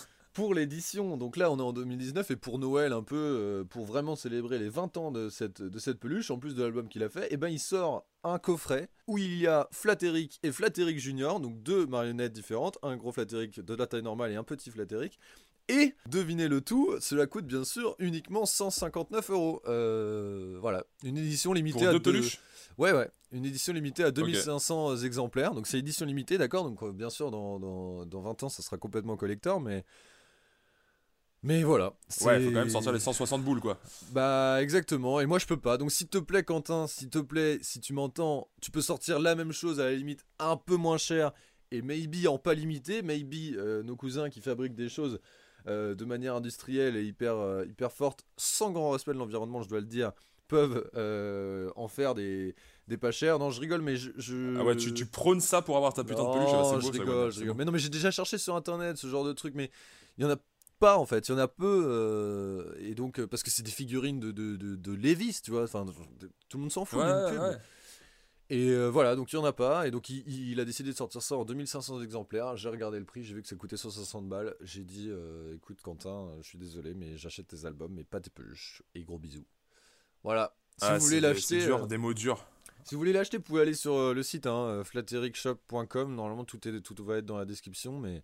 pour 0.36 0.52
l'édition, 0.52 1.16
donc 1.16 1.38
là 1.38 1.50
on 1.50 1.56
est 1.56 1.62
en 1.62 1.72
2019 1.72 2.32
et 2.32 2.36
pour 2.36 2.58
Noël 2.58 2.92
un 2.92 3.02
peu, 3.02 3.16
euh, 3.16 3.64
pour 3.64 3.86
vraiment 3.86 4.16
célébrer 4.16 4.58
les 4.58 4.68
20 4.68 4.98
ans 4.98 5.10
de 5.10 5.30
cette, 5.30 5.62
de 5.62 5.78
cette 5.78 5.98
peluche, 5.98 6.30
en 6.30 6.38
plus 6.38 6.54
de 6.54 6.62
l'album 6.62 6.88
qu'il 6.90 7.02
a 7.04 7.08
fait, 7.08 7.24
et 7.24 7.28
eh 7.30 7.36
ben 7.38 7.48
il 7.48 7.58
sort 7.58 8.06
un 8.22 8.38
coffret 8.38 8.90
où 9.06 9.16
il 9.16 9.38
y 9.38 9.46
a 9.46 9.66
Flatteric 9.72 10.38
et 10.42 10.52
Flatteric 10.52 10.98
Junior, 10.98 11.40
donc 11.40 11.62
deux 11.62 11.86
marionnettes 11.86 12.34
différentes, 12.34 12.76
un 12.82 12.98
gros 12.98 13.12
Flatteric 13.12 13.60
de 13.60 13.74
la 13.74 13.86
taille 13.86 14.02
normale 14.02 14.30
et 14.30 14.36
un 14.36 14.44
petit 14.44 14.70
Flatteric, 14.70 15.18
et 15.68 15.94
devinez 16.08 16.48
le 16.48 16.60
tout, 16.60 16.96
cela 17.00 17.26
coûte 17.26 17.46
bien 17.46 17.64
sûr 17.64 17.96
uniquement 17.98 18.46
159 18.46 19.30
euros. 19.30 19.62
Euh, 19.66 20.58
voilà, 20.60 20.84
une 21.02 21.16
édition 21.16 21.52
limitée 21.52 21.86
à 21.86 21.92
deux 21.92 22.00
peluches. 22.00 22.38
Ouais, 22.78 22.92
ouais, 22.92 23.10
une 23.32 23.44
édition 23.44 23.72
limitée 23.72 24.04
à 24.04 24.10
2500 24.10 24.98
exemplaires. 24.98 25.54
Donc 25.54 25.66
c'est 25.66 25.78
édition 25.78 26.06
limitée, 26.06 26.38
d'accord. 26.38 26.64
Donc 26.64 26.82
euh, 26.82 26.92
bien 26.92 27.10
sûr, 27.10 27.30
dans, 27.30 27.58
dans, 27.58 28.06
dans, 28.06 28.20
20 28.20 28.44
ans, 28.44 28.48
ça 28.48 28.62
sera 28.62 28.76
complètement 28.76 29.16
collector, 29.16 29.60
mais. 29.60 29.84
Mais 31.42 31.62
voilà. 31.62 31.92
Ouais, 32.22 32.40
faut 32.40 32.50
quand 32.50 32.58
même 32.58 32.70
sortir 32.70 32.92
les 32.92 32.98
160 32.98 33.44
boules, 33.44 33.60
quoi. 33.60 33.78
Bah, 34.10 34.58
exactement. 34.60 35.20
Et 35.20 35.26
moi, 35.26 35.38
je 35.38 35.46
peux 35.46 35.58
pas. 35.58 35.76
Donc, 35.76 35.92
s'il 35.92 36.08
te 36.08 36.18
plaît, 36.18 36.42
Quentin, 36.42 36.88
s'il 36.88 37.08
te 37.08 37.18
plaît, 37.18 37.58
si 37.62 37.78
tu 37.78 37.92
m'entends, 37.92 38.48
tu 38.60 38.72
peux 38.72 38.80
sortir 38.80 39.20
la 39.20 39.36
même 39.36 39.52
chose 39.52 39.78
à 39.78 39.84
la 39.84 39.92
limite 39.92 40.24
un 40.40 40.56
peu 40.56 40.74
moins 40.74 40.98
cher 40.98 41.32
et 41.70 41.82
maybe 41.82 42.26
en 42.26 42.38
pas 42.38 42.54
limité. 42.54 43.02
Maybe 43.02 43.54
euh, 43.54 43.84
nos 43.84 43.94
cousins 43.94 44.28
qui 44.28 44.40
fabriquent 44.40 44.74
des 44.74 44.88
choses 44.88 45.20
euh, 45.68 45.94
de 45.94 46.04
manière 46.04 46.36
industrielle 46.36 46.96
et 46.96 47.04
hyper, 47.04 47.36
euh, 47.36 47.64
hyper 47.66 47.90
forte, 47.90 48.24
sans 48.36 48.70
grand 48.70 48.90
respect 48.90 49.12
de 49.12 49.18
l'environnement, 49.18 49.62
je 49.62 49.68
dois 49.68 49.80
le 49.80 49.86
dire, 49.86 50.12
peuvent 50.46 50.88
euh, 50.94 51.70
en 51.74 51.88
faire 51.88 52.14
des, 52.14 52.54
des 52.86 52.96
pas 52.96 53.10
chers. 53.10 53.38
Non, 53.38 53.50
je 53.50 53.60
rigole, 53.60 53.82
mais 53.82 53.96
je. 53.96 54.58
Ah 54.58 54.64
ouais, 54.64 54.76
tu, 54.76 54.94
tu, 54.94 55.06
prônes 55.06 55.40
ça 55.40 55.62
pour 55.62 55.76
avoir 55.76 55.92
ta 55.92 56.04
putain 56.04 56.22
de 56.22 56.32
peluche, 56.32 56.50
ah, 56.52 56.78
je 56.80 56.90
rigole, 56.90 57.32
je 57.32 57.40
rigole. 57.40 57.56
Mais 57.56 57.64
non, 57.64 57.72
mais 57.72 57.80
j'ai 57.80 57.88
déjà 57.88 58.10
cherché 58.10 58.38
sur 58.38 58.54
internet 58.54 58.96
ce 58.96 59.08
genre 59.08 59.24
de 59.24 59.32
truc, 59.32 59.54
mais 59.56 59.70
il 60.18 60.24
y 60.24 60.26
en 60.26 60.30
a 60.30 60.36
pas 60.78 60.98
en 60.98 61.06
fait, 61.06 61.28
il 61.28 61.32
y 61.32 61.34
en 61.34 61.38
a 61.38 61.48
peu. 61.48 62.76
et 62.78 62.94
donc, 62.94 63.24
parce 63.26 63.42
que 63.42 63.50
c'est 63.50 63.64
des 63.64 63.70
figurines 63.72 64.20
de, 64.20 64.30
de, 64.30 64.56
de, 64.56 64.92
Levis, 64.92 65.40
tu 65.42 65.50
vois, 65.50 65.64
enfin, 65.64 65.84
tout 66.48 66.58
le 66.58 66.60
monde 66.60 66.72
s'en 66.72 66.84
fout 66.84 67.00
d'une 67.00 67.30
pub. 67.30 67.40
Ouais. 67.40 67.56
Et 68.48 68.68
euh, 68.70 68.88
voilà, 68.88 69.16
donc 69.16 69.32
il 69.32 69.36
n'y 69.36 69.42
en 69.42 69.44
a 69.44 69.52
pas. 69.52 69.86
Et 69.86 69.90
donc 69.90 70.08
il, 70.08 70.60
a 70.60 70.64
décidé 70.64 70.90
de 70.90 70.96
sortir 70.96 71.22
ça 71.22 71.36
en 71.36 71.44
2500 71.44 72.00
exemplaires. 72.02 72.56
J'ai 72.56 72.68
regardé 72.68 72.98
le 72.98 73.04
prix, 73.04 73.24
j'ai 73.24 73.34
vu 73.34 73.42
que 73.42 73.48
ça 73.48 73.56
coûtait 73.56 73.76
160 73.76 74.28
balles. 74.28 74.54
J'ai 74.60 74.84
dit 74.84 75.08
euh, 75.08 75.56
écoute, 75.56 75.80
Quentin, 75.82 76.30
je 76.40 76.48
suis 76.48 76.58
désolé, 76.58 76.94
mais 76.94 77.16
j'achète 77.16 77.48
tes 77.48 77.64
albums, 77.64 77.92
mais 77.92 78.04
pas 78.04 78.20
tes 78.20 78.30
peluches. 78.30 78.82
Et 78.94 79.02
gros 79.02 79.18
bisous. 79.18 79.46
Voilà. 80.22 80.54
Si 80.78 80.84
ah, 80.86 80.98
vous 80.98 81.04
voulez 81.04 81.20
l'acheter. 81.20 81.64
dur, 81.64 81.84
euh, 81.84 81.86
des 81.86 81.98
mots 81.98 82.14
durs. 82.14 82.46
Si 82.84 82.94
vous 82.94 83.00
voulez 83.00 83.12
l'acheter, 83.12 83.38
vous 83.38 83.42
pouvez 83.42 83.62
aller 83.62 83.74
sur 83.74 84.14
le 84.14 84.22
site 84.22 84.46
hein, 84.46 84.82
flattericshop.com. 84.84 86.14
Normalement, 86.14 86.44
tout, 86.44 86.68
est, 86.68 86.80
tout 86.80 87.04
va 87.04 87.16
être 87.16 87.26
dans 87.26 87.38
la 87.38 87.44
description. 87.44 87.98
Mais 87.98 88.22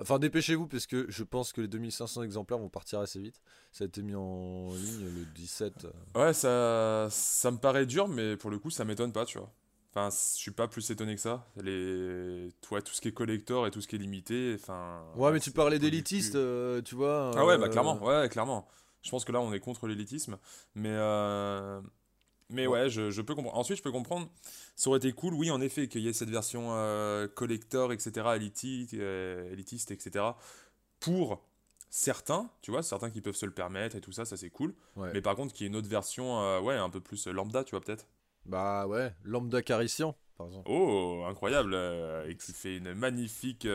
Enfin, 0.00 0.18
dépêchez-vous 0.18 0.66
parce 0.66 0.86
que 0.86 1.06
je 1.08 1.24
pense 1.24 1.52
que 1.52 1.60
les 1.60 1.68
2500 1.68 2.22
exemplaires 2.22 2.58
vont 2.58 2.68
partir 2.68 3.00
assez 3.00 3.18
vite. 3.18 3.40
Ça 3.72 3.84
a 3.84 3.86
été 3.86 4.02
mis 4.02 4.14
en 4.14 4.72
ligne 4.74 5.04
le 5.04 5.24
17. 5.34 5.86
Ouais, 6.14 6.32
ça, 6.32 7.08
ça 7.10 7.50
me 7.50 7.58
paraît 7.58 7.86
dur, 7.86 8.08
mais 8.08 8.36
pour 8.36 8.50
le 8.50 8.58
coup, 8.58 8.70
ça 8.70 8.84
m'étonne 8.84 9.12
pas, 9.12 9.24
tu 9.24 9.38
vois. 9.38 9.52
Enfin, 9.90 10.10
je 10.10 10.38
suis 10.38 10.50
pas 10.50 10.68
plus 10.68 10.88
étonné 10.90 11.14
que 11.14 11.20
ça. 11.20 11.46
Les... 11.56 12.50
Toi, 12.60 12.82
tout 12.82 12.92
ce 12.92 13.00
qui 13.00 13.08
est 13.08 13.12
collector 13.12 13.66
et 13.66 13.70
tout 13.70 13.80
ce 13.80 13.88
qui 13.88 13.96
est 13.96 13.98
limité, 13.98 14.56
enfin... 14.60 15.02
Ouais, 15.16 15.32
mais 15.32 15.40
tu 15.40 15.50
parlais 15.50 15.78
d'élitistes, 15.78 16.36
euh, 16.36 16.82
tu 16.82 16.94
vois. 16.94 17.32
Ah 17.36 17.44
ouais, 17.44 17.58
bah 17.58 17.66
euh, 17.66 17.68
clairement, 17.68 18.02
ouais, 18.04 18.28
clairement. 18.28 18.68
Je 19.02 19.10
pense 19.10 19.24
que 19.24 19.32
là, 19.32 19.40
on 19.40 19.52
est 19.52 19.60
contre 19.60 19.88
l'élitisme. 19.88 20.38
Mais... 20.74 20.92
Euh, 20.92 21.80
mais 22.50 22.66
ouais, 22.66 22.88
je, 22.88 23.10
je, 23.10 23.22
peux 23.22 23.34
comprendre. 23.34 23.56
Ensuite, 23.56 23.78
je 23.78 23.82
peux 23.82 23.92
comprendre. 23.92 24.28
Ça 24.74 24.88
aurait 24.90 24.98
été 24.98 25.12
cool, 25.12 25.34
oui, 25.34 25.50
en 25.50 25.60
effet, 25.60 25.88
qu'il 25.88 26.00
y 26.00 26.08
ait 26.08 26.12
cette 26.12 26.30
version 26.30 26.68
euh, 26.70 27.28
collector, 27.28 27.92
etc., 27.92 28.26
élitiste, 28.36 28.94
euh, 28.94 29.52
élitiste, 29.52 29.90
etc., 29.90 30.24
pour 31.00 31.44
certains, 31.90 32.50
tu 32.62 32.70
vois, 32.70 32.82
certains 32.82 33.10
qui 33.10 33.20
peuvent 33.20 33.36
se 33.36 33.46
le 33.46 33.52
permettre 33.52 33.96
et 33.96 34.00
tout 34.00 34.12
ça, 34.12 34.24
ça 34.24 34.36
c'est 34.36 34.50
cool. 34.50 34.74
Mais 34.96 35.20
par 35.20 35.36
contre, 35.36 35.54
qu'il 35.54 35.64
y 35.64 35.66
ait 35.66 35.70
une 35.70 35.76
autre 35.76 35.88
version, 35.88 36.40
euh, 36.40 36.60
ouais, 36.60 36.74
un 36.74 36.90
peu 36.90 37.00
plus 37.00 37.26
lambda, 37.28 37.64
tu 37.64 37.72
vois, 37.72 37.80
peut-être. 37.80 38.06
Bah 38.46 38.86
ouais, 38.86 39.14
lambda 39.24 39.62
cariciant, 39.62 40.16
par 40.36 40.46
exemple. 40.46 40.70
Oh, 40.70 41.24
incroyable, 41.28 41.74
et 42.26 42.36
qui 42.36 42.52
fait 42.52 42.78
une 42.78 42.94
magnifique 42.94 43.66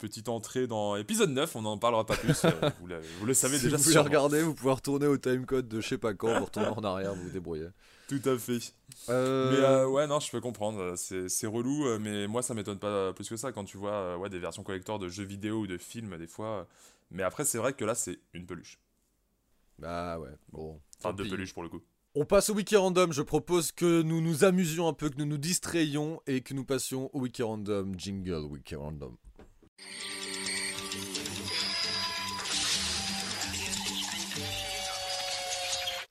petite 0.00 0.28
entrée 0.28 0.66
dans 0.66 0.96
épisode 0.96 1.30
9, 1.30 1.54
on 1.56 1.62
n'en 1.62 1.78
parlera 1.78 2.04
pas 2.04 2.16
plus, 2.16 2.44
euh, 2.44 2.50
vous, 2.80 2.88
vous, 3.20 3.26
le 3.26 3.34
savez 3.34 3.58
déjà. 3.58 3.76
Si 3.78 3.84
vous 3.84 3.90
voulez 3.90 3.98
regarder, 3.98 4.42
vous 4.42 4.54
pouvez 4.54 4.72
retourner 4.72 5.06
au 5.06 5.16
timecode 5.16 5.68
de 5.68 5.80
je 5.80 5.88
sais 5.88 5.98
pas 5.98 6.14
quand, 6.14 6.38
vous 6.38 6.46
retourner 6.46 6.68
en 6.68 6.82
arrière, 6.82 7.14
vous 7.14 7.24
vous 7.24 7.30
débrouillez. 7.30 7.68
Tout 8.08 8.22
à 8.24 8.36
fait. 8.36 8.72
Euh, 9.08 9.52
mais 9.52 9.58
euh, 9.58 9.86
ouais, 9.86 10.06
non, 10.08 10.18
je 10.18 10.30
peux 10.30 10.40
comprendre, 10.40 10.94
c'est 10.96 11.46
relou, 11.46 11.86
mais 12.00 12.26
moi 12.26 12.42
ça 12.42 12.54
m'étonne 12.54 12.78
pas 12.78 13.12
plus 13.12 13.28
que 13.28 13.36
ça 13.36 13.52
quand 13.52 13.64
tu 13.64 13.76
vois 13.76 14.16
ouais, 14.16 14.28
des 14.28 14.40
versions 14.40 14.64
collector 14.64 14.98
de 14.98 15.08
jeux 15.08 15.24
vidéo 15.24 15.60
ou 15.60 15.66
de 15.66 15.78
films 15.78 16.18
des 16.18 16.26
fois. 16.26 16.66
Mais 17.10 17.22
après, 17.22 17.44
c'est 17.44 17.58
vrai 17.58 17.72
que 17.72 17.84
là, 17.84 17.94
c'est 17.94 18.18
une 18.34 18.46
peluche. 18.46 18.78
Bah 19.78 20.18
ouais, 20.18 20.30
bon. 20.52 20.80
Enfin, 20.98 21.12
deux 21.12 21.28
peluches 21.28 21.54
pour 21.54 21.62
le 21.62 21.68
coup. 21.68 21.80
On 22.14 22.24
passe 22.24 22.50
au 22.50 22.54
wiki 22.54 22.76
random. 22.76 23.12
Je 23.12 23.22
propose 23.22 23.72
que 23.72 24.02
nous 24.02 24.20
nous 24.20 24.44
amusions 24.44 24.88
un 24.88 24.92
peu, 24.92 25.10
que 25.10 25.16
nous 25.16 25.26
nous 25.26 25.38
distrayions 25.38 26.20
et 26.26 26.40
que 26.40 26.54
nous 26.54 26.64
passions 26.64 27.08
au 27.14 27.20
wiki 27.20 27.42
random. 27.42 27.94
Jingle 27.96 28.46
wiki 28.50 28.74
random. 28.74 29.16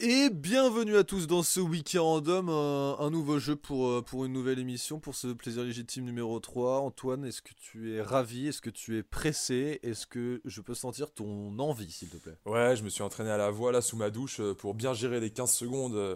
Et 0.02 0.30
bienvenue 0.30 0.96
à 0.96 1.04
tous 1.04 1.28
dans 1.28 1.44
ce 1.44 1.60
Wiki 1.60 1.98
Random, 1.98 2.48
un, 2.48 2.96
un 3.00 3.10
nouveau 3.10 3.38
jeu 3.38 3.58
pour, 3.58 3.90
euh, 3.90 4.02
pour 4.02 4.24
une 4.24 4.32
nouvelle 4.32 4.58
émission, 4.58 4.98
pour 4.98 5.14
ce 5.14 5.28
plaisir 5.28 5.64
légitime 5.64 6.06
numéro 6.06 6.40
3. 6.40 6.80
Antoine, 6.80 7.26
est-ce 7.26 7.42
que 7.42 7.52
tu 7.58 7.94
es 7.94 8.02
ravi? 8.02 8.48
Est-ce 8.48 8.62
que 8.62 8.70
tu 8.70 8.98
es 8.98 9.04
pressé? 9.04 9.82
Est-ce 9.84 10.08
que 10.08 10.40
je 10.46 10.62
peux 10.62 10.74
sentir 10.74 11.12
ton 11.12 11.60
envie, 11.60 11.92
s'il 11.92 12.08
te 12.08 12.16
plaît? 12.16 12.38
Ouais, 12.46 12.78
je 12.78 12.84
me 12.84 12.90
suis 12.90 13.04
entraîné 13.04 13.30
à 13.30 13.36
la 13.36 13.52
voix 13.52 13.74
là 13.74 13.82
sous 13.82 13.98
ma 13.98 14.10
douche 14.10 14.40
euh, 14.40 14.54
pour 14.54 14.74
bien 14.74 14.94
gérer 14.94 15.20
les 15.20 15.32
15 15.32 15.52
secondes 15.52 15.96
euh, 15.96 16.16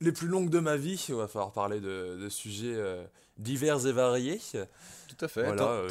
les 0.00 0.10
plus 0.10 0.26
longues 0.26 0.50
de 0.50 0.58
ma 0.58 0.76
vie. 0.76 1.04
Il 1.08 1.14
va 1.14 1.28
falloir 1.28 1.52
parler 1.52 1.80
de, 1.80 2.18
de 2.20 2.28
sujets 2.28 2.76
divers 3.38 3.86
et 3.86 3.92
variés. 3.92 4.40
Tout 5.06 5.24
à 5.24 5.28
fait. 5.28 5.44
Voilà, 5.44 5.86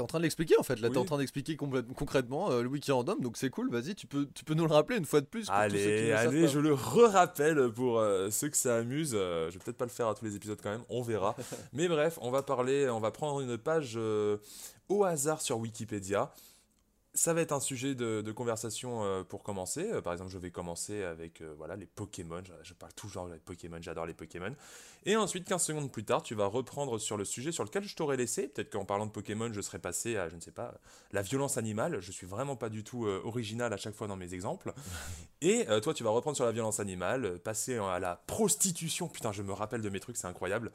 T'es- 0.00 0.04
en 0.04 0.06
train 0.06 0.18
de 0.18 0.22
l'expliquer 0.24 0.56
en 0.58 0.62
fait, 0.62 0.80
là 0.80 0.88
t'es 0.90 0.96
en 0.96 1.00
Oui. 1.02 1.06
train 1.06 1.18
d'expliquer 1.18 1.56
concrètement 1.56 2.50
euh, 2.50 2.62
le 2.62 2.68
Wiki 2.68 2.90
Random, 2.92 3.20
donc 3.20 3.36
c'est 3.36 3.50
cool, 3.50 3.70
vas-y, 3.70 3.94
tu 3.94 4.06
peux, 4.06 4.26
tu 4.34 4.44
peux 4.44 4.54
nous 4.54 4.66
le 4.66 4.72
rappeler 4.72 4.96
une 4.96 5.04
fois 5.04 5.20
de 5.20 5.26
plus. 5.26 5.46
pour 5.46 5.54
tous 5.54 5.70
ceux 5.72 5.78
qui 5.78 5.84
Allez, 5.84 6.12
allez, 6.12 6.48
je 6.48 6.58
le 6.58 6.72
re-rappelle 6.74 7.70
pour 7.72 7.98
euh, 7.98 8.30
ceux 8.30 8.48
que 8.48 8.56
ça 8.56 8.76
amuse. 8.76 9.12
Euh, 9.14 9.48
je 9.50 9.58
vais 9.58 9.64
peut-être 9.64 9.76
pas 9.78 9.84
le 9.84 9.90
faire 9.90 10.08
à 10.08 10.14
tous 10.14 10.24
les 10.24 10.36
épisodes 10.36 10.58
quand 10.62 10.70
même, 10.70 10.84
on 10.88 11.02
verra. 11.02 11.36
Mais 11.72 11.88
bref, 11.88 12.18
on 12.22 12.30
va 12.30 12.42
parler, 12.42 12.88
on 12.90 13.00
va 13.00 13.10
prendre 13.10 13.40
une 13.40 13.56
page 13.58 13.98
au 14.88 15.04
hasard 15.04 15.40
sur 15.40 15.58
Wikipédia. 15.58 16.32
Ça 17.12 17.34
va 17.34 17.40
être 17.40 17.50
un 17.52 17.58
sujet 17.60 17.96
de, 17.96 18.20
de 18.22 18.32
conversation 18.32 19.24
pour 19.28 19.42
commencer. 19.42 20.00
Par 20.02 20.12
exemple, 20.12 20.30
je 20.30 20.38
vais 20.38 20.52
commencer 20.52 21.02
avec 21.02 21.42
voilà, 21.56 21.74
les 21.74 21.86
Pokémon. 21.86 22.40
Je, 22.44 22.52
je 22.62 22.72
parle 22.74 22.92
toujours 22.92 23.28
des 23.28 23.38
Pokémon, 23.38 23.78
j'adore 23.80 24.06
les 24.06 24.14
Pokémon. 24.14 24.54
Et 25.06 25.16
ensuite, 25.16 25.46
15 25.46 25.62
secondes 25.62 25.90
plus 25.90 26.04
tard, 26.04 26.22
tu 26.22 26.34
vas 26.34 26.46
reprendre 26.46 26.98
sur 26.98 27.16
le 27.16 27.24
sujet 27.24 27.52
sur 27.52 27.64
lequel 27.64 27.84
je 27.84 27.96
t'aurais 27.96 28.16
laissé. 28.16 28.48
Peut-être 28.48 28.70
qu'en 28.70 28.84
parlant 28.84 29.06
de 29.06 29.10
Pokémon, 29.10 29.50
je 29.52 29.60
serais 29.60 29.78
passé 29.78 30.16
à, 30.16 30.28
je 30.28 30.36
ne 30.36 30.40
sais 30.40 30.50
pas, 30.50 30.74
la 31.12 31.22
violence 31.22 31.56
animale. 31.56 32.00
Je 32.00 32.12
suis 32.12 32.26
vraiment 32.26 32.56
pas 32.56 32.68
du 32.68 32.84
tout 32.84 33.06
euh, 33.06 33.22
original 33.24 33.72
à 33.72 33.76
chaque 33.76 33.94
fois 33.94 34.06
dans 34.06 34.16
mes 34.16 34.34
exemples. 34.34 34.72
Et 35.40 35.66
euh, 35.70 35.80
toi, 35.80 35.94
tu 35.94 36.04
vas 36.04 36.10
reprendre 36.10 36.36
sur 36.36 36.44
la 36.44 36.52
violence 36.52 36.80
animale, 36.80 37.24
euh, 37.24 37.38
passer 37.38 37.76
à 37.76 37.98
la 37.98 38.16
prostitution. 38.26 39.08
Putain, 39.08 39.32
je 39.32 39.42
me 39.42 39.52
rappelle 39.52 39.80
de 39.80 39.88
mes 39.88 40.00
trucs, 40.00 40.18
c'est 40.18 40.26
incroyable. 40.26 40.70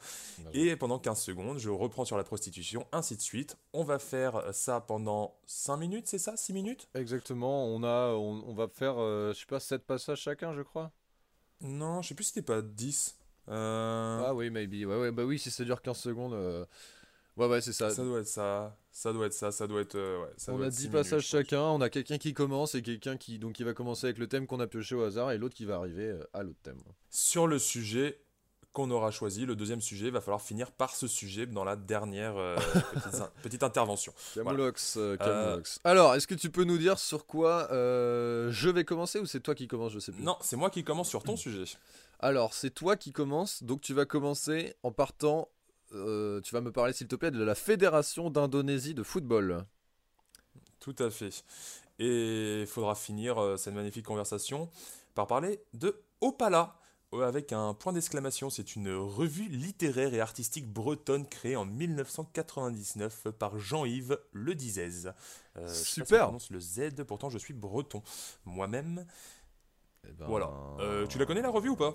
Et 0.52 0.74
pendant 0.74 0.98
15 0.98 1.20
secondes, 1.20 1.58
je 1.58 1.70
reprends 1.70 2.04
sur 2.04 2.16
la 2.16 2.24
prostitution, 2.24 2.86
ainsi 2.92 3.16
de 3.16 3.22
suite. 3.22 3.56
On 3.72 3.84
va 3.84 3.98
faire 3.98 4.42
ça 4.52 4.80
pendant 4.80 5.36
5 5.46 5.76
minutes, 5.76 6.08
c'est 6.08 6.18
ça? 6.18 6.36
6 6.36 6.52
minutes? 6.52 6.88
Exactement, 6.94 7.66
on, 7.66 7.82
a, 7.84 8.12
on, 8.14 8.42
on 8.46 8.54
va 8.54 8.68
faire, 8.68 8.96
euh, 8.98 9.32
je 9.32 9.40
sais 9.40 9.46
pas, 9.46 9.60
7 9.60 9.84
passages 9.84 10.20
chacun, 10.20 10.52
je 10.52 10.62
crois. 10.62 10.90
Non, 11.60 12.02
je 12.02 12.08
sais 12.08 12.14
plus 12.14 12.24
si 12.24 12.32
c'était 12.32 12.44
pas 12.44 12.62
10. 12.62 13.15
Euh, 13.48 14.22
Ah 14.26 14.34
oui, 14.34 14.50
maybe. 14.50 14.86
Ouais, 14.86 14.96
ouais, 15.00 15.12
bah 15.12 15.24
oui, 15.24 15.38
si 15.38 15.50
ça 15.50 15.64
dure 15.64 15.80
15 15.82 15.96
secondes. 15.98 16.34
euh, 16.34 16.64
Ouais, 17.36 17.46
ouais, 17.48 17.60
c'est 17.60 17.74
ça. 17.74 17.90
ça 17.90 18.02
doit 18.02 18.20
être 18.20 18.26
ça. 18.28 18.74
Ça 18.90 19.12
doit 19.12 19.26
être 19.26 19.34
ça, 19.34 19.52
ça 19.52 19.66
doit 19.66 19.82
être. 19.82 19.94
euh, 19.96 20.22
ouais, 20.22 20.30
ça 20.38 20.52
on 20.52 20.56
doit 20.56 20.64
a 20.64 20.68
être 20.68 20.74
10 20.74 20.82
six 20.84 20.88
passages 20.88 21.12
minutes, 21.12 21.26
chacun, 21.50 21.60
on 21.60 21.80
a 21.82 21.90
quelqu'un 21.90 22.16
qui 22.16 22.32
commence 22.32 22.74
et 22.74 22.80
quelqu'un 22.80 23.18
qui 23.18 23.38
donc 23.38 23.52
qui 23.52 23.62
va 23.62 23.74
commencer 23.74 24.06
avec 24.06 24.16
le 24.16 24.26
thème 24.26 24.46
qu'on 24.46 24.58
a 24.58 24.66
pioché 24.66 24.94
au 24.94 25.02
hasard 25.04 25.30
et 25.32 25.36
l'autre 25.38 25.54
qui 25.54 25.66
va 25.66 25.76
arriver 25.76 26.14
à 26.32 26.42
l'autre 26.42 26.58
thème. 26.62 26.80
Sur 27.10 27.46
le 27.46 27.58
sujet 27.58 28.18
qu'on 28.72 28.90
aura 28.90 29.10
choisi, 29.10 29.44
le 29.46 29.54
deuxième 29.56 29.80
sujet, 29.82 30.10
va 30.10 30.20
falloir 30.22 30.40
finir 30.42 30.70
par 30.70 30.94
ce 30.94 31.06
sujet 31.06 31.46
dans 31.46 31.64
la 31.64 31.76
dernière 31.76 32.36
euh, 32.38 32.56
petite, 32.94 33.22
petite 33.42 33.62
intervention. 33.62 34.12
Camoulox, 34.34 34.96
Euh, 34.98 35.16
Camoulox. 35.18 35.80
Alors, 35.84 36.14
est-ce 36.14 36.26
que 36.26 36.34
tu 36.34 36.50
peux 36.50 36.64
nous 36.64 36.76
dire 36.78 36.98
sur 36.98 37.26
quoi 37.26 37.68
je 37.70 38.68
vais 38.70 38.84
commencer 38.84 39.18
ou 39.18 39.26
c'est 39.26 39.40
toi 39.40 39.54
qui 39.54 39.66
commence, 39.68 39.92
je 39.92 39.98
sais 39.98 40.12
plus. 40.12 40.22
Non, 40.22 40.36
c'est 40.42 40.56
moi 40.56 40.70
qui 40.70 40.84
commence 40.84 41.08
sur 41.08 41.22
ton 41.22 41.36
sujet. 41.38 41.64
Alors, 42.18 42.54
c'est 42.54 42.70
toi 42.70 42.96
qui 42.96 43.12
commence, 43.12 43.62
donc 43.62 43.80
tu 43.80 43.94
vas 43.94 44.06
commencer 44.06 44.74
en 44.82 44.92
partant. 44.92 45.48
euh, 45.92 46.40
tu 46.40 46.54
vas 46.54 46.60
me 46.60 46.72
parler, 46.72 46.92
s'il 46.92 47.08
te 47.08 47.16
plaît, 47.16 47.30
de 47.30 47.42
la 47.42 47.54
Fédération 47.54 48.30
d'Indonésie 48.30 48.94
de 48.94 49.02
football. 49.02 49.66
Tout 50.80 50.96
à 50.98 51.10
fait. 51.10 51.44
Et 51.98 52.60
il 52.62 52.66
faudra 52.66 52.94
finir 52.94 53.38
euh, 53.38 53.56
cette 53.56 53.74
magnifique 53.74 54.04
conversation 54.04 54.68
par 55.14 55.26
parler 55.26 55.60
de 55.74 56.02
Opala, 56.20 56.78
euh, 57.14 57.26
avec 57.26 57.52
un 57.52 57.72
point 57.74 57.92
d'exclamation. 57.92 58.50
C'est 58.50 58.76
une 58.76 58.90
revue 58.94 59.48
littéraire 59.48 60.12
et 60.12 60.20
artistique 60.20 60.70
bretonne 60.70 61.26
créée 61.26 61.56
en 61.56 61.64
1999 61.64 63.28
par 63.38 63.58
Jean-Yves 63.58 64.18
Le 64.32 64.54
Dizez. 64.54 65.08
Euh, 65.56 65.66
je 65.68 65.72
Super. 65.72 66.24
prononce 66.24 66.50
le 66.50 66.60
Z, 66.60 67.04
pourtant 67.06 67.30
je 67.30 67.38
suis 67.38 67.54
breton. 67.54 68.02
Moi-même. 68.44 69.06
Eh 70.08 70.12
ben, 70.12 70.26
Voilà. 70.26 70.50
Euh, 70.80 71.06
tu 71.06 71.18
la 71.18 71.26
connais 71.26 71.42
la 71.42 71.50
revue 71.50 71.70
ou 71.70 71.76
pas? 71.76 71.94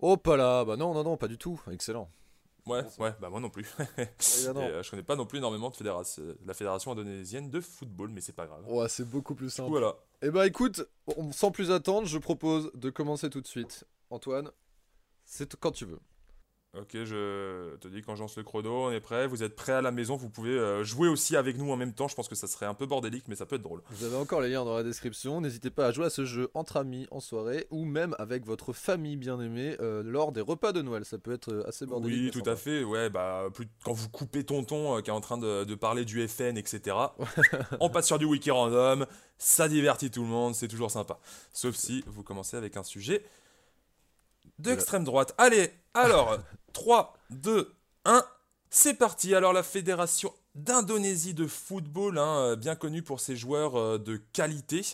Oh, 0.00 0.16
pas 0.16 0.36
là 0.36 0.64
Bah 0.64 0.76
non, 0.76 0.94
non, 0.94 1.02
non, 1.04 1.16
pas 1.16 1.28
du 1.28 1.38
tout. 1.38 1.60
Excellent. 1.70 2.10
Ouais, 2.66 2.82
ouais, 2.98 3.14
bah 3.18 3.30
moi 3.30 3.40
non 3.40 3.48
plus. 3.48 3.66
Ben 3.96 4.06
Et, 4.50 4.52
non. 4.52 4.60
euh, 4.60 4.82
je 4.82 4.90
connais 4.90 5.02
pas 5.02 5.16
non 5.16 5.24
plus 5.24 5.38
énormément 5.38 5.70
de 5.70 5.76
fédération, 5.76 6.22
la 6.44 6.52
fédération 6.52 6.92
indonésienne 6.92 7.50
de 7.50 7.60
football, 7.60 8.10
mais 8.10 8.20
c'est 8.20 8.34
pas 8.34 8.46
grave. 8.46 8.62
Ouais, 8.70 8.88
c'est 8.90 9.08
beaucoup 9.08 9.34
plus 9.34 9.48
simple. 9.48 9.70
Voilà. 9.70 9.94
Eh 10.20 10.30
bah 10.30 10.46
écoute, 10.46 10.86
on- 11.16 11.32
sans 11.32 11.50
plus 11.50 11.70
attendre, 11.70 12.06
je 12.06 12.18
propose 12.18 12.70
de 12.74 12.90
commencer 12.90 13.30
tout 13.30 13.40
de 13.40 13.46
suite. 13.46 13.84
Antoine, 14.10 14.50
c'est 15.24 15.56
quand 15.56 15.70
tu 15.72 15.86
veux. 15.86 16.00
Ok, 16.76 16.90
je 16.92 17.76
te 17.76 17.88
dis 17.88 18.02
quand 18.02 18.14
je 18.14 18.20
lance 18.20 18.36
le 18.36 18.42
chrono, 18.42 18.88
on 18.88 18.90
est 18.90 19.00
prêt, 19.00 19.26
vous 19.26 19.42
êtes 19.42 19.56
prêts 19.56 19.72
à 19.72 19.80
la 19.80 19.90
maison, 19.90 20.16
vous 20.16 20.28
pouvez 20.28 20.50
euh, 20.50 20.84
jouer 20.84 21.08
aussi 21.08 21.34
avec 21.34 21.56
nous 21.56 21.72
en 21.72 21.76
même 21.76 21.94
temps, 21.94 22.08
je 22.08 22.14
pense 22.14 22.28
que 22.28 22.34
ça 22.34 22.46
serait 22.46 22.66
un 22.66 22.74
peu 22.74 22.84
bordélique, 22.84 23.24
mais 23.26 23.36
ça 23.36 23.46
peut 23.46 23.56
être 23.56 23.62
drôle. 23.62 23.80
Vous 23.90 24.04
avez 24.04 24.16
encore 24.16 24.42
les 24.42 24.50
liens 24.50 24.66
dans 24.66 24.76
la 24.76 24.82
description. 24.82 25.40
N'hésitez 25.40 25.70
pas 25.70 25.86
à 25.86 25.92
jouer 25.92 26.04
à 26.04 26.10
ce 26.10 26.26
jeu 26.26 26.50
entre 26.52 26.76
amis, 26.76 27.06
en 27.10 27.20
soirée, 27.20 27.66
ou 27.70 27.86
même 27.86 28.14
avec 28.18 28.44
votre 28.44 28.74
famille 28.74 29.16
bien 29.16 29.40
aimée 29.40 29.76
euh, 29.80 30.02
lors 30.04 30.30
des 30.30 30.42
repas 30.42 30.72
de 30.72 30.82
Noël. 30.82 31.06
Ça 31.06 31.16
peut 31.16 31.32
être 31.32 31.50
euh, 31.50 31.66
assez 31.66 31.86
bordélique. 31.86 32.24
Oui, 32.24 32.30
tout 32.30 32.40
sympa. 32.40 32.52
à 32.52 32.56
fait, 32.56 32.84
ouais, 32.84 33.08
bah, 33.08 33.46
plus, 33.54 33.66
quand 33.82 33.94
vous 33.94 34.10
coupez 34.10 34.44
tonton 34.44 34.98
euh, 34.98 35.00
qui 35.00 35.08
est 35.08 35.14
en 35.14 35.22
train 35.22 35.38
de, 35.38 35.64
de 35.64 35.74
parler 35.74 36.04
du 36.04 36.28
FN, 36.28 36.58
etc., 36.58 36.96
on 37.80 37.88
passe 37.88 38.06
sur 38.06 38.18
du 38.18 38.26
wiki 38.26 38.50
random, 38.50 39.06
ça 39.38 39.68
divertit 39.68 40.10
tout 40.10 40.22
le 40.22 40.28
monde, 40.28 40.54
c'est 40.54 40.68
toujours 40.68 40.90
sympa. 40.90 41.18
Sauf 41.54 41.76
si 41.76 42.04
vous 42.06 42.22
commencez 42.22 42.58
avec 42.58 42.76
un 42.76 42.82
sujet 42.82 43.22
d'extrême 44.58 45.04
droite. 45.04 45.34
Allez, 45.38 45.72
alors, 45.94 46.38
3, 46.72 47.16
2, 47.30 47.74
1, 48.04 48.24
c'est 48.70 48.94
parti. 48.94 49.34
Alors, 49.34 49.52
la 49.52 49.62
fédération 49.62 50.32
d'Indonésie 50.54 51.34
de 51.34 51.46
football, 51.46 52.18
hein, 52.18 52.38
euh, 52.38 52.56
bien 52.56 52.74
connue 52.74 53.02
pour 53.02 53.20
ses 53.20 53.36
joueurs 53.36 53.76
euh, 53.76 53.98
de 53.98 54.16
qualité. 54.32 54.84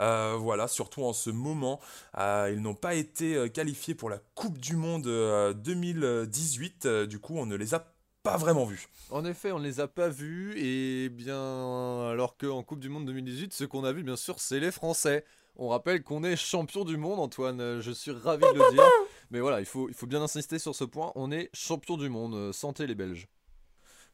Euh, 0.00 0.36
voilà, 0.38 0.66
surtout 0.66 1.04
en 1.04 1.12
ce 1.12 1.30
moment, 1.30 1.80
euh, 2.18 2.50
ils 2.52 2.60
n'ont 2.60 2.74
pas 2.74 2.94
été 2.94 3.48
qualifiés 3.50 3.94
pour 3.94 4.10
la 4.10 4.18
Coupe 4.34 4.58
du 4.58 4.74
Monde 4.74 5.06
euh, 5.06 5.52
2018. 5.52 6.86
euh, 6.86 7.06
du 7.06 7.18
coup, 7.20 7.36
on 7.38 7.46
ne 7.46 7.54
les 7.54 7.74
a 7.74 7.84
pas 8.22 8.36
vraiment 8.36 8.64
vus. 8.64 8.88
En 9.10 9.24
effet, 9.24 9.52
on 9.52 9.58
ne 9.58 9.64
les 9.64 9.80
a 9.80 9.88
pas 9.88 10.08
vus, 10.08 10.54
et 10.56 11.08
bien, 11.08 12.08
alors 12.08 12.36
qu'en 12.36 12.62
Coupe 12.62 12.80
du 12.80 12.88
Monde 12.88 13.06
2018, 13.06 13.52
ce 13.52 13.64
qu'on 13.64 13.84
a 13.84 13.92
vu, 13.92 14.02
bien 14.02 14.16
sûr, 14.16 14.40
c'est 14.40 14.60
les 14.60 14.72
Français. 14.72 15.24
On 15.56 15.68
rappelle 15.68 16.02
qu'on 16.02 16.24
est 16.24 16.36
champion 16.36 16.84
du 16.84 16.96
monde, 16.96 17.20
Antoine. 17.20 17.60
euh, 17.60 17.80
Je 17.80 17.92
suis 17.92 18.10
ravi 18.10 18.42
de 18.42 18.58
le 18.58 18.70
dire. 18.72 18.82
Mais 19.30 19.40
voilà, 19.40 19.60
il 19.60 19.66
faut, 19.66 19.88
bien 20.06 20.22
insister 20.22 20.58
sur 20.58 20.74
ce 20.74 20.84
point. 20.84 21.12
On 21.14 21.30
est 21.30 21.50
champion 21.52 21.96
du 21.96 22.08
monde. 22.08 22.34
euh, 22.34 22.52
Santé 22.52 22.86
les 22.86 22.94
Belges. 22.94 23.28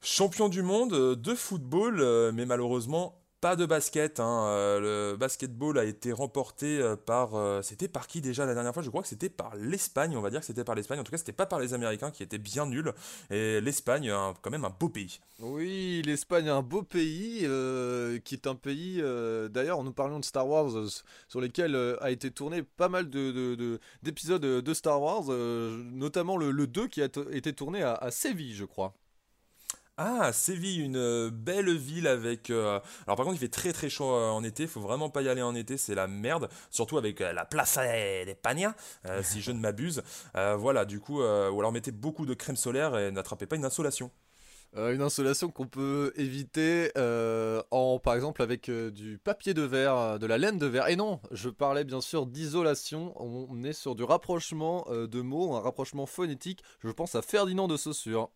Champion 0.01 0.49
du 0.49 0.62
monde 0.62 0.93
euh, 0.93 1.16
de 1.16 1.34
football, 1.34 2.32
mais 2.32 2.47
malheureusement 2.47 3.17
pas 3.41 3.57
de 3.57 3.66
basket. 3.66 4.20
hein. 4.20 4.47
Euh, 4.49 5.11
le 5.12 5.16
basketball 5.16 5.78
a 5.78 5.84
été 5.84 6.12
remporté 6.12 6.80
euh, 6.80 6.97
par. 6.97 7.34
euh, 7.34 7.62
c'était 7.62 7.89
par 7.89 8.07
qui 8.07 8.20
déjà 8.20 8.47
la 8.47 8.55
dernière 8.55 8.74
fois? 8.74 8.82
Je 8.82 8.89
crois 8.91 9.03
que 9.03 9.09
c'était 9.09 9.28
par 9.28 9.55
l'Espagne. 9.57 10.16
On 10.16 10.20
va 10.20 10.30
dire 10.30 10.41
que 10.41 10.47
c'était 10.47 10.64
par 10.64 10.74
l'Espagne. 10.74 10.99
En 11.01 11.05
tout 11.05 11.11
cas, 11.11 11.18
c'était 11.18 11.32
pas 11.32 11.47
par 11.47 11.61
les 11.61 11.74
Américains 11.74 12.11
qui 12.11 12.22
étaient 12.22 12.39
bien 12.39 12.66
nuls. 12.66 12.93
Et 13.30 13.61
l'Espagne, 13.61 14.12
quand 14.43 14.51
même 14.51 14.64
un 14.64 14.74
beau 14.78 14.89
pays. 14.89 15.20
Oui, 15.41 16.03
l'Espagne, 16.05 16.49
un 16.49 16.62
beau 16.62 16.82
pays, 16.82 17.41
qui 18.24 18.34
est 18.34 18.47
un 18.47 18.55
pays, 18.57 19.03
d'ailleurs, 19.51 19.84
nous 19.84 19.93
parlions 19.93 20.18
de 20.18 20.24
Star 20.24 20.49
Wars, 20.49 20.70
sur 21.28 21.41
lesquels 21.41 21.76
a 22.01 22.11
été 22.11 22.30
tourné 22.30 22.62
pas 22.62 22.89
mal 22.89 23.09
de- 23.09 23.30
de- 23.30 23.55
de- 23.55 23.80
d'épisodes 24.03 24.43
de, 24.43 24.74
Star 24.74 25.01
Wars, 25.01 25.24
notamment 25.28 26.36
le, 26.36 26.51
le 26.51 26.66
2 26.66 26.89
qui 26.89 27.03
a 27.03 27.09
été 27.32 27.53
tourné 27.53 27.82
à 27.82 28.11
Séville, 28.11 28.55
je 28.55 28.64
crois. 28.64 28.95
Ah, 30.01 30.32
Séville, 30.32 30.80
une 30.80 30.96
euh, 30.96 31.28
belle 31.32 31.76
ville 31.76 32.07
avec. 32.07 32.51
euh, 32.51 32.78
Alors 33.07 33.16
par 33.16 33.26
contre, 33.26 33.34
il 33.34 33.40
fait 33.40 33.49
très 33.49 33.72
très 33.72 33.88
chaud 33.90 34.12
euh, 34.14 34.30
en 34.30 34.44
été. 34.44 34.68
Faut 34.68 34.80
vraiment 34.80 35.11
pas 35.11 35.22
y 35.22 35.28
aller 35.28 35.42
en 35.42 35.57
été, 35.57 35.76
c'est 35.76 35.96
la 35.96 36.07
merde. 36.07 36.49
Surtout 36.70 36.99
avec 36.99 37.20
euh, 37.20 37.32
la 37.32 37.44
Plaza 37.44 37.82
de 37.84 38.30
España, 38.30 38.76
euh, 39.07 39.22
si 39.24 39.40
je 39.42 39.51
ne 39.51 39.59
m'abuse. 39.59 40.03
Voilà, 40.34 40.84
du 40.84 41.01
coup, 41.01 41.20
ou 41.20 41.59
alors 41.61 41.72
mettez 41.72 41.90
beaucoup 41.90 42.26
de 42.26 42.34
crème 42.34 42.57
solaire 42.57 42.96
et 42.96 43.11
n'attrapez 43.11 43.46
pas 43.46 43.57
une 43.57 43.64
insolation. 43.64 44.11
Une 44.76 45.01
insolation 45.03 45.51
qu'on 45.51 45.66
peut 45.66 46.12
éviter 46.14 46.92
en, 47.70 47.99
par 47.99 48.14
exemple, 48.14 48.42
avec 48.42 48.70
du 48.70 49.18
papier 49.18 49.53
de 49.55 49.62
verre, 49.62 50.18
de 50.18 50.26
la 50.26 50.38
laine 50.38 50.59
de 50.59 50.66
verre. 50.66 50.88
Et 50.88 50.96
non, 50.96 51.20
je 51.32 51.49
parlais 51.49 51.84
bien 51.84 52.01
sûr 52.01 52.26
d'isolation. 52.26 53.14
On 53.16 53.64
est 53.64 53.72
sur 53.72 53.94
du 53.96 54.05
rapprochement 54.05 54.86
de 54.90 55.20
mots, 55.22 55.57
un 55.57 55.61
rapprochement 55.61 56.07
phonétique. 56.07 56.62
Je 56.84 56.90
pense 56.90 57.14
à 57.16 57.22
Ferdinand 57.22 57.66
de 57.66 57.76
Saussure. 57.76 58.30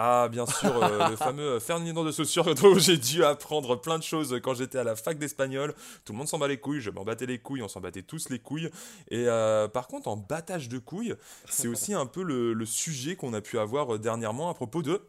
Ah, 0.00 0.28
bien 0.30 0.46
sûr, 0.46 0.76
euh, 0.80 1.02
le 1.10 1.16
fameux 1.16 1.58
Ferdinand 1.58 2.04
de 2.04 2.12
Saussure 2.12 2.54
dont 2.54 2.78
j'ai 2.78 2.98
dû 2.98 3.24
apprendre 3.24 3.74
plein 3.80 3.98
de 3.98 4.02
choses 4.04 4.38
quand 4.44 4.54
j'étais 4.54 4.78
à 4.78 4.84
la 4.84 4.94
fac 4.94 5.18
d'espagnol. 5.18 5.74
Tout 6.04 6.12
le 6.12 6.18
monde 6.18 6.28
s'en 6.28 6.38
bat 6.38 6.46
les 6.46 6.58
couilles, 6.58 6.80
je 6.80 6.90
m'en 6.90 7.04
battais 7.04 7.26
les 7.26 7.38
couilles, 7.40 7.62
on 7.62 7.68
s'en 7.68 7.80
battait 7.80 8.02
tous 8.02 8.28
les 8.28 8.38
couilles. 8.38 8.70
Et 9.10 9.24
euh, 9.26 9.66
par 9.66 9.88
contre, 9.88 10.06
en 10.06 10.16
battage 10.16 10.68
de 10.68 10.78
couilles, 10.78 11.16
c'est 11.48 11.66
aussi 11.66 11.94
un 11.94 12.06
peu 12.06 12.22
le, 12.22 12.52
le 12.52 12.66
sujet 12.66 13.16
qu'on 13.16 13.34
a 13.34 13.40
pu 13.40 13.58
avoir 13.58 13.94
euh, 13.94 13.98
dernièrement 13.98 14.48
à 14.50 14.54
propos 14.54 14.82
de. 14.82 15.02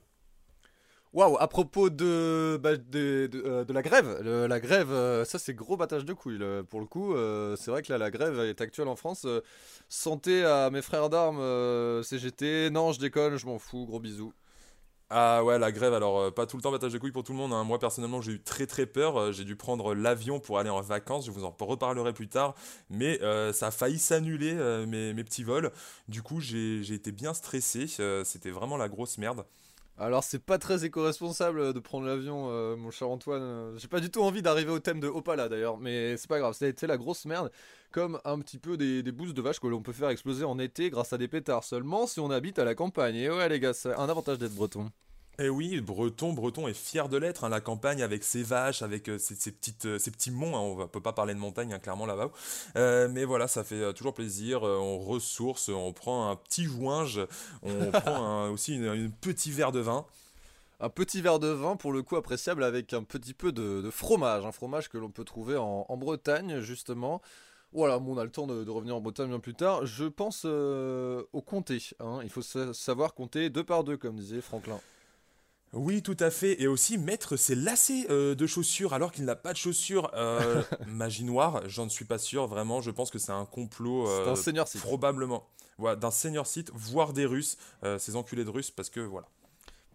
Waouh, 1.13 1.37
à 1.39 1.47
propos 1.47 1.89
de, 1.89 2.59
bah, 2.61 2.77
de, 2.77 3.27
de, 3.31 3.41
euh, 3.43 3.65
de 3.65 3.73
la 3.73 3.81
grève, 3.81 4.19
le- 4.23 4.45
la 4.45 4.59
grève, 4.59 4.91
euh, 4.91 5.25
ça 5.25 5.39
c'est 5.39 5.55
gros 5.55 5.75
battage 5.75 6.05
de 6.05 6.13
couilles 6.13 6.37
là, 6.37 6.61
pour 6.63 6.79
le 6.79 6.85
coup. 6.85 7.15
euh, 7.15 7.55
c'est 7.55 7.71
vrai 7.71 7.81
que 7.81 7.91
là 7.91 7.97
la 7.97 8.11
grève 8.11 8.39
est 8.41 8.61
actuelle 8.61 8.87
en 8.87 8.95
France. 8.95 9.25
santé 9.89 10.45
à 10.45 10.69
mes 10.69 10.81
frères 10.83 11.09
d'armes 11.09 11.41
CGT. 12.03 12.69
Non, 12.71 12.91
je 12.91 12.99
déconne, 12.99 13.37
je 13.37 13.45
m'en 13.47 13.57
fous. 13.59 13.85
Gros 13.87 13.99
bisous. 13.99 14.33
Ah 15.12 15.43
ouais, 15.43 15.57
la 15.57 15.72
grève, 15.72 15.93
alors 15.95 16.20
euh, 16.20 16.32
pas 16.32 16.45
tout 16.45 16.55
le 16.55 16.62
temps 16.62 16.72
battage 16.72 16.93
de 16.93 16.99
couilles 16.99 17.12
pour 17.12 17.24
tout 17.24 17.32
le 17.32 17.38
monde. 17.39 17.51
hein. 17.51 17.64
Moi 17.64 17.80
personnellement, 17.80 18.22
j'ai 18.22 18.34
eu 18.34 18.41
très 18.43 18.68
très 18.68 18.86
peur. 18.86 19.18
Euh, 19.18 19.32
J'ai 19.32 19.43
dû 19.43 19.55
prendre 19.55 19.95
l'avion 19.95 20.39
pour 20.39 20.60
aller 20.60 20.70
en 20.70 20.82
vacances. 20.82 21.26
Je 21.26 21.32
vous 21.32 21.45
en 21.45 21.55
reparlerai 21.60 22.14
plus 22.14 22.28
tard. 22.28 22.53
Mais 22.91 23.20
euh, 23.24 23.51
ça 23.51 23.68
a 23.68 23.72
failli 23.72 23.97
s'annuler 23.97 24.53
mes, 24.86 25.14
mes 25.14 25.24
petits 25.24 25.43
vols. 25.43 25.72
Du 26.07 26.22
coup, 26.22 26.39
j'ai 26.41 26.93
été 26.93 27.12
bien 27.12 27.34
stressé. 27.34 27.88
C'était 28.24 28.51
vraiment 28.51 28.78
la 28.78 28.88
grosse 28.88 29.18
merde. 29.18 29.45
Alors 29.97 30.24
c'est 30.24 30.39
pas 30.39 30.57
très 30.57 30.86
éco-responsable 30.86 31.74
de 31.74 31.80
prendre 31.80 32.05
l'avion, 32.07 32.45
mon 32.78 32.89
cher 32.89 33.10
Antoine. 33.10 33.78
J'ai 33.78 33.89
pas 33.89 33.99
du 33.99 34.10
tout 34.10 34.22
envie 34.22 34.41
d'arriver 34.41 34.72
au 34.72 34.80
thème 34.80 35.01
de 35.01 35.07
Opala 35.07 35.49
d'ailleurs, 35.49 35.78
mais 35.78 36.16
c'est 36.16 36.30
pas 36.30 36.39
grave. 36.39 36.53
Ça 36.53 36.66
a 36.66 36.68
été 36.70 36.88
la 36.88 36.97
grosse 36.97 37.26
merde, 37.26 37.51
comme 37.91 38.19
un 38.25 38.39
petit 38.39 38.57
peu 38.59 38.77
des, 38.77 39.03
des 39.03 39.11
boosts 39.11 39.33
de 39.35 39.41
vache 39.41 39.59
que 39.59 39.67
l'on 39.67 39.81
peut 39.81 39.93
faire 39.93 40.09
exploser 40.09 40.43
en 40.45 40.59
été 40.59 40.89
grâce 40.89 41.13
à 41.13 41.17
des 41.17 41.27
pétards 41.27 41.63
seulement 41.63 42.07
si 42.07 42.19
on 42.19 42.29
habite 42.29 42.59
à 42.59 42.63
la 42.65 42.75
campagne. 42.75 43.15
Et 43.15 43.29
ouais 43.29 43.49
les 43.49 43.59
gars, 43.59 43.73
c'est 43.73 43.93
un 43.93 44.09
avantage 44.09 44.37
d'être 44.37 44.53
breton. 44.55 44.91
Eh 45.41 45.47
oui, 45.47 45.79
Breton, 45.79 46.33
Breton 46.33 46.67
est 46.67 46.73
fier 46.73 47.07
de 47.07 47.15
l'être, 47.15 47.45
hein, 47.45 47.49
la 47.49 47.61
campagne 47.61 48.03
avec 48.03 48.25
ses 48.25 48.43
vaches, 48.43 48.81
avec 48.81 49.07
euh, 49.07 49.17
ses, 49.17 49.35
ses 49.35 49.53
petites, 49.53 49.85
euh, 49.85 49.97
ses 49.97 50.11
petits 50.11 50.31
monts, 50.31 50.53
hein, 50.53 50.59
on 50.59 50.77
ne 50.81 50.85
peut 50.85 50.99
pas 50.99 51.13
parler 51.13 51.33
de 51.33 51.39
montagne 51.39 51.71
hein, 51.71 51.79
clairement 51.79 52.05
là-bas. 52.05 52.29
Euh, 52.75 53.07
mais 53.09 53.23
voilà, 53.23 53.47
ça 53.47 53.63
fait 53.63 53.75
euh, 53.81 53.93
toujours 53.93 54.13
plaisir, 54.13 54.67
euh, 54.67 54.75
on 54.77 54.99
ressource, 54.99 55.69
on 55.69 55.93
prend 55.93 56.29
un 56.29 56.35
petit 56.35 56.65
joinge, 56.65 57.21
on 57.63 57.89
prend 57.91 58.15
un- 58.21 58.49
aussi 58.49 58.75
une- 58.75 58.87
un 58.87 59.09
petit 59.21 59.49
verre 59.51 59.71
de 59.71 59.79
vin. 59.79 60.05
Un 60.81 60.89
petit 60.89 61.21
verre 61.21 61.39
de 61.39 61.47
vin, 61.47 61.77
pour 61.77 61.93
le 61.93 62.03
coup 62.03 62.17
appréciable, 62.17 62.61
avec 62.61 62.91
un 62.93 63.03
petit 63.03 63.33
peu 63.33 63.53
de, 63.53 63.81
de 63.81 63.89
fromage. 63.91 64.45
Un 64.45 64.51
fromage 64.51 64.89
que 64.89 64.97
l'on 64.97 65.09
peut 65.09 65.23
trouver 65.25 65.55
en, 65.55 65.85
en 65.87 65.95
Bretagne, 65.97 66.59
justement. 66.59 67.21
Voilà, 67.72 67.99
bon, 67.99 68.15
on 68.15 68.17
a 68.17 68.24
le 68.24 68.32
temps 68.32 68.47
de, 68.47 68.63
de 68.63 68.72
revenir 68.72 68.95
en 68.95 69.01
Bretagne 69.01 69.28
bien 69.30 69.39
plus 69.39 69.53
tard. 69.53 69.86
Je 69.86 70.05
pense 70.05 70.43
euh, 70.45 71.24
au 71.34 71.41
comté. 71.41 71.82
hein. 71.99 72.20
Il 72.24 72.30
faut 72.30 72.41
sa- 72.41 72.74
savoir 72.74 73.13
compter 73.13 73.49
deux 73.49 73.63
par 73.63 73.84
deux, 73.84 73.95
comme 73.97 74.15
disait 74.15 74.41
Franklin. 74.41 74.80
Oui, 75.74 76.01
tout 76.01 76.17
à 76.20 76.32
fait, 76.32 76.59
et 76.59 76.65
aussi 76.67 76.97
mettre 76.97 77.36
ses 77.36 77.53
lacets 77.53 78.07
euh, 78.09 78.34
de 78.34 78.47
chaussures 78.47 78.93
alors 78.93 79.11
qu'il 79.11 79.26
n'a 79.26 79.36
pas 79.36 79.53
de 79.53 79.57
chaussures. 79.57 80.09
Euh, 80.15 80.63
magie 80.88 81.24
noire, 81.24 81.61
j'en 81.67 81.88
suis 81.89 82.05
pas 82.05 82.17
sûr, 82.17 82.47
vraiment, 82.47 82.82
je 82.82 82.89
pense 82.89 83.11
que 83.11 83.20
c'est 83.20 83.32
un 83.32 83.45
complot. 83.45 84.07
C'est 84.07 84.11
euh, 84.30 84.32
un 84.32 84.36
seigneur 84.36 84.67
site. 84.67 84.82
Probablement. 84.82 85.47
Voilà, 85.78 85.95
d'un 85.95 86.11
senior 86.11 86.47
site, 86.47 86.72
voire 86.74 87.13
des 87.13 87.26
Russes, 87.26 87.57
ces 87.99 88.15
enculés 88.17 88.43
de 88.43 88.49
Russes, 88.49 88.72
parce 88.72 88.89
que 88.89 88.99
voilà. 88.99 89.28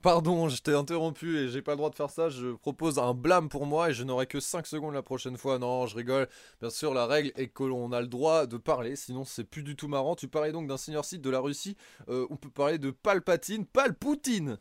Pardon, 0.05 0.50
je 0.50 0.61
t'ai 0.61 0.74
interrompu 0.74 1.38
et 1.38 1.48
j'ai 1.48 1.62
pas 1.62 1.72
le 1.72 1.78
droit 1.78 1.88
de 1.88 1.94
faire 1.94 2.11
ça. 2.11 2.28
Je 2.28 2.52
propose 2.57 2.98
un 2.98 3.14
blâme 3.14 3.48
pour 3.48 3.64
moi 3.64 3.88
et 3.88 3.94
je 3.94 4.05
n'aurai 4.05 4.26
que 4.26 4.38
5 4.38 4.66
secondes 4.66 4.92
la 4.92 5.00
prochaine 5.00 5.38
fois. 5.38 5.59
Non, 5.59 5.86
je 5.86 5.96
rigole. 5.96 6.28
Bien 6.61 6.68
sûr, 6.68 6.92
la 6.92 7.07
règle 7.07 7.32
est 7.36 7.48
que 7.48 7.62
l'on 7.62 7.90
a 7.90 8.02
le 8.02 8.07
droit 8.07 8.44
de 8.44 8.59
parler, 8.59 8.96
sinon 8.96 9.24
c'est 9.24 9.44
plus 9.44 9.62
du 9.62 9.76
tout 9.76 9.88
marrant. 9.88 10.14
Tu 10.14 10.28
parlais 10.28 10.52
donc 10.52 10.66
d'un 10.66 10.76
senior 10.76 11.07
site 11.07 11.22
de 11.22 11.30
la 11.30 11.40
Russie. 11.40 11.78
Euh, 12.11 12.26
on 12.28 12.36
peut 12.36 12.50
parler 12.50 12.76
de 12.76 12.90
Palpatine, 12.90 13.64
Palpoutine. 13.64 14.59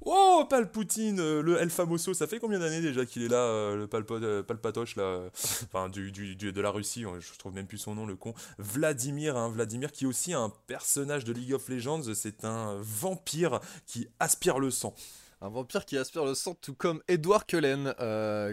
Oh, 0.00 0.44
Palpoutine, 0.48 1.18
euh, 1.20 1.42
le 1.42 1.58
El 1.58 1.70
Famoso, 1.70 2.14
ça 2.14 2.26
fait 2.26 2.38
combien 2.38 2.58
d'années 2.58 2.80
déjà 2.80 3.06
qu'il 3.06 3.22
est 3.22 3.28
là, 3.28 3.38
euh, 3.38 3.76
le 3.76 3.88
euh, 4.22 4.42
Palpatoche, 4.42 4.96
là, 4.96 5.28
enfin, 5.32 5.88
du, 5.88 6.12
du- 6.12 6.34
de 6.36 6.60
la 6.60 6.70
Russie, 6.70 7.04
je 7.20 7.38
trouve 7.38 7.54
même 7.54 7.66
plus 7.66 7.78
son 7.78 7.94
nom, 7.94 8.06
le 8.06 8.16
con. 8.16 8.34
Vladimir, 8.58 9.36
hein, 9.36 9.48
Vladimir, 9.48 9.92
qui 9.92 10.04
est 10.04 10.06
aussi 10.06 10.32
un 10.32 10.52
personnage 10.66 11.24
de 11.24 11.32
League 11.32 11.54
of 11.54 11.68
Legends, 11.68 12.02
c'est 12.14 12.44
un 12.44 12.76
vampire 12.80 13.60
qui 13.86 14.08
aspire 14.20 14.58
le 14.58 14.70
sang. 14.70 14.94
Un 15.40 15.48
vampire 15.48 15.84
qui 15.84 15.98
aspire 15.98 16.24
le 16.24 16.34
sang, 16.34 16.54
tout 16.60 16.74
comme 16.74 17.02
Edward 17.08 17.46
Cullen, 17.46 17.94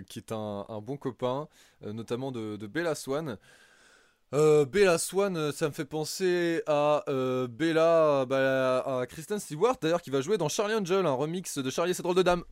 qui 0.08 0.20
est 0.20 0.32
un, 0.32 0.66
bon 0.82 0.98
copain, 0.98 1.48
notamment 1.82 2.32
de, 2.32 2.58
de 2.58 2.68
Bella 2.68 2.96
Swan. 2.96 3.38
Euh, 4.34 4.64
Bella 4.64 4.98
Swan, 4.98 5.36
euh, 5.36 5.52
ça 5.52 5.68
me 5.68 5.74
fait 5.74 5.84
penser 5.84 6.64
à 6.66 7.04
euh, 7.10 7.48
Bella, 7.50 8.26
bah, 8.26 8.80
à 8.80 9.06
Kristen 9.06 9.40
Stewart 9.40 9.76
d'ailleurs, 9.82 10.02
qui 10.02 10.10
va 10.10 10.22
jouer 10.22 10.38
dans 10.38 10.48
Charlie 10.48 10.74
Angel, 10.74 11.06
un 11.06 11.12
remix 11.12 11.58
de 11.58 11.70
Charlie 11.70 11.92
et 11.92 11.94
ses 11.94 12.02
drôles 12.02 12.16
de 12.16 12.22
dames. 12.22 12.44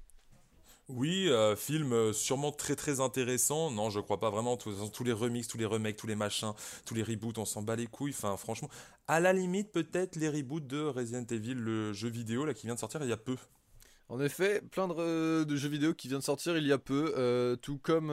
Oui, 0.89 1.29
euh, 1.29 1.55
film 1.55 2.11
sûrement 2.11 2.51
très 2.51 2.75
très 2.75 2.99
intéressant. 2.99 3.71
Non, 3.71 3.89
je 3.89 4.01
crois 4.01 4.19
pas 4.19 4.29
vraiment. 4.29 4.57
Tous, 4.57 4.91
tous 4.91 5.03
les 5.05 5.13
remixes, 5.13 5.47
tous 5.47 5.57
les 5.57 5.65
remakes, 5.65 5.95
tous 5.95 6.07
les 6.07 6.15
machins, 6.15 6.51
tous 6.85 6.95
les 6.95 7.03
reboots, 7.03 7.37
on 7.37 7.45
s'en 7.45 7.61
bat 7.61 7.77
les 7.77 7.87
couilles. 7.87 8.13
Enfin, 8.17 8.35
franchement, 8.35 8.69
à 9.07 9.21
la 9.21 9.31
limite, 9.31 9.71
peut-être 9.71 10.17
les 10.17 10.27
reboots 10.27 10.67
de 10.67 10.81
Resident 10.81 11.25
Evil, 11.29 11.53
le 11.53 11.93
jeu 11.93 12.09
vidéo 12.09 12.43
là 12.43 12.53
qui 12.53 12.65
vient 12.65 12.75
de 12.75 12.79
sortir 12.79 13.01
il 13.03 13.09
y 13.09 13.13
a 13.13 13.17
peu. 13.17 13.37
En 14.09 14.19
effet, 14.19 14.61
plein 14.71 14.87
de, 14.87 15.43
de 15.43 15.55
jeux 15.55 15.69
vidéo 15.69 15.93
qui 15.93 16.07
viennent 16.07 16.19
de 16.19 16.25
sortir 16.25 16.57
il 16.57 16.65
y 16.65 16.73
a 16.73 16.79
peu, 16.79 17.57
tout 17.61 17.77
comme. 17.77 18.11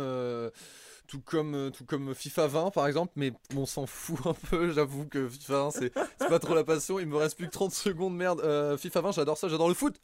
Euh, 1.34 1.70
tout 1.70 1.84
comme, 1.84 2.14
FIFA 2.14 2.46
20 2.46 2.70
par 2.70 2.86
exemple, 2.86 3.12
mais 3.16 3.32
on 3.56 3.66
s'en 3.66 3.86
fout 3.86 4.18
un 4.24 4.34
peu, 4.34 4.72
j'avoue 4.74 5.06
que 5.06 5.28
FIFA 5.28 5.64
20 5.64 5.70
c'est 5.70 5.92
pas 6.28 6.38
trop 6.38 6.54
la 6.54 6.64
passion, 6.64 6.98
il 6.98 7.06
me 7.06 7.16
reste 7.16 7.36
plus 7.36 7.46
que 7.46 7.52
30 7.52 7.72
secondes, 7.72 8.14
merde. 8.14 8.40
Euh, 8.40 8.76
FIFA 8.76 9.00
20 9.02 9.12
j'adore 9.12 9.38
ça, 9.38 9.48
j'adore 9.48 9.68
le 9.68 9.74
foot 9.74 10.00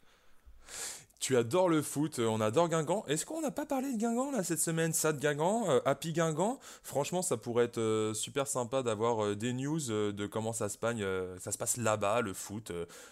Tu 1.19 1.37
adores 1.37 1.69
le 1.69 1.81
foot, 1.81 2.19
euh, 2.19 2.27
on 2.27 2.41
adore 2.41 2.69
Guingamp. 2.69 3.05
Est-ce 3.07 3.25
qu'on 3.25 3.41
n'a 3.41 3.51
pas 3.51 3.65
parlé 3.65 3.93
de 3.93 3.97
Guingamp 3.97 4.31
là 4.31 4.43
cette 4.43 4.59
semaine? 4.59 4.93
Ça 4.93 5.13
de 5.13 5.19
Guingamp, 5.19 5.67
Happy 5.85 6.13
Guingamp. 6.13 6.59
Franchement, 6.83 7.21
ça 7.21 7.37
pourrait 7.37 7.65
être 7.65 8.11
super 8.13 8.47
sympa 8.47 8.83
d'avoir 8.83 9.35
des 9.35 9.53
news 9.53 9.79
de 9.79 10.25
comment 10.27 10.53
ça 10.53 10.69
se, 10.69 10.77
passe 10.77 11.77
là-bas, 11.77 12.21
le 12.21 12.33
foot, 12.33 12.71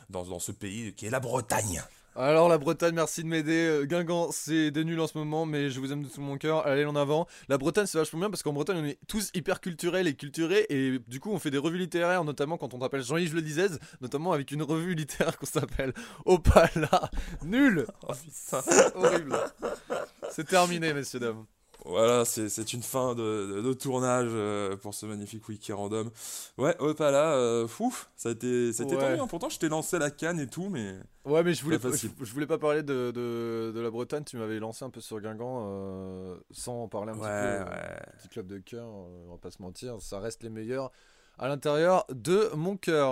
dans 0.10 0.40
ce 0.40 0.52
pays 0.52 0.94
qui 0.94 1.06
est 1.06 1.12
la 1.12 1.20
Bretagne. 1.20 1.82
Alors 2.16 2.50
la 2.50 2.58
Bretagne, 2.58 2.94
merci 2.94 3.24
de 3.24 3.28
m'aider. 3.28 3.68
Euh, 3.68 3.86
Guingamp, 3.86 4.32
c'est 4.32 4.70
des 4.70 4.84
nuls 4.84 5.00
en 5.00 5.08
ce 5.08 5.18
moment, 5.18 5.46
mais 5.46 5.70
je 5.70 5.80
vous 5.80 5.94
aime 5.94 6.04
de 6.04 6.10
tout 6.10 6.20
mon 6.20 6.38
cœur. 6.38 6.68
Allez 6.68 6.84
en 6.84 6.96
avant. 6.98 7.26
La 7.48 7.58
Bretagne, 7.58 7.86
c'est 7.86 7.98
vachement 7.98 8.20
bien 8.20 8.30
parce 8.30 8.44
qu'en 8.44 8.52
Bretagne, 8.52 8.78
on 8.82 8.86
est 8.86 9.00
tous 9.08 9.32
hyper 9.34 9.62
culturels 9.62 10.08
et 10.08 10.14
culturés, 10.14 10.66
et 10.70 11.00
du 11.08 11.22
coup, 11.22 11.32
on 11.32 11.40
fait 11.40 11.52
des 11.52 11.58
revues 11.58 11.78
littéraires, 11.78 12.26
notamment 12.26 12.58
quand 12.58 12.74
on 12.74 12.82
s'appelle 12.82 13.04
Jean-Yves 13.04 13.36
Le 13.36 13.42
Dizez, 13.42 13.68
notamment 14.02 14.34
avec 14.34 14.52
une 14.52 14.62
revue 14.62 14.94
littéraire 14.94 15.38
qu'on 15.38 15.46
s'appelle 15.46 15.94
Opala. 16.26 17.10
Nul, 17.44 17.88
Oh, 18.08 18.58
horrible. 18.96 19.38
C'est 20.32 20.48
terminé, 20.48 20.94
messieurs 20.94 21.20
dames. 21.20 21.46
Voilà, 21.84 22.26
c'est 22.26 22.74
une 22.74 22.84
fin 22.84 23.16
de, 23.16 23.56
de- 23.56 23.62
de 23.62 23.74
tournage 23.74 24.30
euh, 24.32 24.78
pour 24.78 24.94
ce 24.94 25.08
magnifique 25.08 25.48
wiki 25.50 25.74
random. 25.74 26.12
Ouais, 26.60 26.76
hop 26.80 27.00
là, 27.00 27.34
euh, 27.34 27.68
ouf, 27.80 28.10
ça 28.16 28.30
a 28.30 28.32
été, 28.34 28.72
ça 28.72 28.84
a 28.84 28.86
été 28.86 28.96
Ouais. 28.96 29.02
tendu, 29.02 29.20
hein. 29.20 29.28
Pourtant, 29.28 29.50
je 29.50 29.58
t'ai 29.58 29.68
lancé 29.68 29.98
la 29.98 30.12
canne 30.12 30.40
et 30.40 30.46
tout, 30.48 30.70
mais. 30.70 30.94
Ouais, 31.26 31.42
mais 31.44 31.56
je 31.56 31.64
voulais, 31.64 31.80
Pas 31.80 31.90
je, 31.92 32.34
voulais 32.34 32.46
pas 32.46 32.60
parler 32.60 32.84
de, 32.84 33.12
de, 33.12 33.72
de 33.74 33.80
la 33.80 33.90
Bretagne. 33.90 34.24
Tu 34.24 34.38
m'avais 34.38 34.60
lancé 34.60 34.86
un 34.86 34.92
peu 34.92 35.02
sur 35.02 35.20
Guingamp 35.20 35.64
euh, 35.66 36.38
sans 36.52 36.84
en 36.84 36.88
parler 36.88 37.12
un 37.14 37.16
petit 37.16 37.22
peu. 37.22 37.28
euh, 37.28 37.66
Petit 38.20 38.30
club 38.30 38.48
de 38.48 38.60
cœur, 38.60 38.86
on 38.88 39.32
va 39.32 39.38
pas 39.38 39.50
se 39.50 39.62
mentir, 39.62 40.00
ça 40.02 40.20
reste 40.20 40.44
les 40.44 40.50
meilleurs 40.50 40.92
à 41.40 41.48
l'intérieur 41.48 42.06
de 42.12 42.52
mon 42.56 42.78
cœur. 42.78 43.10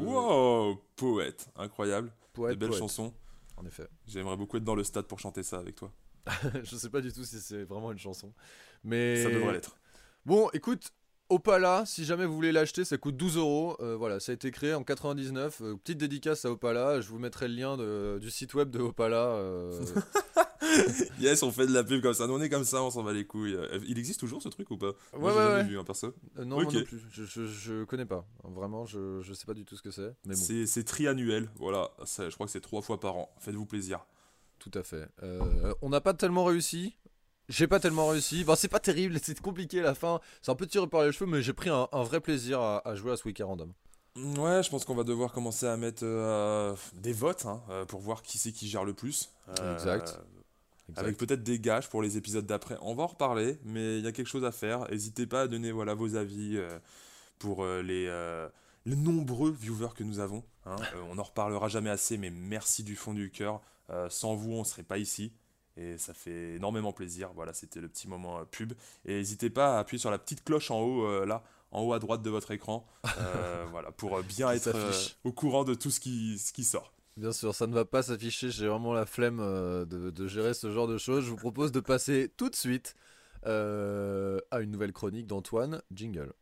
Wow, 0.00 0.76
poète, 0.96 1.46
incroyable. 1.56 2.10
poète, 2.32 2.54
Des 2.54 2.56
belles 2.58 2.70
poète, 2.70 2.80
chansons. 2.80 3.12
En 3.56 3.64
effet. 3.64 3.86
J'aimerais 4.08 4.36
beaucoup 4.36 4.56
être 4.56 4.64
dans 4.64 4.74
le 4.74 4.82
stade 4.82 5.04
pour 5.06 5.20
chanter 5.20 5.44
ça 5.44 5.58
avec 5.58 5.76
toi. 5.76 5.92
je 6.64 6.76
sais 6.76 6.90
pas 6.90 7.00
du 7.00 7.12
tout 7.12 7.24
si 7.24 7.40
c'est 7.40 7.64
vraiment 7.64 7.92
une 7.92 7.98
chanson. 7.98 8.32
Mais 8.82 9.22
Ça 9.22 9.30
devrait 9.30 9.52
l'être. 9.52 9.76
Bon, 10.26 10.48
écoute, 10.52 10.90
Opala, 11.30 11.84
si 11.86 12.04
jamais 12.04 12.26
vous 12.26 12.34
voulez 12.34 12.52
l'acheter, 12.52 12.84
ça 12.84 12.96
coûte 12.98 13.16
12 13.16 13.36
euros. 13.38 13.76
Euh, 13.80 13.96
Voilà, 13.96 14.20
ça 14.20 14.32
a 14.32 14.34
été 14.34 14.50
créé 14.50 14.74
en 14.74 14.84
99. 14.84 15.60
Euh, 15.62 15.74
petite 15.76 15.98
dédicace 15.98 16.44
à 16.44 16.50
Opala. 16.50 17.00
Je 17.00 17.08
vous 17.08 17.18
mettrai 17.18 17.48
le 17.48 17.54
lien 17.54 17.76
de- 17.76 18.18
du 18.20 18.30
site 18.30 18.54
web 18.54 18.70
de 18.70 18.78
Opala. 18.80 19.16
euh, 19.16 19.70
Yes, 21.20 21.42
on 21.42 21.52
fait 21.52 21.66
de 21.66 21.72
la 21.72 21.84
pub 21.84 22.02
comme 22.02 22.14
ça. 22.14 22.26
Nous, 22.26 22.34
on 22.34 22.40
est 22.40 22.48
comme 22.48 22.64
ça, 22.64 22.82
on 22.82 22.90
s'en 22.90 23.02
va 23.02 23.12
les 23.12 23.26
couilles. 23.26 23.54
Euh, 23.54 23.78
Il 23.86 23.98
existe 23.98 24.18
toujours 24.20 24.42
ce 24.42 24.48
truc 24.48 24.70
ou 24.70 24.76
pas? 24.78 24.88
Ouais, 25.12 25.18
Moi, 25.18 25.30
j'ai 25.32 25.38
ouais, 25.38 25.44
jamais 25.44 25.56
ouais. 25.58 25.64
vu, 25.68 25.78
hein, 25.78 25.84
perso. 25.84 26.14
euh, 26.38 26.44
non, 26.44 26.56
moi 26.56 26.64
Ok. 26.64 26.74
non 26.74 26.82
plus. 26.84 27.00
Je, 27.10 27.24
je, 27.24 27.46
je 27.46 27.84
connais 27.84 28.06
pas. 28.06 28.26
Vraiment, 28.42 28.84
je, 28.86 29.20
je 29.22 29.32
sais 29.34 29.46
pas 29.46 29.54
du 29.54 29.64
tout 29.64 29.76
ce 29.76 29.82
que 29.82 29.90
c'est. 29.90 30.14
Mais 30.24 30.34
bon. 30.34 30.40
C'est 30.40 30.66
c'est 30.66 30.84
triannuel, 30.84 31.48
voilà. 31.56 31.90
Ça, 32.04 32.28
je 32.28 32.34
crois 32.34 32.46
que 32.46 32.52
c'est 32.52 32.60
trois 32.60 32.82
fois 32.82 32.98
par 32.98 33.16
an. 33.16 33.30
Faites-vous 33.38 33.66
plaisir. 33.66 34.04
Tout 34.64 34.78
à 34.78 34.82
fait. 34.82 35.06
Euh, 35.22 35.74
on 35.82 35.90
n'a 35.90 36.00
pas 36.00 36.14
tellement 36.14 36.44
réussi. 36.44 36.96
J'ai 37.50 37.66
pas 37.66 37.78
tellement 37.78 38.08
réussi. 38.08 38.44
Bon, 38.44 38.54
c'est 38.56 38.68
pas 38.68 38.80
terrible, 38.80 39.18
c'est 39.22 39.38
compliqué 39.40 39.82
la 39.82 39.94
fin. 39.94 40.20
C'est 40.40 40.50
un 40.50 40.54
peu 40.54 40.66
tiré 40.66 40.86
par 40.86 41.02
les 41.04 41.12
cheveux, 41.12 41.30
mais 41.30 41.42
j'ai 41.42 41.52
pris 41.52 41.68
un, 41.68 41.86
un 41.92 42.02
vrai 42.02 42.20
plaisir 42.20 42.60
à, 42.60 42.86
à 42.88 42.94
jouer 42.94 43.12
à 43.12 43.16
ce 43.18 43.24
week-end 43.28 43.46
random. 43.48 43.72
Ouais, 44.16 44.62
je 44.62 44.70
pense 44.70 44.84
qu'on 44.84 44.94
va 44.94 45.02
devoir 45.04 45.32
commencer 45.32 45.66
à 45.66 45.76
mettre 45.76 46.04
euh, 46.04 46.74
des 46.94 47.12
votes 47.12 47.46
hein, 47.46 47.60
euh, 47.68 47.84
pour 47.84 48.00
voir 48.00 48.22
qui 48.22 48.38
c'est 48.38 48.52
qui 48.52 48.68
gère 48.68 48.84
le 48.84 48.94
plus. 48.94 49.30
Euh, 49.60 49.74
Exact. 49.74 50.18
Avec 50.96 51.16
peut-être 51.16 51.42
des 51.42 51.58
gages 51.58 51.88
pour 51.90 52.00
les 52.00 52.16
épisodes 52.16 52.46
d'après. 52.46 52.76
On 52.80 52.94
va 52.94 53.02
en 53.02 53.08
reparler, 53.08 53.58
mais 53.64 53.98
il 53.98 54.04
y 54.04 54.06
a 54.06 54.12
quelque 54.12 54.28
chose 54.28 54.44
à 54.44 54.52
faire. 54.52 54.88
N'hésitez 54.90 55.26
pas 55.26 55.42
à 55.42 55.46
donner 55.48 55.72
voilà, 55.72 55.94
vos 55.94 56.14
avis 56.14 56.60
pour 57.38 57.64
les, 57.64 58.06
les 58.84 58.94
nombreux 58.96 59.50
viewers 59.50 59.94
que 59.96 60.04
nous 60.04 60.18
avons. 60.18 60.44
hein. 60.66 60.76
On 61.10 61.14
n'en 61.14 61.22
reparlera 61.22 61.68
jamais 61.68 61.88
assez, 61.88 62.18
mais 62.18 62.28
merci 62.30 62.84
du 62.84 62.96
fond 62.96 63.14
du 63.14 63.30
cœur. 63.30 63.62
Euh, 63.90 64.08
sans 64.08 64.34
vous, 64.34 64.52
on 64.52 64.60
ne 64.60 64.64
serait 64.64 64.82
pas 64.82 64.98
ici. 64.98 65.32
Et 65.76 65.98
ça 65.98 66.14
fait 66.14 66.54
énormément 66.54 66.92
plaisir. 66.92 67.30
Voilà, 67.34 67.52
c'était 67.52 67.80
le 67.80 67.88
petit 67.88 68.08
moment 68.08 68.38
euh, 68.38 68.44
pub. 68.44 68.72
Et 69.04 69.14
n'hésitez 69.14 69.50
pas 69.50 69.76
à 69.76 69.80
appuyer 69.80 69.98
sur 69.98 70.10
la 70.10 70.18
petite 70.18 70.44
cloche 70.44 70.70
en 70.70 70.80
haut, 70.80 71.04
euh, 71.04 71.26
là, 71.26 71.42
en 71.72 71.82
haut 71.82 71.92
à 71.92 71.98
droite 71.98 72.22
de 72.22 72.30
votre 72.30 72.50
écran. 72.52 72.86
euh, 73.18 73.66
voilà, 73.70 73.90
pour 73.92 74.22
bien 74.22 74.50
être 74.50 74.70
euh, 74.74 74.92
au 75.24 75.32
courant 75.32 75.64
de 75.64 75.74
tout 75.74 75.90
ce 75.90 76.00
qui, 76.00 76.38
ce 76.38 76.52
qui 76.52 76.64
sort. 76.64 76.92
Bien 77.16 77.30
sûr, 77.32 77.54
ça 77.54 77.68
ne 77.68 77.74
va 77.74 77.84
pas 77.84 78.02
s'afficher, 78.02 78.50
j'ai 78.50 78.66
vraiment 78.66 78.92
la 78.92 79.06
flemme 79.06 79.38
euh, 79.40 79.84
de, 79.84 80.26
gérer 80.26 80.52
ce 80.52 80.72
genre 80.72 80.88
de 80.88 80.98
choses. 80.98 81.24
Je 81.24 81.30
vous 81.30 81.36
propose 81.36 81.70
de 81.70 81.78
passer 81.78 82.32
tout 82.36 82.50
de 82.50 82.56
suite 82.56 82.96
euh, 83.46 84.40
à 84.50 84.60
une 84.60 84.72
nouvelle 84.72 84.92
chronique 84.92 85.26
d'Antoine. 85.28 85.80
Jingle. 85.92 86.32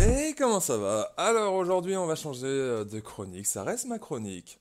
Et 0.00 0.34
comment 0.36 0.60
ça 0.60 0.76
va? 0.76 1.12
Alors 1.16 1.54
aujourd'hui 1.54 1.96
on 1.96 2.06
va 2.06 2.14
changer 2.14 2.46
euh, 2.46 2.84
de 2.84 3.00
chronique, 3.00 3.46
ça 3.46 3.64
reste 3.64 3.86
ma 3.86 3.98
chronique. 3.98 4.58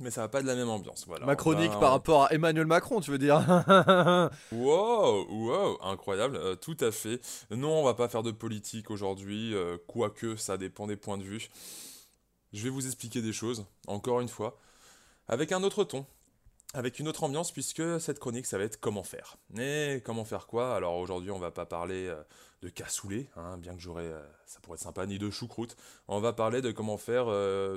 Mais 0.00 0.10
ça 0.10 0.22
va 0.22 0.28
pas 0.28 0.40
de 0.40 0.46
la 0.46 0.54
même 0.54 0.70
ambiance, 0.70 1.04
voilà. 1.06 1.26
Ma 1.26 1.36
chronique 1.36 1.72
par 1.78 1.90
rapport 1.90 2.24
à 2.24 2.32
Emmanuel 2.32 2.64
Macron, 2.66 3.00
tu 3.00 3.10
veux 3.10 3.18
dire? 3.18 3.36
Wow, 4.52 5.26
wow, 5.28 5.78
incroyable, 5.82 6.36
euh, 6.36 6.56
tout 6.56 6.76
à 6.80 6.90
fait. 6.90 7.20
Non, 7.50 7.80
on 7.80 7.84
va 7.84 7.92
pas 7.92 8.08
faire 8.08 8.22
de 8.22 8.30
politique 8.30 8.90
aujourd'hui, 8.90 9.54
euh, 9.54 9.76
quoique 9.86 10.36
ça 10.36 10.56
dépend 10.56 10.86
des 10.86 10.96
points 10.96 11.18
de 11.18 11.22
vue. 11.22 11.50
Je 12.54 12.64
vais 12.64 12.70
vous 12.70 12.86
expliquer 12.86 13.20
des 13.20 13.34
choses, 13.34 13.66
encore 13.86 14.22
une 14.22 14.28
fois, 14.30 14.58
avec 15.28 15.52
un 15.52 15.62
autre 15.62 15.84
ton, 15.84 16.06
avec 16.74 16.98
une 16.98 17.08
autre 17.08 17.24
ambiance, 17.24 17.52
puisque 17.52 18.00
cette 18.00 18.18
chronique, 18.18 18.46
ça 18.46 18.58
va 18.58 18.64
être 18.64 18.78
comment 18.78 19.02
faire. 19.02 19.36
Et 19.58 20.02
comment 20.04 20.24
faire 20.24 20.46
quoi? 20.46 20.74
Alors 20.74 20.96
aujourd'hui, 20.96 21.30
on 21.30 21.38
va 21.38 21.50
pas 21.50 21.66
parler 21.66 22.06
euh, 22.06 22.22
de 22.62 22.68
cassoulet, 22.68 23.28
hein, 23.36 23.58
bien 23.58 23.74
que 23.74 23.80
j'aurais, 23.80 24.10
ça 24.46 24.60
pourrait 24.60 24.76
être 24.76 24.82
sympa, 24.82 25.06
ni 25.06 25.18
de 25.18 25.30
choucroute. 25.30 25.76
On 26.08 26.20
va 26.20 26.32
parler 26.32 26.62
de 26.62 26.70
comment 26.70 26.98
faire 26.98 27.26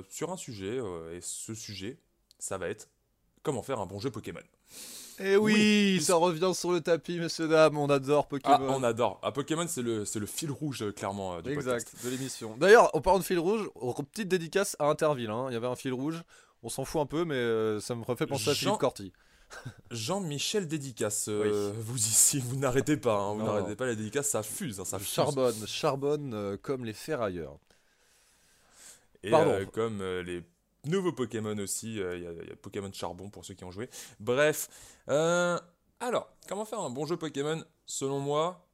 sur 0.08 0.30
un 0.30 0.36
sujet, 0.36 0.78
et 1.12 1.20
ce 1.20 1.54
sujet, 1.54 1.98
ça 2.38 2.58
va 2.58 2.68
être 2.68 2.88
comment 3.42 3.62
faire 3.62 3.80
un 3.80 3.86
bon 3.86 4.00
jeu 4.00 4.10
Pokémon. 4.10 4.40
Et 5.20 5.32
eh 5.32 5.36
oui, 5.36 6.00
ça 6.02 6.16
revient 6.16 6.50
sur 6.54 6.72
le 6.72 6.80
tapis, 6.80 7.20
messieurs, 7.20 7.46
dames, 7.46 7.78
on 7.78 7.88
adore 7.88 8.26
Pokémon. 8.26 8.56
Ah, 8.58 8.74
on 8.76 8.82
adore. 8.82 9.20
Ah, 9.22 9.30
Pokémon, 9.30 9.64
c'est 9.68 9.82
le, 9.82 10.04
le 10.12 10.26
fil 10.26 10.50
rouge, 10.50 10.82
euh, 10.82 10.90
clairement, 10.90 11.36
euh, 11.36 11.40
du 11.40 11.52
exact, 11.52 11.94
de 12.02 12.10
l'émission. 12.10 12.56
D'ailleurs, 12.56 12.90
en 12.96 13.00
parlant 13.00 13.20
de 13.20 13.24
fil 13.24 13.38
rouge, 13.38 13.70
petite 14.10 14.26
dédicace 14.26 14.74
à 14.80 14.86
Interville. 14.86 15.30
Hein. 15.30 15.46
Il 15.50 15.52
y 15.52 15.56
avait 15.56 15.68
un 15.68 15.76
fil 15.76 15.92
rouge, 15.92 16.24
on 16.64 16.68
s'en 16.68 16.84
fout 16.84 17.00
un 17.00 17.06
peu, 17.06 17.24
mais 17.24 17.36
euh, 17.36 17.78
ça 17.80 17.94
me 17.94 18.02
refait 18.02 18.26
penser 18.26 18.50
à 18.50 18.54
Philippe 18.54 18.78
Corti. 18.78 19.12
Jean-Michel 19.92 20.66
dédicace, 20.66 21.28
vous 21.28 21.96
ici, 21.96 22.40
vous 22.40 22.56
n'arrêtez 22.56 22.96
pas, 22.96 23.16
hein. 23.16 23.34
vous 23.34 23.44
n'arrêtez 23.44 23.76
pas 23.76 23.86
la 23.86 23.94
dédicace, 23.94 24.28
ça 24.28 24.42
fuse, 24.42 24.80
hein, 24.80 24.84
ça 24.84 24.98
Charbonne, 24.98 25.66
charbonne 25.66 26.58
comme 26.58 26.84
les 26.84 26.92
ferrailleurs. 26.92 27.58
Et 29.22 29.30
Pardon. 29.30 29.64
comme 29.72 30.02
les 30.02 30.42
Nouveau 30.86 31.12
Pokémon 31.12 31.56
aussi, 31.58 32.00
euh, 32.00 32.16
il 32.16 32.48
y, 32.48 32.52
a 32.52 32.56
Pokémon 32.56 32.90
Charbon 32.92 33.30
pour 33.30 33.44
ceux 33.44 33.54
qui 33.54 33.64
ont 33.64 33.70
joué. 33.70 33.88
Bref, 34.20 34.68
euh, 35.08 35.58
alors, 36.00 36.28
comment 36.46 36.64
faire 36.64 36.80
un 36.80 36.90
bon 36.90 37.06
jeu 37.06 37.16
Pokémon 37.16 37.62
selon 37.86 38.20
moi? 38.20 38.66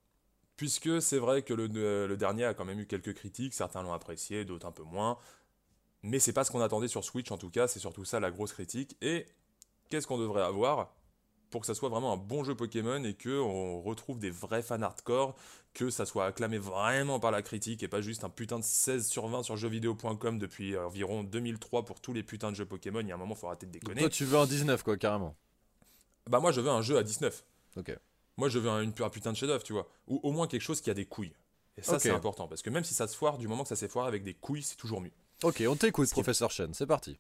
Puisque 0.57 1.01
c'est 1.01 1.19
vrai 1.19 1.43
que 1.43 1.55
le, 1.55 2.17
dernier 2.17 2.45
a 2.45 2.55
quand 2.55 2.65
même 2.65 2.81
eu 2.81 2.87
quelques 2.87 3.15
critiques, 3.15 3.55
certains 3.55 3.83
l'ont 3.83 3.93
apprécié, 3.93 4.45
d'autres 4.45 4.67
un 4.67 4.73
peu 4.73 4.83
moins. 4.83 5.19
Mais 6.03 6.19
c'est 6.19 6.33
pas 6.33 6.45
ce 6.45 6.51
qu'on 6.51 6.61
attendait 6.61 6.89
sur 6.89 7.05
Switch 7.05 7.31
en 7.31 7.39
tout 7.39 7.51
cas, 7.51 7.69
c'est 7.69 7.81
surtout 7.81 8.05
ça 8.05 8.21
la 8.21 8.31
grosse 8.31 8.53
critique. 8.53 8.97
Et 9.03 9.27
qu'est-ce 9.89 10.07
qu'on 10.07 10.19
devrait 10.19 10.43
avoir 10.43 10.95
pour 11.51 11.61
que 11.61 11.67
ça 11.67 11.75
soit 11.75 11.89
vraiment 11.89 12.13
un 12.13 12.17
bon 12.17 12.45
jeu 12.45 12.55
Pokémon 12.55 13.03
et 13.05 13.15
que 13.15 13.41
on 13.41 13.83
retrouve 13.83 14.19
des 14.19 14.31
vrais 14.31 14.63
fans 14.63 14.81
hardcore, 14.81 15.35
que 15.75 15.91
ça 15.91 16.07
soit 16.07 16.27
acclamé 16.27 16.59
vraiment 16.59 17.19
par 17.19 17.33
la 17.33 17.43
critique 17.43 17.83
et 17.83 17.89
pas 17.89 18.01
juste 18.01 18.25
un 18.25 18.31
putain 18.31 18.59
de 18.59 18.65
16 18.65 19.09
sur 19.09 19.27
20 19.27 19.43
sur 19.43 19.57
jeuxvideo.com 19.57 20.39
depuis 20.39 20.77
environ 20.79 21.25
2003 21.25 21.85
pour 21.85 22.01
tous 22.01 22.13
les 22.13 22.23
putains 22.23 22.51
de 22.51 22.57
jeux 22.57 22.67
Pokémon? 22.67 23.01
Il 23.01 23.09
y 23.09 23.13
a 23.13 23.17
un 23.17 23.19
moment, 23.19 23.35
faut 23.35 23.49
arrêter 23.49 23.67
de 23.67 23.73
déconner. 23.73 24.01
toi, 24.01 24.11
tu 24.11 24.25
veux 24.25 24.39
un 24.39 24.47
19 24.47 24.83
quoi, 24.83 24.97
carrément. 24.97 25.35
Bah 26.29 26.39
moi, 26.39 26.53
je 26.53 26.61
veux 26.61 26.71
un 26.71 26.83
jeu 26.83 26.97
à 26.97 27.03
19. 27.03 27.45
Ok. 27.77 27.97
Moi, 28.37 28.49
je 28.49 28.59
veux 28.59 28.71
un, 28.71 28.83
une, 28.83 28.93
putain 28.93 29.33
de 29.33 29.37
chef-d'œuvre, 29.37 29.63
tu 29.63 29.73
vois, 29.73 29.89
ou 30.07 30.21
au 30.23 30.33
moins 30.33 30.47
quelque 30.47 30.63
chose 30.63 30.81
qui 30.81 30.91
a 30.91 30.95
des 30.95 31.05
couilles. 31.05 31.35
Et 31.77 31.83
ça, 31.83 31.99
c'est 31.99 32.11
important 32.11 32.47
parce 32.47 32.63
que 32.63 32.71
même 32.71 32.85
si 32.85 32.95
ça 32.95 33.09
se 33.09 33.17
foire, 33.17 33.39
du 33.39 33.49
moment 33.49 33.65
que 33.65 33.69
ça 33.69 33.77
s'est 33.77 33.89
foiré 33.89 34.07
avec 34.09 34.23
des 34.23 34.35
couilles, 34.35 34.63
c'est 34.63 34.77
toujours 34.77 35.01
mieux. 35.01 35.13
Ok, 35.43 35.63
on 35.67 35.75
t'écoute, 35.75 36.11
professeur 36.11 36.51
Chen. 36.51 36.75
C'est 36.75 36.87
parti. 36.87 37.19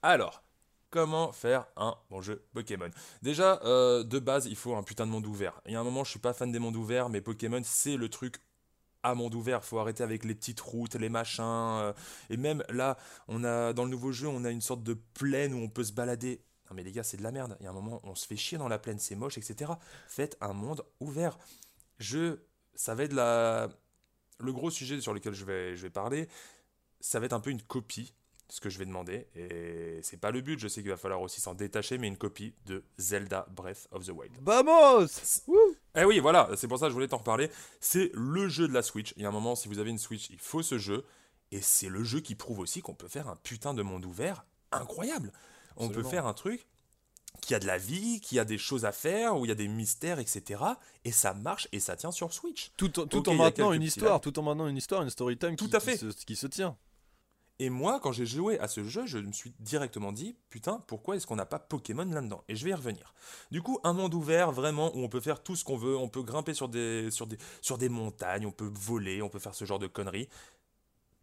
Alors, 0.00 0.42
comment 0.88 1.32
faire 1.32 1.66
un 1.76 1.94
bon 2.08 2.22
jeu 2.22 2.46
Pokémon? 2.54 2.90
Déjà, 3.20 3.60
euh, 3.64 4.04
de 4.04 4.18
base, 4.18 4.46
il 4.46 4.56
faut 4.56 4.74
un 4.74 4.82
putain 4.82 5.06
de 5.06 5.10
monde 5.10 5.26
ouvert. 5.26 5.60
Il 5.66 5.72
y 5.72 5.76
a 5.76 5.80
un 5.80 5.84
moment, 5.84 6.02
je 6.02 6.10
suis 6.10 6.18
pas 6.18 6.32
fan 6.32 6.50
des 6.50 6.58
mondes 6.58 6.76
ouverts, 6.76 7.10
mais 7.10 7.20
Pokémon, 7.20 7.60
c'est 7.62 7.98
le 7.98 8.08
truc 8.08 8.36
à 9.02 9.14
monde 9.14 9.34
ouvert. 9.34 9.66
Faut 9.66 9.78
arrêter 9.78 10.02
avec 10.02 10.24
les 10.24 10.34
petites 10.34 10.60
routes, 10.60 10.94
les 10.94 11.10
machins. 11.10 11.44
Euh, 11.44 11.92
et 12.30 12.38
même 12.38 12.64
là, 12.70 12.96
on 13.28 13.44
a 13.44 13.74
dans 13.74 13.84
le 13.84 13.90
nouveau 13.90 14.12
jeu, 14.12 14.28
on 14.28 14.44
a 14.46 14.50
une 14.50 14.62
sorte 14.62 14.82
de 14.82 14.94
plaine 14.94 15.52
où 15.52 15.58
on 15.58 15.68
peut 15.68 15.84
se 15.84 15.92
balader. 15.92 16.40
Non 16.70 16.76
mais 16.76 16.82
les 16.82 16.92
gars, 16.92 17.02
c'est 17.02 17.18
de 17.18 17.22
la 17.22 17.32
merde. 17.32 17.54
Il 17.60 17.64
y 17.64 17.66
a 17.66 17.70
un 17.70 17.74
moment, 17.74 18.00
on 18.04 18.14
se 18.14 18.26
fait 18.26 18.36
chier 18.36 18.56
dans 18.56 18.68
la 18.68 18.78
plaine, 18.78 18.98
c'est 18.98 19.14
moche, 19.14 19.36
etc. 19.36 19.72
Faites 20.08 20.38
un 20.40 20.54
monde 20.54 20.86
ouvert. 21.00 21.36
Je, 21.98 22.38
ça 22.74 22.94
va 22.94 23.02
être 23.02 23.12
la, 23.12 23.68
le 24.42 24.52
gros 24.52 24.70
sujet 24.70 25.00
sur 25.00 25.14
lequel 25.14 25.34
je 25.34 25.44
vais, 25.44 25.76
je 25.76 25.82
vais 25.82 25.90
parler. 25.90 26.28
Ça 27.02 27.20
va 27.20 27.26
être 27.26 27.32
un 27.34 27.40
peu 27.40 27.50
une 27.50 27.60
copie 27.60 28.14
ce 28.52 28.60
que 28.60 28.68
je 28.68 28.78
vais 28.78 28.84
demander. 28.84 29.26
Et 29.34 30.00
c'est 30.02 30.18
pas 30.18 30.30
le 30.30 30.42
but, 30.42 30.58
je 30.58 30.68
sais 30.68 30.82
qu'il 30.82 30.90
va 30.90 30.98
falloir 30.98 31.22
aussi 31.22 31.40
s'en 31.40 31.54
détacher, 31.54 31.96
mais 31.96 32.06
une 32.06 32.18
copie 32.18 32.52
de 32.66 32.84
Zelda 32.98 33.46
Breath 33.50 33.88
of 33.92 34.04
the 34.04 34.10
Wild. 34.10 34.36
Vamos 34.42 35.06
Eh 35.96 36.04
oui, 36.04 36.18
voilà, 36.18 36.50
c'est 36.56 36.68
pour 36.68 36.78
ça 36.78 36.86
que 36.86 36.90
je 36.90 36.94
voulais 36.94 37.08
t'en 37.08 37.16
reparler. 37.16 37.50
C'est 37.80 38.10
le 38.12 38.48
jeu 38.48 38.68
de 38.68 38.74
la 38.74 38.82
Switch. 38.82 39.14
Il 39.16 39.22
y 39.22 39.24
a 39.24 39.30
un 39.30 39.32
moment, 39.32 39.54
si 39.54 39.68
vous 39.68 39.78
avez 39.78 39.88
une 39.88 39.98
Switch, 39.98 40.28
il 40.28 40.38
faut 40.38 40.62
ce 40.62 40.76
jeu. 40.76 41.06
Et 41.50 41.62
c'est 41.62 41.88
le 41.88 42.04
jeu 42.04 42.20
qui 42.20 42.34
prouve 42.34 42.58
aussi 42.58 42.82
qu'on 42.82 42.94
peut 42.94 43.08
faire 43.08 43.26
un 43.28 43.36
putain 43.36 43.72
de 43.72 43.82
monde 43.82 44.04
ouvert 44.04 44.44
incroyable. 44.70 45.32
On 45.78 45.88
peut 45.88 46.02
faire 46.02 46.26
un 46.26 46.34
truc 46.34 46.66
qui 47.40 47.54
a 47.54 47.58
de 47.58 47.66
la 47.66 47.78
vie, 47.78 48.20
qui 48.20 48.38
a 48.38 48.44
des 48.44 48.58
choses 48.58 48.84
à 48.84 48.92
faire, 48.92 49.38
où 49.38 49.46
il 49.46 49.48
y 49.48 49.52
a 49.52 49.54
des 49.54 49.68
mystères, 49.68 50.18
etc. 50.18 50.62
Et 51.06 51.12
ça 51.12 51.32
marche 51.32 51.68
et 51.72 51.80
ça 51.80 51.96
tient 51.96 52.10
sur 52.10 52.34
Switch. 52.34 52.70
Tout, 52.76 53.00
en, 53.00 53.06
tout 53.06 53.26
en 53.30 53.34
maintenant 53.34 53.72
une 53.72 53.82
histoire, 53.82 54.20
tout 54.20 54.38
en 54.38 54.42
maintenant 54.42 54.68
une 54.68 54.76
histoire, 54.76 55.02
une 55.02 55.08
story 55.08 55.38
time 55.38 55.56
tout 55.56 55.70
à 55.72 55.80
fait. 55.80 55.98
qui 56.26 56.36
se 56.36 56.46
tient. 56.46 56.76
Et 57.62 57.70
moi, 57.70 58.00
quand 58.02 58.10
j'ai 58.10 58.26
joué 58.26 58.58
à 58.58 58.66
ce 58.66 58.82
jeu, 58.82 59.06
je 59.06 59.18
me 59.18 59.30
suis 59.30 59.54
directement 59.60 60.10
dit, 60.10 60.34
putain, 60.50 60.82
pourquoi 60.88 61.14
est-ce 61.14 61.28
qu'on 61.28 61.36
n'a 61.36 61.46
pas 61.46 61.60
Pokémon 61.60 62.04
là-dedans? 62.04 62.42
Et 62.48 62.56
je 62.56 62.64
vais 62.64 62.72
y 62.72 62.74
revenir. 62.74 63.14
Du 63.52 63.62
coup, 63.62 63.78
un 63.84 63.92
monde 63.92 64.14
ouvert, 64.14 64.50
vraiment, 64.50 64.90
où 64.96 64.98
on 64.98 65.08
peut 65.08 65.20
faire 65.20 65.40
tout 65.44 65.54
ce 65.54 65.62
qu'on 65.62 65.76
veut, 65.76 65.96
on 65.96 66.08
peut 66.08 66.24
grimper 66.24 66.54
sur 66.54 66.68
des, 66.68 67.08
montagnes, 67.88 68.46
on 68.46 68.50
peut 68.50 68.68
voler, 68.74 69.22
on 69.22 69.28
peut 69.28 69.38
faire 69.38 69.54
ce 69.54 69.64
genre 69.64 69.78
de 69.78 69.86
conneries. 69.86 70.28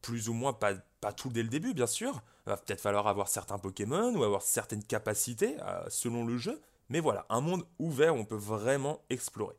Plus 0.02 0.30
ou 0.30 0.34
moins, 0.34 0.54
pas, 0.54 0.76
tout 1.12 1.28
dès 1.28 1.44
le 1.44 1.50
début, 1.50 1.74
bien 1.74 1.88
sûr. 1.88 2.22
Va 2.46 2.56
peut-être 2.56 2.80
falloir 2.80 3.10
avoir 3.10 3.28
certains 3.28 3.60
Pokémon 3.60 4.16
ou 4.16 4.24
avoir 4.24 4.42
certaines 4.42 4.86
capacités 4.86 5.58
euh, 5.60 5.84
selon 5.90 6.26
le 6.26 6.38
jeu. 6.38 6.62
Mais 6.88 7.02
voilà, 7.02 7.26
un 7.28 7.42
monde 7.42 7.66
ouvert 7.80 8.16
où 8.16 8.20
on 8.20 8.24
peut 8.24 8.38
vraiment 8.38 9.02
explorer. 9.10 9.58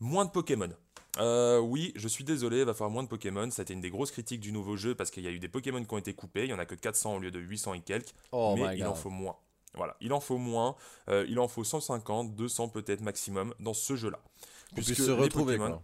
Moins 0.00 0.24
de 0.24 0.30
Pokémon. 0.30 0.70
Euh, 1.18 1.58
oui, 1.58 1.92
je 1.94 2.08
suis 2.08 2.24
désolé, 2.24 2.60
il 2.60 2.64
va 2.64 2.72
falloir 2.72 2.90
moins 2.90 3.02
de 3.02 3.08
Pokémon. 3.08 3.50
Ça 3.50 3.62
a 3.62 3.64
été 3.64 3.74
une 3.74 3.80
des 3.80 3.90
grosses 3.90 4.10
critiques 4.10 4.40
du 4.40 4.52
nouveau 4.52 4.76
jeu 4.76 4.94
parce 4.94 5.10
qu'il 5.10 5.22
y 5.22 5.28
a 5.28 5.30
eu 5.30 5.38
des 5.38 5.48
Pokémon 5.48 5.84
qui 5.84 5.92
ont 5.92 5.98
été 5.98 6.14
coupés. 6.14 6.44
Il 6.44 6.50
y 6.50 6.54
en 6.54 6.58
a 6.58 6.66
que 6.66 6.74
400 6.74 7.16
au 7.16 7.18
lieu 7.18 7.30
de 7.30 7.38
800 7.38 7.74
et 7.74 7.80
quelques. 7.80 8.14
Oh 8.32 8.54
mais 8.56 8.76
il 8.78 8.86
en 8.86 8.94
faut 8.94 9.10
moins. 9.10 9.36
Voilà, 9.74 9.96
il 10.00 10.12
en 10.12 10.20
faut 10.20 10.38
moins. 10.38 10.76
Euh, 11.08 11.24
il 11.28 11.38
en 11.38 11.48
faut 11.48 11.64
150, 11.64 12.34
200 12.34 12.68
peut-être 12.68 13.00
maximum 13.00 13.54
dans 13.58 13.74
ce 13.74 13.96
jeu-là. 13.96 14.20
Pour 14.74 14.84
se 14.84 15.10
retrouver. 15.10 15.56
Pokémon, 15.58 15.82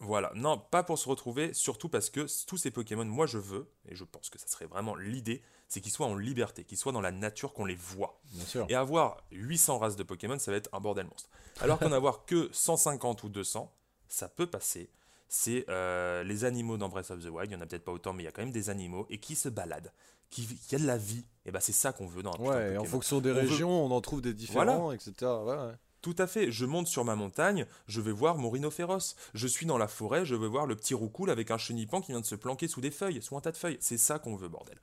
Voilà, 0.00 0.30
non, 0.34 0.58
pas 0.58 0.82
pour 0.82 0.98
se 0.98 1.08
retrouver, 1.08 1.52
surtout 1.52 1.88
parce 1.88 2.08
que 2.08 2.26
tous 2.46 2.56
ces 2.56 2.70
Pokémon, 2.70 3.04
moi 3.04 3.26
je 3.26 3.38
veux, 3.38 3.68
et 3.88 3.94
je 3.94 4.04
pense 4.04 4.30
que 4.30 4.38
ça 4.38 4.46
serait 4.46 4.66
vraiment 4.66 4.94
l'idée, 4.94 5.42
c'est 5.68 5.80
qu'ils 5.80 5.92
soient 5.92 6.06
en 6.06 6.16
liberté, 6.16 6.64
qu'ils 6.64 6.78
soient 6.78 6.92
dans 6.92 7.00
la 7.00 7.10
nature, 7.10 7.52
qu'on 7.52 7.64
les 7.64 7.74
voit. 7.74 8.20
Bien 8.32 8.44
sûr. 8.44 8.66
Et 8.68 8.74
avoir 8.74 9.22
800 9.32 9.78
races 9.78 9.96
de 9.96 10.02
Pokémon, 10.02 10.38
ça 10.38 10.50
va 10.50 10.56
être 10.56 10.70
un 10.72 10.80
bordel 10.80 11.06
monstre. 11.06 11.28
Alors 11.60 11.78
qu'en 11.80 11.92
avoir 11.92 12.24
que 12.24 12.48
150 12.52 13.22
ou 13.24 13.28
200, 13.28 13.70
ça 14.08 14.28
peut 14.28 14.46
passer. 14.46 14.90
C'est 15.28 15.66
euh, 15.68 16.22
les 16.24 16.44
animaux 16.44 16.78
dans 16.78 16.88
Breath 16.88 17.10
of 17.10 17.22
the 17.22 17.28
Wild, 17.28 17.50
il 17.50 17.54
n'y 17.54 17.56
en 17.56 17.60
a 17.60 17.66
peut-être 17.66 17.84
pas 17.84 17.92
autant, 17.92 18.12
mais 18.14 18.22
il 18.22 18.26
y 18.26 18.28
a 18.28 18.32
quand 18.32 18.42
même 18.42 18.52
des 18.52 18.70
animaux, 18.70 19.06
et 19.10 19.18
qui 19.18 19.34
se 19.34 19.48
baladent, 19.48 19.92
qui, 20.30 20.46
qui 20.46 20.74
a 20.74 20.78
de 20.78 20.86
la 20.86 20.96
vie. 20.96 21.24
Et 21.44 21.50
bah 21.50 21.60
c'est 21.60 21.72
ça 21.72 21.92
qu'on 21.92 22.06
veut 22.06 22.22
dans 22.22 22.32
un 22.34 22.38
Ouais, 22.38 22.76
en 22.78 22.84
fonction 22.84 23.20
des 23.20 23.32
régions, 23.32 23.70
on 23.70 23.90
en 23.90 24.00
trouve 24.00 24.22
des 24.22 24.32
différents, 24.32 24.92
etc. 24.92 25.12
Ouais, 25.22 25.74
Tout 26.00 26.16
à 26.18 26.26
fait. 26.26 26.50
Je 26.50 26.64
monte 26.64 26.86
sur 26.86 27.04
ma 27.04 27.14
montagne, 27.14 27.66
je 27.86 28.00
vais 28.00 28.12
voir 28.12 28.38
mon 28.38 28.48
rhino 28.48 28.70
féroce. 28.70 29.16
Je 29.34 29.46
suis 29.46 29.66
dans 29.66 29.78
la 29.78 29.88
forêt, 29.88 30.24
je 30.24 30.34
veux 30.34 30.48
voir 30.48 30.66
le 30.66 30.76
petit 30.76 30.94
roucoule 30.94 31.30
avec 31.30 31.50
un 31.50 31.58
chenipan 31.58 32.00
qui 32.00 32.12
vient 32.12 32.20
de 32.20 32.26
se 32.26 32.34
planquer 32.34 32.68
sous 32.68 32.80
des 32.80 32.90
feuilles, 32.90 33.20
sous 33.20 33.36
un 33.36 33.40
tas 33.40 33.52
de 33.52 33.56
feuilles. 33.58 33.78
C'est 33.80 33.98
ça 33.98 34.18
qu'on 34.18 34.36
veut, 34.36 34.48
bordel. 34.48 34.78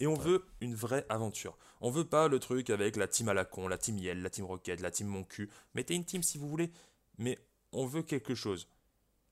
Et 0.00 0.08
on 0.08 0.14
veut 0.14 0.44
une 0.60 0.74
vraie 0.74 1.06
aventure. 1.08 1.56
On 1.80 1.90
veut 1.90 2.04
pas 2.04 2.26
le 2.26 2.40
truc 2.40 2.70
avec 2.70 2.96
la 2.96 3.06
team 3.06 3.28
à 3.28 3.34
la 3.34 3.44
con, 3.44 3.68
la 3.68 3.78
team 3.78 3.98
Yell, 3.98 4.22
la 4.22 4.30
team 4.30 4.44
Rocket, 4.44 4.80
la 4.80 4.90
team 4.90 5.06
Mon 5.06 5.22
cul. 5.22 5.50
Mettez 5.74 5.94
une 5.94 6.04
team 6.04 6.22
si 6.22 6.38
vous 6.38 6.48
voulez. 6.48 6.72
Mais 7.18 7.38
on 7.74 7.86
veut 7.86 8.02
quelque 8.02 8.34
chose 8.34 8.68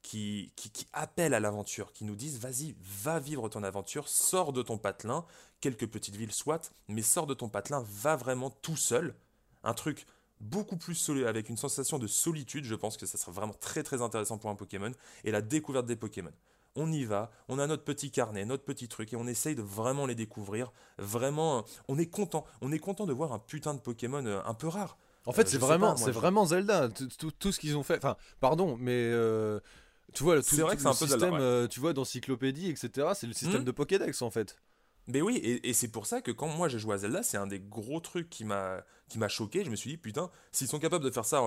qui, 0.02 0.52
qui, 0.56 0.86
appellent 0.92 1.34
à 1.34 1.40
l'aventure, 1.40 1.92
qui 1.92 2.04
nous 2.04 2.16
disent 2.16 2.38
vas-y, 2.38 2.74
va 2.80 3.20
vivre 3.20 3.48
ton 3.48 3.62
aventure, 3.62 4.08
sors 4.08 4.52
de 4.52 4.62
ton 4.62 4.76
patelin, 4.76 5.24
quelques 5.60 5.86
petites 5.86 6.16
villes 6.16 6.32
soit, 6.32 6.72
mais 6.88 7.02
sors 7.02 7.26
de 7.26 7.34
ton 7.34 7.48
patelin, 7.48 7.84
va 7.88 8.16
vraiment 8.16 8.50
tout 8.50 8.76
seul. 8.76 9.14
Un 9.62 9.74
truc 9.74 10.06
beaucoup 10.40 10.76
plus 10.76 10.96
solide, 10.96 11.26
avec 11.26 11.48
une 11.48 11.56
sensation 11.56 11.98
de 11.98 12.08
solitude, 12.08 12.64
je 12.64 12.74
pense 12.74 12.96
que 12.96 13.06
ça 13.06 13.16
sera 13.16 13.30
vraiment 13.30 13.54
très 13.54 13.84
très 13.84 14.02
intéressant 14.02 14.38
pour 14.38 14.50
un 14.50 14.56
Pokémon, 14.56 14.90
et 15.24 15.30
la 15.30 15.40
découverte 15.40 15.86
des 15.86 15.96
Pokémon. 15.96 16.32
on 16.74 16.90
y 16.90 17.04
va, 17.04 17.30
on 17.48 17.58
a 17.60 17.66
notre 17.66 17.84
petit 17.84 18.10
carnet, 18.10 18.44
notre 18.44 18.64
petit 18.64 18.88
truc, 18.88 19.12
et 19.12 19.16
on 19.16 19.28
essaye 19.28 19.54
de 19.54 19.62
vraiment 19.62 20.06
les 20.06 20.16
découvrir. 20.16 20.72
Vraiment, 20.98 21.64
on 21.86 21.96
est 21.98 22.06
content. 22.06 22.44
On 22.60 22.72
est 22.72 22.78
content 22.78 23.06
de 23.06 23.12
voir 23.12 23.32
un 23.32 23.38
putain 23.38 23.74
de 23.74 23.80
Pokémon 23.80 24.24
euh, 24.26 24.40
un 24.44 24.54
peu 24.54 24.66
rare. 24.66 24.98
En 25.26 25.32
fait, 25.32 25.48
c'est 25.48 25.58
vraiment, 25.58 25.96
c'est 25.96 26.10
vraiment 26.10 26.44
Zelda. 26.46 26.88
Tout, 27.38 27.52
ce 27.52 27.60
qu'ils 27.60 27.76
ont 27.76 27.82
fait. 27.82 27.96
Enfin, 27.98 28.16
pardon, 28.40 28.76
mais 28.78 29.10
euh, 29.12 29.60
tu 30.12 30.24
vois, 30.24 30.42
tout, 30.42 30.56
vrai 30.56 30.76
que 30.76 30.82
le 30.82 30.92
système, 30.92 31.34
euh, 31.34 31.68
tu 31.68 31.80
vois, 31.80 31.92
d'encyclopédie, 31.92 32.70
etc. 32.70 33.08
C'est 33.14 33.26
le 33.26 33.32
système 33.32 33.62
hmm. 33.62 33.64
de 33.64 33.70
Pokédex 33.70 34.22
en 34.22 34.30
fait. 34.30 34.56
Mais 35.08 35.20
oui, 35.20 35.36
et, 35.36 35.72
c'est 35.72 35.88
pour 35.88 36.06
ça 36.06 36.20
que 36.20 36.30
quand 36.30 36.46
moi 36.46 36.68
j'ai 36.68 36.78
joué 36.78 36.94
à 36.94 36.98
Zelda, 36.98 37.22
c'est 37.22 37.36
un 37.36 37.46
des 37.46 37.58
gros 37.58 38.00
trucs 38.00 38.30
qui 38.30 38.44
m'a 38.44 38.84
qui 39.08 39.18
m'a 39.18 39.28
choqué. 39.28 39.64
Je 39.64 39.70
me 39.70 39.76
suis 39.76 39.90
dit 39.90 39.96
putain, 39.96 40.30
s'ils 40.52 40.68
sont 40.68 40.78
capables 40.78 41.04
de 41.04 41.10
faire 41.10 41.24
ça 41.24 41.42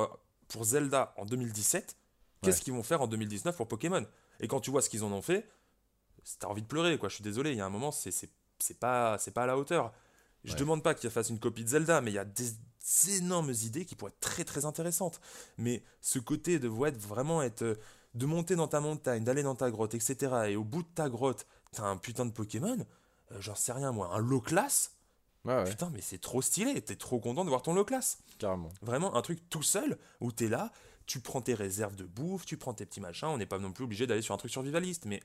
pour 0.48 0.64
Zelda 0.66 1.14
en 1.18 1.26
2017, 1.26 1.96
qu'est-ce 2.42 2.62
qu'ils 2.62 2.74
vont 2.74 2.84
faire 2.84 3.02
en 3.02 3.08
2019 3.08 3.56
pour 3.56 3.68
Pokémon? 3.68 4.06
Et 4.42 4.48
quand 4.48 4.60
tu 4.60 4.72
vois 4.72 4.82
ce 4.82 4.90
qu'ils 4.90 5.04
en 5.04 5.12
ont 5.12 5.22
fait, 5.22 5.50
t'as 6.40 6.48
envie 6.48 6.62
de 6.62 6.68
pleurer 6.68 6.98
quoi. 6.98 7.08
Je 7.08 7.16
suis 7.16 7.24
désolé, 7.24 7.52
il 7.52 7.58
y 7.58 7.62
a 7.62 7.66
un 7.66 7.70
moment, 7.70 7.92
c'est 7.92 8.12
c'est 8.12 8.80
pas 8.80 9.18
c'est 9.20 9.32
pas 9.32 9.44
à 9.44 9.48
la 9.48 9.58
hauteur. 9.58 9.94
Je 10.44 10.56
demande 10.56 10.84
pas 10.84 10.94
qu'ils 10.94 11.10
fassent 11.10 11.30
une 11.30 11.40
copie 11.40 11.64
de 11.64 11.70
Zelda, 11.70 12.02
mais 12.02 12.12
il 12.12 12.16
y 12.16 12.20
a 12.20 12.26
des 12.26 12.52
énormes 13.10 13.54
idées 13.64 13.86
qui 13.86 13.96
pourraient 13.96 14.12
être 14.12 14.20
très 14.20 14.44
très 14.44 14.66
intéressantes. 14.66 15.20
Mais 15.58 15.84
ce 16.02 16.20
côté 16.20 16.60
de 16.60 16.68
vraiment 16.68 17.42
être. 17.42 17.64
Euh, 17.64 17.76
de 18.16 18.26
monter 18.26 18.56
dans 18.56 18.68
ta 18.68 18.80
montagne, 18.80 19.24
d'aller 19.24 19.44
dans 19.44 19.56
ta 19.56 19.70
grotte, 19.70 19.94
etc. 19.94 20.34
Et 20.48 20.56
au 20.56 20.64
bout 20.64 20.84
de 20.84 20.88
ta 20.88 21.10
grotte, 21.10 21.46
t'as 21.74 21.84
un 21.84 21.98
putain 21.98 22.26
de 22.26 22.32
Pokémon, 22.32 22.78
euh, 23.32 23.42
j'en 23.42 23.56
sais 23.56 23.74
rien 23.74 23.92
moi, 23.92 24.10
un 24.14 24.20
low 24.20 24.42
class. 24.42 24.92
Putain, 25.66 25.92
mais 25.94 26.02
c'est 26.02 26.18
trop 26.18 26.42
stylé, 26.42 26.82
t'es 26.82 26.96
trop 26.96 27.20
content 27.20 27.44
de 27.44 27.50
voir 27.50 27.62
ton 27.62 27.76
low 27.76 27.86
class. 27.86 28.18
Carrément. 28.40 28.70
Vraiment 28.82 29.16
un 29.16 29.22
truc 29.22 29.48
tout 29.50 29.62
seul 29.62 30.00
où 30.20 30.32
t'es 30.32 30.48
là, 30.48 30.72
tu 31.06 31.20
prends 31.20 31.42
tes 31.42 31.54
réserves 31.54 31.96
de 31.96 32.06
bouffe, 32.06 32.46
tu 32.46 32.58
prends 32.58 32.74
tes 32.74 32.86
petits 32.86 33.02
machins, 33.02 33.28
on 33.28 33.38
n'est 33.38 33.46
pas 33.46 33.60
non 33.60 33.72
plus 33.72 33.84
obligé 33.84 34.08
d'aller 34.08 34.24
sur 34.24 34.34
un 34.34 34.38
truc 34.38 34.50
survivaliste, 34.50 35.06
mais 35.06 35.22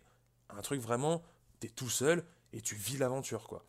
un 0.51 0.61
truc 0.61 0.81
vraiment, 0.81 1.23
t'es 1.59 1.69
tout 1.69 1.89
seul 1.89 2.23
et 2.53 2.61
tu 2.61 2.75
vis 2.75 2.99
l'aventure 2.99 3.45
quoi. 3.45 3.65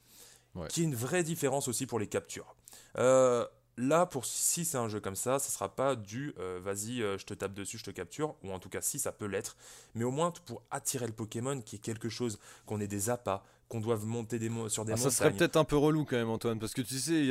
Qui 0.68 0.82
est 0.82 0.84
une 0.84 0.96
vraie 0.96 1.24
différence 1.24 1.70
aussi 1.70 1.86
pour 1.86 2.00
les 2.00 2.08
captures. 2.08 2.54
Euh, 2.98 3.48
là, 3.82 4.06
pour 4.06 4.26
si 4.26 4.66
c'est 4.66 4.78
un 4.78 4.88
jeu 4.88 5.00
comme 5.00 5.16
ça, 5.16 5.40
ça 5.40 5.50
sera 5.50 5.76
pas 5.76 5.96
du 5.96 6.34
euh, 6.40 6.60
vas-y, 6.64 7.02
euh, 7.02 7.18
je 7.18 7.26
te 7.26 7.34
tape 7.34 7.54
dessus, 7.54 7.78
je 7.78 7.84
te 7.84 7.92
capture, 7.92 8.36
ou 8.44 8.52
en 8.52 8.60
tout 8.60 8.70
cas 8.70 8.82
si 8.82 9.00
ça 9.00 9.12
peut 9.12 9.26
l'être, 9.26 9.58
mais 9.96 10.04
au 10.04 10.12
moins 10.12 10.32
pour 10.46 10.62
attirer 10.72 11.08
le 11.08 11.14
Pokémon, 11.14 11.60
qui 11.62 11.78
est 11.78 11.80
quelque 11.80 12.10
chose, 12.10 12.40
qu'on 12.66 12.80
ait 12.80 12.88
des 12.88 13.10
appâts, 13.10 13.44
qu'on 13.68 13.80
doive 13.80 14.06
monter 14.06 14.40
des 14.40 14.50
sur 14.68 14.86
des 14.86 14.94
ah, 14.94 14.96
montagnes. 14.96 14.98
Ça 14.98 15.12
serait 15.12 15.32
peut-être 15.32 15.58
un 15.58 15.64
peu 15.64 15.78
relou 15.78 16.06
quand 16.06 16.18
même, 16.18 16.30
Antoine, 16.30 16.60
parce 16.60 16.74
que 16.74 16.82
tu 16.82 17.00
sais, 17.00 17.22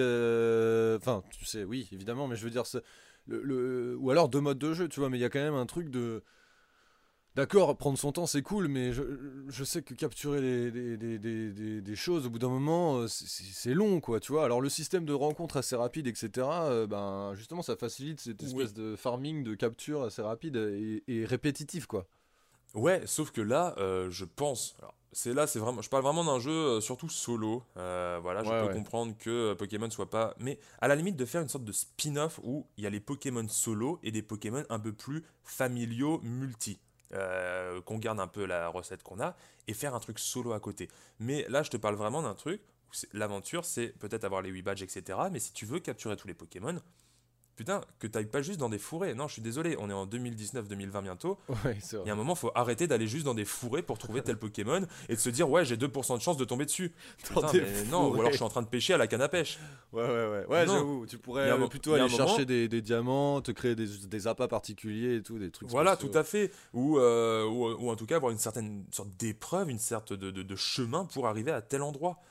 enfin, 1.01 1.23
tu 1.31 1.45
sais, 1.45 1.65
oui, 1.65 1.89
évidemment, 1.93 2.27
mais 2.27 2.37
je 2.37 2.45
veux 2.45 2.51
dire, 2.51 2.65
le, 3.27 3.97
ou 3.99 4.11
alors 4.11 4.29
deux 4.29 4.41
modes 4.41 4.59
de 4.59 4.75
jeu, 4.75 4.89
tu 4.89 5.01
vois, 5.01 5.09
mais 5.09 5.19
il 5.19 5.23
y 5.23 5.25
a 5.25 5.31
quand 5.31 5.41
même 5.41 5.55
un 5.55 5.67
truc 5.67 5.91
de 5.91 6.23
D'accord, 7.41 7.75
prendre 7.79 7.97
son 7.97 8.13
temps 8.13 8.27
c'est 8.27 8.43
cool, 8.43 8.69
mais 8.69 8.93
je, 8.93 9.65
sais 9.65 9.81
que 9.81 9.95
capturer 9.95 10.43
des, 10.71 11.97
choses 11.97 12.27
au 12.27 12.31
bout 12.31 12.39
d'un 12.39 12.51
moment 12.51 12.99
euh, 12.99 13.07
c'est 13.09 13.73
long 13.73 14.03
quoi, 14.03 14.21
tu 14.21 14.33
vois. 14.33 14.45
Alors 14.45 14.61
le 14.61 14.69
système 14.69 15.07
de 15.07 15.15
rencontre 15.15 15.57
assez 15.57 15.75
rapide, 15.75 16.07
etc., 16.07 16.31
euh, 16.37 16.87
ben, 16.87 17.33
justement 17.37 17.63
ça 17.63 17.77
facilite 17.77 18.21
cette 18.21 18.43
espèce 18.43 18.75
de 18.75 18.95
farming 18.95 19.43
de 19.43 19.55
capture 19.55 20.03
assez 20.03 20.21
rapide 20.21 20.55
et, 21.09 21.25
répétitif 21.25 21.87
quoi. 21.87 22.07
Ouais, 22.75 23.01
sauf 23.07 23.31
que 23.31 23.41
là, 23.41 23.75
euh, 23.79 24.11
je 24.11 24.27
pense. 24.27 24.77
c'est 25.13 25.33
là, 25.33 25.47
c'est 25.47 25.61
vraiment. 25.61 25.81
Je 25.81 25.89
parle 25.89 26.03
vraiment 26.03 26.25
d'un 26.25 26.41
jeu 26.41 26.83
surtout 26.83 27.09
solo. 27.09 27.65
voilà, 27.75 28.45
je 28.45 28.51
peux 28.51 28.75
comprendre 28.75 29.15
que 29.19 29.55
Pokémon 29.55 29.89
soit 29.89 30.11
pas. 30.11 30.35
Mais 30.39 30.59
à 30.83 30.89
la 30.89 30.95
limite 30.95 31.17
de 31.17 31.25
faire 31.25 31.41
une 31.41 31.49
sorte 31.49 31.65
de 31.65 31.73
spin-off 31.73 32.39
où 32.43 32.67
il 32.77 32.85
y 32.85 32.87
a 32.87 32.91
les 32.91 33.01
Pokémon 33.01 33.49
solo 33.49 33.99
et 34.03 34.13
des 34.13 34.21
Pokémon 34.21 34.63
un 34.69 34.79
peu 34.79 34.93
plus 34.93 35.25
familiaux 35.43 36.21
multi. 36.23 36.79
Euh, 37.13 37.81
qu'on 37.83 37.99
garde 37.99 38.21
un 38.21 38.29
peu 38.29 38.45
la 38.45 38.69
recette 38.69 39.03
qu'on 39.03 39.21
a 39.21 39.35
et 39.67 39.75
faire 39.75 39.97
un 39.97 40.01
truc 40.01 40.21
solo 40.21 40.53
à 40.53 40.61
côté. 40.61 40.89
Mais 41.19 41.45
là, 41.49 41.65
je 41.65 41.71
te 41.71 41.77
parle 41.77 41.97
vraiment 41.97 42.23
d'un 42.23 42.35
truc. 42.35 42.63
L'aventure, 43.13 43.65
c'est 43.65 43.89
peut-être 43.99 44.23
avoir 44.23 44.43
les 44.43 44.51
8 44.51 44.63
badges, 44.63 44.83
etc. 44.83 45.19
Mais 45.33 45.41
si 45.41 45.53
tu 45.53 45.67
veux 45.67 45.81
capturer 45.81 46.17
tous 46.17 46.29
les 46.29 46.35
Pokémon, 46.35 46.79
putain, 47.61 47.83
que 47.99 48.07
t'ailles 48.07 48.25
pas 48.25 48.41
juste 48.41 48.59
dans 48.59 48.71
des 48.71 48.79
fourrés. 48.79 49.13
Non, 49.13 49.29
je 49.29 49.35
suis 49.35 49.43
désolé, 49.43 49.77
on 49.79 49.91
est 49.91 49.93
en 49.93 50.07
2019-2020 50.07 51.03
bientôt. 51.03 51.37
Il 51.67 52.07
y 52.07 52.09
a 52.09 52.13
un 52.15 52.17
moment, 52.17 52.35
faut 52.35 52.51
arrêter 52.55 52.87
d'aller 52.87 53.07
juste 53.07 53.27
dans 53.27 53.35
des 53.35 53.45
fourrés 53.45 53.83
pour 53.83 53.99
trouver 53.99 54.23
tel 54.23 54.39
Pokémon 54.39 54.81
et 55.11 55.15
de 55.15 55.21
se 55.21 55.29
dire, 55.29 55.51
ouais, 55.51 55.67
j'ai 55.67 55.77
2% 55.77 56.17
de 56.17 56.23
chance 56.23 56.39
de 56.39 56.47
tomber 56.47 56.65
dessus. 56.65 56.95
non, 57.91 58.09
ou 58.09 58.19
alors 58.19 58.31
je 58.31 58.37
suis 58.37 58.43
en 58.43 58.49
train 58.49 58.63
de 58.63 58.67
pêcher 58.67 58.95
à 58.95 58.97
la 58.97 59.07
canne 59.07 59.21
à 59.21 59.29
pêche. 59.29 59.59
Ouais, 59.93 60.03
ouais, 60.03 60.09
ouais, 60.09 60.47
ouais 60.47 60.67
j'avoue. 60.67 61.05
Tu 61.05 61.19
pourrais 61.19 61.69
plutôt 61.69 61.93
aller 61.93 62.09
chercher 62.09 62.47
des, 62.47 62.81
diamants, 62.81 63.43
te 63.43 63.53
créer 63.53 63.75
des, 63.75 64.07
des 64.07 64.27
appâts 64.27 64.49
particuliers 64.49 65.17
et 65.17 65.23
tout, 65.23 65.39
des 65.39 65.51
trucs. 65.51 65.69
Voilà, 65.69 65.99
tout 65.99 66.13
à 66.15 66.25
fait. 66.25 66.53
Ou, 66.73 66.99
euh, 66.99 67.45
ou, 67.45 67.91
en 67.91 67.97
tout 67.97 68.07
cas 68.07 68.17
avoir 68.17 68.33
une 68.33 68.39
certaine 68.39 68.87
sorte 68.91 69.11
d'épreuve, 69.19 69.69
une 69.69 69.79
sorte 69.79 70.15
de, 70.15 70.31
de 70.31 70.57
chemin 70.57 71.05
pour 71.05 71.27
arriver 71.27 71.53
à 71.53 71.61
tel 71.61 71.83
endroit 71.83 72.23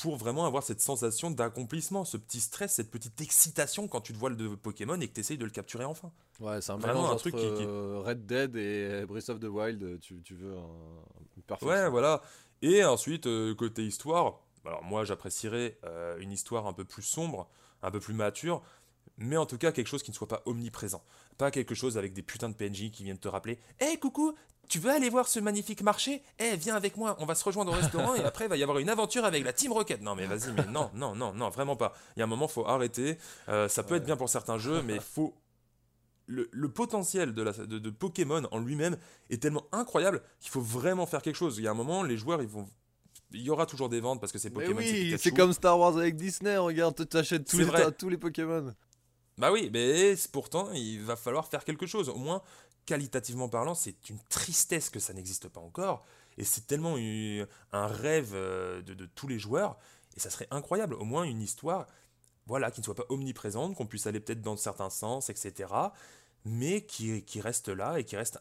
pour 0.00 0.16
vraiment 0.16 0.46
avoir 0.46 0.62
cette 0.62 0.80
sensation 0.80 1.30
d'accomplissement, 1.30 2.04
ce 2.04 2.16
petit 2.16 2.40
stress, 2.40 2.74
cette 2.74 2.90
petite 2.90 3.20
excitation 3.20 3.88
quand 3.88 4.00
tu 4.00 4.12
te 4.12 4.18
vois 4.18 4.30
le 4.30 4.56
Pokémon 4.56 5.00
et 5.00 5.08
que 5.08 5.14
tu 5.14 5.20
essayes 5.20 5.38
de 5.38 5.44
le 5.44 5.50
capturer 5.50 5.84
enfin. 5.84 6.12
Ouais, 6.40 6.60
c'est 6.60 6.72
un 6.72 6.76
vraiment 6.76 7.10
un 7.10 7.16
truc 7.16 7.34
qui, 7.34 7.44
euh, 7.44 8.02
Red 8.04 8.26
Dead 8.26 8.56
et 8.56 9.06
Breath 9.06 9.28
of 9.28 9.40
the 9.40 9.44
Wild, 9.44 10.00
tu, 10.00 10.22
tu 10.22 10.34
veux 10.34 10.56
un, 10.56 11.56
Ouais, 11.62 11.88
voilà. 11.88 12.22
Et 12.62 12.84
ensuite, 12.84 13.26
euh, 13.26 13.54
côté 13.54 13.84
histoire, 13.84 14.40
alors 14.64 14.82
moi 14.82 15.04
j'apprécierais 15.04 15.78
euh, 15.84 16.18
une 16.18 16.32
histoire 16.32 16.66
un 16.66 16.72
peu 16.72 16.84
plus 16.84 17.02
sombre, 17.02 17.48
un 17.82 17.90
peu 17.90 18.00
plus 18.00 18.14
mature, 18.14 18.62
mais 19.18 19.36
en 19.36 19.46
tout 19.46 19.58
cas 19.58 19.72
quelque 19.72 19.86
chose 19.86 20.02
qui 20.02 20.10
ne 20.10 20.16
soit 20.16 20.28
pas 20.28 20.42
omniprésent. 20.46 21.02
Pas 21.36 21.50
quelque 21.50 21.74
chose 21.74 21.98
avec 21.98 22.12
des 22.12 22.22
putains 22.22 22.48
de 22.48 22.54
PNJ 22.54 22.90
qui 22.90 23.04
viennent 23.04 23.18
te 23.18 23.28
rappeler 23.28 23.58
Hé 23.80 23.84
hey, 23.84 23.98
coucou, 23.98 24.34
tu 24.68 24.78
veux 24.78 24.90
aller 24.90 25.10
voir 25.10 25.28
ce 25.28 25.40
magnifique 25.40 25.82
marché? 25.82 26.22
Eh, 26.38 26.56
viens 26.56 26.76
avec 26.76 26.96
moi, 26.96 27.16
on 27.20 27.26
va 27.26 27.34
se 27.34 27.44
rejoindre 27.44 27.72
au 27.72 27.74
restaurant 27.74 28.14
et 28.14 28.20
après 28.24 28.46
il 28.46 28.48
va 28.48 28.56
y 28.56 28.62
avoir 28.62 28.78
une 28.78 28.88
aventure 28.88 29.24
avec 29.24 29.44
la 29.44 29.52
Team 29.52 29.72
Rocket. 29.72 30.02
Non 30.02 30.14
mais 30.14 30.26
vas-y, 30.26 30.52
mais 30.52 30.66
non, 30.66 30.90
non, 30.94 31.14
non, 31.14 31.32
non, 31.32 31.50
vraiment 31.50 31.76
pas. 31.76 31.94
Il 32.16 32.20
y 32.20 32.22
a 32.22 32.24
un 32.24 32.28
moment, 32.28 32.48
faut 32.48 32.66
arrêter. 32.66 33.18
Euh, 33.48 33.68
ça 33.68 33.82
peut 33.82 33.96
être 33.96 34.04
bien 34.04 34.16
pour 34.16 34.28
certains 34.28 34.58
jeux, 34.58 34.82
mais 34.82 34.98
faut 35.00 35.34
le, 36.26 36.68
potentiel 36.68 37.34
de, 37.34 37.42
la, 37.42 37.52
de, 37.52 37.90
Pokémon 37.90 38.42
en 38.50 38.58
lui-même 38.58 38.96
est 39.30 39.42
tellement 39.42 39.66
incroyable 39.72 40.22
qu'il 40.40 40.50
faut 40.50 40.60
vraiment 40.60 41.06
faire 41.06 41.22
quelque 41.22 41.36
chose. 41.36 41.58
Il 41.58 41.64
y 41.64 41.68
a 41.68 41.70
un 41.70 41.74
moment, 41.74 42.02
les 42.02 42.16
joueurs, 42.16 42.42
ils 42.42 42.48
vont 42.48 42.66
il 43.32 43.42
y 43.42 43.50
aura 43.50 43.66
toujours 43.66 43.88
des 43.88 44.00
ventes 44.00 44.20
parce 44.20 44.32
que 44.32 44.38
c'est 44.38 44.50
Pokémon. 44.50 44.78
oui, 44.78 45.16
c'est 45.18 45.32
comme 45.32 45.52
Star 45.52 45.78
Wars 45.78 45.96
avec 45.98 46.16
Disney, 46.16 46.56
regarde, 46.56 47.08
tu 47.08 47.16
achètes 47.16 47.44
tous 47.48 47.58
les, 47.58 47.66
tous 47.98 48.08
les 48.08 48.16
Pokémon. 48.16 48.72
Bah 49.36 49.50
oui, 49.50 49.70
mais 49.72 50.14
pourtant, 50.30 50.70
il 50.72 51.02
va 51.02 51.16
falloir 51.16 51.48
faire 51.48 51.64
quelque 51.64 51.86
chose. 51.86 52.08
Au 52.08 52.16
moins, 52.16 52.42
qualitativement 52.86 53.48
parlant, 53.48 53.74
c'est 53.74 54.08
une 54.10 54.18
tristesse 54.28 54.90
que 54.90 55.00
ça 55.00 55.12
n'existe 55.12 55.48
pas 55.48 55.60
encore. 55.60 56.04
Et 56.36 56.44
c'est 56.44 56.66
tellement 56.66 56.96
un 57.72 57.86
rêve 57.86 58.32
euh, 58.34 58.82
de, 58.82 59.06
tous 59.06 59.28
les 59.28 59.38
joueurs. 59.38 59.78
Et 60.16 60.20
ça 60.20 60.30
serait 60.30 60.48
incroyable. 60.50 60.94
Au 60.94 61.04
moins 61.04 61.24
une 61.24 61.42
histoire 61.42 61.86
voilà, 62.46 62.70
qui 62.70 62.80
ne 62.80 62.84
soit 62.84 62.94
pas 62.94 63.06
omniprésente, 63.08 63.74
qu'on 63.74 63.86
puisse 63.86 64.06
aller 64.06 64.20
peut-être 64.20 64.42
dans 64.42 64.56
certains 64.56 64.90
sens, 64.90 65.30
etc. 65.30 65.72
Mais 66.44 66.82
qui, 66.82 67.24
reste 67.40 67.68
là 67.68 67.98
et 67.98 68.04
qui 68.04 68.16
reste 68.16 68.38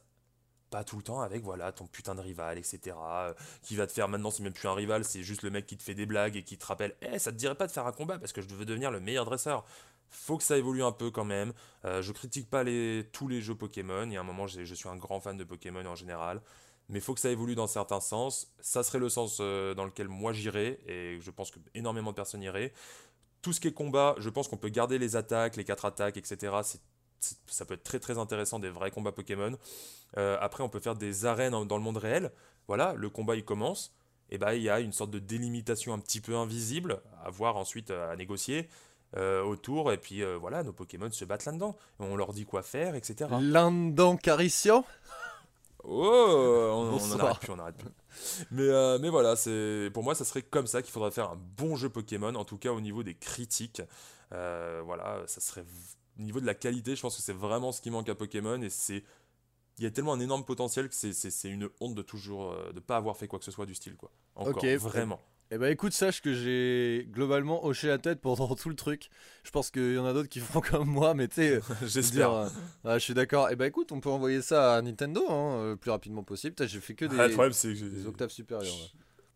pas 0.70 0.84
tout 0.84 0.98
le 0.98 1.04
temps 1.04 1.22
avec 1.22 1.44
voilà 1.44 1.72
ton 1.72 1.86
putain 1.86 2.16
de 2.16 2.20
rival, 2.20 2.58
etc. 2.58 2.98
Euh, 3.00 3.34
qui 3.62 3.76
va 3.76 3.88
te 3.88 3.94
faire 3.94 4.10
maintenant, 4.10 4.32
c'est 4.32 4.44
même 4.44 4.54
plus 4.54 4.68
un 4.68 4.74
rival, 4.74 5.06
c'est 5.06 5.24
juste 5.24 5.44
le 5.44 5.52
mec 5.52 5.66
qui 5.68 5.78
te 5.78 5.84
fait 5.84 5.94
des 5.94 6.06
blagues 6.06 6.36
et 6.36 6.44
qui 6.44 6.58
te 6.58 6.66
rappelle, 6.66 6.96
eh, 7.02 7.20
ça 7.20 7.32
te 7.32 7.38
dirait 7.38 7.56
pas 7.56 7.68
de 7.68 7.72
faire 7.72 7.86
un 7.86 7.92
combat 7.92 8.18
parce 8.20 8.34
que 8.34 8.42
je 8.42 8.48
veux 8.48 8.66
devenir 8.66 8.92
le 8.92 9.00
meilleur 9.00 9.24
dresseur 9.24 9.64
faut 10.14 10.38
que 10.38 10.44
ça 10.44 10.58
évolue 10.58 10.84
un 10.84 10.92
peu 10.92 11.12
quand 11.12 11.26
même. 11.26 11.54
Euh, 11.86 12.02
je 12.02 12.12
critique 12.12 12.50
pas 12.50 12.64
tous 13.12 13.28
les 13.28 13.42
jeux 13.42 13.56
Pokémon. 13.56 14.06
Il 14.06 14.14
y 14.14 14.18
a 14.18 14.22
un 14.22 14.24
moment, 14.24 14.48
je, 14.48 14.74
suis 14.74 14.90
un 14.90 14.96
grand 14.96 15.20
fan 15.20 15.38
de 15.38 15.44
Pokémon 15.44 15.86
en 15.86 15.96
général. 15.96 16.42
Mais 16.90 17.00
faut 17.00 17.14
que 17.14 17.20
ça 17.20 17.30
évolue 17.30 17.56
dans 17.56 17.68
certains 17.68 18.00
sens. 18.00 18.54
Ça 18.62 18.84
serait 18.84 19.00
le 19.00 19.10
sens 19.10 19.38
euh, 19.40 19.74
dans 19.74 19.86
lequel 19.86 20.08
moi 20.08 20.34
j'irais. 20.34 20.80
Et 20.88 21.20
je 21.22 21.32
pense 21.32 21.52
que 21.52 21.60
énormément 21.74 22.12
de 22.12 22.16
personnes 22.16 22.44
iraient. 22.44 22.74
Tout 23.42 23.54
ce 23.54 23.60
qui 23.60 23.68
est 23.68 23.74
combat, 23.74 24.16
je 24.20 24.30
pense 24.30 24.48
qu'on 24.48 24.58
peut 24.58 24.70
garder 24.70 24.98
les 24.98 25.16
attaques, 25.16 25.58
les 25.58 25.66
4 25.66 25.86
attaques, 25.86 26.18
etc. 26.18 26.54
ça 27.48 27.66
peut 27.66 27.74
être 27.74 27.84
très 27.84 28.00
très 28.00 28.18
intéressant, 28.18 28.60
des 28.60 28.70
vrais 28.70 28.92
combats 28.92 29.12
Pokémon. 29.12 29.58
Euh, 30.18 30.38
après, 30.40 30.64
on 30.64 30.70
peut 30.70 30.80
faire 30.80 30.96
des 30.96 31.26
arènes 31.26 31.66
dans 31.66 31.78
le 31.78 31.84
monde 31.84 31.98
réel. 31.98 32.32
Voilà, 32.68 32.94
le 32.94 33.10
combat 33.10 33.36
il 33.36 33.44
commence. 33.44 33.94
Et 34.30 34.38
bah, 34.38 34.56
il 34.56 34.64
y 34.64 34.70
a 34.70 34.80
une 34.80 34.94
sorte 34.94 35.12
de 35.12 35.20
délimitation 35.20 35.94
un 35.94 36.00
petit 36.00 36.22
peu 36.22 36.36
invisible 36.36 37.02
à 37.24 37.30
voir 37.30 37.58
ensuite 37.58 37.92
à 37.92 38.16
négocier. 38.16 38.70
Euh, 39.16 39.44
autour, 39.44 39.92
et 39.92 39.98
puis 39.98 40.24
euh, 40.24 40.38
voilà, 40.38 40.64
nos 40.64 40.74
Pokémon 40.74 41.12
se 41.12 41.24
battent 41.24 41.46
là-dedans. 41.46 41.76
On 42.00 42.16
leur 42.16 42.34
dit 42.34 42.46
quoi 42.46 42.64
faire, 42.64 42.96
etc. 42.96 43.30
Là-dedans, 43.40 44.18
Caricia 44.18 44.84
Oh, 45.84 45.92
on, 45.92 46.98
on, 46.98 47.20
arrête 47.20 47.40
plus, 47.40 47.52
on 47.52 47.60
arrête 47.60 47.78
plus. 47.78 47.92
Mais, 48.52 48.64
euh, 48.64 48.98
mais 49.00 49.10
voilà, 49.10 49.36
c'est 49.36 49.92
pour 49.94 50.02
moi, 50.02 50.16
ça 50.16 50.24
serait 50.26 50.42
comme 50.42 50.66
ça 50.66 50.82
qu'il 50.82 50.92
faudrait 50.92 51.12
faire 51.12 51.30
un 51.30 51.38
bon 51.58 51.76
jeu 51.76 51.90
Pokémon, 51.90 52.34
en 52.34 52.46
tout 52.46 52.58
cas 52.58 52.72
au 52.72 52.82
niveau 52.82 53.04
des 53.04 53.14
critiques. 53.14 53.82
voilà, 54.32 55.22
ça 55.28 55.42
serait 55.42 55.66
au 56.18 56.22
niveau 56.22 56.40
de 56.40 56.46
la 56.46 56.56
qualité, 56.56 56.96
je 56.96 57.02
pense 57.02 57.16
que 57.18 57.22
c'est 57.22 57.34
vraiment 57.34 57.72
ce 57.72 57.82
qui 57.82 57.92
manque 57.92 58.10
à 58.10 58.16
Pokémon 58.16 58.62
et 58.62 58.70
c'est 58.70 59.04
il 59.80 59.84
y 59.84 59.88
a 59.88 59.92
tellement 59.92 60.14
un 60.14 60.20
énorme 60.20 60.46
potentiel 60.46 60.88
que 60.88 60.96
c'est 60.96 61.50
une 61.50 61.70
honte 61.82 61.96
de 61.96 62.04
toujours 62.04 62.56
de 62.74 62.80
pas 62.80 62.96
avoir 62.96 63.18
fait 63.18 63.28
quoi 63.28 63.40
que 63.40 63.46
ce 63.46 63.52
soit 63.52 63.66
du 63.66 63.76
style 63.76 63.96
quoi. 63.96 64.12
Encore 64.36 64.64
vraiment. 64.78 65.20
Eh 65.52 65.58
ben 65.60 65.72
écoute, 65.72 65.94
sache 65.94 66.22
que 66.22 66.34
j'ai 66.34 67.08
globalement 67.12 67.64
hoché 67.66 67.88
la 67.88 68.00
tête 68.00 68.22
pendant 68.22 68.56
tout 68.56 68.70
le 68.70 68.76
truc. 68.76 69.10
Je 69.44 69.52
pense 69.52 69.70
qu'il 69.70 69.94
y 69.94 69.98
en 69.98 70.06
a 70.06 70.14
d'autres 70.14 70.30
qui 70.30 70.40
font 70.40 70.62
comme 70.62 70.88
moi, 70.88 71.14
mais 71.14 71.28
tu 71.28 71.36
sais, 71.36 71.60
J'espère. 71.84 72.30
dire, 72.30 72.32
euh, 72.34 72.50
ah, 72.86 72.98
je 72.98 73.04
suis 73.04 73.14
d'accord. 73.14 73.50
Eh 73.52 73.56
ben 73.56 73.66
écoute, 73.66 73.92
on 73.92 74.00
peut 74.00 74.10
envoyer 74.10 74.42
ça 74.42 74.76
à 74.76 74.82
Nintendo 74.82 75.24
hein, 75.30 75.58
euh, 75.58 75.70
le 75.72 75.76
plus 75.78 75.92
rapidement 75.92 76.24
possible. 76.24 76.56
J'ai 76.68 76.80
fait 76.80 76.96
que 76.96 77.06
des, 77.06 77.16
Ah, 77.20 77.28
le 77.28 77.34
problème, 77.34 77.54
que 77.54 77.68
des 77.86 78.08
octaves 78.08 78.32
supérieures. 78.32 78.74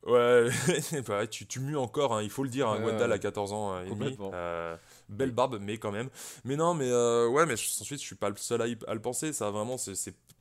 Ouais, 0.07 0.47
tu, 1.29 1.45
tu 1.45 1.59
mues 1.59 1.75
encore, 1.75 2.15
hein, 2.15 2.23
il 2.23 2.29
faut 2.29 2.43
le 2.43 2.49
dire. 2.49 2.69
Hein, 2.69 2.77
Ouais, 2.83 2.93
ouais. 2.93 3.11
à 3.11 3.19
14 3.19 3.51
ans 3.53 3.73
euh, 3.75 3.83
et 3.83 3.89
demi. 3.89 4.17
Euh, 4.33 4.75
belle 5.09 5.31
barbe, 5.31 5.57
mais 5.61 5.77
quand 5.77 5.91
même. 5.91 6.09
Mais 6.43 6.55
non, 6.55 6.73
mais 6.73 6.89
euh, 6.89 7.27
ouais, 7.27 7.45
mais 7.45 7.53
ensuite, 7.53 7.99
je 8.01 8.05
suis 8.05 8.15
pas 8.15 8.29
le 8.29 8.35
seul 8.37 8.61
à, 8.61 8.67
y- 8.67 8.77
à 8.87 8.93
le 8.93 9.01
penser. 9.01 9.33
Ça, 9.33 9.49
vraiment, 9.51 9.77
c'est 9.77 9.93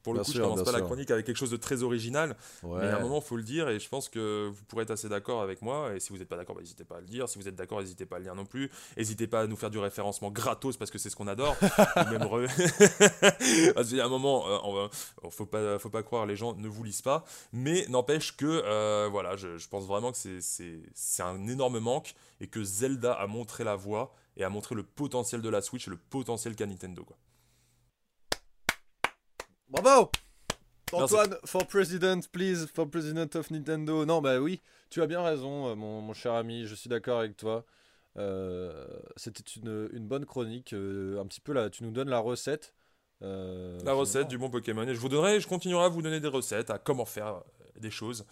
pour 0.02 0.12
le 0.14 0.20
Bien 0.20 0.24
coup, 0.24 0.30
sûr, 0.32 0.44
je 0.44 0.48
commence 0.48 0.62
pas 0.62 0.70
la 0.70 0.78
chronique 0.82 1.10
avec 1.10 1.26
quelque 1.26 1.36
chose 1.36 1.50
de 1.50 1.56
très 1.56 1.82
original. 1.82 2.36
Ouais. 2.62 2.78
Mais 2.80 2.86
à 2.88 2.98
un 2.98 3.00
moment, 3.00 3.20
faut 3.20 3.36
le 3.36 3.42
dire, 3.42 3.68
et 3.68 3.80
je 3.80 3.88
pense 3.88 4.08
que 4.08 4.48
vous 4.52 4.62
pourrez 4.68 4.84
être 4.84 4.92
assez 4.92 5.08
d'accord 5.08 5.42
avec 5.42 5.62
moi. 5.62 5.94
Et 5.96 6.00
si 6.00 6.10
vous 6.12 6.18
n'êtes 6.18 6.28
pas 6.28 6.36
d'accord, 6.36 6.54
bah, 6.54 6.60
n'hésitez 6.62 6.84
pas 6.84 6.98
à 6.98 7.00
le 7.00 7.06
dire. 7.06 7.28
Si 7.28 7.38
vous 7.40 7.48
êtes 7.48 7.56
d'accord, 7.56 7.80
n'hésitez 7.80 8.06
pas 8.06 8.16
à 8.16 8.18
le 8.20 8.24
dire 8.24 8.34
non 8.36 8.44
plus. 8.44 8.70
N'hésitez 8.96 9.26
pas 9.26 9.40
à 9.40 9.46
nous 9.48 9.56
faire 9.56 9.70
du 9.70 9.78
référencement 9.78 10.30
gratos 10.30 10.76
parce 10.76 10.92
que 10.92 10.98
c'est 10.98 11.10
ce 11.10 11.16
qu'on 11.16 11.26
adore. 11.26 11.56
Même 11.96 12.22
re- 12.22 12.46
Parce 13.74 13.88
qu'il 13.88 13.96
y 13.96 14.00
a 14.00 14.06
un 14.06 14.08
moment, 14.08 14.46
euh, 14.48 14.58
on 14.64 14.74
va- 14.74 14.90
faut 15.30 15.46
pas, 15.46 15.78
faut 15.80 15.90
pas 15.90 16.02
croire, 16.04 16.24
les 16.26 16.36
gens 16.36 16.54
ne 16.54 16.68
vous 16.68 16.84
lisent 16.84 17.02
pas. 17.02 17.24
Mais 17.52 17.84
n'empêche 17.88 18.36
que, 18.36 18.46
euh, 18.46 19.08
voilà, 19.10 19.36
je, 19.36 19.56
je 19.58 19.68
pense 19.68 19.86
vraiment 19.86 20.12
que 20.12 20.18
c'est 20.40 21.22
un 21.22 21.46
énorme 21.48 21.78
manque 21.80 22.14
et 22.40 22.46
que 22.46 22.62
Zelda 22.62 23.12
a 23.14 23.26
montré 23.26 23.64
la 23.64 23.74
voie 23.76 24.14
et 24.36 24.44
a 24.44 24.48
montré 24.48 24.74
le 24.74 24.82
potentiel 24.82 25.40
de 25.42 25.48
la 25.48 25.60
Switch 25.62 25.86
et 25.88 25.90
le 25.90 25.96
potentiel 25.96 26.54
qu'a 26.56 26.66
Nintendo. 26.66 27.04
Quoi. 27.04 27.16
Bravo. 29.68 30.10
Antoine, 30.92 31.36
for 31.44 31.66
president, 31.66 32.20
please, 32.30 32.66
for 32.72 32.88
president 32.88 33.34
of 33.34 33.50
Nintendo. 33.50 34.04
Non, 34.04 34.20
bah 34.20 34.38
oui, 34.38 34.60
tu 34.88 35.02
as 35.02 35.06
bien 35.08 35.20
raison, 35.22 35.68
euh, 35.68 35.74
mon, 35.74 36.00
mon 36.00 36.12
cher 36.12 36.34
ami, 36.34 36.64
je 36.64 36.74
suis 36.76 36.88
d'accord 36.88 37.18
avec 37.18 37.36
toi. 37.36 37.64
Euh, 38.16 38.86
C'était 39.16 39.42
une, 39.60 39.88
une 39.92 40.06
bonne 40.06 40.24
chronique, 40.24 40.72
euh, 40.72 41.20
un 41.20 41.26
petit 41.26 41.40
peu 41.40 41.52
là, 41.52 41.70
tu 41.70 41.82
nous 41.82 41.90
donnes 41.90 42.08
la 42.08 42.20
recette. 42.20 42.72
euh, 43.22 43.78
La 43.84 43.94
recette 43.94 44.28
du 44.28 44.38
bon 44.38 44.48
Pokémon. 44.48 44.84
Et 44.86 44.94
je 44.94 45.00
vous 45.00 45.08
donnerai, 45.08 45.40
je 45.40 45.48
continuerai 45.48 45.84
à 45.86 45.88
vous 45.88 46.02
donner 46.02 46.20
des 46.20 46.28
recettes, 46.28 46.70
à 46.70 46.78
comment 46.78 47.04
faire 47.04 47.42
des 47.80 47.90
choses, 47.90 48.24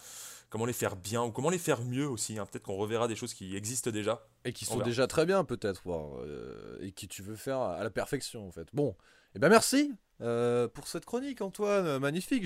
comment 0.55 0.65
les 0.65 0.71
faire 0.71 0.95
bien 0.95 1.21
ou 1.21 1.31
comment 1.31 1.49
les 1.49 1.57
faire 1.57 1.83
mieux 1.83 2.07
aussi. 2.07 2.39
hein. 2.39 2.45
Peut-être 2.45 2.63
qu'on 2.63 2.77
reverra 2.77 3.09
des 3.09 3.15
choses 3.17 3.33
qui 3.33 3.57
existent 3.57 3.91
déjà. 3.91 4.25
Et 4.45 4.53
qui 4.53 4.65
On 4.69 4.75
sont 4.75 4.79
déjà 4.79 5.05
très 5.05 5.25
bien 5.25 5.43
peut-être, 5.43 5.81
euh, 5.85 6.77
et 6.79 6.93
qui 6.93 7.09
tu 7.09 7.21
veux 7.21 7.35
faire 7.35 7.59
à 7.59 7.83
la 7.83 7.89
perfection 7.89 8.47
en 8.47 8.51
fait. 8.51 8.69
Bon, 8.71 8.95
et 9.35 9.39
ben 9.39 9.49
merci 9.49 9.91
euh, 10.21 10.69
pour 10.69 10.87
cette 10.87 11.03
chronique 11.03 11.41
Antoine, 11.41 11.99
magnifique. 11.99 12.45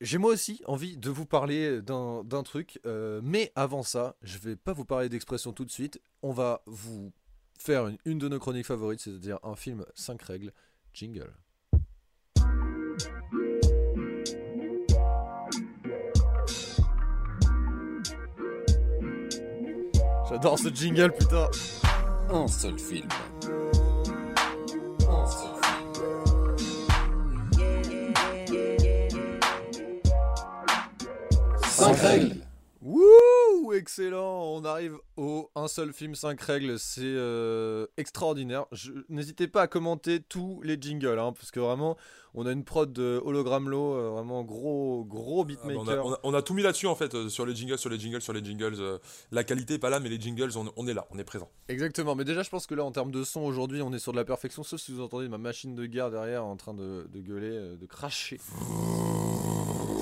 J'ai 0.00 0.16
moi 0.16 0.32
aussi 0.32 0.62
envie 0.64 0.96
de 0.96 1.10
vous 1.10 1.26
parler 1.26 1.82
d'un 1.82 2.24
d'un 2.24 2.42
truc, 2.42 2.80
euh, 2.86 3.20
mais 3.22 3.52
avant 3.56 3.82
ça, 3.82 4.16
je 4.22 4.38
vais 4.38 4.56
pas 4.56 4.72
vous 4.72 4.86
parler 4.86 5.10
d'expression 5.10 5.52
tout 5.52 5.66
de 5.66 5.70
suite. 5.70 6.00
On 6.22 6.32
va 6.32 6.62
vous 6.64 7.12
faire 7.58 7.88
une, 7.88 7.98
une 8.06 8.18
de 8.18 8.28
nos 8.28 8.38
chroniques 8.38 8.64
favorites, 8.64 9.00
c'est-à-dire 9.00 9.38
un 9.42 9.54
film 9.54 9.84
5 9.94 10.22
règles, 10.22 10.54
jingle. 10.94 11.30
J'adore 20.30 20.58
ce 20.60 20.68
jingle, 20.68 21.10
putain. 21.10 21.48
Un 22.32 22.46
seul 22.46 22.78
film. 22.78 23.08
Un 25.08 25.26
seul 25.26 25.56
film. 25.60 25.80
Cinq 31.64 31.96
règles. 31.96 32.49
Excellent. 33.72 34.42
On 34.54 34.64
arrive 34.64 34.96
au 35.16 35.50
un 35.54 35.68
seul 35.68 35.92
film 35.92 36.14
5 36.14 36.40
règles, 36.40 36.78
c'est 36.78 37.00
euh, 37.04 37.86
extraordinaire. 37.96 38.66
Je- 38.72 38.92
N'hésitez 39.08 39.48
pas 39.48 39.62
à 39.62 39.66
commenter 39.66 40.20
tous 40.20 40.60
les 40.62 40.76
jingles, 40.80 41.18
hein, 41.18 41.32
parce 41.32 41.50
que 41.50 41.60
vraiment, 41.60 41.96
on 42.34 42.46
a 42.46 42.52
une 42.52 42.64
prod 42.64 42.92
de 42.92 43.20
Hologramlo, 43.24 43.94
euh, 43.94 44.10
vraiment 44.10 44.42
gros, 44.44 45.04
gros 45.04 45.42
Ah, 45.42 45.44
bah, 45.44 45.68
beatmaker. 45.74 46.04
on, 46.06 46.12
a, 46.12 46.12
on 46.12 46.12
a- 46.14 46.20
on 46.24 46.34
a 46.34 46.42
tout 46.42 46.54
mis 46.54 46.62
là-dessus 46.62 46.86
en 46.86 46.94
fait, 46.94 47.14
euh, 47.14 47.28
sur 47.28 47.46
les 47.46 47.54
jingles, 47.54 47.78
sur 47.78 47.90
les 47.90 47.98
jingles, 47.98 48.20
sur 48.22 48.32
les 48.32 48.44
jingles. 48.44 48.76
la 49.30 49.44
qualité 49.44 49.74
est 49.74 49.78
pas 49.78 49.90
là, 49.90 50.00
mais 50.00 50.08
les 50.08 50.20
jingles, 50.20 50.50
on, 50.56 50.70
on 50.76 50.86
est 50.86 50.94
là, 50.94 51.06
on 51.10 51.18
est 51.18 51.24
présent. 51.24 51.48
Exactement, 51.68 52.14
mais 52.14 52.24
déjà, 52.24 52.42
je 52.42 52.50
pense 52.50 52.66
que 52.66 52.74
là, 52.74 52.84
en 52.84 52.92
termes 52.92 53.10
de 53.12 53.24
son, 53.24 53.40
aujourd'hui, 53.42 53.82
on 53.82 53.92
est 53.92 53.98
sur 53.98 54.12
de 54.12 54.16
la 54.16 54.24
perfection, 54.24 54.62
sauf 54.62 54.80
si 54.80 54.92
vous 54.92 55.00
entendez 55.02 55.28
ma 55.28 55.38
machine 55.38 55.74
de 55.74 55.86
guerre 55.86 56.10
derrière 56.10 56.44
en 56.44 56.56
train 56.56 56.74
de, 56.74 57.06
de 57.12 57.20
gueuler, 57.20 57.76
de 57.76 57.86
cracher. 57.86 58.38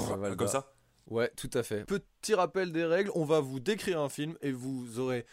Ça 0.08 0.16
va 0.16 0.28
le 0.30 0.36
Comme 0.36 0.48
ça. 0.48 0.72
Ouais, 1.08 1.30
tout 1.36 1.50
à 1.54 1.62
fait. 1.62 1.84
Petit 1.84 2.34
rappel 2.34 2.70
des 2.72 2.84
règles, 2.84 3.10
on 3.14 3.24
va 3.24 3.40
vous 3.40 3.60
décrire 3.60 4.00
un 4.00 4.08
film 4.08 4.36
et 4.42 4.52
vous 4.52 4.98
aurez... 4.98 5.24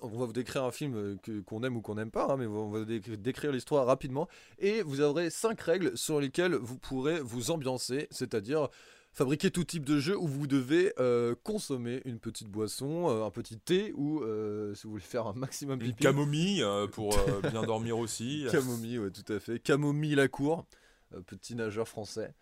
On 0.00 0.08
va 0.08 0.26
vous 0.26 0.32
décrire 0.32 0.62
un 0.62 0.70
film 0.70 0.94
euh, 0.94 1.16
qu'on 1.44 1.62
aime 1.64 1.76
ou 1.76 1.80
qu'on 1.80 1.96
n'aime 1.96 2.12
pas, 2.12 2.26
hein, 2.30 2.36
mais 2.36 2.46
on 2.46 2.70
va 2.70 2.84
dé- 2.84 3.00
décrire 3.00 3.50
l'histoire 3.50 3.84
rapidement. 3.84 4.28
Et 4.60 4.80
vous 4.82 5.00
aurez 5.00 5.28
cinq 5.28 5.60
règles 5.60 5.96
sur 5.98 6.20
lesquelles 6.20 6.54
vous 6.54 6.78
pourrez 6.78 7.20
vous 7.20 7.50
ambiancer, 7.50 8.06
c'est-à-dire 8.10 8.68
fabriquer 9.12 9.50
tout 9.50 9.64
type 9.64 9.84
de 9.84 9.98
jeu 9.98 10.16
où 10.16 10.26
vous 10.28 10.46
devez 10.46 10.92
euh, 11.00 11.34
consommer 11.42 12.00
une 12.04 12.20
petite 12.20 12.48
boisson, 12.48 13.10
euh, 13.10 13.24
un 13.24 13.30
petit 13.30 13.58
thé 13.58 13.92
ou 13.96 14.20
euh, 14.22 14.72
si 14.74 14.84
vous 14.84 14.92
voulez 14.92 15.02
faire 15.02 15.26
un 15.26 15.34
maximum 15.34 15.80
Une 15.80 15.88
pipi. 15.88 16.04
camomille 16.04 16.62
euh, 16.62 16.86
pour 16.86 17.14
bien 17.50 17.62
dormir 17.64 17.98
aussi. 17.98 18.46
Camomille, 18.52 19.00
ouais, 19.00 19.10
tout 19.10 19.30
à 19.32 19.40
fait. 19.40 19.58
Camomille 19.58 20.14
la 20.14 20.28
cour, 20.28 20.64
petit 21.26 21.56
nageur 21.56 21.88
français. 21.88 22.32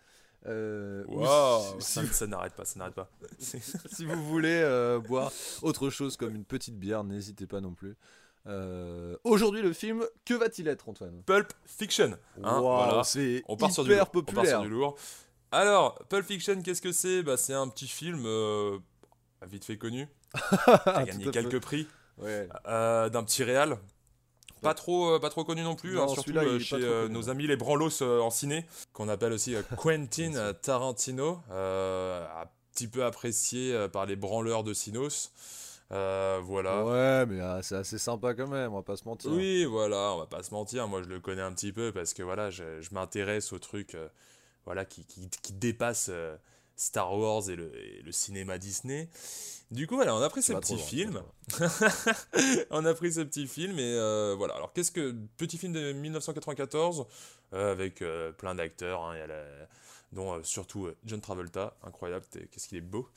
Euh, 0.47 1.05
Waouh, 1.09 1.81
si- 1.81 2.07
ça, 2.09 2.27
n'arrête 2.27 2.55
pas, 2.55 2.65
ça 2.65 2.79
n'arrête 2.79 2.95
pas. 2.95 3.11
si 3.39 4.05
vous 4.07 4.25
voulez 4.27 4.61
euh, 4.65 4.99
boire 4.99 5.31
autre 5.63 5.91
chose 5.91 6.17
comme 6.17 6.35
une 6.35 6.45
petite 6.47 6.79
bière, 6.79 7.05
n'hésitez 7.05 7.47
pas 7.47 7.61
non 7.61 7.75
plus. 7.75 7.97
Euh, 8.47 9.17
Aujourd'hui, 9.25 9.61
le 9.61 9.73
film, 9.75 10.03
que 10.25 10.33
va-t-il 10.35 10.67
être, 10.69 10.89
Antoine? 10.89 11.23
Pulp 11.25 11.53
Fiction. 11.67 12.17
hein, 12.43 12.61
voilà. 12.61 13.05
c'est 13.05 13.43
On 13.49 13.57
part 13.57 13.71
sur 13.71 13.85
du 13.85 13.91
hyper 13.93 14.07
lourd. 14.15 14.25
On 14.29 14.33
part 14.33 14.47
sur 14.47 14.63
du 14.63 14.69
lourd. 14.71 14.97
Alors, 15.53 15.99
Pulp 16.09 16.25
Fiction, 16.27 16.63
qu'est-ce 16.63 16.81
que 16.81 16.93
c'est? 16.93 17.23
Bah, 17.23 17.37
C'est 17.37 17.53
un 17.55 17.69
petit 17.69 17.89
film 17.89 18.27
vite 19.47 19.65
fait 19.65 19.77
connu, 19.79 20.07
a 20.87 21.05
gagné 21.05 21.31
quelques 21.31 21.61
prix, 21.61 21.87
Ouais. 22.19 22.49
d'un 22.65 23.25
petit 23.25 23.43
réal. 23.45 23.79
Pas 24.63 24.75
trop, 24.75 25.15
euh, 25.15 25.19
pas 25.19 25.31
trop 25.31 25.45
connu 25.45 25.63
non 25.63 25.75
plus, 25.75 25.95
Non, 25.95 26.05
hein, 26.05 26.09
surtout 26.09 26.37
euh, 26.37 26.59
chez 26.59 26.77
euh, 26.77 27.03
connu, 27.03 27.15
nos 27.15 27.31
amis 27.31 27.47
les 27.47 27.57
branlos 27.57 28.03
euh, 28.03 28.21
en 28.21 28.31
ciné, 28.31 28.67
qu'on 28.93 29.09
appelle 29.09 29.33
aussi 29.33 29.55
Quentin 29.77 30.53
Tarantino, 30.63 31.41
un 31.51 32.45
petit 32.73 32.89
peu 32.89 33.05
apprécié 33.05 33.89
par 33.93 34.07
les 34.07 34.17
branleurs 34.17 34.65
de 34.65 34.75
Cinos. 34.75 35.33
Voilà. 35.91 36.85
Ouais, 36.85 37.27
mais 37.27 37.41
ah, 37.41 37.61
c'est 37.63 37.77
assez 37.77 37.99
sympa 37.99 38.35
quand 38.35 38.49
même, 38.49 38.73
on 38.73 38.77
va 38.77 38.83
pas 38.83 38.97
se 38.97 39.05
mentir. 39.05 39.31
Oui, 39.33 39.65
voilà, 39.65 40.13
on 40.15 40.19
va 40.19 40.27
pas 40.27 40.43
se 40.43 40.53
mentir. 40.55 40.87
Moi, 40.89 41.03
je 41.03 41.09
le 41.09 41.21
connais 41.21 41.43
un 41.43 41.53
petit 41.53 41.73
peu 41.73 41.93
parce 41.93 42.15
que 42.15 42.23
voilà, 42.23 42.51
je, 42.51 42.81
je 42.81 42.89
m'intéresse 42.93 43.53
au 43.53 43.59
truc 43.59 43.95
euh, 43.95 44.09
voilà, 44.67 44.85
qui, 44.85 45.05
qui, 45.05 45.29
qui 45.43 45.53
dépasse 45.53 46.09
euh, 46.11 46.37
Star 46.81 47.17
Wars 47.17 47.49
et 47.51 47.57
le, 47.57 47.71
et 47.77 48.03
le 48.03 48.11
cinéma 48.13 48.57
Disney. 48.59 49.09
Du 49.71 49.87
coup, 49.87 49.95
voilà, 49.97 50.17
on 50.17 50.23
a 50.23 50.29
pris 50.31 50.41
Tu 50.41 50.49
ce 50.49 50.53
petit 50.55 50.75
loin, 50.75 50.83
film. 50.83 51.23
on 52.71 52.85
a 52.85 52.95
pris 52.95 53.13
ce 53.13 53.21
petit 53.21 53.47
film 53.47 53.79
et 53.79 53.83
euh, 53.97 54.35
voilà. 54.37 54.55
Alors, 54.55 54.73
qu'est-ce 54.73 54.91
que. 54.91 55.15
Petit 55.37 55.59
film 55.59 55.73
de 55.73 55.93
1994 55.93 57.07
euh, 57.53 57.73
avec 57.73 58.03
euh, 58.03 58.33
plein 58.33 58.55
d'acteurs. 58.55 59.03
hein, 59.05 59.15
dont 60.13 60.43
surtout 60.43 60.89
John 61.05 61.21
Travolta, 61.21 61.77
incroyable, 61.85 62.25
qu'est-ce 62.33 62.67
qu'il 62.67 62.79
est 62.79 62.81
beau. 62.81 63.09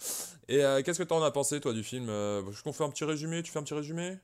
Et 0.47 0.59
qu'est-ce 0.85 0.99
que 0.99 1.03
t'en 1.03 1.23
as 1.23 1.31
pensé, 1.31 1.59
toi, 1.59 1.73
du 1.73 1.83
film 1.83 2.05
Je 2.07 2.61
qu'on 2.63 2.71
fait 2.73 2.83
un 2.83 2.89
petit 2.91 3.03
résumé 3.05 3.41
Tu 3.41 3.51
fais 3.51 3.57
un 3.59 3.63
petit 3.63 3.73
résumé? 3.73 4.19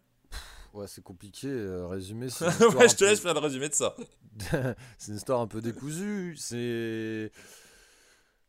Ouais, 0.75 0.85
c'est 0.85 1.01
compliqué, 1.03 1.47
euh, 1.47 1.87
résumé. 1.87 2.29
c'est 2.29 2.45
une 2.45 2.51
histoire 2.51 2.75
Ouais, 2.75 2.87
je 2.87 2.93
te 2.93 2.99
peu- 2.99 3.09
laisse 3.09 3.19
faire 3.21 3.33
le 3.33 3.39
résumé 3.39 3.69
de 3.69 3.73
ça. 3.73 3.95
c'est 4.99 5.07
une 5.11 5.17
histoire 5.17 5.39
un 5.41 5.47
peu 5.47 5.61
décousue. 5.61 6.35
C'est 6.37 7.31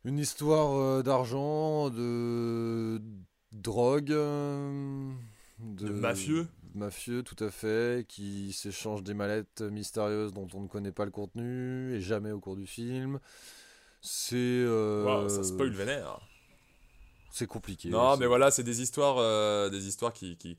une 0.03 0.19
histoire 0.19 0.75
euh, 0.77 1.03
d'argent, 1.03 1.89
de 1.89 3.01
drogue, 3.51 4.11
euh, 4.11 5.11
De 5.59 5.89
mafieux. 5.89 6.47
mafieux, 6.73 7.23
tout 7.23 7.41
à 7.43 7.51
fait, 7.51 8.05
qui 8.07 8.53
s'échangent 8.53 9.03
des 9.03 9.13
mallettes 9.13 9.61
mystérieuses 9.61 10.33
dont 10.33 10.47
on 10.53 10.61
ne 10.61 10.67
connaît 10.67 10.91
pas 10.91 11.05
le 11.05 11.11
contenu 11.11 11.93
et 11.95 12.01
jamais 12.01 12.31
au 12.31 12.39
cours 12.39 12.55
du 12.55 12.65
film. 12.67 13.19
C'est 14.01 14.35
euh, 14.37 15.03
Waouh, 15.05 15.29
ça 15.29 15.43
spoil 15.43 15.69
vénère. 15.71 16.19
c'est 17.31 17.47
compliqué. 17.47 17.89
Non, 17.89 18.17
mais 18.17 18.25
voilà, 18.27 18.51
c'est 18.51 18.63
des 18.63 18.81
histoires, 18.81 19.17
euh, 19.19 19.69
des 19.69 19.87
histoires 19.87 20.13
qui, 20.13 20.37
qui, 20.37 20.57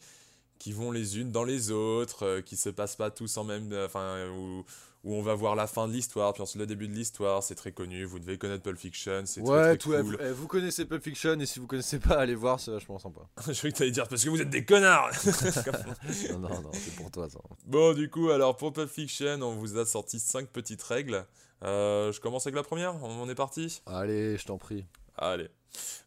qui 0.59 0.73
vont 0.73 0.91
les 0.93 1.19
unes 1.19 1.33
dans 1.33 1.45
les 1.45 1.71
autres, 1.71 2.25
euh, 2.25 2.41
qui 2.43 2.57
se 2.57 2.69
passent 2.71 2.97
pas 2.97 3.11
tous 3.11 3.37
en 3.37 3.45
même, 3.45 3.73
enfin, 3.85 4.29
où, 4.31 4.65
où 5.05 5.15
on 5.15 5.23
va 5.23 5.35
voir 5.35 5.57
la 5.57 5.67
fin 5.67 5.89
de 5.89 5.93
l'histoire, 5.93 6.33
puis 6.33 6.43
ensuite 6.43 6.61
le 6.61 6.67
début 6.67 6.87
de 6.89 6.95
l'histoire, 6.95 7.43
c'est 7.43 7.55
très 7.57 7.73
connu. 7.73 8.05
Vous 8.05 8.19
devez 8.21 8.39
connaître 8.39 8.63
Pulp 8.63 8.79
Fiction, 8.79 9.23
c'est 9.27 9.41
Ouais, 9.41 9.63
très, 9.63 9.77
tout, 9.79 9.91
très 9.91 10.01
eh, 10.01 10.03
cool. 10.03 10.17
vous, 10.17 10.23
eh, 10.23 10.31
vous 10.33 10.47
connaissez 10.47 10.85
Pulp 10.85 11.03
Fiction 11.03 11.39
et 11.41 11.47
si 11.47 11.59
vous 11.59 11.67
connaissez 11.67 11.99
pas, 11.99 12.15
allez 12.21 12.35
voir, 12.37 12.61
c'est 12.61 12.71
vachement 12.71 12.99
sympa. 12.99 13.21
Je 13.47 13.53
croyais 13.53 13.73
que 13.73 13.79
t'allais 13.79 13.91
dire 13.91 14.07
parce 14.09 14.23
que 14.25 14.31
vous 14.31 14.41
êtes 14.41 14.51
des 14.51 14.65
connards. 14.65 15.11
non, 16.33 16.39
non, 16.39 16.61
non, 16.63 16.71
c'est 16.73 16.95
pour 16.95 17.11
toi 17.11 17.29
ça. 17.29 17.41
bon, 17.67 17.95
du 17.95 18.09
coup, 18.11 18.31
alors 18.31 18.57
pour 18.57 18.73
Pulp 18.73 18.89
Fiction, 18.91 19.41
on 19.43 19.57
vous 19.57 19.77
a 19.79 19.85
sorti 19.85 20.21
cinq 20.21 20.49
petites 20.49 20.83
règles. 20.83 21.25
Euh, 21.65 22.11
je 22.13 22.21
commence 22.21 22.47
avec 22.47 22.57
la 22.57 22.63
première. 22.63 22.95
On 23.05 23.23
on 23.23 23.29
est 23.29 23.35
parti? 23.35 23.83
Allez, 23.87 24.37
je 24.37 24.45
t'en 24.47 24.59
prie. 24.59 24.85
Allez. 25.17 25.49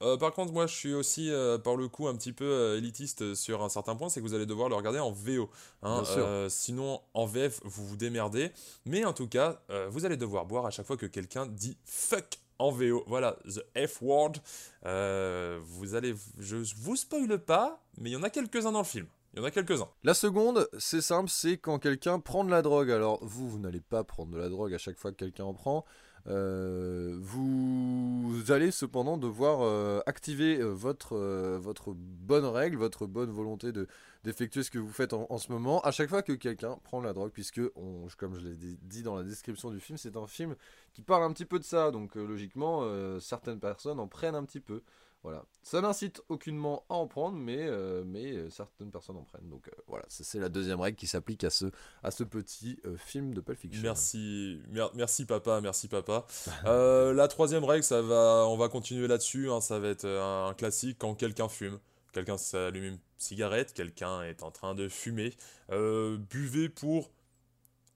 Euh, 0.02 0.18
par 0.18 0.34
contre, 0.34 0.52
moi, 0.52 0.68
je 0.68 0.76
suis 0.76 0.94
aussi, 0.94 1.32
euh, 1.32 1.58
par 1.58 1.76
le 1.76 1.88
coup, 1.88 2.08
un 2.08 2.16
petit 2.16 2.34
peu 2.34 2.46
euh, 2.46 2.78
élitiste 2.78 3.34
sur 3.36 3.64
un 3.64 3.70
certain 3.70 3.96
point, 3.96 4.10
c'est 4.10 4.22
que 4.22 4.26
vous 4.26 4.34
allez 4.34 4.46
devoir 4.46 4.70
le 4.70 4.76
regarder 4.76 5.00
en 5.00 5.12
VO. 5.12 5.50
hein. 5.82 6.04
Sinon, 6.50 7.02
en 7.14 7.26
VF, 7.26 7.62
vous 7.64 7.86
vous 7.86 7.98
démerdez. 7.98 8.52
Mais 8.86 9.06
en 9.06 9.14
tout 9.14 9.28
cas, 9.28 9.62
vous 9.90 10.06
allez 10.06 10.18
devoir 10.18 10.46
boire 10.46 10.66
à 10.66 10.72
chaque 10.72 10.86
fois 10.86 10.98
que 10.98 11.06
quelqu'un 11.06 11.46
dit 11.46 11.78
fuck 11.86 12.40
en 12.60 12.72
VO. 12.72 13.04
Voilà, 13.08 13.38
the 13.46 13.88
F 13.88 14.02
word. 14.02 14.34
Vous 14.84 15.96
allez, 15.96 16.16
je 16.40 16.58
vous 16.78 16.96
spoile 16.96 17.40
pas, 17.40 17.84
mais 17.98 18.10
il 18.10 18.14
y 18.14 18.18
en 18.18 18.24
a 18.24 18.30
quelques-uns 18.30 18.72
dans 18.72 18.80
le 18.80 18.86
film. 18.86 19.08
Il 19.34 19.40
y 19.40 19.42
en 19.42 19.46
a 19.46 19.52
quelques-uns. 19.52 19.90
La 20.04 20.14
seconde, 20.14 20.70
c'est 20.80 21.02
simple, 21.02 21.30
c'est 21.30 21.58
quand 21.58 21.78
quelqu'un 21.78 22.20
prend 22.22 22.46
de 22.46 22.52
la 22.52 22.62
drogue. 22.62 22.90
Alors 22.90 23.20
vous, 23.22 23.50
vous 23.50 23.60
n'allez 23.60 23.82
pas 23.82 24.06
prendre 24.06 24.32
de 24.32 24.38
la 24.38 24.48
drogue 24.48 24.74
à 24.74 24.78
chaque 24.78 24.98
fois 24.98 25.12
que 25.12 25.18
quelqu'un 25.18 25.44
en 25.44 25.54
prend. 25.54 25.84
Euh, 26.28 27.18
vous 27.20 28.44
allez 28.50 28.72
cependant 28.72 29.18
devoir 29.18 29.62
euh, 29.62 30.00
activer 30.08 30.60
euh, 30.60 30.72
votre, 30.72 31.94
bonne 31.94 32.46
règle, 32.46 32.78
votre 32.78 33.06
bonne 33.06 33.32
volonté 33.32 33.72
de 33.72 33.88
d'effectuer 34.24 34.64
ce 34.64 34.72
que 34.72 34.80
vous 34.80 34.92
faites 34.92 35.14
en, 35.14 35.38
ce 35.38 35.52
moment 35.52 35.82
à 35.82 35.92
chaque 35.92 36.10
fois 36.10 36.24
que 36.24 36.34
quelqu'un 36.34 36.80
prend 36.84 37.00
la 37.00 37.14
drogue, 37.14 37.30
puisque, 37.32 37.62
comme 38.18 38.34
je 38.34 38.48
l'ai 38.48 38.56
dit- 38.56 39.04
dans 39.04 39.16
la 39.16 39.22
description 39.22 39.70
du 39.70 39.80
film, 39.80 40.00
c'est 40.00 40.18
un 40.18 40.26
film 40.26 40.56
qui 40.94 41.04
parle 41.04 41.22
un 41.24 41.32
petit 41.32 41.46
peu 41.46 41.60
de 41.60 41.64
ça. 41.64 41.92
Donc 41.92 42.16
logiquement, 42.16 42.82
certaines 43.20 43.60
personnes 43.60 44.00
en 44.00 44.08
prennent 44.08 44.34
un 44.34 44.44
petit 44.44 44.60
peu. 44.62 44.82
Voilà. 45.26 45.44
Ça 45.64 45.82
n'incite 45.82 46.22
aucunement 46.30 46.86
à 46.88 46.94
en 46.94 47.08
prendre, 47.08 47.36
mais, 47.36 47.58
euh, 47.60 48.04
mais 48.06 48.34
euh, 48.34 48.50
certaines 48.52 48.92
personnes 48.92 49.18
en 49.18 49.24
prennent. 49.24 49.50
Donc 49.50 49.68
euh, 49.68 49.72
voilà, 49.88 50.06
c'est 50.08 50.38
la 50.38 50.50
deuxième 50.50 50.80
règle 50.80 50.96
qui 50.98 51.08
s'applique 51.08 51.44
à 51.44 51.50
ce, 51.50 51.66
à 52.04 52.12
ce 52.12 52.24
petit 52.24 52.80
euh, 52.86 52.96
film 52.96 53.34
de 53.34 53.42
Pulp 53.42 53.58
Fiction. 53.58 53.82
Merci, 53.82 54.60
mer- 54.70 54.92
merci 54.94 55.26
papa, 55.26 55.62
merci 55.62 55.88
papa. 55.88 56.28
La 56.66 57.28
troisième 57.28 57.64
règle, 57.64 57.84
ça 57.84 58.04
va, 58.04 58.46
on 58.48 58.56
va 58.56 58.70
continuer 58.70 59.08
là-dessus. 59.08 59.50
hein, 59.50 59.62
ça 59.62 59.80
va 59.80 59.88
être 59.88 60.06
un 60.06 60.54
classique 60.54 60.98
quand 61.00 61.16
quelqu'un 61.16 61.50
fume. 61.50 61.80
Quelqu'un 62.14 62.38
s'allume 62.38 62.84
une 62.84 63.00
cigarette, 63.18 63.74
quelqu'un 63.74 64.22
est 64.22 64.44
en 64.44 64.52
train 64.52 64.76
de 64.76 64.88
fumer. 64.88 65.34
Buvez 65.70 66.70
pour 66.70 67.10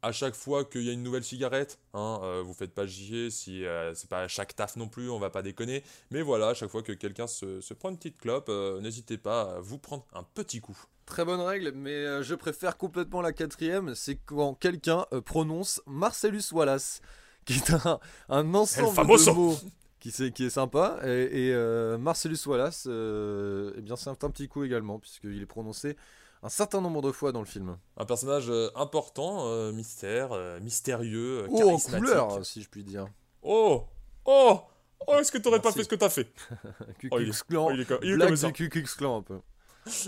à 0.02 0.12
chaque 0.12 0.36
fois 0.36 0.66
qu'il 0.66 0.84
y 0.84 0.90
a 0.90 0.94
une 0.94 1.04
nouvelle 1.04 1.24
cigarette. 1.24 1.80
Hein, 1.94 2.20
euh, 2.24 2.42
vous 2.46 2.54
faites 2.54 2.74
pas 2.74 2.88
chier 2.88 3.30
si 3.30 3.66
euh, 3.66 3.94
c'est 3.94 4.10
pas 4.10 4.22
à 4.24 4.28
chaque 4.28 4.56
taf 4.56 4.76
non 4.76 4.88
plus, 4.88 5.10
on 5.10 5.20
va 5.20 5.30
pas 5.30 5.42
déconner. 5.42 5.84
Mais 6.12 6.22
voilà, 6.22 6.50
à 6.50 6.54
chaque 6.54 6.70
fois 6.70 6.84
que 6.84 6.94
quelqu'un 6.94 7.28
se, 7.28 7.62
se 7.62 7.74
prend 7.74 7.90
une 7.90 7.98
petite 7.98 8.18
clope, 8.18 8.48
euh, 8.50 8.80
n'hésitez 8.82 9.18
pas 9.18 9.56
à 9.56 9.60
vous 9.60 9.78
prendre 9.78 10.06
un 10.14 10.24
petit 10.24 10.62
coup. 10.62 10.78
Très 11.06 11.26
bonne 11.26 11.42
règle, 11.42 11.72
mais 11.76 12.22
je 12.24 12.36
préfère 12.36 12.78
complètement 12.78 13.22
la 13.22 13.34
quatrième, 13.34 13.96
c'est 13.96 14.18
quand 14.26 14.54
quelqu'un 14.54 15.06
prononce 15.26 15.82
Marcellus 15.88 16.44
Wallace, 16.52 17.02
qui 17.46 17.54
est 17.54 17.72
un, 17.72 18.00
un 18.30 18.54
ensemble 18.54 18.96
de 18.96 19.32
mots 19.34 19.58
qui, 20.00 20.12
c'est- 20.12 20.32
qui 20.32 20.46
est 20.46 20.50
sympa. 20.52 21.00
Et, 21.04 21.48
et, 21.50 21.98
Marcellus 21.98 22.38
Wallace, 22.46 22.86
eh 22.88 23.82
bien 23.82 23.96
c'est 23.96 24.10
un, 24.10 24.18
un 24.22 24.30
petit 24.30 24.48
coup 24.48 24.64
également, 24.64 25.00
puisqu'il 25.00 25.42
est 25.42 25.46
prononcé 25.48 25.98
un 26.41 26.49
certain 26.49 26.82
nombre 26.82 27.02
de 27.02 27.11
fois 27.11 27.32
dans 27.32 27.40
le 27.40 27.45
film. 27.45 27.78
Un 27.98 28.06
personnage 28.06 28.49
euh, 28.49 28.70
important, 28.76 29.48
euh, 29.48 29.72
mystère, 29.72 30.30
euh, 30.32 30.60
mystérieux, 30.60 31.45
Oh, 31.49 31.56
en 31.56 31.66
charismatique. 31.68 31.99
couleur, 31.99 32.45
si 32.45 32.61
je 32.61 32.70
puis 32.70 32.84
dire. 32.84 33.07
Oh 33.41 33.84
Oh 34.26 34.61
Oh, 35.07 35.16
est-ce 35.16 35.32
que 35.32 35.38
t'aurais 35.38 35.61
pas 35.61 35.72
fait 35.72 35.84
ce 35.84 35.90
que 35.90 35.95
t'as 35.95 36.10
fait? 36.10 36.28
Ku 36.99 37.10
Oh, 37.11 37.20
il 37.20 37.32
Klux 37.32 37.44
Klan, 37.49 37.68
oh, 37.68 37.72
il 37.74 37.82
est 37.82 38.52
Ku 38.70 38.84
Klan 38.98 39.18
un 39.18 39.22
peu. 39.22 39.40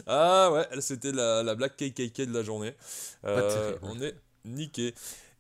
Ah 0.06 0.52
ouais, 0.52 0.82
c'était 0.82 1.12
la, 1.12 1.44
la 1.44 1.56
blague 1.56 1.76
KKK 1.76 2.24
de 2.28 2.34
la 2.34 2.44
journée. 2.44 2.76
Euh, 3.26 3.76
on 3.82 4.00
est 4.02 4.16
niqué. 4.46 4.94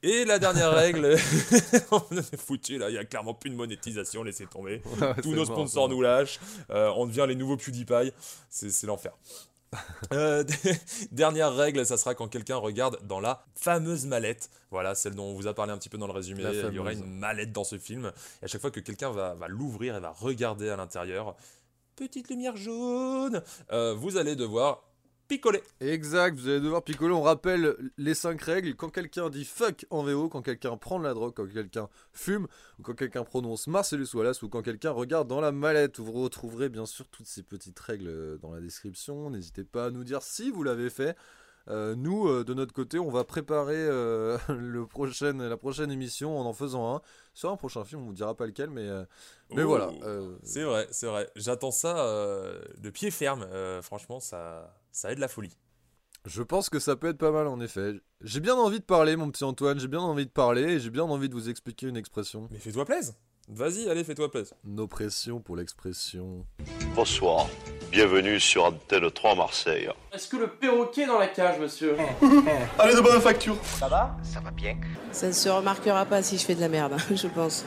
Et 0.04 0.26
la 0.26 0.40
dernière 0.40 0.72
règle, 0.72 1.16
on 1.92 2.18
est 2.18 2.36
foutu 2.38 2.80
là, 2.80 2.90
il 2.90 2.96
y 2.96 2.98
a 2.98 3.06
clairement 3.06 3.36
plus 3.36 3.52
de 3.52 3.56
monétisation, 3.56 4.24
laissez 4.24 4.48
tomber. 4.48 4.82
Tous 5.22 5.34
nos 5.36 5.46
sponsors 5.46 5.90
nous 5.90 6.02
lâchent, 6.02 6.40
euh, 6.72 6.92
on 6.96 7.06
devient 7.06 7.26
les 7.28 7.36
nouveaux 7.36 7.58
PewDiePie, 7.58 8.12
c'est 8.50 8.88
l'enfer. 8.88 9.12
Euh, 10.14 10.44
dernière 11.14 11.56
règle, 11.56 11.86
ça 11.86 11.96
sera 11.96 12.16
quand 12.16 12.28
quelqu'un 12.28 12.58
regarde 12.58 13.00
dans 13.08 13.22
la 13.22 13.46
fameuse 13.56 14.06
mallette. 14.06 14.50
Voilà, 14.70 14.94
celle 14.94 15.16
dont 15.16 15.26
on 15.26 15.34
vous 15.34 15.48
a 15.48 15.54
parlé 15.54 15.72
un 15.72 15.78
petit 15.78 15.88
peu 15.88 15.98
dans 15.98 16.08
le 16.08 16.12
résumé. 16.12 16.44
Il 16.44 16.74
y 16.74 16.80
aura 16.80 16.92
une 16.92 17.06
mallette 17.06 17.54
dans 17.54 17.64
ce 17.64 17.78
film. 17.78 18.12
Et 18.42 18.46
à 18.46 18.48
chaque 18.48 18.60
fois 18.60 18.72
que 18.72 18.82
quelqu'un 18.82 19.12
va, 19.12 19.36
va 19.36 19.48
l'ouvrir 19.48 19.96
et 19.96 20.02
va 20.02 20.10
regarder 20.10 20.70
à 20.70 20.76
l'intérieur, 20.76 21.38
petite 21.96 22.30
lumière 22.30 22.58
jaune, 22.58 23.42
euh, 23.72 23.94
vous 23.94 24.18
allez 24.18 24.36
devoir 24.36 24.84
picoler. 25.32 25.64
Exact, 25.80 26.38
vous 26.38 26.50
allez 26.50 26.60
devoir 26.60 26.84
picoler. 26.84 27.14
On 27.14 27.22
rappelle 27.22 27.76
les 27.98 28.14
5 28.14 28.42
règles. 28.42 28.76
Quand 28.76 28.90
quelqu'un 28.90 29.30
dit 29.30 29.46
fuck 29.46 29.86
en 29.90 30.04
VO, 30.04 30.28
quand 30.28 30.42
quelqu'un 30.42 30.76
prend 30.76 31.00
de 31.00 31.06
la 31.06 31.14
drogue, 31.14 31.34
quand 31.34 31.48
quelqu'un 31.48 31.88
fume, 32.12 32.48
ou 32.80 32.84
quand 32.84 32.96
quelqu'un 32.96 33.24
prononce 33.24 33.68
Marcellus 33.68 34.08
Wallace, 34.14 34.42
ou 34.44 34.50
quand 34.50 34.62
quelqu'un 34.62 34.92
regarde 34.92 35.28
dans 35.30 35.40
la 35.40 35.54
mallette. 35.54 36.00
Vous 36.00 36.12
retrouverez 36.12 36.68
bien 36.68 36.86
sûr 36.86 37.08
toutes 37.08 37.28
ces 37.28 37.44
petites 37.44 37.80
règles 37.80 38.10
euh, 38.10 38.38
dans 38.40 38.52
la 38.52 38.60
description. 38.60 39.30
N'hésitez 39.30 39.64
pas 39.64 39.86
à 39.86 39.90
nous 39.90 40.04
dire 40.04 40.22
si 40.22 40.52
vous 40.52 40.64
l'avez 40.64 40.90
fait. 40.90 41.16
Euh, 41.70 41.96
nous, 41.96 42.28
euh, 42.28 42.44
de 42.44 42.54
notre 42.56 42.74
côté, 42.74 42.98
on 43.00 43.12
va 43.12 43.24
préparer 43.24 43.78
euh, 43.78 44.38
le 44.50 44.86
prochain, 44.86 45.32
la 45.34 45.58
prochaine 45.58 45.92
émission 45.92 46.38
en 46.40 46.46
en 46.46 46.54
faisant 46.54 46.96
un 46.96 47.02
sur 47.34 47.52
un 47.52 47.56
prochain 47.56 47.86
film. 47.86 48.02
On 48.02 48.06
vous 48.08 48.14
dira 48.14 48.36
pas 48.36 48.48
lequel, 48.48 48.70
mais, 48.70 48.90
euh, 48.90 49.06
mais 49.52 49.64
voilà. 49.64 49.92
euh, 50.04 50.36
C'est 50.44 50.64
vrai, 50.64 50.88
c'est 50.92 51.06
vrai. 51.08 51.30
J'attends 51.36 51.72
ça 51.72 52.00
euh, 52.00 52.60
de 52.80 52.90
pied 52.90 53.12
ferme. 53.12 53.44
Euh, 53.44 53.82
franchement, 53.84 54.20
ça, 54.20 54.74
ça 54.92 55.12
aide 55.12 55.20
la 55.20 55.28
folie. 55.28 55.56
Je 56.26 56.44
pense 56.44 56.70
que 56.70 56.80
ça 56.80 56.96
peut 56.96 57.10
être 57.10 57.18
pas 57.18 57.32
mal 57.32 57.48
en 57.48 57.60
effet. 57.62 57.94
J'ai 58.22 58.40
bien 58.40 58.56
envie 58.56 58.80
de 58.80 58.86
parler, 58.86 59.16
mon 59.16 59.32
petit 59.32 59.44
Antoine. 59.44 59.80
J'ai 59.80 59.88
bien 59.88 60.02
envie 60.02 60.26
de 60.26 60.32
parler 60.32 60.64
et 60.64 60.80
j'ai 60.80 60.92
bien 60.92 61.04
envie 61.04 61.30
de 61.30 61.34
vous 61.34 61.50
expliquer 61.50 61.88
une 61.88 61.98
expression. 61.98 62.48
Mais 62.52 62.60
fais-toi 62.60 62.86
plaisir. 62.86 63.14
Vas-y, 63.48 63.90
allez, 63.90 64.04
fais-toi 64.04 64.30
plaisir. 64.30 64.56
Oppression 64.78 65.42
pour 65.42 65.56
l'expression. 65.56 66.46
Bonsoir, 66.96 67.48
bienvenue 67.92 68.40
sur 68.40 68.66
Antenne 68.66 69.10
3 69.10 69.36
Marseille. 69.36 69.90
Est-ce 70.14 70.28
que 70.28 70.38
le 70.38 70.48
perroquet 70.48 71.02
est 71.02 71.08
dans 71.08 71.18
la 71.18 71.28
cage, 71.28 71.60
monsieur 71.60 71.98
Allez 72.78 72.96
de 72.96 73.02
bonne 73.02 73.20
facture 73.20 73.58
Ça 75.12 75.28
ne 75.28 75.32
se 75.32 75.50
remarquera 75.50 76.06
pas 76.06 76.22
si 76.22 76.38
je 76.38 76.46
fais 76.46 76.56
de 76.56 76.62
la 76.62 76.70
merde, 76.70 76.96
je 77.16 77.28
pense. 77.28 77.66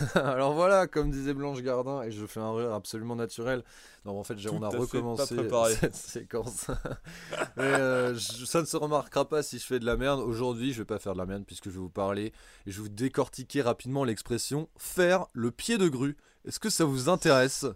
Alors 0.14 0.52
voilà, 0.54 0.86
comme 0.86 1.10
disait 1.10 1.34
Blanche 1.34 1.60
Gardin, 1.62 2.02
et 2.02 2.10
je 2.10 2.26
fais 2.26 2.40
un 2.40 2.54
rire 2.54 2.72
absolument 2.72 3.16
naturel. 3.16 3.62
Non, 4.04 4.18
en 4.18 4.24
fait, 4.24 4.34
Tout 4.34 4.48
on 4.52 4.62
a 4.62 4.68
recommencé 4.68 5.36
cette 5.80 5.94
séquence. 5.94 6.66
Mais 7.56 7.62
euh, 7.64 8.14
je- 8.14 8.44
ça 8.44 8.60
ne 8.60 8.66
se 8.66 8.76
remarquera 8.76 9.28
pas 9.28 9.42
si 9.42 9.58
je 9.58 9.64
fais 9.66 9.78
de 9.78 9.86
la 9.86 9.96
merde. 9.96 10.20
Aujourd'hui, 10.20 10.72
je 10.72 10.78
vais 10.78 10.84
pas 10.84 10.98
faire 10.98 11.12
de 11.12 11.18
la 11.18 11.26
merde 11.26 11.44
puisque 11.46 11.66
je 11.66 11.70
vais 11.74 11.78
vous 11.78 11.88
parler 11.88 12.32
et 12.66 12.70
je 12.70 12.76
vais 12.78 12.82
vous 12.82 12.88
décortiquer 12.88 13.62
rapidement 13.62 14.04
l'expression 14.04 14.68
faire 14.76 15.26
le 15.32 15.50
pied 15.50 15.78
de 15.78 15.88
grue. 15.88 16.16
Est-ce 16.46 16.58
que 16.58 16.70
ça 16.70 16.84
vous 16.84 17.08
intéresse? 17.08 17.66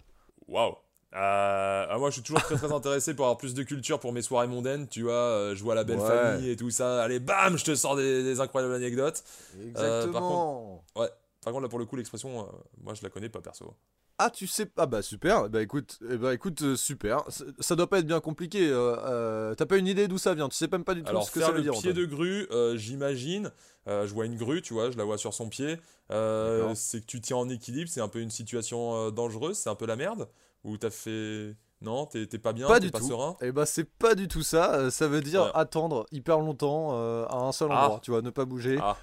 Waouh. 0.49 0.75
Euh, 1.15 1.87
ah, 1.89 1.97
moi, 1.99 2.11
je 2.11 2.15
suis 2.15 2.23
toujours 2.23 2.43
très 2.43 2.57
très 2.57 2.73
intéressé 2.73 3.15
pour 3.15 3.25
avoir 3.25 3.39
plus 3.39 3.55
de 3.55 3.63
culture 3.63 4.01
pour 4.01 4.13
mes 4.13 4.21
soirées 4.21 4.49
mondaines. 4.49 4.87
Tu 4.89 5.03
vois, 5.03 5.13
euh, 5.15 5.55
je 5.55 5.63
vois 5.63 5.75
la 5.75 5.85
belle 5.85 5.99
Ouais. 6.01 6.07
famille 6.09 6.51
et 6.51 6.57
tout 6.57 6.69
ça. 6.71 7.03
Allez, 7.03 7.21
bam, 7.21 7.57
je 7.57 7.65
te 7.65 7.75
sors 7.75 7.97
des, 7.97 8.23
des 8.23 8.41
incroyables 8.41 8.75
anecdotes. 8.75 9.23
Exactement. 9.67 10.13
Par 10.13 10.23
contre, 10.23 11.13
là, 11.47 11.69
pour 11.69 11.79
le 11.79 11.85
coup, 11.87 11.97
l'expression, 11.97 12.41
euh, 12.41 12.53
moi, 12.83 12.95
je 12.95 13.03
la 13.03 13.11
connais 13.11 13.29
pas 13.29 13.41
perso. 13.41 13.75
Ah, 14.19 14.31
tu 14.31 14.47
sais 14.47 14.71
Ah 14.79 14.87
bah 14.87 15.03
super. 15.03 15.49
Bah 15.51 15.61
écoute, 15.61 15.99
eh 16.11 16.17
bah 16.17 16.33
écoute, 16.33 16.63
euh, 16.63 16.75
super. 16.77 17.23
Ça, 17.61 17.77
doit 17.77 17.87
pas 17.87 17.99
être 17.99 18.07
bien 18.07 18.21
compliqué. 18.21 18.67
euh, 18.69 18.97
euh, 19.05 19.55
T'as 19.55 19.67
pas 19.67 19.77
une 19.77 19.87
idée 19.87 20.09
d'où 20.09 20.17
ça 20.17 20.33
vient 20.35 20.49
Tu 20.49 20.57
sais 20.57 20.69
même 20.73 20.85
pas 20.85 20.95
du 20.95 21.03
tout 21.03 21.11
Alors, 21.11 21.25
ce 21.25 21.31
que 21.31 21.39
faire 21.41 21.49
ça 21.49 21.53
veut 21.53 21.59
le 21.59 21.65
dire. 21.65 21.73
pied 21.73 21.91
Antoine. 21.91 21.97
de 21.97 22.05
grue, 22.07 22.47
euh, 22.51 22.77
j'imagine. 22.79 23.53
je 23.87 24.13
vois 24.15 24.25
une 24.25 24.37
grue, 24.37 24.63
tu 24.63 24.73
vois, 24.73 24.91
je 24.91 24.97
la 24.97 25.05
vois 25.05 25.19
sur 25.19 25.35
son 25.35 25.49
pied. 25.51 25.77
C'est 26.09 27.01
que 27.01 27.07
tu 27.07 27.21
tiens 27.21 27.37
en 27.37 27.49
équilibre, 27.51 27.91
c'est 27.91 28.01
un 28.01 28.09
peu 28.09 28.21
une 28.21 28.31
situation 28.31 29.11
dangereuse, 29.11 29.57
c'est 29.59 29.69
un 29.71 29.75
peu 29.75 29.87
la 29.87 29.97
merde? 29.97 30.29
Ou 30.65 30.77
t'as 30.79 30.91
fait. 30.91 31.55
Non, 31.83 32.07
t'es 32.07 32.27
pas 32.39 32.55
bien, 32.55 32.67
Pas 32.69 32.81
du 32.81 32.91
pas 32.91 32.99
tout. 33.01 33.09
serein? 33.09 33.37
Eh 33.43 33.53
bah 33.53 33.67
c'est 33.67 33.85
pas 33.85 34.15
du 34.15 34.29
tout 34.29 34.43
ça. 34.43 34.91
ça 34.91 35.09
veut 35.09 35.21
dire 35.21 35.43
Ouais. 35.43 35.51
attendre 35.55 36.07
hyper 36.11 36.41
longtemps 36.41 36.93
à 37.27 37.37
un 37.37 37.53
seul 37.53 37.69
Ah. 37.71 37.85
endroit. 37.85 38.01
Tu 38.03 38.11
vois, 38.13 38.23
ne 38.23 38.31
pas 38.31 38.47
bouger. 38.47 38.79
Ah. 38.81 38.97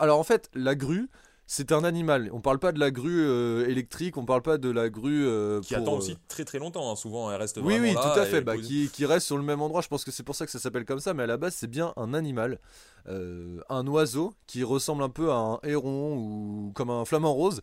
Alors 0.00 0.18
en 0.18 0.24
fait, 0.24 0.50
la 0.54 0.74
grue, 0.74 1.08
c'est 1.50 1.72
un 1.72 1.82
animal. 1.82 2.28
On 2.34 2.42
parle 2.42 2.58
pas 2.58 2.72
de 2.72 2.78
la 2.78 2.90
grue 2.90 3.24
euh, 3.26 3.66
électrique. 3.70 4.18
On 4.18 4.26
parle 4.26 4.42
pas 4.42 4.58
de 4.58 4.68
la 4.70 4.90
grue 4.90 5.26
euh, 5.26 5.62
Qui 5.62 5.72
pour, 5.72 5.82
attend 5.82 5.94
euh, 5.94 5.98
aussi 5.98 6.16
très 6.28 6.44
très 6.44 6.58
longtemps, 6.58 6.92
hein. 6.92 6.94
souvent 6.94 7.32
elle 7.32 7.38
reste 7.40 7.56
Oui, 7.56 7.78
vraiment 7.78 7.82
oui, 7.88 7.94
là 7.94 8.00
tout 8.14 8.20
à 8.20 8.26
fait. 8.26 8.42
Bah, 8.42 8.52
pose- 8.54 8.66
qui, 8.66 8.90
qui 8.92 9.06
reste 9.06 9.24
sur 9.26 9.38
le 9.38 9.42
même 9.42 9.62
endroit. 9.62 9.80
Je 9.80 9.88
pense 9.88 10.04
que 10.04 10.10
c'est 10.10 10.22
pour 10.22 10.34
ça 10.36 10.44
que 10.44 10.52
ça 10.52 10.58
s'appelle 10.58 10.84
comme 10.84 11.00
ça. 11.00 11.14
Mais 11.14 11.22
à 11.22 11.26
la 11.26 11.38
base, 11.38 11.54
c'est 11.54 11.66
bien 11.66 11.94
un 11.96 12.12
animal. 12.12 12.60
Euh, 13.08 13.60
un 13.70 13.86
oiseau 13.86 14.34
qui 14.46 14.62
ressemble 14.62 15.02
un 15.02 15.08
peu 15.08 15.30
à 15.32 15.36
un 15.36 15.58
héron 15.62 16.16
ou 16.18 16.72
comme 16.74 16.90
un 16.90 17.06
flamant 17.06 17.32
rose. 17.32 17.62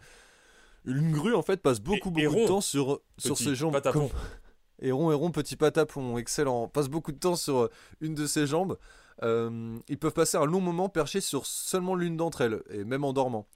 Une 0.85 1.11
grue, 1.11 1.35
en 1.35 1.43
fait, 1.43 1.61
passe 1.61 1.79
beaucoup, 1.79 2.09
beaucoup 2.09 2.35
de 2.35 2.47
temps 2.47 2.61
sur, 2.61 3.01
sur 3.19 3.37
ses 3.37 3.53
jambes. 3.53 3.73
patapon. 3.73 4.07
comme- 4.09 4.19
Héron, 4.81 5.11
héron, 5.11 5.29
petit 5.31 5.55
patapon, 5.55 6.17
excellent. 6.17 6.67
Passe 6.67 6.89
beaucoup 6.89 7.11
de 7.11 7.19
temps 7.19 7.35
sur 7.35 7.69
une 8.01 8.15
de 8.15 8.25
ses 8.25 8.47
jambes. 8.47 8.77
Ils 9.21 9.97
peuvent 9.99 10.11
passer 10.13 10.37
un 10.37 10.45
long 10.45 10.59
moment 10.59 10.89
perchés 10.89 11.21
sur 11.21 11.45
seulement 11.45 11.93
l'une 11.95 12.17
d'entre 12.17 12.41
elles, 12.41 12.61
et 12.71 12.83
même 12.83 13.03
en 13.03 13.13
dormant. 13.13 13.47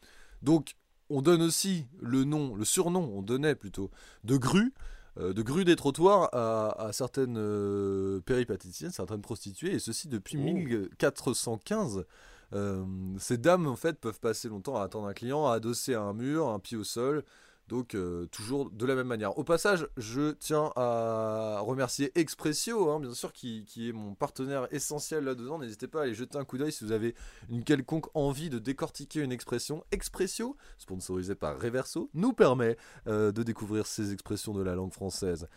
Donc, 0.42 0.76
on 1.10 1.22
donne 1.22 1.42
aussi 1.42 1.86
le 2.00 2.24
nom, 2.24 2.56
le 2.56 2.66
surnom, 2.66 3.12
on 3.14 3.22
donnait 3.22 3.56
plutôt, 3.56 3.90
de 4.24 4.38
grue, 4.38 4.74
euh, 5.18 5.34
de 5.34 5.42
grue 5.42 5.66
des 5.66 5.76
trottoirs 5.76 6.30
à, 6.34 6.88
à 6.88 6.94
certaines 6.94 7.38
euh, 7.38 8.22
péripatéticiennes, 8.22 8.92
certaines 8.92 9.22
prostituées, 9.22 9.74
et 9.74 9.80
ceci 9.80 10.08
depuis 10.08 10.38
Oh. 10.38 10.54
1415. 10.54 12.06
Euh, 12.54 12.84
ces 13.20 13.38
dames, 13.38 13.68
en 13.68 13.76
fait, 13.76 14.00
peuvent 14.00 14.20
passer 14.20 14.50
longtemps 14.50 14.76
à 14.78 14.84
attendre 14.84 15.08
un 15.08 15.14
client, 15.14 15.48
à 15.48 15.54
adosser 15.56 15.94
à 15.94 16.02
un 16.02 16.14
mur, 16.14 16.50
un 16.50 16.60
pied 16.60 16.78
au 16.78 16.84
sol, 16.84 17.24
Donc 17.70 17.94
euh, 17.94 18.26
toujours 18.26 18.72
de 18.72 18.86
la 18.88 18.96
même 18.96 19.06
manière. 19.06 19.38
Au 19.38 19.44
passage, 19.44 19.88
je 19.96 20.32
tiens 20.32 20.74
à 20.76 21.60
remercier 21.62 22.12
Expressio, 22.20 22.90
hein, 22.90 23.00
bien 23.00 23.14
sûr, 23.14 23.32
qui, 23.32 23.64
est 23.78 23.92
mon 23.92 24.16
partenaire 24.16 24.68
essentiel 24.72 25.24
là-dedans. 25.24 25.60
N'hésitez 25.60 25.88
pas 25.88 26.00
à 26.00 26.04
aller 26.04 26.16
jeter 26.16 26.40
un 26.40 26.46
coup 26.46 26.58
d'œil 26.58 26.72
si 26.72 26.84
vous 26.84 26.92
avez 26.92 27.14
une 27.48 27.64
quelconque 27.64 28.08
envie 28.16 28.50
de 28.50 28.58
décortiquer 28.58 29.22
une 29.22 29.32
expression. 29.32 29.86
Expressio, 29.92 30.58
sponsorisé 30.80 31.36
par 31.36 31.62
Reverso, 31.62 32.10
nous 32.16 32.34
permet 32.34 32.76
euh, 33.06 33.32
de 33.32 33.44
découvrir 33.44 33.86
ces 33.86 34.14
expressions 34.14 34.56
de 34.56 34.64
la 34.64 34.74
langue 34.74 34.94
française. 34.94 35.48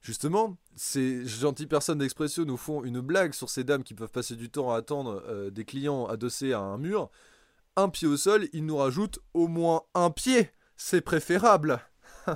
Justement, 0.00 0.56
ces 0.74 1.26
gentilles 1.26 1.66
personnes 1.66 1.98
d'Expressio 1.98 2.46
nous 2.46 2.56
font 2.56 2.82
une 2.82 3.00
blague 3.00 3.34
sur 3.34 3.50
ces 3.50 3.62
dames 3.62 3.84
qui 3.84 3.92
peuvent 3.92 4.10
passer 4.10 4.36
du 4.36 4.48
temps 4.48 4.72
à 4.72 4.78
attendre 4.78 5.22
euh, 5.28 5.50
des 5.50 5.66
clients 5.66 6.06
adossés 6.06 6.54
à 6.54 6.60
un 6.60 6.78
mur. 6.78 7.10
Un 7.76 7.90
pied 7.90 8.08
au 8.08 8.16
sol, 8.16 8.48
ils 8.54 8.64
nous 8.64 8.78
rajoutent 8.78 9.18
au 9.34 9.48
moins 9.48 9.82
un 9.94 10.10
pied 10.10 10.50
c'est 10.82 11.00
préférable. 11.00 11.80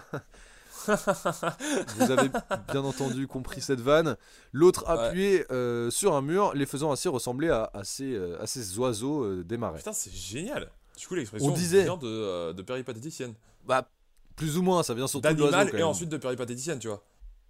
Vous 0.87 2.11
avez 2.11 2.31
bien 2.71 2.85
entendu 2.85 3.27
compris 3.27 3.61
cette 3.61 3.81
vanne. 3.81 4.17
L'autre 4.53 4.89
appuyé 4.89 5.45
euh, 5.51 5.91
sur 5.91 6.15
un 6.15 6.23
mur, 6.23 6.55
les 6.55 6.65
faisant 6.65 6.93
ainsi 6.93 7.09
ressembler 7.09 7.49
à, 7.49 7.71
ces, 7.83 8.15
euh, 8.15 8.41
à 8.41 8.47
ces, 8.47 8.79
oiseaux 8.79 9.25
euh, 9.25 9.45
des 9.45 9.57
marais. 9.57 9.79
Putain, 9.79 9.93
c'est 9.93 10.13
génial. 10.13 10.71
Du 10.97 11.07
coup, 11.09 11.17
l'expression 11.17 11.51
disait... 11.51 11.83
vient 11.83 11.97
de, 11.97 12.53
de 12.53 12.63
péripatéticienne. 12.63 13.35
Bah, 13.65 13.91
plus 14.37 14.57
ou 14.57 14.63
moins, 14.63 14.85
ça 14.85 14.95
vient 14.95 15.09
surtout 15.09 15.27
d'animal 15.27 15.75
et 15.75 15.83
ensuite 15.83 16.09
de 16.09 16.17
péripatéticienne, 16.17 16.79
tu 16.79 16.87
vois. 16.87 17.03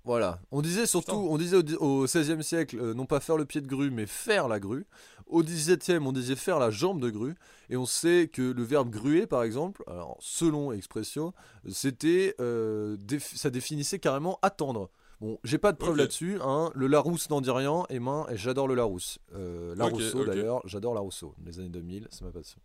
Voilà. 0.06 0.38
On 0.52 0.62
disait 0.62 0.86
surtout, 0.86 1.26
on 1.28 1.36
disait 1.36 1.56
au, 1.80 2.04
XVIe 2.04 2.42
siècle, 2.42 2.78
euh, 2.78 2.94
non 2.94 3.06
pas 3.06 3.18
faire 3.18 3.36
le 3.36 3.44
pied 3.44 3.60
de 3.60 3.66
grue, 3.66 3.90
mais 3.90 4.06
faire 4.06 4.46
la 4.46 4.60
grue. 4.60 4.86
Au 5.26 5.42
XVIIe, 5.42 5.98
on 5.98 6.12
disait 6.12 6.36
faire 6.36 6.58
la 6.58 6.70
jambe 6.70 7.00
de 7.00 7.10
grue. 7.10 7.34
Et 7.68 7.76
on 7.76 7.86
sait 7.86 8.30
que 8.32 8.42
le 8.42 8.62
verbe 8.62 8.90
gruer, 8.90 9.26
par 9.26 9.42
exemple, 9.42 9.82
alors, 9.86 10.16
selon 10.20 10.72
expression, 10.72 11.32
c'était, 11.68 12.34
euh, 12.40 12.96
ça 13.18 13.50
définissait 13.50 13.98
carrément 13.98 14.38
attendre. 14.42 14.90
Bon, 15.20 15.38
j'ai 15.44 15.58
pas 15.58 15.72
de 15.72 15.78
preuve 15.78 15.96
là-dessus. 15.96 16.38
Hein. 16.42 16.70
Le 16.74 16.86
Larousse 16.86 17.30
n'en 17.30 17.40
dit 17.40 17.50
rien. 17.50 17.84
Et 17.88 17.98
main, 17.98 18.26
et 18.28 18.36
j'adore 18.36 18.68
le 18.68 18.74
Larousse. 18.74 19.18
Euh, 19.34 19.74
Larousseau 19.74 20.24
d'ailleurs, 20.24 20.60
j'adore 20.66 20.94
Larousseau. 20.94 21.34
Les 21.44 21.58
années 21.58 21.70
2000, 21.70 22.08
c'est 22.10 22.22
ma 22.22 22.30
passion. 22.30 22.60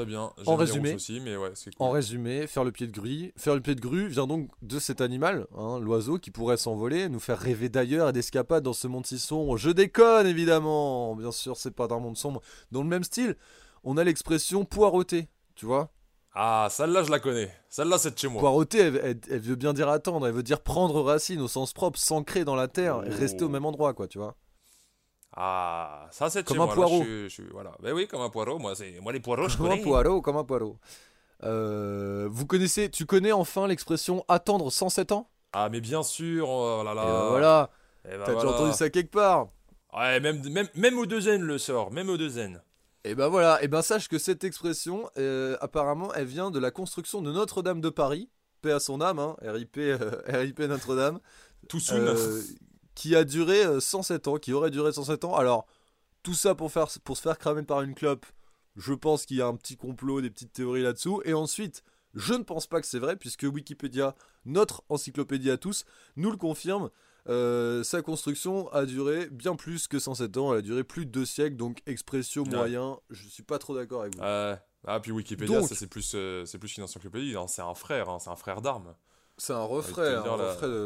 Très 0.00 0.06
bien. 0.06 0.32
En 0.46 0.56
résumé, 0.56 0.94
aussi, 0.94 1.20
mais 1.20 1.36
ouais, 1.36 1.52
en 1.78 1.90
résumé, 1.90 2.46
faire 2.46 2.64
le 2.64 2.72
pied 2.72 2.86
de 2.86 2.92
grue, 2.92 3.34
faire 3.36 3.54
le 3.54 3.60
pied 3.60 3.74
de 3.74 3.82
grue 3.82 4.08
vient 4.08 4.26
donc 4.26 4.48
de 4.62 4.78
cet 4.78 5.02
animal, 5.02 5.46
hein, 5.58 5.78
l'oiseau 5.78 6.18
qui 6.18 6.30
pourrait 6.30 6.56
s'envoler, 6.56 7.10
nous 7.10 7.20
faire 7.20 7.38
rêver 7.38 7.68
d'ailleurs 7.68 8.08
et 8.08 8.12
d'escapades 8.14 8.64
dans 8.64 8.72
ce 8.72 8.88
monde 8.88 9.04
si 9.04 9.18
sombre. 9.18 9.58
Je 9.58 9.68
déconne 9.68 10.26
évidemment, 10.26 11.14
bien 11.16 11.32
sûr, 11.32 11.58
c'est 11.58 11.72
pas 11.72 11.86
d'un 11.86 11.98
monde 11.98 12.16
sombre. 12.16 12.40
Dans 12.72 12.82
le 12.82 12.88
même 12.88 13.04
style, 13.04 13.36
on 13.84 13.98
a 13.98 14.04
l'expression 14.04 14.64
poireauter, 14.64 15.28
tu 15.54 15.66
vois. 15.66 15.92
Ah, 16.32 16.68
celle-là, 16.70 17.02
je 17.02 17.10
la 17.10 17.18
connais. 17.18 17.52
Celle-là, 17.68 17.98
c'est 17.98 18.14
de 18.14 18.18
chez 18.18 18.28
moi. 18.28 18.40
Poireauter, 18.40 18.78
elle, 18.78 19.40
veut 19.40 19.56
bien 19.56 19.74
dire 19.74 19.90
attendre, 19.90 20.26
elle 20.26 20.32
veut 20.32 20.42
dire 20.42 20.62
prendre 20.62 21.02
racine 21.02 21.42
au 21.42 21.48
sens 21.48 21.74
propre, 21.74 21.98
s'ancrer 21.98 22.46
dans 22.46 22.56
la 22.56 22.68
terre 22.68 23.02
et 23.04 23.10
rester 23.10 23.44
au 23.44 23.50
même 23.50 23.66
endroit, 23.66 23.92
quoi, 23.92 24.08
tu 24.08 24.16
vois. 24.16 24.34
Ah, 25.36 26.08
ça 26.10 26.28
c'est 26.28 26.44
comme 26.44 26.60
un 26.60 26.66
poireau. 26.66 27.04
voilà. 27.52 27.72
Ben 27.80 27.92
oui, 27.92 28.06
comme 28.08 28.20
un 28.20 28.30
poireau. 28.30 28.58
Moi, 28.58 28.74
c'est 28.74 28.98
moi 29.00 29.12
les 29.12 29.20
poireaux, 29.20 29.48
je 29.48 29.56
comme 29.56 29.68
connais. 29.68 29.80
un 29.80 29.84
poireau, 29.84 30.20
comme 30.20 30.36
un 30.36 30.44
poireau. 30.44 30.78
Euh, 31.42 32.28
vous 32.30 32.46
connaissez, 32.46 32.90
tu 32.90 33.06
connais 33.06 33.32
enfin 33.32 33.66
l'expression 33.66 34.24
attendre 34.28 34.70
107 34.70 35.12
ans 35.12 35.28
Ah, 35.52 35.68
mais 35.70 35.80
bien 35.80 36.02
sûr. 36.02 36.48
Oh 36.48 36.82
là 36.84 36.94
là. 36.94 37.04
Ben 37.04 37.28
voilà. 37.28 37.70
Eh 38.04 38.16
ben 38.16 38.24
T'as 38.24 38.34
déjà 38.34 38.48
entendu 38.48 38.72
ça 38.72 38.90
quelque 38.90 39.10
part 39.12 39.48
Ouais, 39.96 40.20
même, 40.20 40.46
même, 40.50 40.68
même 40.74 40.98
au 40.98 41.06
deuxième 41.06 41.42
le 41.42 41.58
sort, 41.58 41.90
même 41.90 42.08
au 42.08 42.16
deuxième. 42.16 42.60
Et 43.04 43.14
ben 43.14 43.28
voilà, 43.28 43.62
et 43.62 43.68
ben 43.68 43.82
sache 43.82 44.08
que 44.08 44.18
cette 44.18 44.44
expression, 44.44 45.08
euh, 45.18 45.56
apparemment, 45.60 46.12
elle 46.14 46.26
vient 46.26 46.50
de 46.50 46.58
la 46.58 46.70
construction 46.70 47.22
de 47.22 47.32
Notre-Dame 47.32 47.80
de 47.80 47.88
Paris, 47.88 48.28
paix 48.60 48.72
à 48.72 48.78
son 48.80 49.00
âme, 49.00 49.18
hein, 49.18 49.36
RIP, 49.42 49.78
euh, 49.78 49.96
RIP 50.28 50.60
Notre-Dame. 50.60 51.18
Tout 51.68 51.80
soon 51.80 52.04
qui 52.94 53.14
a 53.16 53.24
duré 53.24 53.80
107 53.80 54.26
euh, 54.26 54.30
ans, 54.30 54.36
qui 54.36 54.52
aurait 54.52 54.70
duré 54.70 54.92
107 54.92 55.24
ans. 55.24 55.36
Alors, 55.36 55.66
tout 56.22 56.34
ça 56.34 56.54
pour, 56.54 56.70
faire, 56.70 56.88
pour 57.04 57.16
se 57.16 57.22
faire 57.22 57.38
cramer 57.38 57.62
par 57.62 57.82
une 57.82 57.94
clope, 57.94 58.26
je 58.76 58.92
pense 58.92 59.26
qu'il 59.26 59.38
y 59.38 59.42
a 59.42 59.46
un 59.46 59.56
petit 59.56 59.76
complot, 59.76 60.20
des 60.20 60.30
petites 60.30 60.52
théories 60.52 60.82
là-dessous. 60.82 61.22
Et 61.24 61.34
ensuite, 61.34 61.82
je 62.14 62.34
ne 62.34 62.42
pense 62.42 62.66
pas 62.66 62.80
que 62.80 62.86
c'est 62.86 62.98
vrai, 62.98 63.16
puisque 63.16 63.44
Wikipédia, 63.44 64.14
notre 64.44 64.82
encyclopédie 64.88 65.50
à 65.50 65.56
tous, 65.56 65.84
nous 66.16 66.30
le 66.30 66.36
confirme. 66.36 66.90
Euh, 67.28 67.82
sa 67.84 68.00
construction 68.02 68.72
a 68.72 68.86
duré 68.86 69.28
bien 69.30 69.54
plus 69.54 69.88
que 69.88 69.98
107 69.98 70.36
ans, 70.38 70.52
elle 70.52 70.60
a 70.60 70.62
duré 70.62 70.84
plus 70.84 71.04
de 71.04 71.10
deux 71.10 71.26
siècles, 71.26 71.56
donc 71.56 71.82
expression 71.86 72.44
moyen, 72.44 72.98
je 73.10 73.28
suis 73.28 73.42
pas 73.42 73.58
trop 73.58 73.74
d'accord 73.74 74.02
avec 74.02 74.16
vous. 74.16 74.22
ah, 74.86 75.00
puis 75.00 75.12
Wikipédia, 75.12 75.62
ça 75.62 75.74
c'est 75.74 75.86
plus, 75.86 76.12
euh, 76.14 76.46
c'est 76.46 76.58
plus 76.58 76.76
une 76.76 76.84
encyclopédie, 76.84 77.36
hein, 77.36 77.46
c'est 77.46 77.62
un 77.62 77.74
frère, 77.74 78.08
hein, 78.08 78.18
c'est 78.18 78.30
un 78.30 78.36
frère 78.36 78.62
d'armes. 78.62 78.94
C'est 79.40 79.54
un 79.54 79.64
refrain, 79.64 80.22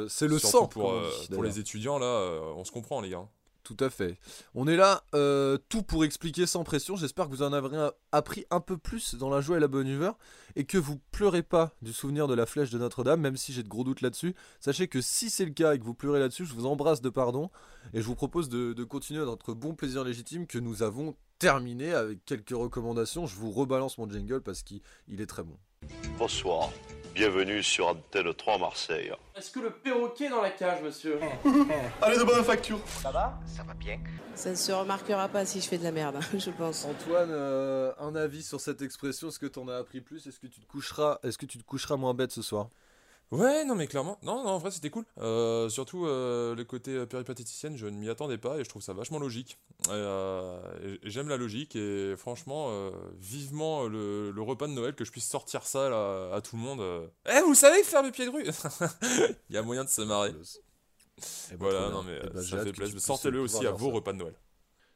c'est 0.09 0.29
le 0.29 0.39
sang. 0.39 0.69
Pour, 0.69 0.93
euh, 0.93 1.11
pour 1.33 1.43
les 1.43 1.59
étudiants, 1.59 1.99
là, 1.99 2.07
euh, 2.07 2.41
on 2.55 2.65
se 2.65 2.71
comprend, 2.71 3.01
les 3.01 3.11
gars. 3.11 3.27
Tout 3.65 3.77
à 3.81 3.91
fait. 3.91 4.17
On 4.55 4.69
est 4.69 4.77
là, 4.77 5.03
euh, 5.15 5.59
tout 5.69 5.83
pour 5.83 6.05
expliquer 6.05 6.47
sans 6.47 6.63
pression. 6.63 6.95
J'espère 6.95 7.25
que 7.25 7.31
vous 7.31 7.43
en 7.43 7.53
avez 7.53 7.89
appris 8.13 8.45
un 8.51 8.61
peu 8.61 8.77
plus 8.77 9.17
dans 9.17 9.29
la 9.29 9.41
joie 9.41 9.57
et 9.57 9.61
la 9.61 9.67
bonne 9.67 9.89
humeur 9.89 10.17
et 10.55 10.67
que 10.67 10.79
vous 10.79 11.01
pleurez 11.11 11.43
pas 11.43 11.73
du 11.83 11.93
souvenir 11.93 12.29
de 12.29 12.35
la 12.35 12.47
flèche 12.47 12.71
de 12.71 12.79
Notre-Dame, 12.79 13.21
même 13.21 13.37
si 13.37 13.53
j'ai 13.53 13.65
de 13.65 13.69
gros 13.69 13.83
doutes 13.83 14.03
là-dessus. 14.03 14.37
Sachez 14.61 14.87
que 14.87 15.01
si 15.01 15.31
c'est 15.31 15.47
le 15.47 15.53
cas 15.53 15.75
et 15.75 15.79
que 15.81 15.85
vous 15.85 15.95
pleurez 15.95 16.21
là-dessus, 16.21 16.45
je 16.45 16.55
vous 16.55 16.67
embrasse 16.67 17.01
de 17.01 17.09
pardon 17.09 17.51
et 17.93 18.03
je 18.03 18.07
vous 18.07 18.15
propose 18.15 18.49
de, 18.49 18.73
de 18.73 18.85
continuer 18.85 19.25
notre 19.25 19.53
bon 19.53 19.75
plaisir 19.75 20.05
légitime 20.05 20.47
que 20.47 20.59
nous 20.59 20.85
avons 20.85 21.17
terminé 21.41 21.93
avec 21.93 22.25
quelques 22.25 22.51
recommandations. 22.51 23.27
Je 23.27 23.35
vous 23.35 23.51
rebalance 23.51 23.99
mon 23.99 24.09
jingle 24.09 24.43
parce 24.43 24.63
qu'il 24.63 24.81
est 25.09 25.27
très 25.27 25.43
bon. 25.43 25.57
Bonsoir. 26.19 26.71
Bienvenue 27.15 27.63
sur 27.63 27.87
Antenne 27.87 28.35
3 28.35 28.59
Marseille. 28.59 29.13
Est-ce 29.37 29.53
que 29.53 29.61
le 29.61 29.71
perroquet 29.71 30.25
est 30.25 30.31
dans 30.31 30.43
la 30.43 30.51
cage, 30.51 30.83
monsieur 30.83 31.21
Allez, 32.03 32.19
de 32.19 32.25
bonne 32.25 32.43
facture. 32.43 32.81
Ça 33.03 33.13
va? 33.13 33.39
Ça 33.47 33.63
va 33.63 33.73
bien. 33.75 34.01
Ça 34.35 34.51
ne 34.51 34.57
se 34.57 34.73
remarquera 34.73 35.29
pas 35.29 35.47
si 35.47 35.61
je 35.61 35.69
fais 35.69 35.79
de 35.79 35.85
la 35.85 35.93
merde, 35.93 36.19
je 36.37 36.51
pense. 36.51 36.85
Antoine, 36.85 37.31
euh, 37.31 37.93
un 38.01 38.17
avis 38.17 38.43
sur 38.43 38.61
cette 38.61 38.83
expression 38.83 39.29
Est-ce 39.29 39.39
que 39.39 39.47
tu 39.47 39.61
en 39.61 39.69
as 39.69 39.77
appris 39.77 40.01
plus? 40.01 40.27
Est-ce 40.27 40.41
que 40.41 40.49
tu 40.49 40.59
te 40.61 40.67
coucheras 40.67 41.21
Est-ce 41.23 41.39
que 41.39 41.47
tu 41.47 41.57
te 41.57 41.63
coucheras 41.63 41.97
moins 41.97 42.15
bête 42.15 42.33
ce 42.33 42.43
soir? 42.43 42.69
Ouais, 43.31 43.65
non, 43.65 43.75
mais 43.75 43.87
clairement. 43.87 44.19
Non, 44.23 44.45
non, 44.45 44.51
en 44.51 44.59
vrai, 44.59 44.71
c'était 44.71 44.91
cool. 44.91 45.05
Euh, 45.19 45.69
surtout 45.69 46.07
euh, 46.07 46.55
le 46.55 46.65
côté 46.65 46.93
euh, 46.93 47.07
péripatéticienne, 47.07 47.77
je 47.77 47.87
ne 47.87 47.97
m'y 47.97 48.09
attendais 48.09 48.39
pas 48.39 48.59
et 48.59 48.65
je 48.65 48.69
trouve 48.69 48.83
ça 48.83 48.93
vachement 48.93 49.19
logique. 49.19 49.59
J'aime 49.89 51.29
la 51.29 51.37
logique 51.37 51.77
et 51.77 52.15
franchement, 52.17 52.91
vivement 53.19 53.87
le, 53.87 54.33
repas 54.39 54.67
de 54.67 54.73
Noël 54.73 54.95
que 54.95 55.05
je 55.05 55.11
puisse 55.11 55.29
sortir 55.29 55.65
ça 55.65 56.33
à 56.33 56.41
tout 56.41 56.57
le 56.57 56.63
monde. 56.63 57.11
Eh, 57.29 57.41
vous 57.41 57.55
savez 57.55 57.83
faire 57.83 58.03
le 58.03 58.11
pied 58.11 58.27
de 58.27 58.31
rue? 58.31 58.45
Il 59.51 59.55
y 59.55 59.59
a 59.59 59.63
moyen 59.63 59.85
de 59.85 59.89
se 59.89 60.03
marrer. 60.03 60.33
Ben, 60.33 61.57
voilà, 61.59 61.91
non, 61.91 62.03
mais 62.03 62.19
ben, 62.33 62.43
ça 62.43 62.63
fait 62.63 62.73
plaisir. 62.73 63.01
Sortez-le 63.01 63.41
aussi 63.41 63.67
à 63.67 63.71
vos 63.73 63.91
repas 63.91 64.13
de 64.13 64.19
Noël. 64.19 64.35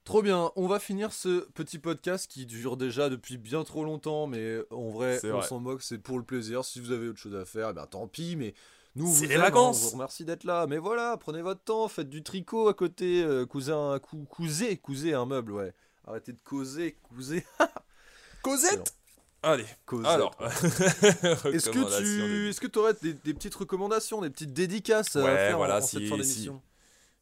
Trop 0.09 0.23
bien, 0.23 0.51
on 0.57 0.67
va 0.67 0.79
finir 0.79 1.13
ce 1.13 1.41
petit 1.51 1.79
podcast 1.79 2.31
qui 2.31 2.47
dure 2.47 2.79
déjà 2.79 3.11
depuis 3.11 3.37
bien 3.37 3.63
trop 3.63 3.85
longtemps, 3.85 4.27
mais 4.27 4.57
en 4.71 4.89
vrai, 4.89 5.21
on 5.31 5.43
s'en 5.43 5.61
moque, 5.61 5.83
c'est 5.83 5.99
pour 5.99 6.17
le 6.17 6.25
plaisir. 6.25 6.65
Si 6.65 6.81
vous 6.81 6.93
avez 6.93 7.09
autre 7.09 7.19
chose 7.19 7.35
à 7.35 7.45
faire, 7.45 7.69
eh 7.69 7.73
ben 7.75 7.85
tant 7.85 8.09
pis, 8.09 8.35
mais 8.35 8.55
nous, 8.97 9.05
vous, 9.07 9.25
les 9.25 9.37
vacances. 9.37 9.83
on 9.83 9.85
vous 9.89 9.93
remercie 9.93 10.25
d'être 10.25 10.45
là. 10.45 10.67
Mais 10.67 10.79
voilà, 10.79 11.19
prenez 11.19 11.43
votre 11.43 11.61
temps, 11.61 11.89
faites 11.89 12.09
du 12.09 12.23
tricot 12.23 12.69
à 12.69 12.73
côté, 12.73 13.23
euh, 13.23 13.45
cousin, 13.45 13.99
cou 13.99 14.25
couser, 14.25 14.79
couser 14.79 15.13
un 15.13 15.27
meuble, 15.27 15.53
ouais. 15.53 15.75
Arrêtez 16.07 16.33
de 16.33 16.41
causer, 16.43 16.97
couser. 17.15 17.45
Causette 18.43 18.95
Allez, 19.43 19.67
alors. 20.07 20.35
est-ce 20.41 21.69
que 21.69 21.99
tu 21.99 22.49
est-ce 22.49 22.61
que 22.63 22.79
aurais 22.79 22.95
des, 23.03 23.13
petites 23.35 23.55
recommandations, 23.55 24.23
des 24.23 24.31
petites 24.31 24.55
dédicaces 24.55 25.17
à 25.17 25.23
faire 25.37 25.59
voilà, 25.59 25.77
en, 25.77 25.81
cette 25.83 26.07
fin 26.07 26.17
d'émission? 26.17 26.63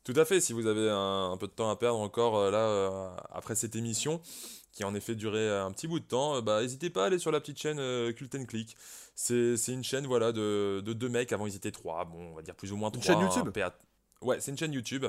Tout 0.07 0.15
à 0.15 0.25
fait, 0.25 0.41
si 0.41 0.53
vous 0.53 0.69
avez 0.69 0.89
un, 0.89 1.37
peu 1.37 1.49
de 1.49 1.53
temps 1.53 1.69
à 1.69 1.75
perdre 1.75 1.99
encore 1.99 2.39
euh, 2.39 2.51
là 2.53 2.59
euh, 2.59 3.11
après 3.33 3.57
cette 3.57 3.75
émission, 3.75 4.21
qui 4.71 4.85
a 4.85 4.87
en 4.87 4.95
effet 4.95 5.17
duré 5.17 5.51
un 5.51 5.73
petit 5.73 5.89
bout 5.89 5.99
de 5.99 6.05
temps, 6.05 6.37
euh, 6.37 6.41
bah 6.43 6.63
n'hésitez 6.63 6.91
pas 6.91 7.03
à 7.03 7.07
aller 7.07 7.19
sur 7.19 7.33
la 7.33 7.41
petite 7.41 7.59
chaîne 7.59 7.79
Cult 8.13 8.47
Click. 8.47 8.77
C'est 9.17 9.57
une 9.67 9.83
chaîne 9.83 10.07
voilà 10.07 10.31
de, 10.31 10.81
deux 10.81 11.09
mecs, 11.09 11.33
avant 11.33 11.49
ils 11.49 11.57
étaient 11.57 11.73
trois, 11.73 12.05
bon 12.05 12.31
on 12.31 12.35
va 12.37 12.43
dire 12.43 12.55
plus 12.55 12.71
ou 12.71 12.77
moins 12.77 12.93
trois. 12.93 13.05
Une 13.05 13.19
chaîne 13.19 13.21
YouTube 13.21 13.51
Ouais, 14.27 14.41
c'est 14.41 14.51
une 14.51 14.59
chaîne 14.59 14.73
YouTube 14.73 15.07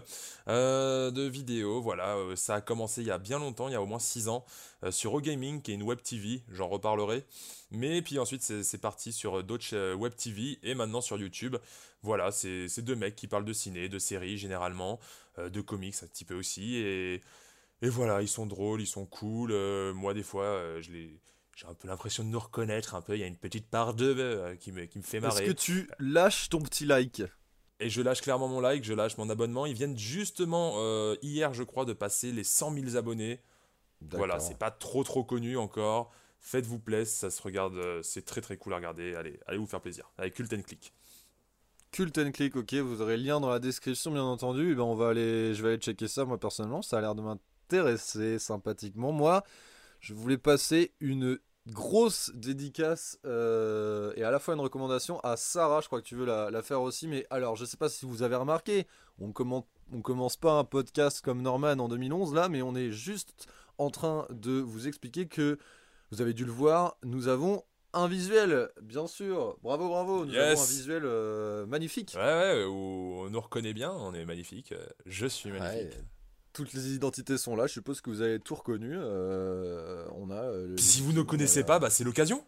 de 0.48 1.28
vidéos. 1.28 1.82
Voilà, 1.82 2.18
ça 2.36 2.56
a 2.56 2.62
commencé 2.62 3.02
il 3.02 3.08
y 3.08 3.12
a 3.12 3.18
bien 3.18 3.40
longtemps, 3.40 3.68
il 3.68 3.74
y 3.74 3.76
a 3.76 3.82
au 3.82 3.86
moins 3.86 4.00
6 4.00 4.30
ans, 4.30 4.46
sur 4.92 5.14
OGaming, 5.14 5.62
qui 5.62 5.72
est 5.72 5.76
une 5.76 5.84
web 5.84 6.02
TV. 6.02 6.44
J'en 6.52 6.68
reparlerai. 6.68 7.26
Mais 7.72 8.02
puis 8.02 8.20
ensuite, 8.20 8.44
c'est 8.44 8.78
parti 8.78 9.12
sur 9.12 9.44
d'autres 9.44 9.94
web 9.96 10.16
TV 10.16 10.60
et 10.64 10.76
maintenant 10.76 11.02
sur 11.02 11.18
YouTube. 11.18 11.58
Voilà, 12.04 12.32
c'est 12.32 12.80
deux 12.80 12.96
mecs 12.96 13.16
qui 13.16 13.28
parlent 13.28 13.46
de 13.46 13.54
ciné, 13.54 13.90
de 13.90 14.00
séries 14.00 14.38
généralement, 14.38 15.00
euh, 15.40 15.50
de 15.50 15.62
comics 15.62 15.96
un 16.04 16.08
petit 16.08 16.26
peu 16.26 16.36
aussi. 16.36 16.76
Et, 16.76 17.22
et 17.82 17.90
voilà, 17.90 18.22
ils 18.22 18.28
sont 18.28 18.46
drôles, 18.46 18.82
ils 18.82 18.88
sont 18.88 19.06
cool. 19.06 19.52
Euh, 19.52 19.94
moi, 19.94 20.14
des 20.14 20.24
fois, 20.24 20.46
euh, 20.46 20.82
je 20.82 20.92
les 20.92 21.20
j'ai 21.56 21.66
un 21.66 21.74
peu 21.74 21.88
l'impression 21.88 22.24
de 22.24 22.30
nous 22.30 22.40
reconnaître 22.40 22.94
un 22.94 23.02
peu. 23.02 23.16
Il 23.16 23.20
y 23.20 23.24
a 23.24 23.28
une 23.28 23.36
petite 23.36 23.68
part 23.68 23.96
de 23.96 24.56
qui, 24.60 24.72
me, 24.72 24.86
qui 24.86 25.00
me 25.00 25.04
fait 25.04 25.20
marrer. 25.20 25.44
Est-ce 25.44 25.52
que 25.52 25.58
tu 25.58 25.90
lâches 25.98 26.50
ton 26.50 26.62
petit 26.62 26.86
like? 26.86 27.24
Et 27.80 27.90
je 27.90 28.02
lâche 28.02 28.22
clairement 28.22 28.48
mon 28.48 28.60
like, 28.60 28.84
je 28.84 28.94
lâche 28.94 29.18
mon 29.18 29.30
abonnement. 29.30 29.66
Ils 29.66 29.76
viennent 29.76 29.98
justement 29.98 30.74
hier, 31.22 31.54
je 31.54 31.64
crois, 31.64 31.86
de 31.86 31.94
passer 31.94 32.32
les 32.32 32.44
100 32.44 32.74
000 32.74 32.96
abonnés. 32.96 33.40
Voilà, 34.02 34.40
c'est 34.40 34.58
pas 34.58 34.72
trop 34.72 35.04
trop 35.04 35.24
connu 35.24 35.58
encore. 35.58 36.12
Faites-vous 36.40 36.80
plaisir, 36.80 37.14
ça 37.14 37.30
se 37.32 37.42
regarde, 37.42 37.76
euh, 37.76 38.02
c'est 38.04 38.24
très 38.24 38.42
très 38.42 38.58
cool 38.58 38.74
à 38.74 38.78
regarder. 38.78 39.16
Allez, 39.16 39.40
allez 39.48 39.58
vous 39.58 39.66
faire 39.66 39.82
plaisir. 39.82 40.12
Avec 40.18 40.36
Cult 40.36 40.54
and 40.54 40.62
Click. 40.62 40.94
Cult 41.92 42.18
and 42.18 42.32
Click, 42.32 42.56
ok, 42.56 42.74
vous 42.76 43.02
aurez 43.02 43.18
le 43.18 43.24
lien 43.24 43.40
dans 43.40 43.50
la 43.50 43.60
description 43.60 44.12
bien 44.12 44.24
entendu. 44.24 44.72
Et 44.72 44.76
ben 44.76 44.84
on 44.84 44.96
va 44.96 45.10
aller, 45.10 45.54
je 45.54 45.64
vais 45.64 45.70
aller 45.70 45.78
checker 45.78 46.08
ça 46.08 46.26
moi 46.26 46.40
personnellement, 46.40 46.82
ça 46.82 47.00
a 47.00 47.02
l'air 47.02 47.16
de 47.16 47.22
m'intéresser 47.22 48.40
sympathiquement. 48.40 49.12
Moi, 49.12 49.44
je 50.00 50.14
voulais 50.14 50.38
passer 50.38 50.94
une 51.00 51.40
grosse 51.72 52.32
dédicace 52.34 53.20
euh, 53.26 54.14
et 54.16 54.24
à 54.24 54.32
la 54.32 54.40
fois 54.40 54.54
une 54.54 54.60
recommandation 54.60 55.20
à 55.22 55.38
Sarah, 55.38 55.82
je 55.82 55.88
crois 55.88 56.02
que 56.02 56.08
tu 56.08 56.16
veux 56.16 56.26
la, 56.26 56.62
faire 56.62 56.82
aussi, 56.82 57.08
mais 57.08 57.26
alors 57.30 57.56
je 57.56 57.66
sais 57.66 57.78
pas 57.78 57.90
si 57.90 58.06
vous 58.06 58.24
avez 58.24 58.36
remarqué, 58.36 58.88
on, 59.20 59.34
on 59.94 60.02
commence 60.02 60.38
pas 60.38 60.54
un 60.54 60.64
podcast 60.64 61.22
comme 61.22 61.42
Norman 61.42 61.80
en 61.80 61.88
2011 61.88 62.34
là, 62.34 62.50
mais 62.50 62.62
on 62.62 62.76
est 62.76 62.92
juste 62.92 63.48
en 63.78 63.90
train 63.90 64.28
de 64.30 64.60
vous 64.60 64.88
expliquer 64.88 65.28
que 65.28 65.58
vous 66.12 66.22
avez 66.22 66.34
dû 66.34 66.46
le 66.46 66.52
voir, 66.52 66.98
nous 67.04 67.28
avons 67.28 67.64
un 67.94 68.08
visuel, 68.08 68.70
bien 68.82 69.08
sûr. 69.08 69.58
Bravo, 69.64 69.88
bravo. 69.88 70.26
Nous 70.26 70.36
avons 70.36 70.62
un 70.62 70.66
visuel 70.66 71.04
euh, 71.06 71.66
magnifique. 71.66 72.14
Ouais, 72.16 72.22
ouais, 72.22 72.66
où 72.66 73.24
on 73.26 73.30
nous 73.30 73.40
reconnaît 73.42 73.74
bien, 73.74 73.92
on 73.92 74.14
est 74.14 74.26
magnifique. 74.26 74.74
Je 75.06 75.28
suis 75.28 75.52
magnifique 75.52 75.98
toutes 76.58 76.74
les 76.74 76.96
identités 76.96 77.38
sont 77.38 77.56
là. 77.56 77.68
Je 77.68 77.74
suppose 77.74 78.02
que 78.02 78.10
vous 78.10 78.22
avez 78.22 78.40
tout 78.40 78.56
reconnu. 78.56 78.92
Euh, 78.92 80.08
on 80.16 80.32
a. 80.32 80.42
Euh, 80.42 80.76
si 80.78 81.02
vous 81.02 81.14
ne 81.14 81.22
connaissez 81.22 81.64
pas, 81.64 81.78
bah, 81.78 81.92
c'est 81.92 82.04
l'occasion. 82.04 82.44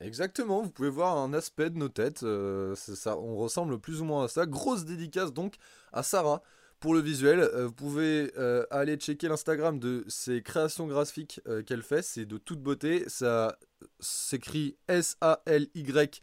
Exactement. 0.00 0.60
Vous 0.60 0.70
pouvez 0.70 0.90
voir 0.90 1.16
un 1.16 1.32
aspect 1.32 1.70
de 1.70 1.78
nos 1.78 1.88
têtes. 1.88 2.22
Euh, 2.22 2.74
ça, 2.76 3.16
on 3.16 3.36
ressemble 3.36 3.78
plus 3.78 4.02
ou 4.02 4.04
moins 4.04 4.24
à 4.24 4.28
ça. 4.28 4.44
Grosse 4.44 4.84
dédicace 4.84 5.32
donc 5.32 5.54
à 5.94 6.02
Sarah 6.02 6.42
pour 6.80 6.92
le 6.92 7.00
visuel. 7.00 7.48
vous 7.54 7.72
pouvez 7.72 8.32
aller 8.70 8.96
checker 8.96 9.28
l'Instagram 9.28 9.78
de 9.78 10.04
ses 10.08 10.42
créations 10.42 10.86
graphiques 10.86 11.40
qu'elle 11.66 11.82
fait. 11.82 12.02
C'est 12.02 12.24
de 12.24 12.38
toute 12.38 12.62
beauté. 12.62 13.04
Ça 13.06 13.58
s'écrit 14.00 14.76
S 14.88 15.16
A 15.20 15.42
L 15.46 15.68
Y 15.74 16.22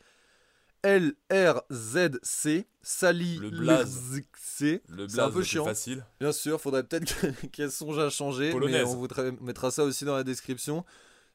LRZC, 0.83 2.65
Sally 2.81 3.37
le 3.37 3.49
blaze. 3.49 4.21
Le 4.89 5.07
C'est 5.07 5.19
un 5.19 5.29
peu 5.29 5.43
chiant. 5.43 5.65
facile. 5.65 6.05
Bien 6.19 6.31
sûr, 6.31 6.59
faudrait 6.59 6.83
peut-être 6.83 7.13
qu'elle 7.51 7.71
songe 7.71 7.99
à 7.99 8.09
changer, 8.09 8.53
mais 8.53 8.83
on 8.83 8.95
vous 8.95 9.07
mettra 9.41 9.71
ça 9.71 9.83
aussi 9.83 10.05
dans 10.05 10.15
la 10.15 10.23
description. 10.23 10.85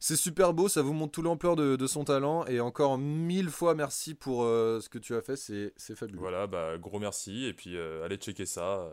C'est 0.01 0.17
super 0.17 0.53
beau, 0.53 0.69
ça 0.69 0.83
vous 0.83 0.93
montre 0.93 1.13
toute 1.13 1.25
l'ampleur 1.25 1.55
de, 1.55 1.87
son 1.87 2.03
talent 2.05 2.45
et 2.47 2.59
encore 2.59 2.99
mille 2.99 3.51
fois 3.51 3.77
merci 3.77 4.15
pour 4.15 4.43
euh, 4.43 4.81
ce 4.81 4.89
que 4.89 4.99
tu 4.99 5.15
as 5.15 5.23
fait, 5.23 5.37
c'est 5.37 5.95
fabuleux. 5.95 6.19
Voilà, 6.19 6.49
bah 6.49 6.77
gros 6.77 6.99
merci 6.99 7.45
et 7.45 7.53
puis 7.53 7.77
euh, 7.77 8.05
allez 8.05 8.17
checker 8.17 8.47
ça. 8.47 8.91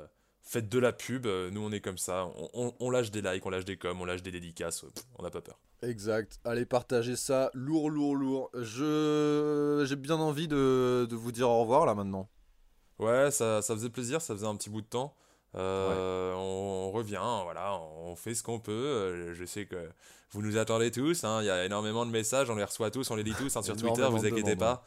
Faites 0.51 0.67
de 0.67 0.79
la 0.79 0.91
pub, 0.91 1.27
euh, 1.27 1.51
nous 1.51 1.61
on 1.61 1.71
est 1.71 1.79
comme 1.79 1.99
ça, 1.99 2.27
on, 2.55 2.73
on, 2.79 2.89
lâche 2.89 3.11
des 3.11 3.21
likes, 3.21 3.45
on 3.45 3.51
lâche 3.51 3.65
des 3.65 3.77
coms, 3.77 4.01
on 4.01 4.05
lâche 4.05 4.23
des 4.23 4.31
dédicaces, 4.31 4.83
on 5.19 5.21
n'a 5.21 5.29
pas 5.29 5.41
peur. 5.41 5.59
Exact. 5.83 6.39
Allez, 6.43 6.65
partagez 6.65 7.15
ça. 7.15 7.51
Lourd, 7.53 7.91
lourd, 7.91 8.15
lourd. 8.15 8.49
Je... 8.55 9.85
J'ai 9.87 9.95
bien 9.95 10.15
envie 10.15 10.47
de... 10.47 11.05
de, 11.07 11.15
vous 11.15 11.31
dire 11.31 11.47
au 11.47 11.61
revoir 11.61 11.85
là 11.85 11.93
maintenant. 11.93 12.27
Ouais, 12.97 13.29
ça, 13.29 13.61
ça, 13.61 13.75
faisait 13.75 13.91
plaisir, 13.91 14.23
ça 14.23 14.33
faisait 14.33 14.47
un 14.47 14.55
petit 14.55 14.71
bout 14.71 14.81
de 14.81 14.87
temps. 14.87 15.15
Euh, 15.53 16.33
on, 16.33 16.89
revient, 16.89 17.21
voilà, 17.43 17.79
on 17.79 18.15
fait 18.15 18.33
ce 18.33 18.41
qu'on 18.41 18.59
peut. 18.59 18.71
Euh, 18.71 19.35
je 19.35 19.45
sais 19.45 19.67
que 19.67 19.87
vous 20.31 20.41
nous 20.41 20.57
attendez 20.57 20.89
tous. 20.89 21.25
Hein. 21.25 21.43
Il 21.43 21.45
y 21.45 21.51
a 21.51 21.63
énormément 21.63 22.07
de 22.07 22.11
messages, 22.11 22.49
on 22.49 22.55
les 22.55 22.63
reçoit 22.63 22.89
tous, 22.89 23.11
on 23.11 23.15
les 23.15 23.23
lit 23.23 23.35
tous 23.37 23.55
hein, 23.55 23.61
sur 23.61 23.77
Twitter, 23.77 24.07
vous 24.09 24.25
inquiétez 24.25 24.55
pas. 24.55 24.83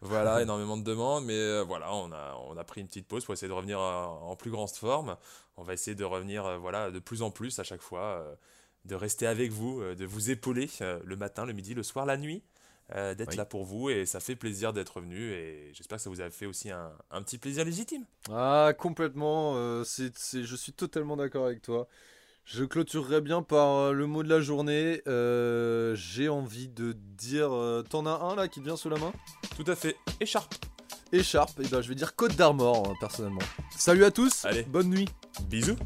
Voilà, 0.00 0.42
énormément 0.42 0.76
de 0.76 0.82
demandes, 0.82 1.24
mais 1.24 1.34
euh, 1.34 1.62
voilà, 1.62 1.94
on 1.94 2.12
a, 2.12 2.36
on 2.48 2.56
a 2.56 2.64
pris 2.64 2.80
une 2.80 2.86
petite 2.86 3.08
pause 3.08 3.24
pour 3.24 3.34
essayer 3.34 3.48
de 3.48 3.54
revenir 3.54 3.80
en 3.80 4.36
plus 4.36 4.50
grande 4.50 4.70
forme. 4.70 5.16
On 5.56 5.62
va 5.62 5.72
essayer 5.72 5.94
de 5.94 6.04
revenir 6.04 6.58
voilà, 6.58 6.90
de 6.90 6.98
plus 6.98 7.22
en 7.22 7.30
plus 7.30 7.58
à 7.58 7.64
chaque 7.64 7.80
fois 7.80 8.36
de 8.86 8.94
rester 8.94 9.26
avec 9.26 9.50
vous, 9.50 9.80
euh, 9.80 9.94
de 9.94 10.04
vous 10.04 10.30
épauler 10.30 10.70
euh, 10.80 11.00
le 11.04 11.16
matin, 11.16 11.44
le 11.44 11.52
midi, 11.52 11.74
le 11.74 11.82
soir, 11.82 12.06
la 12.06 12.16
nuit, 12.16 12.42
euh, 12.94 13.14
d'être 13.14 13.34
là 13.34 13.44
pour 13.44 13.64
vous 13.64 13.90
et 13.90 14.06
ça 14.06 14.20
fait 14.20 14.36
plaisir 14.36 14.72
d'être 14.72 15.00
venu 15.00 15.32
et 15.32 15.72
j'espère 15.74 15.98
que 15.98 16.02
ça 16.02 16.10
vous 16.10 16.20
a 16.20 16.30
fait 16.30 16.46
aussi 16.46 16.70
un, 16.70 16.92
petit 17.22 17.38
plaisir 17.38 17.64
légitime. 17.64 18.04
Ah 18.30 18.72
complètement, 18.78 19.82
c'est, 19.84 20.12
je 20.44 20.56
suis 20.56 20.72
totalement 20.72 21.16
d'accord 21.16 21.46
avec 21.46 21.62
toi. 21.62 21.88
Je 22.46 22.64
clôturerai 22.64 23.20
bien 23.20 23.42
par 23.42 23.92
le 23.92 24.06
mot 24.06 24.22
de 24.22 24.28
la 24.28 24.40
journée. 24.40 25.02
j'ai 25.96 26.28
envie 26.28 26.68
de 26.68 26.92
dire, 27.18 27.50
t'en 27.90 28.06
as 28.06 28.20
un 28.24 28.36
là 28.36 28.46
qui 28.46 28.60
te 28.60 28.64
vient 28.64 28.76
sous 28.76 28.88
la 28.88 28.98
main? 28.98 29.12
Tout 29.56 29.64
à 29.66 29.74
fait, 29.74 29.96
écharpe. 30.20 30.54
Écharpe, 31.12 31.58
et 31.60 31.68
ben 31.68 31.82
je 31.82 31.88
vais 31.88 31.94
dire 31.96 32.14
Côte 32.14 32.36
d'Armor 32.36 32.94
personnellement. 33.00 33.42
Salut 33.76 34.04
à 34.04 34.10
tous, 34.10 34.44
Allez. 34.44 34.62
bonne 34.62 34.88
nuit. 34.88 35.08
Bisous. 35.48 35.76